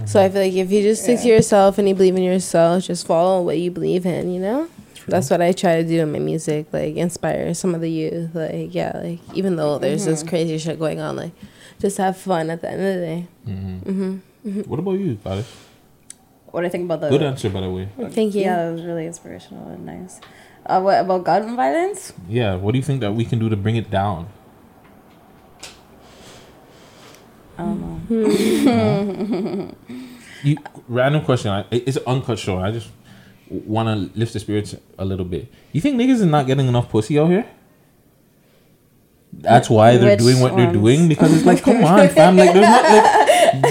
So 0.06 0.20
I 0.20 0.28
feel 0.28 0.42
like 0.42 0.52
if 0.52 0.70
you 0.70 0.82
just 0.82 1.02
stick 1.02 1.20
to 1.20 1.28
yourself 1.28 1.78
and 1.78 1.88
you 1.88 1.94
believe 1.94 2.16
in 2.16 2.22
yourself, 2.22 2.84
just 2.84 3.06
follow 3.06 3.42
what 3.42 3.58
you 3.58 3.70
believe 3.70 4.06
in, 4.06 4.32
you 4.32 4.40
know. 4.40 4.68
That's 5.06 5.30
what 5.30 5.42
I 5.42 5.52
try 5.52 5.82
to 5.82 5.86
do 5.86 6.00
in 6.00 6.12
my 6.12 6.18
music, 6.18 6.66
like 6.72 6.96
inspire 6.96 7.52
some 7.54 7.74
of 7.74 7.80
the 7.80 7.90
youth. 7.90 8.34
Like 8.34 8.74
yeah, 8.74 8.92
like 9.02 9.20
even 9.34 9.56
though 9.56 9.78
there's 9.78 10.04
this 10.04 10.22
crazy 10.22 10.58
shit 10.58 10.78
going 10.78 11.00
on, 11.00 11.16
like 11.16 11.32
just 11.78 11.98
have 11.98 12.16
fun 12.16 12.50
at 12.50 12.60
the 12.62 12.70
end 12.70 12.80
of 12.80 12.94
the 12.94 13.00
day. 13.00 13.26
Mm-hmm. 13.46 14.60
What 14.62 14.78
about 14.78 14.92
you, 14.92 15.14
Goddess? 15.14 15.52
What 16.46 16.60
do 16.60 16.66
I 16.66 16.70
think 16.70 16.84
about 16.84 17.00
the 17.00 17.10
Good 17.10 17.22
answer, 17.22 17.50
by 17.50 17.60
the 17.60 17.70
way. 17.70 17.88
Thank 18.10 18.34
you. 18.34 18.42
Yeah, 18.42 18.56
that 18.56 18.72
was 18.72 18.82
really 18.82 19.06
inspirational 19.06 19.68
and 19.68 19.84
nice. 19.84 20.20
Uh, 20.64 20.80
what 20.80 21.00
about 21.00 21.24
gun 21.24 21.56
violence? 21.56 22.12
Yeah, 22.28 22.54
what 22.56 22.72
do 22.72 22.78
you 22.78 22.84
think 22.84 23.00
that 23.00 23.12
we 23.12 23.24
can 23.24 23.38
do 23.38 23.48
to 23.48 23.56
bring 23.56 23.76
it 23.76 23.90
down? 23.90 24.28
I 27.58 27.62
don't 27.62 28.10
know. 28.10 29.74
You, 30.42 30.58
random 30.88 31.24
question. 31.24 31.50
I, 31.50 31.64
it's 31.70 31.96
an 31.96 32.02
uncut 32.06 32.38
show. 32.38 32.58
I 32.58 32.70
just 32.70 32.88
want 33.48 33.88
to 33.88 34.18
lift 34.18 34.34
the 34.34 34.40
spirits 34.40 34.76
a 34.98 35.04
little 35.04 35.24
bit. 35.24 35.50
You 35.72 35.80
think 35.80 35.96
niggas 35.96 36.16
is 36.16 36.26
not 36.26 36.46
getting 36.46 36.68
enough 36.68 36.90
pussy 36.90 37.18
out 37.18 37.30
here? 37.30 37.46
That's 39.32 39.68
why 39.70 39.96
they're 39.96 40.10
Which 40.10 40.20
doing 40.20 40.40
what 40.40 40.54
they're 40.56 40.72
doing 40.72 41.08
because 41.08 41.34
it's 41.34 41.44
like, 41.44 41.62
come 41.62 41.82
on, 41.82 42.08
fam. 42.10 42.36
Like, 42.36 42.52
there's 42.52 42.68
not 42.68 42.82
like 42.84 43.04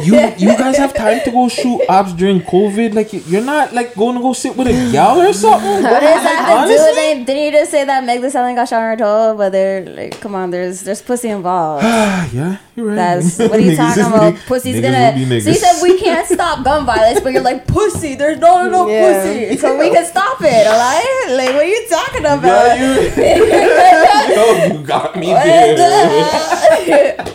you. 0.03 0.15
You 0.37 0.57
guys 0.57 0.77
have 0.77 0.93
time 0.93 1.19
to 1.25 1.31
go 1.31 1.47
shoot 1.49 1.81
ops 1.89 2.13
during 2.13 2.41
COVID. 2.41 2.93
Like, 2.93 3.09
you're 3.29 3.43
not 3.43 3.73
like 3.73 3.95
going 3.95 4.15
to 4.15 4.21
go 4.21 4.33
sit 4.33 4.55
with 4.55 4.67
a 4.67 4.91
gal 4.91 5.19
or 5.21 5.33
something. 5.33 5.83
What 5.83 5.99
does 6.01 6.23
that 6.23 6.45
have 6.45 6.67
to 6.67 6.73
do 6.73 6.79
Honestly? 6.79 7.17
with? 7.19 7.27
Didn't 7.27 7.43
you 7.43 7.51
just 7.51 7.71
say 7.71 7.83
that 7.85 8.03
Meg 8.03 8.21
Thee 8.21 8.29
Stallion 8.29 8.55
got 8.55 8.67
shot 8.69 8.77
in 8.83 8.83
her 8.89 8.95
toe? 8.97 9.35
But 9.37 9.51
they're 9.51 9.85
like, 9.85 10.19
come 10.21 10.35
on, 10.35 10.51
there's 10.51 10.81
there's 10.81 11.01
pussy 11.01 11.29
involved. 11.29 11.83
Ah, 11.85 12.29
yeah, 12.33 12.57
you're 12.75 12.87
right. 12.87 12.95
That's 12.95 13.37
what 13.49 13.53
are 13.53 13.59
you 13.59 13.75
talking 13.75 14.03
about? 14.03 14.33
nigg- 14.33 14.45
Pussy's 14.47 14.75
niggas 14.77 15.15
gonna. 15.29 15.41
So 15.41 15.49
you 15.49 15.55
said 15.55 15.81
we 15.81 15.99
can't 15.99 16.27
stop 16.27 16.63
gun 16.63 16.85
violence, 16.85 17.19
but 17.21 17.33
you're 17.33 17.41
like 17.43 17.67
pussy. 17.67 18.15
There's 18.15 18.39
not 18.39 18.67
enough 18.67 18.89
Yeah. 18.89 19.23
pussy, 19.23 19.57
so 19.57 19.77
we 19.77 19.89
can 19.91 20.05
stop 20.05 20.37
it. 20.41 20.67
Alright? 20.67 21.37
Like 21.37 21.53
what 21.55 21.63
are 21.63 21.67
you 21.67 21.85
talking 21.89 22.21
about? 22.21 22.43
Yeah, 22.43 22.75
you, 22.75 23.11
Yo, 24.73 24.77
you 24.79 24.85
got 24.85 25.15
me 25.15 25.27
there. 25.27 27.25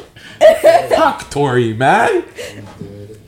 Fuck 0.91 1.31
Tory, 1.31 1.73
man. 1.75 2.25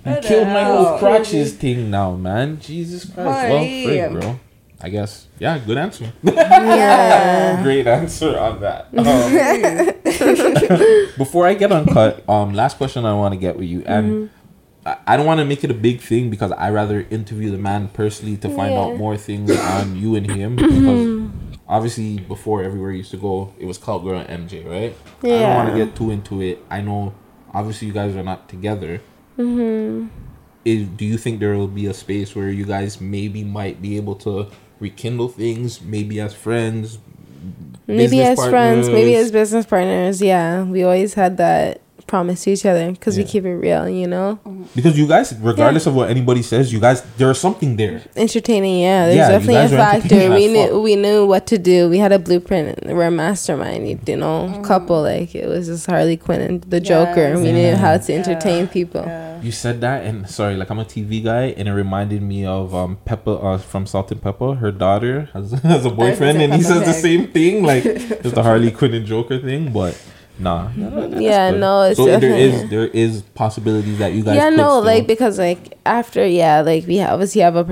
You 0.07 0.17
killed 0.23 0.49
my 0.49 0.65
whole 0.65 0.99
crotches 0.99 1.55
thing 1.55 1.91
now, 1.91 2.13
man. 2.17 2.59
Jesus 2.61 3.05
Christ. 3.05 3.17
Well, 3.27 3.49
Tory. 3.65 3.85
freak, 3.85 4.11
bro. 4.21 4.41
I 4.83 4.89
guess. 4.89 5.27
Yeah, 5.39 5.59
good 5.59 5.77
answer. 5.77 6.11
yeah. 6.23 7.63
Great 7.63 7.87
answer 7.87 8.39
on 8.39 8.61
that. 8.61 8.89
Um, 10.21 11.07
before 11.17 11.47
I 11.47 11.55
get 11.55 11.71
uncut, 11.73 12.29
um, 12.29 12.53
last 12.55 12.77
question 12.77 13.05
I 13.05 13.15
want 13.15 13.33
to 13.35 13.39
get 13.41 13.57
with 13.57 13.69
you, 13.69 13.83
and 13.87 14.31
I, 14.85 14.97
I 15.07 15.17
don't 15.17 15.27
want 15.27 15.39
to 15.41 15.45
make 15.45 15.65
it 15.65 15.71
a 15.71 15.75
big 15.75 16.01
thing 16.01 16.31
because 16.31 16.53
I 16.53 16.71
rather 16.71 17.07
interview 17.11 17.51
the 17.51 17.59
man 17.59 17.89
personally 17.89 18.37
to 18.39 18.49
find 18.49 18.73
Yeah. 18.75 18.81
out 18.81 18.97
more 18.97 19.17
things 19.17 19.51
on 19.57 19.97
you 19.97 20.15
and 20.17 20.31
him 20.31 20.57
because 20.57 21.31
obviously 21.71 22.19
before 22.19 22.63
everywhere 22.63 22.91
used 22.91 23.13
to 23.13 23.17
go, 23.17 23.55
it 23.59 23.65
was 23.65 23.79
Clout 23.79 24.03
Girl 24.03 24.19
and 24.19 24.49
MJ, 24.49 24.69
right? 24.69 24.95
Yeah. 25.23 25.35
I 25.35 25.39
don't 25.39 25.55
want 25.55 25.69
to 25.71 25.85
get 25.85 25.97
too 25.97 26.11
into 26.11 26.43
it. 26.43 26.59
I 26.69 26.83
know 26.83 27.15
obviously 27.55 27.87
you 27.87 27.95
guys 27.95 28.15
are 28.17 28.23
not 28.23 28.49
together. 28.49 29.01
Mm-hmm. 29.39 30.09
Is, 30.65 30.87
do 30.89 31.07
you 31.07 31.17
think 31.17 31.41
there 31.41 31.57
will 31.57 31.69
be 31.69 31.87
a 31.87 31.95
space 31.95 32.35
where 32.35 32.51
you 32.51 32.67
guys 32.67 33.01
maybe 33.01 33.45
might 33.45 33.81
be 33.81 33.97
able 33.97 34.17
to 34.17 34.49
rekindle 34.81 35.29
things, 35.29 35.81
maybe 35.81 36.21
as 36.21 36.35
friends, 36.35 36.99
maybe 37.87 38.21
as 38.23 38.39
friends, 38.39 38.89
maybe 38.89 39.15
as 39.15 39.31
business 39.31 39.67
partners. 39.67 40.21
Yeah, 40.21 40.65
we 40.65 40.83
always 40.83 41.15
had 41.15 41.37
that 41.37 41.81
promise 42.11 42.43
to 42.45 42.51
each 42.51 42.67
other 42.67 42.91
because 42.93 43.17
we 43.17 43.25
keep 43.25 43.45
it 43.45 43.55
real, 43.67 43.89
you 43.89 44.09
know. 44.15 44.29
Because 44.75 44.99
you 44.99 45.07
guys, 45.07 45.33
regardless 45.41 45.87
of 45.87 45.95
what 45.95 46.11
anybody 46.11 46.43
says, 46.43 46.73
you 46.75 46.81
guys 46.87 46.99
there's 47.17 47.39
something 47.47 47.77
there. 47.77 48.03
Entertaining, 48.17 48.81
yeah. 48.81 49.07
There's 49.07 49.17
Yeah, 49.17 49.27
you 49.29 49.33
definitely 49.35 49.55
a 49.57 49.63
guys 49.63 49.73
are 49.73 49.77
factor. 49.77 50.15
entertaining 50.15 50.33
We 50.35 50.47
knew 50.55 50.69
fuck. 50.75 50.83
we 50.89 50.95
knew 51.05 51.19
what 51.33 51.47
to 51.53 51.57
do. 51.73 51.89
We 51.89 51.99
had 52.05 52.13
a 52.13 52.19
blueprint. 52.19 52.85
We're 52.85 53.07
a 53.07 53.11
mastermind, 53.25 53.89
you- 53.89 54.01
you 54.11 54.17
know, 54.17 54.37
Mm. 54.51 54.65
couple. 54.65 55.03
Like 55.03 55.35
it 55.35 55.49
was 55.49 55.69
just 55.69 55.87
Harley 55.87 56.17
Quinn 56.17 56.41
and 56.41 56.57
the 56.75 56.81
Joker. 56.81 57.23
and 57.31 57.43
We 57.43 57.53
knew 57.53 57.75
how 57.77 57.97
to 57.97 58.11
entertain 58.21 58.67
people. 58.67 59.07
You 59.43 59.53
said 59.53 59.81
that, 59.81 60.05
and 60.05 60.29
sorry, 60.29 60.55
like 60.61 60.69
I'm 60.73 60.79
a 60.81 60.85
TV 60.85 61.23
guy, 61.25 61.45
and 61.57 61.65
it 61.69 61.73
reminded 61.73 62.21
me 62.33 62.45
of 62.45 62.75
um 62.75 62.99
Peppa 63.07 63.31
uh, 63.49 63.57
from 63.71 63.87
Salt-N-Pepa. 63.87 64.59
Her 64.59 64.71
daughter 64.71 65.31
has, 65.33 65.53
has 65.75 65.85
a 65.87 65.91
boyfriend, 66.03 66.37
say 66.39 66.45
and 66.45 66.53
he 66.55 66.63
Peppa 66.63 66.75
says 66.75 66.81
the 66.91 66.93
Pig. 66.93 67.03
same 67.09 67.23
thing, 67.37 67.55
like 67.65 67.85
it's 68.25 68.33
the 68.33 68.43
Harley 68.43 68.71
Quinn 68.71 68.93
and 68.93 69.07
Joker 69.07 69.39
thing. 69.39 69.73
But 69.73 69.97
nah, 70.41 70.69
that's 70.77 71.21
Yeah, 71.21 71.51
good. 71.51 71.61
no, 71.61 71.83
it's 71.83 71.97
so 71.99 72.05
there 72.07 72.21
definitely- 72.21 72.43
is 72.65 72.71
there 72.71 72.87
is 72.89 73.23
possibilities 73.35 73.99
that 73.99 74.13
you 74.13 74.23
guys. 74.23 74.37
yeah, 74.37 74.49
no, 74.51 74.57
still- 74.57 74.83
like 74.85 75.07
because 75.07 75.39
like 75.39 75.79
after 75.87 76.25
yeah, 76.27 76.61
like 76.63 76.87
we 76.87 77.01
obviously 77.01 77.43
have 77.43 77.57
up 77.57 77.69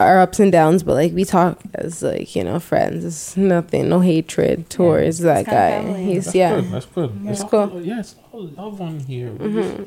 our 0.00 0.20
ups 0.20 0.38
and 0.40 0.52
downs, 0.52 0.82
but 0.82 0.94
like 0.94 1.12
we 1.12 1.24
talk 1.24 1.58
as 1.74 2.02
like 2.02 2.34
you 2.36 2.44
know 2.44 2.60
friends. 2.60 3.04
It's 3.04 3.36
nothing, 3.36 3.88
no 3.88 4.00
hatred 4.00 4.68
towards 4.70 5.18
that 5.20 5.46
guy. 5.46 5.82
family. 5.82 6.04
He's 6.04 6.26
That's 6.26 6.34
yeah. 6.36 6.54
good. 6.60 6.70
That's 6.70 6.86
good. 6.86 7.20
It's 7.26 7.40
It's 7.40 7.50
cool. 7.50 7.60
all- 7.60 7.80
Yeah, 7.82 8.00
it's 8.00 8.14
all 8.32 8.46
love 8.48 8.80
on 8.80 9.00
here. 9.00 9.30
Mm-hmm. 9.30 9.82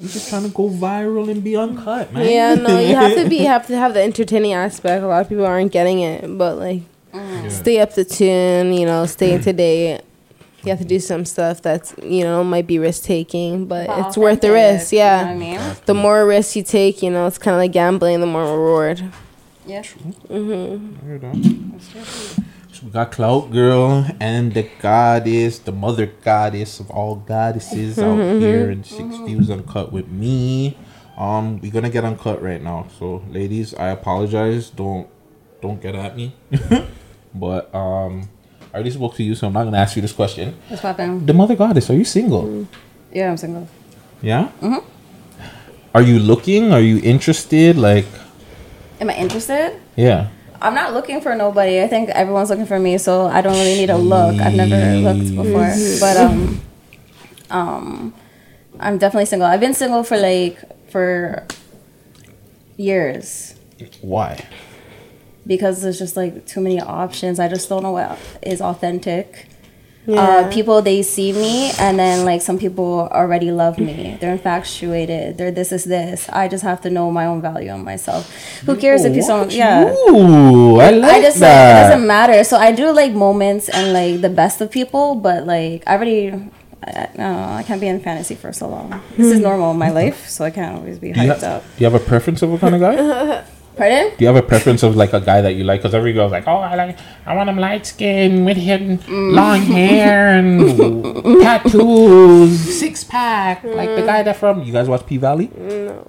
I'm 0.00 0.06
just 0.06 0.28
trying 0.28 0.44
to 0.44 0.48
go 0.50 0.68
viral 0.68 1.28
and 1.28 1.42
be 1.42 1.56
uncut, 1.56 2.12
man. 2.12 2.24
Yeah, 2.30 2.54
no, 2.54 2.78
you 2.78 2.94
have 2.94 3.16
to 3.16 3.28
be 3.28 3.38
you 3.38 3.46
have 3.56 3.66
to 3.66 3.76
have 3.76 3.94
the 3.94 4.02
entertaining 4.02 4.52
aspect. 4.52 5.02
A 5.02 5.06
lot 5.08 5.22
of 5.22 5.28
people 5.28 5.44
aren't 5.44 5.72
getting 5.72 5.98
it, 6.00 6.22
but 6.38 6.56
like 6.56 6.82
stay 7.48 7.80
up 7.80 7.94
to 7.94 8.04
tune, 8.04 8.72
you 8.72 8.86
know, 8.86 9.06
stay 9.06 9.32
into 9.32 9.52
date. 9.52 10.02
You 10.64 10.70
have 10.70 10.80
to 10.80 10.84
do 10.84 10.98
some 10.98 11.24
stuff 11.24 11.62
that's 11.62 11.94
you 12.02 12.24
know 12.24 12.42
might 12.44 12.66
be 12.66 12.78
risk 12.78 13.04
taking, 13.04 13.66
but 13.66 13.86
But 13.86 14.06
it's 14.06 14.16
worth 14.16 14.40
the 14.40 14.48
authentic, 14.48 14.80
risk. 14.80 14.92
you 14.92 14.98
know 14.98 15.04
Yeah, 15.04 15.22
what 15.24 15.30
I 15.30 15.34
mean? 15.36 15.76
the 15.86 15.94
more 15.94 16.26
risks 16.26 16.56
you 16.56 16.62
take, 16.64 17.02
you 17.02 17.10
know, 17.10 17.26
it's 17.26 17.38
kind 17.38 17.54
of 17.54 17.58
like 17.58 17.72
gambling. 17.72 18.20
The 18.20 18.26
more 18.26 18.44
reward. 18.44 19.02
Yeah. 19.66 19.82
Heard 20.28 21.20
that. 21.22 21.36
So 22.72 22.86
we 22.86 22.90
got 22.90 23.10
Clout 23.12 23.50
Girl 23.50 24.06
and 24.20 24.54
the 24.54 24.68
goddess, 24.80 25.58
the 25.58 25.72
mother 25.72 26.06
goddess 26.06 26.80
of 26.80 26.90
all 26.90 27.16
goddesses 27.16 27.98
out 28.06 28.16
here 28.40 28.70
in 28.70 28.84
Six 28.84 29.16
Views 29.16 29.50
Uncut 29.50 29.92
with 29.92 30.08
me. 30.08 30.76
Um, 31.16 31.60
we're 31.60 31.72
gonna 31.72 31.90
get 31.90 32.04
uncut 32.04 32.40
right 32.42 32.62
now. 32.62 32.86
So 32.98 33.22
ladies, 33.30 33.74
I 33.74 33.88
apologize. 33.88 34.70
Don't 34.70 35.08
don't 35.60 35.80
get 35.82 35.94
at 35.96 36.16
me. 36.16 36.34
but 37.34 37.74
um 37.74 38.28
I 38.72 38.74
already 38.74 38.90
spoke 38.90 39.14
to 39.16 39.22
you, 39.22 39.34
so 39.34 39.46
I'm 39.46 39.52
not 39.52 39.64
gonna 39.64 39.78
ask 39.78 39.96
you 39.96 40.02
this 40.02 40.12
question. 40.12 40.54
What's 40.68 40.82
poppin'? 40.82 41.24
The 41.26 41.32
mother 41.32 41.56
goddess, 41.56 41.90
are 41.90 41.94
you 41.94 42.04
single? 42.04 42.66
Yeah, 43.12 43.30
I'm 43.30 43.36
single. 43.36 43.68
Yeah? 44.20 44.50
Mm-hmm. 44.60 44.84
Are 45.94 46.02
you 46.02 46.18
looking? 46.18 46.72
Are 46.72 46.80
you 46.80 47.00
interested? 47.02 47.76
Like 47.76 48.06
Am 49.00 49.10
I 49.10 49.14
interested? 49.16 49.80
yeah. 49.96 50.28
I'm 50.60 50.74
not 50.74 50.92
looking 50.92 51.20
for 51.20 51.36
nobody. 51.36 51.80
I 51.80 51.86
think 51.86 52.08
everyone's 52.10 52.50
looking 52.50 52.66
for 52.66 52.80
me, 52.80 52.98
so 52.98 53.26
I 53.26 53.42
don't 53.42 53.52
really 53.54 53.76
need 53.76 53.90
a 53.90 53.96
look. 53.96 54.40
I've 54.40 54.54
never 54.54 54.74
looked 55.06 55.36
before, 55.36 55.70
but 56.00 56.16
um, 56.16 56.60
um, 57.48 58.14
I'm 58.80 58.98
definitely 58.98 59.26
single. 59.26 59.46
I've 59.46 59.60
been 59.60 59.74
single 59.74 60.02
for 60.02 60.16
like 60.16 60.58
for 60.90 61.46
years 62.76 63.54
Why? 64.00 64.44
Because 65.48 65.82
there's 65.82 65.98
just 65.98 66.16
like 66.16 66.46
too 66.46 66.60
many 66.60 66.80
options. 66.80 67.40
I 67.40 67.48
just 67.48 67.68
don't 67.68 67.82
know 67.82 67.90
what 67.92 68.16
is 68.42 68.60
authentic. 68.60 69.48
Uh, 70.08 70.48
people 70.50 70.80
they 70.80 71.02
see 71.02 71.34
me 71.34 71.70
and 71.78 71.98
then 71.98 72.24
like 72.24 72.40
some 72.40 72.58
people 72.58 73.10
already 73.12 73.50
love 73.52 73.78
me. 73.78 74.16
They're 74.18 74.32
infatuated. 74.32 75.36
They're 75.36 75.50
this 75.50 75.70
is 75.70 75.84
this. 75.84 76.30
I 76.30 76.48
just 76.48 76.64
have 76.64 76.80
to 76.82 76.90
know 76.90 77.10
my 77.10 77.26
own 77.26 77.42
value 77.42 77.68
on 77.68 77.84
myself. 77.84 78.24
Who 78.64 78.74
cares 78.76 79.04
if 79.04 79.14
you 79.14 79.20
don't? 79.22 79.52
Yeah. 79.52 79.92
Ooh, 80.08 80.78
I 80.80 80.92
like 80.92 81.16
I 81.16 81.20
just 81.20 81.36
like 81.36 81.40
that. 81.50 81.86
it 81.86 81.90
doesn't 81.90 82.06
matter. 82.06 82.42
So 82.44 82.56
I 82.56 82.72
do 82.72 82.90
like 82.90 83.12
moments 83.12 83.68
and 83.68 83.92
like 83.92 84.22
the 84.22 84.30
best 84.30 84.62
of 84.62 84.70
people, 84.70 85.14
but 85.16 85.46
like 85.46 85.82
I 85.86 85.96
already, 85.96 86.28
I, 86.82 87.08
no, 87.18 87.44
I 87.58 87.62
can't 87.66 87.80
be 87.80 87.88
in 87.88 88.00
fantasy 88.00 88.34
for 88.34 88.50
so 88.50 88.66
long. 88.66 89.02
This 89.18 89.30
is 89.30 89.40
normal 89.40 89.72
in 89.72 89.78
my 89.78 89.90
life, 89.90 90.26
so 90.26 90.42
I 90.42 90.50
can't 90.50 90.74
always 90.76 90.98
be 90.98 91.12
Do 91.12 91.20
hyped 91.20 91.42
up. 91.42 91.62
do 91.76 91.84
you 91.84 91.90
have 91.90 92.00
a 92.00 92.02
preference 92.02 92.40
of 92.40 92.48
what 92.48 92.62
kind 92.62 92.74
of 92.76 92.80
guy? 92.80 93.44
Pardon? 93.78 94.10
Do 94.10 94.16
you 94.18 94.26
have 94.26 94.36
a 94.36 94.42
preference 94.42 94.82
of 94.82 94.96
like 94.96 95.12
a 95.12 95.20
guy 95.20 95.40
that 95.40 95.54
you 95.54 95.62
like? 95.64 95.80
Because 95.80 95.94
every 95.94 96.12
girl's 96.12 96.32
like, 96.32 96.46
oh, 96.48 96.56
I 96.58 96.74
like, 96.74 96.98
I 97.24 97.34
want 97.36 97.48
him 97.48 97.58
light 97.58 97.86
skinned 97.86 98.44
with 98.44 98.56
him 98.58 98.98
Mm. 98.98 99.32
long 99.34 99.60
hair 99.62 100.28
and 100.36 100.58
tattoos, 101.42 102.58
six 102.78 103.04
pack, 103.04 103.62
like 103.64 103.88
the 103.94 104.02
guy 104.02 104.22
that 104.22 104.36
from. 104.36 104.62
You 104.62 104.72
guys 104.72 104.88
watch 104.88 105.06
P 105.06 105.16
Valley? 105.16 105.50
No. 105.56 106.04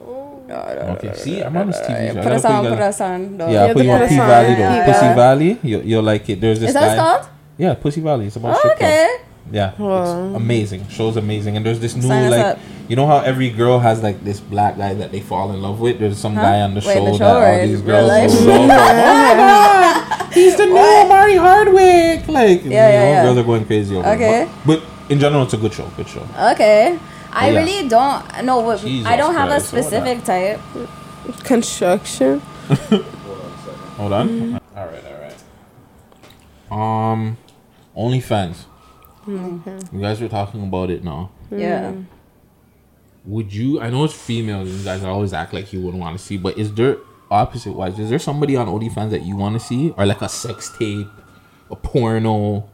Okay, 0.98 1.14
see, 1.14 1.42
I'm 1.42 1.56
on 1.56 1.68
this 1.68 1.78
TV 1.82 2.14
show. 2.14 2.24
Put 2.24 2.32
us 2.34 2.46
on, 2.46 2.66
put 2.66 2.80
us 2.80 3.02
on. 3.02 3.38
No. 3.38 3.50
Yeah, 3.52 3.72
put 3.72 3.84
you 3.86 3.92
on 3.92 4.08
P 4.10 4.18
Valley 4.18 4.56
though. 4.56 4.84
Pussy 4.86 5.14
Valley, 5.14 5.60
you, 5.62 5.82
you'll 5.82 6.02
like 6.04 6.28
it. 6.30 6.42
There's 6.42 6.60
this 6.60 6.70
Is 6.70 6.74
that 6.74 6.98
guy. 6.98 7.04
called? 7.18 7.30
Yeah, 7.58 7.74
Pussy 7.76 8.02
Valley. 8.02 8.26
It's 8.28 8.36
about 8.36 8.58
Oh, 8.58 8.70
okay. 8.72 9.18
Yeah, 9.52 9.72
it's 9.72 10.36
amazing. 10.36 10.88
Show's 10.90 11.18
amazing, 11.18 11.58
and 11.58 11.66
there's 11.66 11.80
this 11.80 11.96
new 11.96 12.04
Sign 12.04 12.26
us 12.26 12.32
like 12.32 12.46
up. 12.46 12.60
you 12.88 12.96
know 12.96 13.08
how 13.08 13.18
every 13.20 13.50
girl 13.50 13.80
has 13.80 14.04
like 14.04 14.24
this 14.24 14.40
black 14.40 14.78
guy 14.78 14.94
that 14.94 15.12
they 15.12 15.22
fall 15.22 15.52
in 15.52 15.62
love 15.62 15.80
with. 15.80 15.98
There's 16.00 16.18
some 16.20 16.36
guy 16.36 16.62
on 16.62 16.76
the 16.76 16.84
Wait, 16.86 16.94
show 16.94 17.06
the 17.06 17.12
show 17.14 17.18
that 17.20 17.36
all 17.56 17.60
in 17.64 17.68
these 17.70 17.82
real 17.82 18.08
girls 18.08 18.08
life? 18.10 18.32
will 18.32 18.46
love. 18.46 18.60
oh 18.62 18.68
my 18.68 19.34
god, 19.36 20.34
he's 20.34 20.56
the 20.56 20.66
new 20.66 21.10
Marty 21.10 21.36
Hardwick. 21.36 22.28
Like 22.28 22.64
you 22.64 22.70
Yeah, 22.72 22.90
yeah, 22.90 23.00
know, 23.00 23.10
yeah. 23.12 23.24
girls 23.24 23.38
are 23.40 23.44
going 23.44 23.66
crazy 23.66 23.96
over. 23.96 24.08
Okay. 24.10 24.44
it. 24.44 24.50
But, 24.68 24.82
but 24.82 25.12
in 25.12 25.20
general, 25.20 25.44
it's 25.44 25.54
a 25.54 25.58
good 25.58 25.74
show. 25.74 25.88
Good 25.98 26.08
show. 26.08 26.28
Okay. 26.52 27.00
I 27.32 27.50
Yeah. 27.52 27.60
really 27.60 27.88
don't 27.90 28.44
know 28.46 28.60
what 28.60 28.82
Jesus 28.82 29.08
I 29.08 29.16
don't 29.16 29.34
have 29.34 29.50
a 29.50 29.54
Christ, 29.60 29.72
hold 29.72 29.84
specific 29.86 30.24
type. 30.24 30.60
Construction. 31.44 32.40
Hold 33.98 34.14
on. 34.14 34.54
All 34.76 34.86
right, 34.88 35.04
all 36.72 36.80
right. 36.80 37.12
Um, 37.12 37.38
OnlyFans. 37.98 38.66
Mm-hmm. 39.30 39.96
You 39.96 40.02
guys 40.02 40.20
were 40.20 40.28
talking 40.28 40.64
about 40.64 40.90
it 40.90 41.04
now. 41.04 41.32
Mm-hmm. 41.46 41.60
Yeah. 41.60 41.94
Would 43.26 43.54
you? 43.54 43.80
I 43.80 43.90
know 43.90 44.06
it's 44.06 44.14
females, 44.14 44.70
you 44.70 44.84
guys 44.84 45.04
always 45.04 45.34
act 45.34 45.54
like 45.54 45.72
you 45.72 45.82
wouldn't 45.82 46.02
want 46.02 46.18
to 46.18 46.24
see. 46.24 46.38
But 46.38 46.58
is 46.58 46.74
there 46.74 46.98
opposite 47.30 47.74
wise? 47.74 48.00
Is 48.00 48.10
there 48.10 48.20
somebody 48.20 48.56
on 48.56 48.68
OnlyFans 48.68 49.12
that 49.12 49.24
you 49.24 49.36
want 49.36 49.54
to 49.54 49.60
see, 49.60 49.92
or 49.92 50.06
like 50.06 50.22
a 50.22 50.30
sex 50.30 50.76
tape, 50.78 51.08
a 51.70 51.76
porno, 51.76 52.68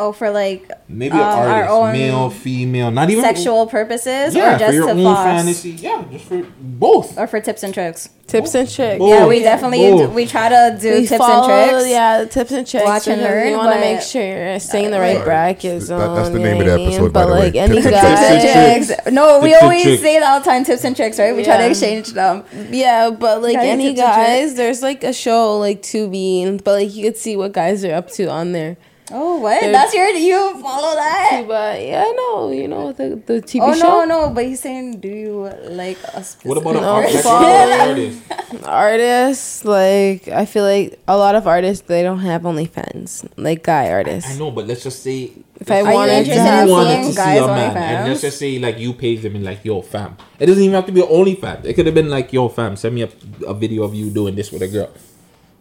Oh, 0.00 0.12
for 0.12 0.30
like 0.30 0.70
maybe 0.88 1.14
Um, 1.14 1.20
an 1.20 1.50
our 1.50 1.68
own 1.68 1.92
male, 1.92 2.30
female, 2.30 2.92
not 2.92 3.10
even 3.10 3.24
sexual 3.24 3.66
purposes 3.66 4.32
Yeah, 4.34 4.54
or 4.54 4.58
just 4.58 4.68
for 4.70 4.74
your 4.74 4.84
to 4.86 4.90
own 4.92 4.98
floss 5.00 5.24
fantasy. 5.26 5.70
Yeah, 5.70 6.04
just 6.12 6.24
for 6.26 6.46
both. 6.60 7.18
or 7.18 7.26
for 7.26 7.40
tips 7.40 7.64
and 7.64 7.74
tricks. 7.74 8.08
Tips 8.28 8.54
and 8.54 8.70
tricks. 8.70 8.98
Both. 8.98 9.08
Yeah, 9.08 9.26
we 9.26 9.40
definitely 9.40 9.90
Both. 9.90 10.12
we 10.12 10.26
try 10.26 10.50
to 10.50 10.78
do 10.80 10.92
We 11.00 11.06
tips 11.06 11.16
follow, 11.16 11.50
and 11.50 11.70
tricks. 11.70 11.88
Yeah, 11.88 12.20
the 12.20 12.26
tips 12.26 12.52
and 12.52 12.66
tricks. 12.66 12.84
Watch 12.84 13.08
and 13.08 13.22
learn, 13.22 13.48
You 13.52 13.56
want 13.56 13.72
to 13.72 13.80
make 13.80 14.02
sure 14.02 14.22
you're 14.22 14.60
staying 14.60 14.84
in 14.84 14.90
the 14.92 15.00
right 15.00 15.16
Right. 15.16 15.24
bracket 15.24 15.80
That- 15.88 16.14
that's 16.14 16.28
the 16.28 16.38
name 16.38 16.60
of 16.60 16.66
the 16.66 16.72
what 16.72 16.80
I 16.80 16.84
episode, 16.84 17.12
by 17.12 17.20
But 17.22 17.26
the 17.26 17.32
way. 17.32 17.38
like 17.40 17.52
Tips 17.54 17.64
any 17.70 17.76
and 17.78 17.84
Tips 17.86 18.44
and 18.46 18.86
tricks. 18.86 19.00
No, 19.12 19.40
we 19.40 19.48
Tips 19.50 19.62
always 19.62 20.00
say 20.00 20.16
it 20.16 20.22
all 20.22 20.38
the 20.38 20.44
time. 20.44 20.62
Tips 20.64 20.84
and 20.84 20.94
tricks, 20.94 21.18
right? 21.18 21.34
We 21.34 21.42
try 21.42 21.56
to 21.56 21.66
exchange 21.70 22.12
them. 22.12 22.44
Yeah, 22.70 23.10
but 23.10 23.42
like 23.42 23.56
any 23.56 23.94
tips 23.94 24.00
and 24.00 24.14
tricks. 24.14 24.28
guys, 24.28 24.54
there's 24.54 24.82
like 24.82 25.02
a 25.02 25.12
show 25.14 25.58
like 25.58 25.82
to 25.90 26.06
Tubi, 26.06 26.62
but 26.62 26.72
like 26.72 26.94
you 26.94 27.02
could 27.04 27.16
see 27.16 27.34
what 27.36 27.52
guys 27.52 27.82
are 27.84 27.94
up 27.94 28.10
to 28.12 28.26
on 28.30 28.52
there. 28.52 28.76
Oh, 29.10 29.38
what? 29.40 29.60
They're- 29.62 29.72
That's 29.72 29.94
your 29.94 30.08
you 30.10 30.60
follow 30.60 30.94
that? 30.94 31.44
But 31.48 31.80
yeah, 31.80 32.04
I 32.06 32.12
know, 32.12 32.50
you 32.52 32.68
know 32.68 32.92
the 32.92 33.16
the 33.24 33.40
TV 33.40 33.60
Oh 33.64 33.72
show. 33.74 34.04
no, 34.04 34.04
no! 34.04 34.30
But 34.30 34.44
he's 34.44 34.60
saying, 34.60 35.00
do 35.00 35.08
you 35.08 35.48
like 35.70 35.96
a 36.12 36.22
specific? 36.22 36.44
What 36.44 36.58
about 36.58 36.76
an 36.76 36.84
artist? 36.84 37.24
artist? 37.26 38.20
Artists, 38.68 39.64
like 39.64 40.28
I 40.28 40.44
feel 40.44 40.64
like 40.64 41.00
a 41.08 41.16
lot 41.16 41.34
of 41.34 41.46
artists 41.46 41.86
they 41.86 42.02
don't 42.02 42.20
have 42.20 42.42
OnlyFans, 42.42 43.26
like 43.36 43.62
guy 43.62 43.88
artists. 43.90 44.30
I 44.30 44.38
know, 44.38 44.50
but 44.50 44.66
let's 44.66 44.82
just 44.82 45.02
say 45.02 45.32
If 45.58 45.70
I 45.70 45.80
Are 45.80 45.88
you 45.90 45.94
wanted 45.96 46.12
interested 46.28 46.34
to 46.34 46.40
in 46.40 46.46
have 46.46 46.68
wanted 46.70 46.90
seeing 46.92 47.04
to 47.06 47.12
see 47.12 47.36
a 47.38 47.46
man, 47.46 47.74
OnlyFans? 47.74 47.76
and 47.80 48.08
let's 48.08 48.20
just 48.20 48.38
say 48.38 48.58
like 48.58 48.78
you 48.78 48.92
paid 48.92 49.22
them 49.22 49.34
and 49.36 49.44
like 49.44 49.64
yo 49.64 49.80
fam. 49.82 50.16
It 50.38 50.46
doesn't 50.46 50.62
even 50.62 50.74
have 50.74 50.86
to 50.86 50.92
be 50.92 51.02
only 51.02 51.34
OnlyFans. 51.36 51.64
It 51.64 51.74
could 51.74 51.86
have 51.86 51.94
been 51.94 52.10
like 52.10 52.32
yo 52.32 52.48
fam, 52.48 52.76
send 52.76 52.94
me 52.94 53.02
a, 53.02 53.10
a 53.46 53.54
video 53.54 53.82
of 53.84 53.94
you 53.94 54.10
doing 54.10 54.34
this 54.36 54.52
with 54.52 54.62
a 54.62 54.68
girl. 54.68 54.90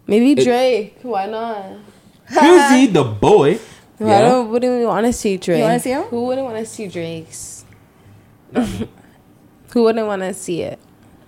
Maybe 0.05 0.35
Drake. 0.35 0.99
Why 1.01 1.25
not? 1.27 1.63
Susie 2.69 2.87
the 2.87 3.03
boy. 3.03 3.59
Why 3.97 4.09
Yeah. 4.09 4.21
don't 4.21 4.49
wouldn't 4.51 4.79
we 4.79 4.85
want 4.85 5.05
to 5.05 5.13
see 5.13 5.37
Drake? 5.37 5.61
wanna 5.61 5.79
see 5.79 5.91
him? 5.91 6.03
Who 6.03 6.25
wouldn't 6.25 6.45
want 6.45 6.57
to 6.57 6.65
see 6.65 6.87
Drake's? 6.87 7.65
Who 9.73 9.83
wouldn't 9.83 10.07
want 10.07 10.21
to 10.21 10.33
see 10.33 10.61
it? 10.61 10.79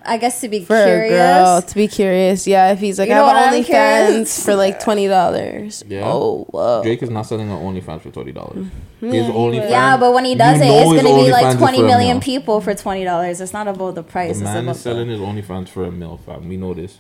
I 0.05 0.17
guess 0.17 0.39
to 0.41 0.47
be 0.49 0.61
For 0.63 0.81
curious. 0.81 1.11
a 1.13 1.15
girl 1.17 1.61
to 1.61 1.75
be 1.75 1.87
curious, 1.87 2.47
yeah. 2.47 2.71
If 2.71 2.79
he's 2.79 2.97
like, 2.97 3.09
You 3.09 3.15
I 3.15 3.17
know 3.17 3.25
have 3.27 3.35
what, 3.35 3.53
I'm 3.53 3.63
OnlyFans 3.63 4.45
for 4.45 4.55
like 4.55 4.79
twenty 4.79 5.07
dollars. 5.07 5.83
Yeah. 5.87 6.03
Oh, 6.05 6.45
whoa. 6.49 6.81
Drake 6.83 7.03
is 7.03 7.09
not 7.09 7.23
selling 7.23 7.49
on 7.49 7.61
OnlyFans 7.61 8.01
for 8.01 8.09
twenty 8.09 8.31
dollars. 8.31 8.65
Mm-hmm. 8.65 9.11
His 9.11 9.25
OnlyFans. 9.27 9.69
Yeah, 9.69 9.97
but 9.97 10.13
when 10.13 10.23
he 10.25 10.35
does 10.35 10.59
it, 10.61 10.65
it's 10.67 11.03
gonna 11.03 11.15
be 11.23 11.31
like 11.31 11.47
is 11.47 11.55
twenty 11.57 11.79
for 11.79 11.83
a 11.83 11.87
million 11.87 12.15
mil. 12.17 12.21
people 12.21 12.61
for 12.61 12.73
twenty 12.73 13.03
dollars. 13.03 13.41
It's 13.41 13.51
not 13.53 13.67
about 13.67 13.95
the 13.95 14.03
price. 14.03 14.37
The 14.37 14.43
it's 14.45 14.53
man 14.53 14.63
about 14.63 14.77
is 14.77 14.81
selling 14.81 15.09
his 15.09 15.19
OnlyFans 15.19 15.67
for 15.67 15.83
a 15.85 15.91
mil, 15.91 16.17
fam. 16.25 16.47
We 16.47 16.55
know 16.57 16.73
this. 16.73 16.97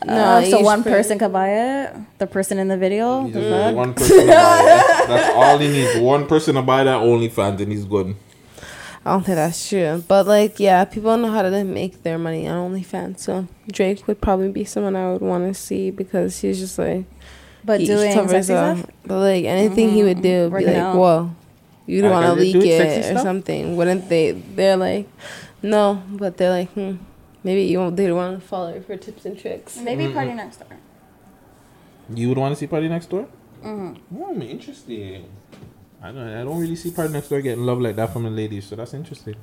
The, 0.00 0.12
uh, 0.12 0.44
so 0.44 0.60
one 0.60 0.82
per- 0.82 0.90
person 0.90 1.18
could 1.18 1.32
buy 1.32 1.48
it. 1.50 1.94
The 2.18 2.26
person 2.26 2.58
in 2.58 2.68
the 2.68 2.76
video. 2.76 3.24
He 3.24 3.30
the 3.32 3.40
just 3.40 3.50
needs 3.50 3.64
fuck? 3.66 3.74
one 3.76 3.94
person 3.94 4.26
buy 4.26 4.60
it. 4.60 4.64
That's, 4.66 5.06
that's 5.08 5.34
all 5.36 5.58
he 5.58 5.68
needs. 5.68 5.98
One 5.98 6.26
person 6.26 6.54
to 6.56 6.62
buy 6.62 6.84
that 6.84 7.00
OnlyFans, 7.00 7.60
and 7.60 7.72
he's 7.72 7.84
good. 7.84 8.14
I 9.04 9.10
don't 9.10 9.22
think 9.24 9.36
that's 9.36 9.68
true, 9.68 10.02
but 10.08 10.26
like, 10.26 10.58
yeah, 10.58 10.84
people 10.84 11.16
know 11.16 11.30
how 11.30 11.42
to 11.42 11.64
make 11.64 12.02
their 12.02 12.18
money 12.18 12.48
on 12.48 12.72
OnlyFans. 12.72 13.20
So 13.20 13.46
Drake 13.70 14.06
would 14.08 14.20
probably 14.20 14.50
be 14.50 14.64
someone 14.64 14.96
I 14.96 15.12
would 15.12 15.22
want 15.22 15.46
to 15.46 15.54
see 15.54 15.92
because 15.92 16.40
he's 16.40 16.58
just 16.58 16.76
like, 16.76 17.04
But 17.64 17.78
he 17.80 17.86
doing 17.86 18.12
covers 18.12 18.46
sexy 18.48 18.52
stuff. 18.80 18.90
But 19.04 19.18
like 19.20 19.44
anything 19.44 19.90
he 19.90 20.02
would 20.02 20.22
do, 20.22 20.48
would 20.50 20.58
be 20.58 20.66
like, 20.66 20.76
out. 20.76 20.96
whoa, 20.96 21.30
you'd 21.86 22.02
Like, 22.02 22.12
want 22.14 22.26
to 22.26 22.32
leak 22.32 22.52
doing 22.54 22.66
it 22.68 22.98
or 22.98 23.02
stuff? 23.10 23.22
something, 23.22 23.76
wouldn't 23.76 24.08
they? 24.08 24.32
They're 24.32 24.76
like, 24.76 25.08
no, 25.62 26.02
but 26.10 26.36
they're 26.36 26.50
like, 26.50 26.70
hmm, 26.70 26.96
maybe 27.46 27.62
you 27.70 27.78
won't. 27.80 27.96
They 27.96 28.10
want 28.12 28.40
to 28.40 28.46
follow 28.52 28.70
you 28.74 28.82
for 28.86 28.96
tips 29.06 29.24
and 29.28 29.34
tricks. 29.42 29.70
Maybe 29.88 30.04
party 30.12 30.34
next 30.42 30.58
door. 30.62 30.74
You 32.20 32.28
would 32.28 32.38
want 32.38 32.52
to 32.54 32.58
see 32.60 32.68
Party 32.74 32.88
Next 32.88 33.06
Door? 33.10 33.26
Mm-hmm. 33.64 34.22
Oh, 34.22 34.32
interesting. 34.56 35.26
I 36.02 36.12
don't. 36.12 36.28
I 36.40 36.42
don't 36.46 36.60
really 36.64 36.76
see 36.82 36.90
Party 36.98 37.12
Next 37.12 37.28
Door 37.30 37.40
getting 37.46 37.64
love 37.70 37.80
like 37.86 37.96
that 37.96 38.12
from 38.12 38.22
the 38.28 38.30
ladies, 38.30 38.64
so 38.68 38.76
that's 38.76 38.94
interesting. 38.94 39.34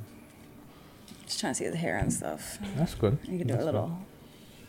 Just 1.25 1.39
trying 1.41 1.53
to 1.53 1.57
see 1.59 1.65
his 1.65 1.75
hair 1.75 1.97
and 1.97 2.11
stuff. 2.19 2.57
That's 2.77 2.95
good. 2.95 3.17
You 3.27 3.37
can 3.39 3.47
do 3.47 3.55
a 3.55 3.65
little 3.69 3.91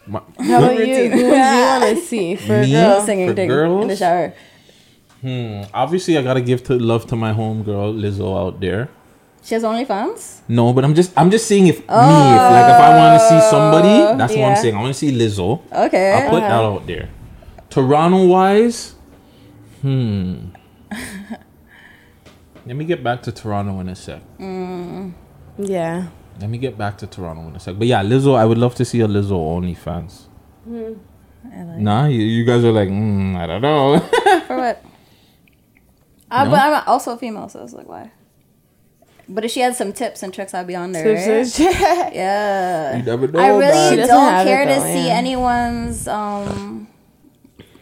My, 0.07 0.20
How 0.39 0.59
about 0.64 0.78
you? 0.78 1.11
Who 1.11 1.22
would 1.30 1.37
you 1.57 1.62
want 1.70 1.85
to 1.85 1.97
see 2.11 2.35
for 2.37 2.57
a 2.57 2.62
Me? 2.62 2.72
girl? 2.72 3.01
singing 3.07 3.28
For 3.28 3.35
thing 3.35 3.51
in 3.82 3.89
the 3.89 3.97
shower. 3.97 4.35
hmm. 5.20 5.62
Obviously, 5.72 6.18
I 6.18 6.22
gotta 6.22 6.41
give 6.51 6.64
to 6.64 6.74
love 6.74 7.07
to 7.11 7.16
my 7.16 7.32
homegirl 7.32 7.95
Lizzo 8.03 8.28
out 8.43 8.61
there. 8.61 8.89
She 9.45 9.53
has 9.55 9.63
OnlyFans. 9.63 10.41
No, 10.49 10.73
but 10.73 10.85
I'm 10.85 10.95
just 10.95 11.13
I'm 11.17 11.31
just 11.31 11.47
saying 11.47 11.67
if 11.67 11.79
me 11.81 11.85
if 11.85 11.91
like 11.91 12.71
if 12.73 12.81
I 12.81 12.97
want 12.97 13.21
to 13.21 13.29
see 13.29 13.41
somebody, 13.51 14.17
that's 14.19 14.35
what. 14.35 14.45
I'm 14.49 14.57
saying. 14.57 14.75
I 14.75 14.81
want 14.81 14.95
to 14.95 14.99
see 14.99 15.13
Lizzo. 15.13 15.61
Okay. 15.71 16.13
I'll 16.15 16.31
put 16.31 16.41
that 16.41 16.51
out 16.51 16.87
there. 16.87 17.11
Toronto 17.69 18.27
wise, 18.27 18.95
hmm. 19.83 20.49
Let 22.67 22.77
me 22.77 22.85
get 22.87 23.05
back 23.05 23.21
to 23.25 23.33
Toronto 23.33 23.81
in 23.81 23.89
a 23.91 23.95
sec. 23.95 24.23
Yeah. 25.59 26.07
Let 26.41 26.49
me 26.51 26.57
get 26.57 26.79
back 26.79 26.97
to 26.99 27.07
Toronto 27.07 27.47
in 27.49 27.57
a 27.57 27.61
sec. 27.61 27.79
But 27.79 27.87
yeah, 27.87 28.03
Lizzo, 28.03 28.37
I 28.37 28.47
would 28.47 28.57
love 28.59 28.75
to 28.77 28.85
see 28.85 29.01
a 29.03 29.07
Lizzo 29.07 29.33
OnlyFans. 29.37 30.23
Nah, 31.79 32.07
you, 32.07 32.21
you 32.21 32.45
guys 32.47 32.65
are 32.65 32.73
like, 32.73 32.89
mm, 32.89 33.37
I 33.37 33.47
don't 33.47 33.61
know. 33.61 33.99
For 34.47 34.57
what? 34.57 34.83
Uh, 36.31 36.45
No? 36.45 36.51
But 36.51 36.61
I'm 36.61 36.83
also 36.87 37.13
a 37.13 37.19
female, 37.19 37.49
so 37.51 37.63
it's 37.63 37.75
like 37.75 37.87
why? 37.89 38.11
But 39.29 39.45
if 39.45 39.51
she 39.51 39.61
had 39.61 39.75
some 39.75 39.93
tips 39.93 40.22
and 40.22 40.33
tricks, 40.35 40.53
I'd 40.55 40.66
be 40.66 40.75
on 40.77 40.93
there. 40.93 41.05
Tips 41.05 41.59
and 41.59 41.72
shit. 41.72 41.81
Yeah. 42.14 42.97
you 42.97 43.03
never 43.03 43.27
know. 43.29 43.39
I 43.41 43.49
really 43.49 43.97
man. 43.97 44.07
Don't 44.09 44.29
have 44.33 44.47
it 44.47 44.51
care 44.51 44.64
to 44.66 44.75
though, 44.81 44.87
see 44.87 45.07
yeah. 45.07 45.14
anyone's 45.14 46.07
um 46.09 46.89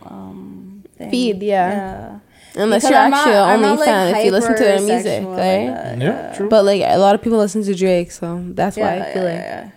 um 0.03 0.84
thing. 0.97 1.11
Feed, 1.11 1.43
yeah. 1.43 1.70
yeah. 1.70 2.18
Unless 2.62 2.82
Because 2.82 2.90
you're 2.90 3.01
I'm 3.01 3.14
actually 3.14 3.34
I'm 3.34 3.55
an 3.57 3.62
not, 3.62 3.70
only 3.72 3.86
fan 3.86 4.14
if 4.14 4.24
you 4.26 4.30
listen 4.30 4.55
to 4.57 4.62
their 4.62 4.80
music, 4.80 5.22
hypersexual 5.22 5.30
like 5.30 5.38
right? 5.38 5.99
Yeah, 6.01 6.34
true. 6.36 6.49
But 6.49 6.64
like 6.64 6.82
a 6.84 6.99
lot 6.99 7.14
of 7.14 7.22
people 7.22 7.38
listen 7.38 7.62
to 7.64 7.74
Drake, 7.74 8.11
so 8.12 8.43
that's 8.49 8.76
why 8.76 8.97
Yeah, 8.97 9.05
I 9.05 9.12
feel 9.14 9.22
yeah, 9.24 9.28
like. 9.30 9.72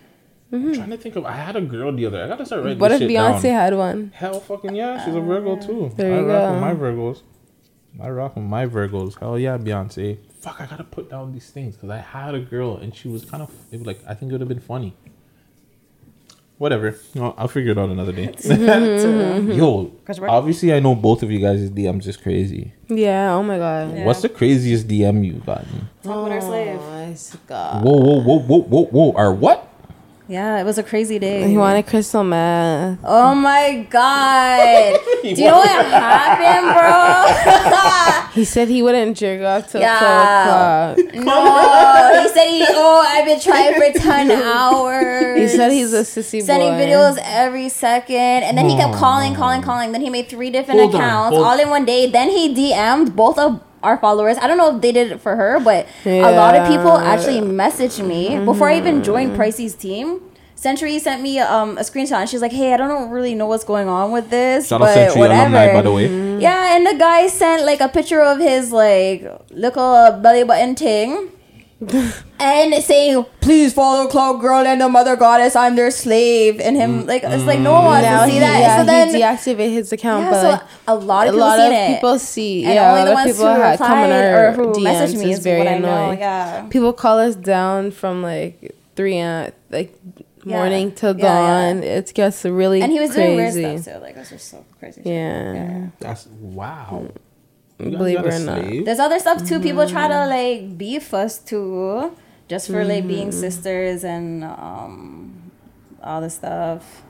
yeah, 0.52 0.58
I'm 0.58 0.74
trying 0.74 0.90
to 0.90 0.96
think 0.98 1.16
of. 1.16 1.24
I 1.24 1.32
had 1.32 1.56
a 1.56 1.62
girl 1.62 1.90
the 1.92 2.04
other. 2.06 2.22
I 2.22 2.28
gotta 2.28 2.44
start 2.44 2.62
writing 2.64 2.78
What 2.78 2.90
this 2.90 3.00
if 3.00 3.10
Beyonce 3.10 3.42
down. 3.44 3.52
had 3.54 3.74
one? 3.74 4.12
Hell, 4.14 4.40
fucking 4.40 4.74
yeah, 4.74 5.02
she's 5.04 5.14
a 5.14 5.20
Virgo 5.20 5.56
too. 5.56 5.90
There 5.96 6.14
I 6.14 6.18
you 6.20 6.26
rock 6.26 6.42
go. 6.42 6.52
with 6.52 6.60
my 6.60 6.74
Virgos. 6.74 7.22
I 8.00 8.10
rock 8.10 8.36
with 8.36 8.44
my 8.44 8.66
Virgos. 8.66 9.18
Hell 9.18 9.38
yeah, 9.38 9.56
Beyonce. 9.56 10.18
Fuck, 10.46 10.60
I 10.60 10.66
gotta 10.66 10.84
put 10.84 11.10
down 11.10 11.32
these 11.32 11.50
things 11.50 11.74
because 11.74 11.90
I 11.90 11.96
had 11.96 12.36
a 12.36 12.38
girl 12.38 12.76
and 12.76 12.94
she 12.94 13.08
was 13.08 13.24
kind 13.24 13.42
of 13.42 13.50
it 13.72 13.78
was 13.78 13.86
like 13.86 13.98
I 14.06 14.14
think 14.14 14.30
it 14.30 14.34
would 14.34 14.40
have 14.40 14.48
been 14.48 14.60
funny. 14.60 14.94
Whatever. 16.58 16.94
No, 17.16 17.34
I'll 17.36 17.48
figure 17.48 17.72
it 17.72 17.78
out 17.78 17.88
another 17.88 18.12
day. 18.12 18.32
Yo, 19.56 19.90
obviously 20.28 20.72
I 20.72 20.78
know 20.78 20.94
both 20.94 21.24
of 21.24 21.32
you 21.32 21.40
guys' 21.40 21.68
DMs 21.70 22.06
is 22.06 22.16
crazy. 22.16 22.72
Yeah. 22.86 23.34
Oh 23.34 23.42
my 23.42 23.58
god. 23.58 23.96
Yeah. 23.96 24.04
What's 24.04 24.22
the 24.22 24.28
craziest 24.28 24.86
DM 24.86 25.26
you 25.26 25.32
gotten? 25.44 25.88
Talk 26.04 26.22
with 26.22 26.34
our 26.34 26.40
slave. 26.40 26.78
Oh, 26.80 27.08
my 27.08 27.16
God. 27.48 27.84
Whoa, 27.84 27.96
whoa, 27.96 28.20
whoa, 28.20 28.38
whoa, 28.38 28.62
whoa, 28.62 28.84
whoa. 28.84 29.12
Or 29.16 29.34
what? 29.34 29.65
Yeah, 30.28 30.58
it 30.60 30.64
was 30.64 30.76
a 30.76 30.82
crazy 30.82 31.20
day. 31.20 31.46
He 31.48 31.56
wanted 31.56 31.86
crystal 31.86 32.24
meth. 32.24 32.98
Oh 33.04 33.32
my 33.34 33.86
god! 33.88 34.98
Do 35.22 35.28
you 35.28 35.36
know 35.36 35.58
what 35.58 35.86
happened, 35.86 36.66
bro? 36.74 38.32
He 38.36 38.44
said 38.44 38.68
he 38.68 38.82
wouldn't 38.82 39.16
jerk 39.16 39.40
off 39.42 39.70
till 39.70 39.80
Yeah. 39.80 40.94
12 40.96 41.08
o'clock. 41.08 41.24
no, 41.24 42.22
he 42.22 42.28
said 42.28 42.48
he. 42.48 42.66
Oh, 42.68 43.02
I've 43.06 43.24
been 43.24 43.40
trying 43.40 43.72
for 43.80 43.98
ten 43.98 44.30
hours. 44.52 45.38
He 45.40 45.48
said 45.56 45.72
he's 45.72 45.94
a 45.94 46.02
sissy 46.02 46.40
boy. 46.40 46.46
sending 46.46 46.72
boy. 46.72 46.80
videos 46.84 47.18
every 47.22 47.68
second, 47.70 48.42
and 48.44 48.58
then 48.58 48.68
he 48.68 48.76
kept 48.76 48.94
calling, 48.94 49.34
calling, 49.34 49.62
calling. 49.62 49.92
Then 49.92 50.02
he 50.02 50.10
made 50.10 50.28
three 50.28 50.50
different 50.50 50.80
Hold 50.80 50.94
accounts 50.96 51.34
hold- 51.36 51.46
all 51.46 51.58
in 51.58 51.70
one 51.70 51.84
day. 51.86 52.10
Then 52.10 52.28
he 52.28 52.52
DM'd 52.54 53.16
both 53.16 53.38
of 53.38 53.58
our 53.82 53.98
followers. 53.98 54.36
I 54.38 54.46
don't 54.46 54.58
know 54.58 54.74
if 54.76 54.82
they 54.82 54.92
did 54.92 55.12
it 55.12 55.20
for 55.20 55.36
her, 55.36 55.60
but 55.60 55.86
a 56.04 56.32
lot 56.32 56.54
of 56.54 56.66
people 56.68 56.92
actually 56.98 57.40
messaged 57.40 58.04
me 58.06 58.38
before 58.44 58.68
I 58.68 58.76
even 58.78 59.02
joined 59.02 59.36
Pricey's 59.36 59.74
team. 59.74 60.20
Century 60.54 60.98
sent 60.98 61.20
me 61.22 61.38
um, 61.38 61.76
a 61.76 61.82
screenshot, 61.82 62.20
and 62.20 62.28
she's 62.30 62.40
like, 62.40 62.50
"Hey, 62.52 62.72
I 62.72 62.78
don't 62.78 63.10
really 63.10 63.34
know 63.34 63.46
what's 63.46 63.62
going 63.64 63.88
on 63.88 64.10
with 64.10 64.30
this, 64.30 64.68
Shout 64.68 64.80
out 64.80 64.86
but 64.86 64.94
Century 64.94 65.20
whatever." 65.20 65.42
alumni, 65.54 65.72
by 65.74 65.82
the 65.82 65.92
way. 65.92 66.06
Yeah, 66.40 66.74
and 66.74 66.86
the 66.86 66.94
guy 66.94 67.26
sent 67.26 67.64
like 67.66 67.80
a 67.80 67.88
picture 67.88 68.22
of 68.22 68.38
his 68.38 68.72
like 68.72 69.22
little 69.50 70.12
belly 70.22 70.44
button 70.44 70.74
ting. 70.74 71.30
And 72.40 72.82
saying, 72.82 73.26
please 73.40 73.74
follow 73.74 74.08
Clout 74.08 74.40
Girl 74.40 74.66
and 74.66 74.80
the 74.80 74.88
Mother 74.88 75.14
Goddess, 75.16 75.54
I'm 75.54 75.76
their 75.76 75.90
slave. 75.90 76.58
And 76.60 76.74
him, 76.76 77.06
like, 77.06 77.22
it's 77.22 77.44
like, 77.44 77.58
no 77.60 77.72
one 77.72 77.84
wants 77.84 78.04
Now 78.06 78.20
to 78.24 78.26
see 78.28 78.34
he, 78.34 78.40
that. 78.40 78.60
yeah, 78.60 78.78
so 78.78 78.84
then, 78.86 79.08
he 79.14 79.20
deactivated 79.20 79.72
his 79.72 79.92
account, 79.92 80.24
yeah, 80.24 80.30
but 80.30 80.40
so 80.40 80.48
like, 80.50 80.62
a 80.88 80.94
lot 80.94 81.26
a 81.26 81.30
of 81.30 81.34
people 81.34 81.46
lot 81.46 81.58
seen 81.58 81.66
of 81.66 81.72
it. 81.72 81.94
people 81.96 82.18
see. 82.18 82.64
and 82.64 82.74
yeah, 82.74 82.92
only 82.92 83.04
the 83.04 83.12
ones 83.14 83.32
people 83.32 83.54
who 83.54 83.60
had 83.60 83.78
come 83.78 83.90
on 83.92 84.02
replied 84.04 84.24
our 84.34 84.48
or 84.48 84.52
who 84.52 84.72
messaged 84.74 85.14
DMs 85.14 85.18
me 85.24 85.30
is 85.32 85.38
is 85.38 85.44
very 85.44 85.58
what 85.58 85.68
I 85.68 85.78
know. 85.78 85.88
annoying. 86.04 86.18
Yeah. 86.18 86.66
People 86.70 86.92
call 86.94 87.18
us 87.18 87.34
down 87.36 87.90
from 87.90 88.22
like 88.22 88.74
three 88.94 89.20
uh, 89.20 89.50
like 89.70 89.94
Yeah. 90.44 90.56
morning 90.58 90.92
till 90.92 91.16
Yeah, 91.18 91.24
yeah. 91.24 91.72
dawn. 91.74 91.82
It 91.82 92.14
gets 92.14 92.44
really 92.44 92.80
And 92.80 92.90
he 92.92 93.00
was 93.00 93.10
crazy. 93.10 93.22
doing 93.26 93.36
weird 93.36 93.82
stuff 93.82 93.94
too. 93.96 94.00
Like, 94.00 94.14
that's 94.14 94.30
just 94.30 94.48
so 94.48 94.64
crazy. 94.78 95.02
shit. 95.02 95.12
Yeah. 95.12 95.86
That's 96.00 96.26
wow. 96.26 96.88
You 97.02 97.08
guys 97.08 97.12
Believe 97.78 98.20
it 98.20 98.26
or 98.26 98.38
not. 98.38 98.64
slave? 98.64 98.84
There's 98.84 98.98
other 98.98 99.18
stuff 99.18 99.46
too. 99.46 99.60
People 99.60 99.88
try 99.88 100.08
to 100.08 100.14
mm-hmm. 100.14 100.68
like 100.70 100.78
beef 100.78 101.12
us 101.12 101.38
too, 101.38 102.16
just 102.48 102.68
for 102.68 102.84
like 102.84 103.06
being 103.06 103.28
mm-hmm. 103.28 103.40
sisters 103.40 104.04
and 104.04 104.44
um 104.44 105.52
all 106.02 106.20
this 106.20 106.34
stuff. 106.34 107.02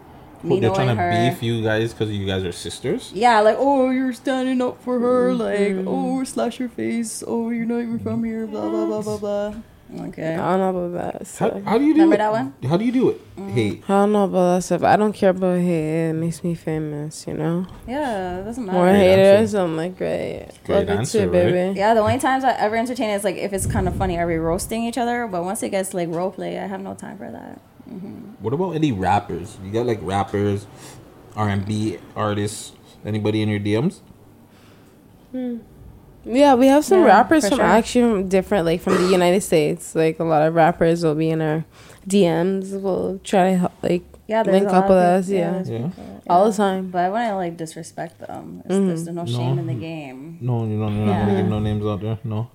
Me 0.43 0.57
Who, 0.57 0.61
they're 0.61 0.71
trying 0.71 0.89
to 0.89 0.95
her. 0.95 1.31
beef 1.31 1.43
you 1.43 1.63
guys 1.63 1.93
because 1.93 2.11
you 2.11 2.27
guys 2.27 2.45
are 2.45 2.53
sisters. 2.53 3.13
Yeah, 3.15 3.41
like 3.41 3.57
oh, 3.59 3.91
you're 3.91 4.13
standing 4.13 4.61
up 4.61 4.83
for 4.83 4.99
her. 4.99 5.35
Like 5.35 5.87
oh, 5.87 6.19
mm-hmm. 6.19 6.25
slash 6.25 6.59
your 6.59 6.69
face. 6.69 7.23
Oh, 7.27 7.51
you're 7.51 7.67
not 7.67 7.79
even 7.79 7.99
from 7.99 8.25
here. 8.25 8.47
Blah 8.47 8.69
blah 8.69 8.87
blah 8.87 9.03
blah 9.03 9.19
blah. 9.19 9.55
Okay. 9.95 10.35
I 10.35 10.57
don't 10.57 10.75
know 10.75 10.85
about 10.85 11.13
that. 11.15 11.19
How, 11.39 11.51
So. 11.51 11.63
how 11.65 11.79
do 11.79 11.85
you 11.85 11.95
do 11.95 12.01
Remember 12.01 12.15
it? 12.17 12.19
that 12.19 12.33
one? 12.33 12.55
How 12.69 12.77
do 12.77 12.85
you 12.85 12.91
do 12.93 13.11
it? 13.11 13.37
Mm. 13.37 13.51
Hey, 13.53 13.83
I 13.85 13.89
don't 13.89 14.13
know 14.13 14.25
about 14.25 14.57
that 14.57 14.63
stuff. 14.65 14.83
I 14.83 14.97
don't 14.97 15.13
care 15.13 15.31
about 15.31 15.61
hate. 15.61 16.09
It 16.11 16.13
makes 16.15 16.43
me 16.43 16.55
famous, 16.57 17.25
you 17.27 17.35
know. 17.35 17.67
Yeah, 17.87 18.41
it 18.41 18.45
doesn't 18.45 18.65
matter. 18.67 18.77
More 18.79 18.87
Great 18.89 18.99
haters, 18.99 19.55
answer. 19.55 19.59
I'm 19.61 19.77
like, 19.77 19.97
great. 19.97 20.49
Great 20.65 20.75
Love 20.75 20.89
it 20.89 20.91
answer, 20.99 21.19
too, 21.21 21.31
right? 21.31 21.53
baby. 21.53 21.79
Yeah, 21.79 21.95
the 21.95 22.01
only 22.01 22.19
times 22.19 22.43
I 22.43 22.53
ever 22.55 22.75
entertain 22.77 23.11
is 23.11 23.23
like 23.23 23.37
if 23.37 23.53
it's 23.53 23.67
kind 23.67 23.87
of 23.87 23.95
funny, 23.95 24.19
are 24.19 24.27
we 24.27 24.37
roasting 24.37 24.83
each 24.85 24.99
other? 24.99 25.27
But 25.29 25.45
once 25.45 25.63
it 25.63 25.71
gets 25.71 25.95
like 25.95 26.09
role 26.09 26.33
play, 26.33 26.59
I 26.59 26.67
have 26.67 26.81
no 26.81 26.95
time 26.95 27.17
for 27.19 27.31
that. 27.31 27.61
Mm-hmm. 27.89 28.43
what 28.43 28.53
about 28.53 28.73
any 28.73 28.91
rappers? 28.91 29.57
You 29.65 29.71
got 29.71 29.87
like 29.87 30.01
rappers, 30.03 30.67
R 31.37 31.49
and 31.49 31.65
B 31.65 31.99
artists. 32.17 32.73
Anybody 33.05 33.41
in 33.41 33.49
your 33.49 33.61
DMs? 33.61 34.01
Hmm. 35.31 35.59
Yeah, 36.27 36.55
we 36.55 36.67
have 36.67 36.85
some 36.85 37.01
Yeah, 37.01 37.07
rappers 37.07 37.49
from 37.49 37.59
sure. 37.59 37.65
actually 37.65 38.25
different, 38.25 38.67
like 38.67 38.81
from 38.81 38.95
the 38.97 39.09
United 39.11 39.43
States. 39.43 39.95
Like 39.95 40.19
a 40.19 40.25
lot 40.25 40.43
of 40.43 40.55
rappers 40.55 41.05
will 41.05 41.15
be 41.15 41.31
in 41.31 41.41
our 41.41 41.65
DMs. 42.09 42.73
We'll 42.81 43.21
try 43.23 43.53
to 43.53 43.57
help, 43.59 43.73
like 43.83 44.03
Yeah, 44.27 44.43
there's 44.43 44.63
link 44.63 44.73
up 44.73 44.89
with 44.89 44.99
us. 44.99 45.27
people- 45.29 45.39
Yeah, 45.41 45.63
Yeah. 45.67 45.89
all 46.29 46.51
the 46.51 46.57
time. 46.57 46.91
But 46.91 47.05
I 47.05 47.09
wouldn't 47.11 47.37
like 47.37 47.57
disrespect 47.57 48.19
them. 48.19 48.63
It's, 48.65 48.75
Mhm. 48.75 48.87
There's 48.89 49.07
no 49.07 49.13
No. 49.23 49.27
shame 49.27 49.59
in 49.59 49.67
the 49.69 49.75
game. 49.75 50.39
No, 50.41 50.65
you're 50.67 50.79
not. 50.79 50.91
You're 50.93 51.07
not 51.07 51.19
gonna 51.21 51.33
Yeah. 51.33 51.41
give 51.43 51.49
no 51.51 51.59
names 51.61 51.85
out 51.87 52.01
there. 52.01 52.19
No. 52.25 52.49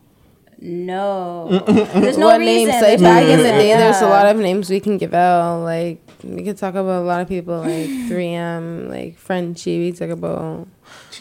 No, 0.64 1.48
there's 1.68 2.18
no 2.20 2.28
what 2.28 2.40
reason. 2.40 2.68
names? 2.70 2.70
Like 2.70 2.82
There's 2.82 3.02
back 3.02 3.24
no 3.26 3.30
in 3.32 3.38
the 3.40 3.44
reason. 3.46 3.58
day, 3.58 3.74
there's 3.78 4.02
a 4.02 4.08
lot 4.08 4.28
of 4.28 4.38
names 4.38 4.70
we 4.70 4.80
can 4.80 4.98
give 5.00 5.14
out. 5.14 5.64
Like 5.64 6.02
we 6.24 6.44
could 6.44 6.58
talk 6.58 6.76
about 6.76 7.02
a 7.02 7.06
lot 7.06 7.20
of 7.22 7.28
people, 7.28 7.58
like 7.62 7.70
3M, 8.10 8.88
like 8.90 9.18
Frenchie. 9.18 9.80
We 9.80 9.92
talk 9.92 10.10
about 10.12 10.68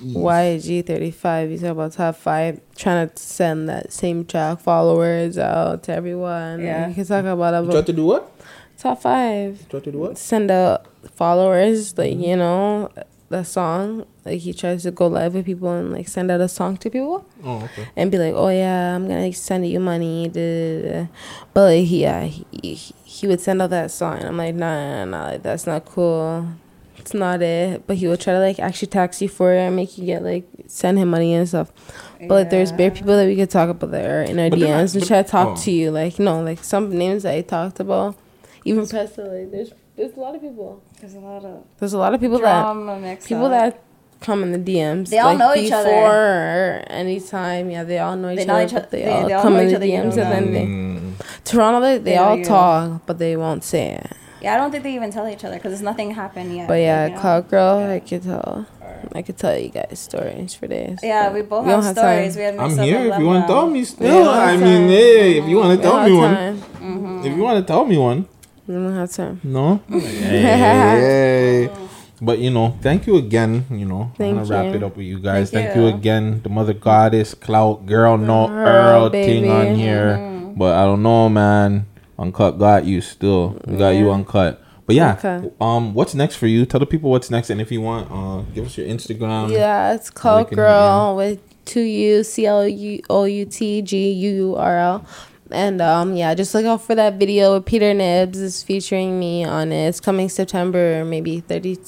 YG35. 0.03 1.49
We 1.49 1.59
talk 1.59 1.71
about 1.71 1.93
top 1.93 2.17
five. 2.17 2.61
Trying 2.77 3.09
to 3.09 3.17
send 3.17 3.69
that 3.69 3.93
same 3.93 4.25
track 4.27 4.61
followers 4.61 5.39
out 5.39 5.85
to 5.85 5.93
everyone. 5.95 6.61
Yeah. 6.61 6.89
we 6.89 6.95
could 6.95 7.09
talk 7.09 7.25
about, 7.25 7.55
You 7.55 7.65
tried 7.67 7.71
about 7.75 7.87
to 7.87 7.93
do 7.93 8.05
what? 8.05 8.31
top 8.79 9.01
five. 9.03 9.59
You 9.61 9.67
tried 9.71 9.85
to 9.85 9.93
do 9.93 9.99
what? 9.99 10.19
send 10.19 10.51
out 10.51 10.87
followers 11.15 11.97
like 11.97 12.13
Mm-hmm. 12.13 12.23
you 12.23 12.37
know 12.37 12.91
the 13.31 13.43
song 13.45 14.05
like 14.25 14.41
he 14.41 14.53
tries 14.53 14.83
to 14.83 14.91
go 14.91 15.07
live 15.07 15.35
with 15.35 15.47
people 15.47 15.71
and 15.73 15.93
like 15.93 16.07
send 16.09 16.31
out 16.31 16.41
a 16.41 16.49
song 16.49 16.77
to 16.79 16.91
people 16.91 17.25
Oh, 17.45 17.63
okay. 17.65 17.89
and 17.97 18.11
be 18.11 18.19
like 18.19 18.35
oh 18.35 18.49
yeah 18.49 18.95
i'm 18.95 19.09
gonna 19.09 19.33
send 19.33 19.67
you 19.67 19.81
money 19.81 20.29
da, 20.29 20.83
da, 20.83 20.93
da. 21.03 21.07
but 21.55 21.63
like 21.71 21.85
he, 21.87 22.03
yeah 22.03 22.25
he, 22.25 22.47
he, 22.63 22.75
he 23.05 23.27
would 23.27 23.41
send 23.41 23.63
out 23.63 23.71
that 23.71 23.91
song 23.91 24.19
and 24.19 24.27
i'm 24.29 24.37
like 24.37 24.55
nah, 24.55 25.05
nah, 25.05 25.05
nah 25.05 25.25
like, 25.31 25.43
that's 25.43 25.67
not 25.67 25.85
cool 25.85 26.47
it's 26.99 27.15
not 27.15 27.41
it 27.41 27.87
but 27.87 27.97
he 27.97 28.07
would 28.09 28.21
try 28.21 28.35
to 28.35 28.41
like 28.41 28.61
actually 28.61 28.89
tax 28.89 29.23
you 29.23 29.29
for 29.29 29.55
it 29.55 29.59
and 29.59 29.75
make 29.75 29.97
you 29.97 30.05
get 30.05 30.23
like 30.23 30.45
send 30.67 30.99
him 30.99 31.09
money 31.09 31.33
and 31.35 31.49
stuff 31.49 31.73
but 32.29 32.35
like, 32.35 32.51
there's 32.51 32.73
bare 32.73 32.91
people 32.91 33.17
that 33.17 33.27
we 33.27 33.35
could 33.37 33.49
talk 33.51 33.71
about 33.71 33.91
there 33.91 34.23
in 34.23 34.39
our 34.39 34.51
But 34.51 34.59
DMs 34.59 34.93
and 34.95 35.01
but- 35.03 35.09
try 35.09 35.23
to 35.23 35.29
talk 35.29 35.59
oh. 35.59 35.63
to 35.63 35.71
you 35.71 35.91
like 35.91 36.19
no 36.19 36.43
like 36.43 36.63
some 36.63 36.91
names 36.97 37.23
that 37.23 37.35
I 37.35 37.41
talked 37.41 37.81
about 37.81 38.17
even 38.67 38.87
Presto 38.87 39.23
like 39.25 39.51
there's 39.51 39.73
there's 39.97 40.13
a 40.15 40.21
lot 40.21 40.35
of 40.35 40.41
people 40.43 40.83
There's 41.01 41.15
a 41.15 41.19
lot 41.21 41.45
of 41.45 41.65
there's 41.79 41.93
a 41.95 41.99
lot 41.99 42.13
of 42.15 42.21
people 42.21 42.39
that 42.41 42.63
drama 42.63 43.17
people 43.27 43.47
up. 43.47 43.51
that 43.53 43.83
come 44.21 44.43
in 44.43 44.53
the 44.53 44.59
DMs. 44.59 45.09
They 45.11 45.19
all 45.19 45.37
know 45.37 45.55
each 45.55 45.73
other. 45.73 45.89
Before 45.89 46.83
anytime, 46.89 47.71
yeah, 47.71 47.85
they 47.85 47.99
all 47.99 48.17
know 48.17 48.31
each 48.31 48.39
They 48.39 48.45
know 48.45 48.55
other. 48.55 48.65
each 48.67 48.73
but 48.75 48.91
they, 48.91 49.03
they- 49.05 49.11
all 49.13 49.27
they 49.27 49.33
all 49.35 49.43
come 49.43 49.55
know 49.55 49.61
in 49.61 49.69
each 49.71 49.79
the 49.79 49.87
DMs, 49.87 50.17
and 50.17 50.33
then 50.33 50.53
they 50.53 50.65
Mm. 50.67 51.13
Toronto. 51.45 51.81
They, 51.81 51.99
they 51.99 52.11
They 52.13 52.17
all 52.17 52.37
you. 52.39 52.45
talk, 52.45 53.03
but 53.07 53.19
they 53.19 53.37
won't 53.37 53.65
say 53.65 53.93
it. 53.95 54.13
Yeah, 54.43 54.55
I 54.55 54.57
don't 54.57 54.71
think 54.71 54.85
they 54.85 54.95
even 54.95 55.11
tell 55.11 55.29
each 55.29 55.45
other 55.45 55.57
because 55.57 55.73
there's 55.73 55.83
nothing 55.83 56.13
happened 56.13 56.57
yet. 56.57 56.67
But 56.69 56.75
yeah, 56.81 57.07
you 57.09 57.15
know? 57.15 57.21
Clout 57.21 57.51
Girl, 57.51 57.79
I 57.79 58.01
could 58.01 58.23
tell. 58.23 58.67
I 59.15 59.23
could 59.23 59.37
tell 59.39 59.57
you 59.59 59.69
guys 59.71 59.99
stories 59.99 60.55
for 60.55 60.67
days. 60.67 60.99
Yeah, 61.03 61.33
we 61.33 61.43
both 61.43 61.67
don't 61.67 61.83
have, 61.83 61.95
time. 61.95 62.05
stories. 62.31 62.37
We 62.37 62.43
have 62.43 62.59
I'm 62.59 62.71
here 62.79 63.01
if 63.13 63.19
you 63.19 63.27
want 63.27 63.47
to 63.47 63.53
left 63.53 63.61
tell 63.61 63.67
me 63.71 63.85
still. 63.85 64.25
don't 64.25 64.29
I 64.37 64.51
have 64.53 64.61
mean, 64.61 64.81
time. 64.83 64.89
hey, 64.89 65.39
if 65.39 65.49
you 65.49 65.57
want 65.59 65.77
to 65.79 65.83
tell 65.83 66.03
me 66.09 66.17
have 66.17 66.19
one. 66.19 66.63
Mm-hmm. 66.81 67.27
If 67.27 67.37
you 67.37 67.43
want 67.43 67.59
to 67.67 67.73
tell 67.73 67.85
me 67.85 67.99
one. 67.99 68.29
We 68.67 68.75
don't 68.75 68.95
have 68.95 69.11
time. 69.11 69.41
No. 69.45 69.81
hey. 69.91 71.69
But 72.21 72.39
you 72.39 72.51
know, 72.51 72.77
thank 72.83 73.07
you 73.07 73.17
again. 73.17 73.65
You 73.71 73.87
know, 73.87 74.13
Thank 74.19 74.37
I'm 74.39 74.45
gonna 74.45 74.65
wrap 74.65 74.75
it 74.75 74.83
up 74.83 74.97
with 74.97 75.07
you 75.07 75.19
guys. 75.21 75.51
Thank 75.51 75.69
Thank, 75.69 75.77
you. 75.77 75.89
you. 75.89 75.95
again, 75.95 76.43
the 76.43 76.49
mother 76.51 76.75
goddess, 76.75 77.33
clout 77.35 77.87
girl, 77.87 78.19
no 78.19 78.49
Earl, 78.51 78.67
Earl 79.07 79.11
thing 79.11 79.51
on 79.51 79.75
here. 79.75 80.53
but 80.57 80.75
I 80.77 80.85
don't 80.85 81.03
know, 81.03 81.29
man. 81.29 81.87
Uncut 82.19 82.59
got 82.59 82.85
you 82.85 83.01
still. 83.01 83.59
We 83.67 83.79
got 83.79 83.91
you 83.91 84.11
uncut. 84.11 84.63
But 84.87 84.97
yeah, 84.97 85.17
Okay. 85.23 85.51
um, 85.61 85.95
what's 85.95 86.15
next 86.15 86.35
for 86.37 86.47
you? 86.49 86.67
Tell 86.67 86.81
the 86.81 86.85
people 86.87 87.11
what's 87.11 87.31
next, 87.31 87.49
and 87.49 87.61
if 87.61 87.71
you 87.73 87.81
want, 87.81 88.11
uh, 88.11 88.43
give 88.53 88.67
us 88.67 88.77
your 88.77 88.87
Instagram. 88.89 89.51
Yeah, 89.51 89.95
it's 89.95 90.09
How 90.09 90.15
called 90.15 90.47
they 90.47 90.49
can 90.51 90.57
Girl 90.57 91.17
with 91.17 91.39
two 91.65 91.81
U 91.81 92.23
C 92.25 92.45
L 92.47 92.67
U 92.69 93.01
O 93.09 93.25
U 93.25 93.45
T 93.47 93.81
G 93.83 94.11
U 94.13 94.31
U 94.51 94.57
R 94.57 94.77
L. 94.79 95.05
And 95.53 95.81
um 95.83 96.15
yeah, 96.17 96.35
just 96.35 96.55
look 96.55 96.65
out 96.65 96.83
for 96.83 96.95
that 96.95 97.15
video 97.15 97.55
with 97.55 97.67
Peter 97.67 97.93
Nibbs 97.95 98.39
is 98.39 98.63
featuring 98.63 99.19
me 99.19 99.45
on 99.45 99.73
it. 99.73 99.89
It's 99.89 100.01
coming 100.01 100.29
September, 100.29 101.05
maybe 101.05 101.41
thirty, 101.41 101.79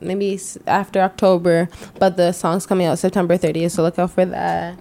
maybe 0.00 0.38
after 0.66 1.00
October, 1.00 1.68
but 1.98 2.16
the 2.16 2.32
song's 2.32 2.66
coming 2.66 2.86
out 2.86 2.98
September 2.98 3.36
thirtieth. 3.36 3.72
So 3.72 3.82
look 3.82 3.98
out 3.98 4.10
for 4.12 4.24
that. 4.24 4.78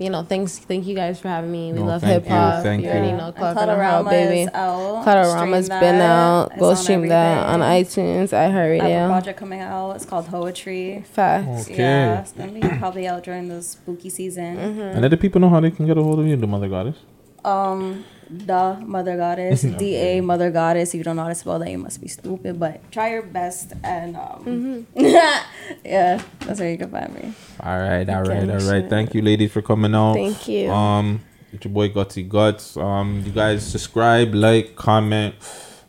You 0.00 0.10
know, 0.10 0.24
thanks, 0.24 0.58
thank 0.58 0.86
you 0.86 0.94
guys 0.96 1.20
for 1.20 1.28
having 1.28 1.52
me. 1.52 1.72
We 1.72 1.78
No, 1.78 1.84
love 1.86 2.02
hip 2.02 2.26
hop. 2.26 2.56
you, 2.58 2.62
thank 2.64 2.82
you 2.82 2.88
you. 2.88 2.92
already 2.94 3.08
Yeah. 3.10 3.16
know 3.16 3.26
And 3.28 3.36
Club 3.36 4.12
and 4.12 4.28
baby. 4.28 4.40
is 4.42 4.48
out. 4.52 5.04
Been 5.04 6.00
out. 6.00 6.50
It's 6.50 6.60
Go 6.60 6.70
on 6.70 6.76
stream 6.76 7.08
that 7.08 7.46
on 7.46 7.62
everything. 7.62 8.04
iTunes, 8.26 8.32
I 8.32 8.42
have 8.44 8.70
a 8.70 9.06
project 9.08 9.38
coming 9.38 9.60
out. 9.60 9.92
It's 9.94 10.04
called 10.04 10.26
Poetry. 10.26 11.04
Facts. 11.12 11.66
Okay. 11.70 11.76
Yeah, 11.78 12.20
it's 12.22 12.32
gonna 12.32 12.50
be 12.52 12.60
probably 12.78 13.06
out 13.06 13.22
during 13.22 13.48
the 13.48 13.62
spooky 13.62 14.10
season. 14.10 14.56
Mm-hmm. 14.56 14.80
And 14.80 15.00
let 15.02 15.12
the 15.12 15.16
people 15.16 15.40
know 15.40 15.48
how 15.48 15.60
they 15.60 15.70
can 15.70 15.86
get 15.86 15.96
a 15.96 16.02
hold 16.02 16.18
of 16.18 16.26
you, 16.26 16.36
the 16.36 16.46
mother 16.48 16.68
goddess. 16.68 16.96
Um, 17.44 18.04
the 18.30 18.78
Mother 18.84 19.16
Goddess, 19.16 19.62
D 19.78 19.96
A 19.96 20.20
Mother 20.20 20.50
Goddess. 20.50 20.90
If 20.94 20.98
you 20.98 21.04
don't 21.04 21.16
know 21.16 21.22
how 21.22 21.28
to 21.28 21.34
spell 21.34 21.58
that, 21.58 21.70
you 21.70 21.78
must 21.78 22.00
be 22.00 22.08
stupid. 22.08 22.58
But 22.58 22.90
try 22.90 23.10
your 23.10 23.22
best, 23.22 23.72
and 23.82 24.16
um, 24.16 24.86
yeah, 24.94 26.22
that's 26.40 26.60
where 26.60 26.70
you 26.70 26.78
can 26.78 26.90
find 26.90 27.12
me. 27.14 27.34
All 27.60 27.78
right, 27.78 28.08
all 28.08 28.22
right, 28.22 28.48
all 28.48 28.70
right. 28.70 28.88
Thank 28.88 29.14
you, 29.14 29.22
ladies, 29.22 29.52
for 29.52 29.62
coming 29.62 29.94
out. 29.94 30.14
Thank 30.14 30.48
you. 30.48 30.70
Um, 30.70 31.20
it's 31.52 31.64
your 31.64 31.72
boy 31.72 31.90
Gutsy 31.90 32.28
Guts. 32.28 32.76
Um, 32.76 33.22
you 33.24 33.30
guys 33.32 33.64
subscribe, 33.64 34.34
like, 34.34 34.74
comment. 34.74 35.34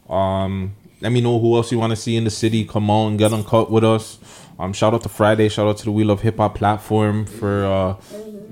Um, 0.09 0.75
let 1.01 1.11
me 1.11 1.21
know 1.21 1.39
who 1.39 1.55
else 1.55 1.71
you 1.71 1.79
want 1.79 1.91
to 1.91 1.95
see 1.95 2.15
in 2.15 2.23
the 2.23 2.29
city. 2.29 2.65
Come 2.65 2.89
on, 2.89 3.17
get 3.17 3.33
on 3.33 3.43
cut 3.43 3.71
with 3.71 3.83
us. 3.83 4.19
Um, 4.59 4.73
shout 4.73 4.93
out 4.93 5.01
to 5.03 5.09
Friday. 5.09 5.49
Shout 5.49 5.67
out 5.67 5.77
to 5.77 5.85
the 5.85 5.91
Wheel 5.91 6.11
of 6.11 6.21
Hip 6.21 6.37
Hop 6.37 6.55
platform 6.55 7.25
for 7.25 7.65
uh 7.65 7.95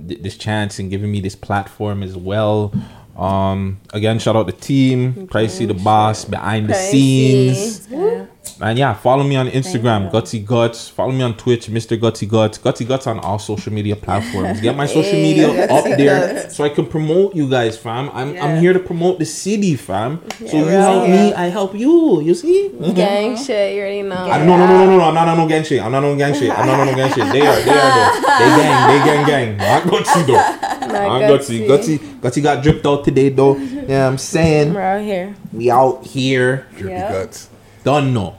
th- 0.07 0.21
this 0.21 0.37
chance 0.37 0.79
and 0.79 0.89
giving 0.89 1.11
me 1.11 1.19
this 1.21 1.35
platform 1.35 2.03
as 2.03 2.15
well. 2.15 2.73
Um, 3.17 3.79
again, 3.93 4.19
shout 4.19 4.35
out 4.35 4.47
the 4.47 4.53
team, 4.53 5.27
Pricey 5.27 5.67
the 5.67 5.73
boss 5.75 6.25
behind 6.25 6.69
the 6.69 6.73
scenes. 6.73 7.87
Yeah. 7.89 8.25
And 8.61 8.77
yeah, 8.77 8.93
follow 8.93 9.23
me 9.23 9.35
on 9.35 9.47
Instagram. 9.47 10.11
Gutsy 10.11 10.45
Guts. 10.45 10.89
Follow 10.89 11.11
me 11.11 11.21
on 11.23 11.35
Twitch, 11.35 11.67
Mr. 11.67 11.99
Gutsy 11.99 12.27
Guts. 12.27 12.57
Gutsy 12.57 12.87
Guts 12.87 13.07
on 13.07 13.19
all 13.19 13.39
social 13.39 13.73
media 13.73 13.95
platforms. 13.95 14.61
Get 14.61 14.75
my 14.75 14.85
social 14.85 15.13
media 15.13 15.67
up 15.69 15.85
there 15.85 16.49
so 16.49 16.63
I 16.63 16.69
can 16.69 16.85
promote 16.85 17.35
you 17.35 17.49
guys, 17.49 17.77
fam. 17.77 18.09
I'm 18.11 18.37
I'm 18.37 18.59
here 18.59 18.73
to 18.73 18.79
promote 18.79 19.19
the 19.19 19.25
city, 19.25 19.75
fam. 19.75 20.21
so 20.37 20.57
you 20.57 20.65
we're 20.65 20.71
help 20.71 21.09
me. 21.09 21.33
I 21.33 21.45
help 21.47 21.75
you. 21.75 22.21
You 22.21 22.33
see? 22.33 22.69
Gang 22.93 23.35
mm-hmm. 23.35 23.43
shit, 23.43 23.75
you 23.75 23.81
already 23.81 24.01
know. 24.03 24.15
I, 24.15 24.45
no, 24.45 24.57
no, 24.57 24.65
no, 24.67 24.77
no, 24.77 24.85
no, 24.85 24.97
no. 24.97 25.03
I'm 25.03 25.13
not 25.15 25.27
on 25.27 25.37
no 25.37 25.47
gang 25.47 25.63
shit. 25.63 25.81
I'm 25.81 25.91
not 25.91 26.03
on 26.03 26.17
gang 26.17 26.33
shit. 26.33 26.51
I'm 26.51 26.65
not 26.65 26.79
on 26.79 26.87
no 26.87 26.95
gang 26.95 27.11
shit. 27.13 27.31
They 27.31 27.41
are, 27.41 27.59
they 27.61 27.71
are 27.71 27.91
though. 27.91 28.23
They 28.39 28.49
gang, 28.61 28.87
they 28.87 29.05
gang, 29.05 29.25
gang. 29.25 29.57
Not 29.63 29.83
Gutsy 29.83 30.25
though. 30.25 30.33
Not 30.33 30.89
Not 30.91 31.21
Gutsy. 31.21 31.67
Gutsy, 31.67 31.97
Gutsy 32.19 32.43
got 32.43 32.63
dripped 32.63 32.85
out 32.85 33.03
today 33.03 33.29
though. 33.29 33.57
Yeah, 33.57 34.07
I'm 34.07 34.17
saying 34.17 34.73
We're 34.73 34.81
out 34.81 35.01
here. 35.01 35.35
we 35.51 35.71
out 35.71 36.05
here. 36.05 36.67
Drippy 36.75 36.93
Yeah. 36.93 37.11
guts. 37.11 37.49
Done 37.83 38.13
no. 38.13 38.35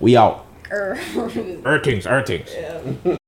We 0.00 0.16
out. 0.16 0.46
Er. 0.70 0.98
Earthings, 1.64 2.06
earthings. 2.06 3.19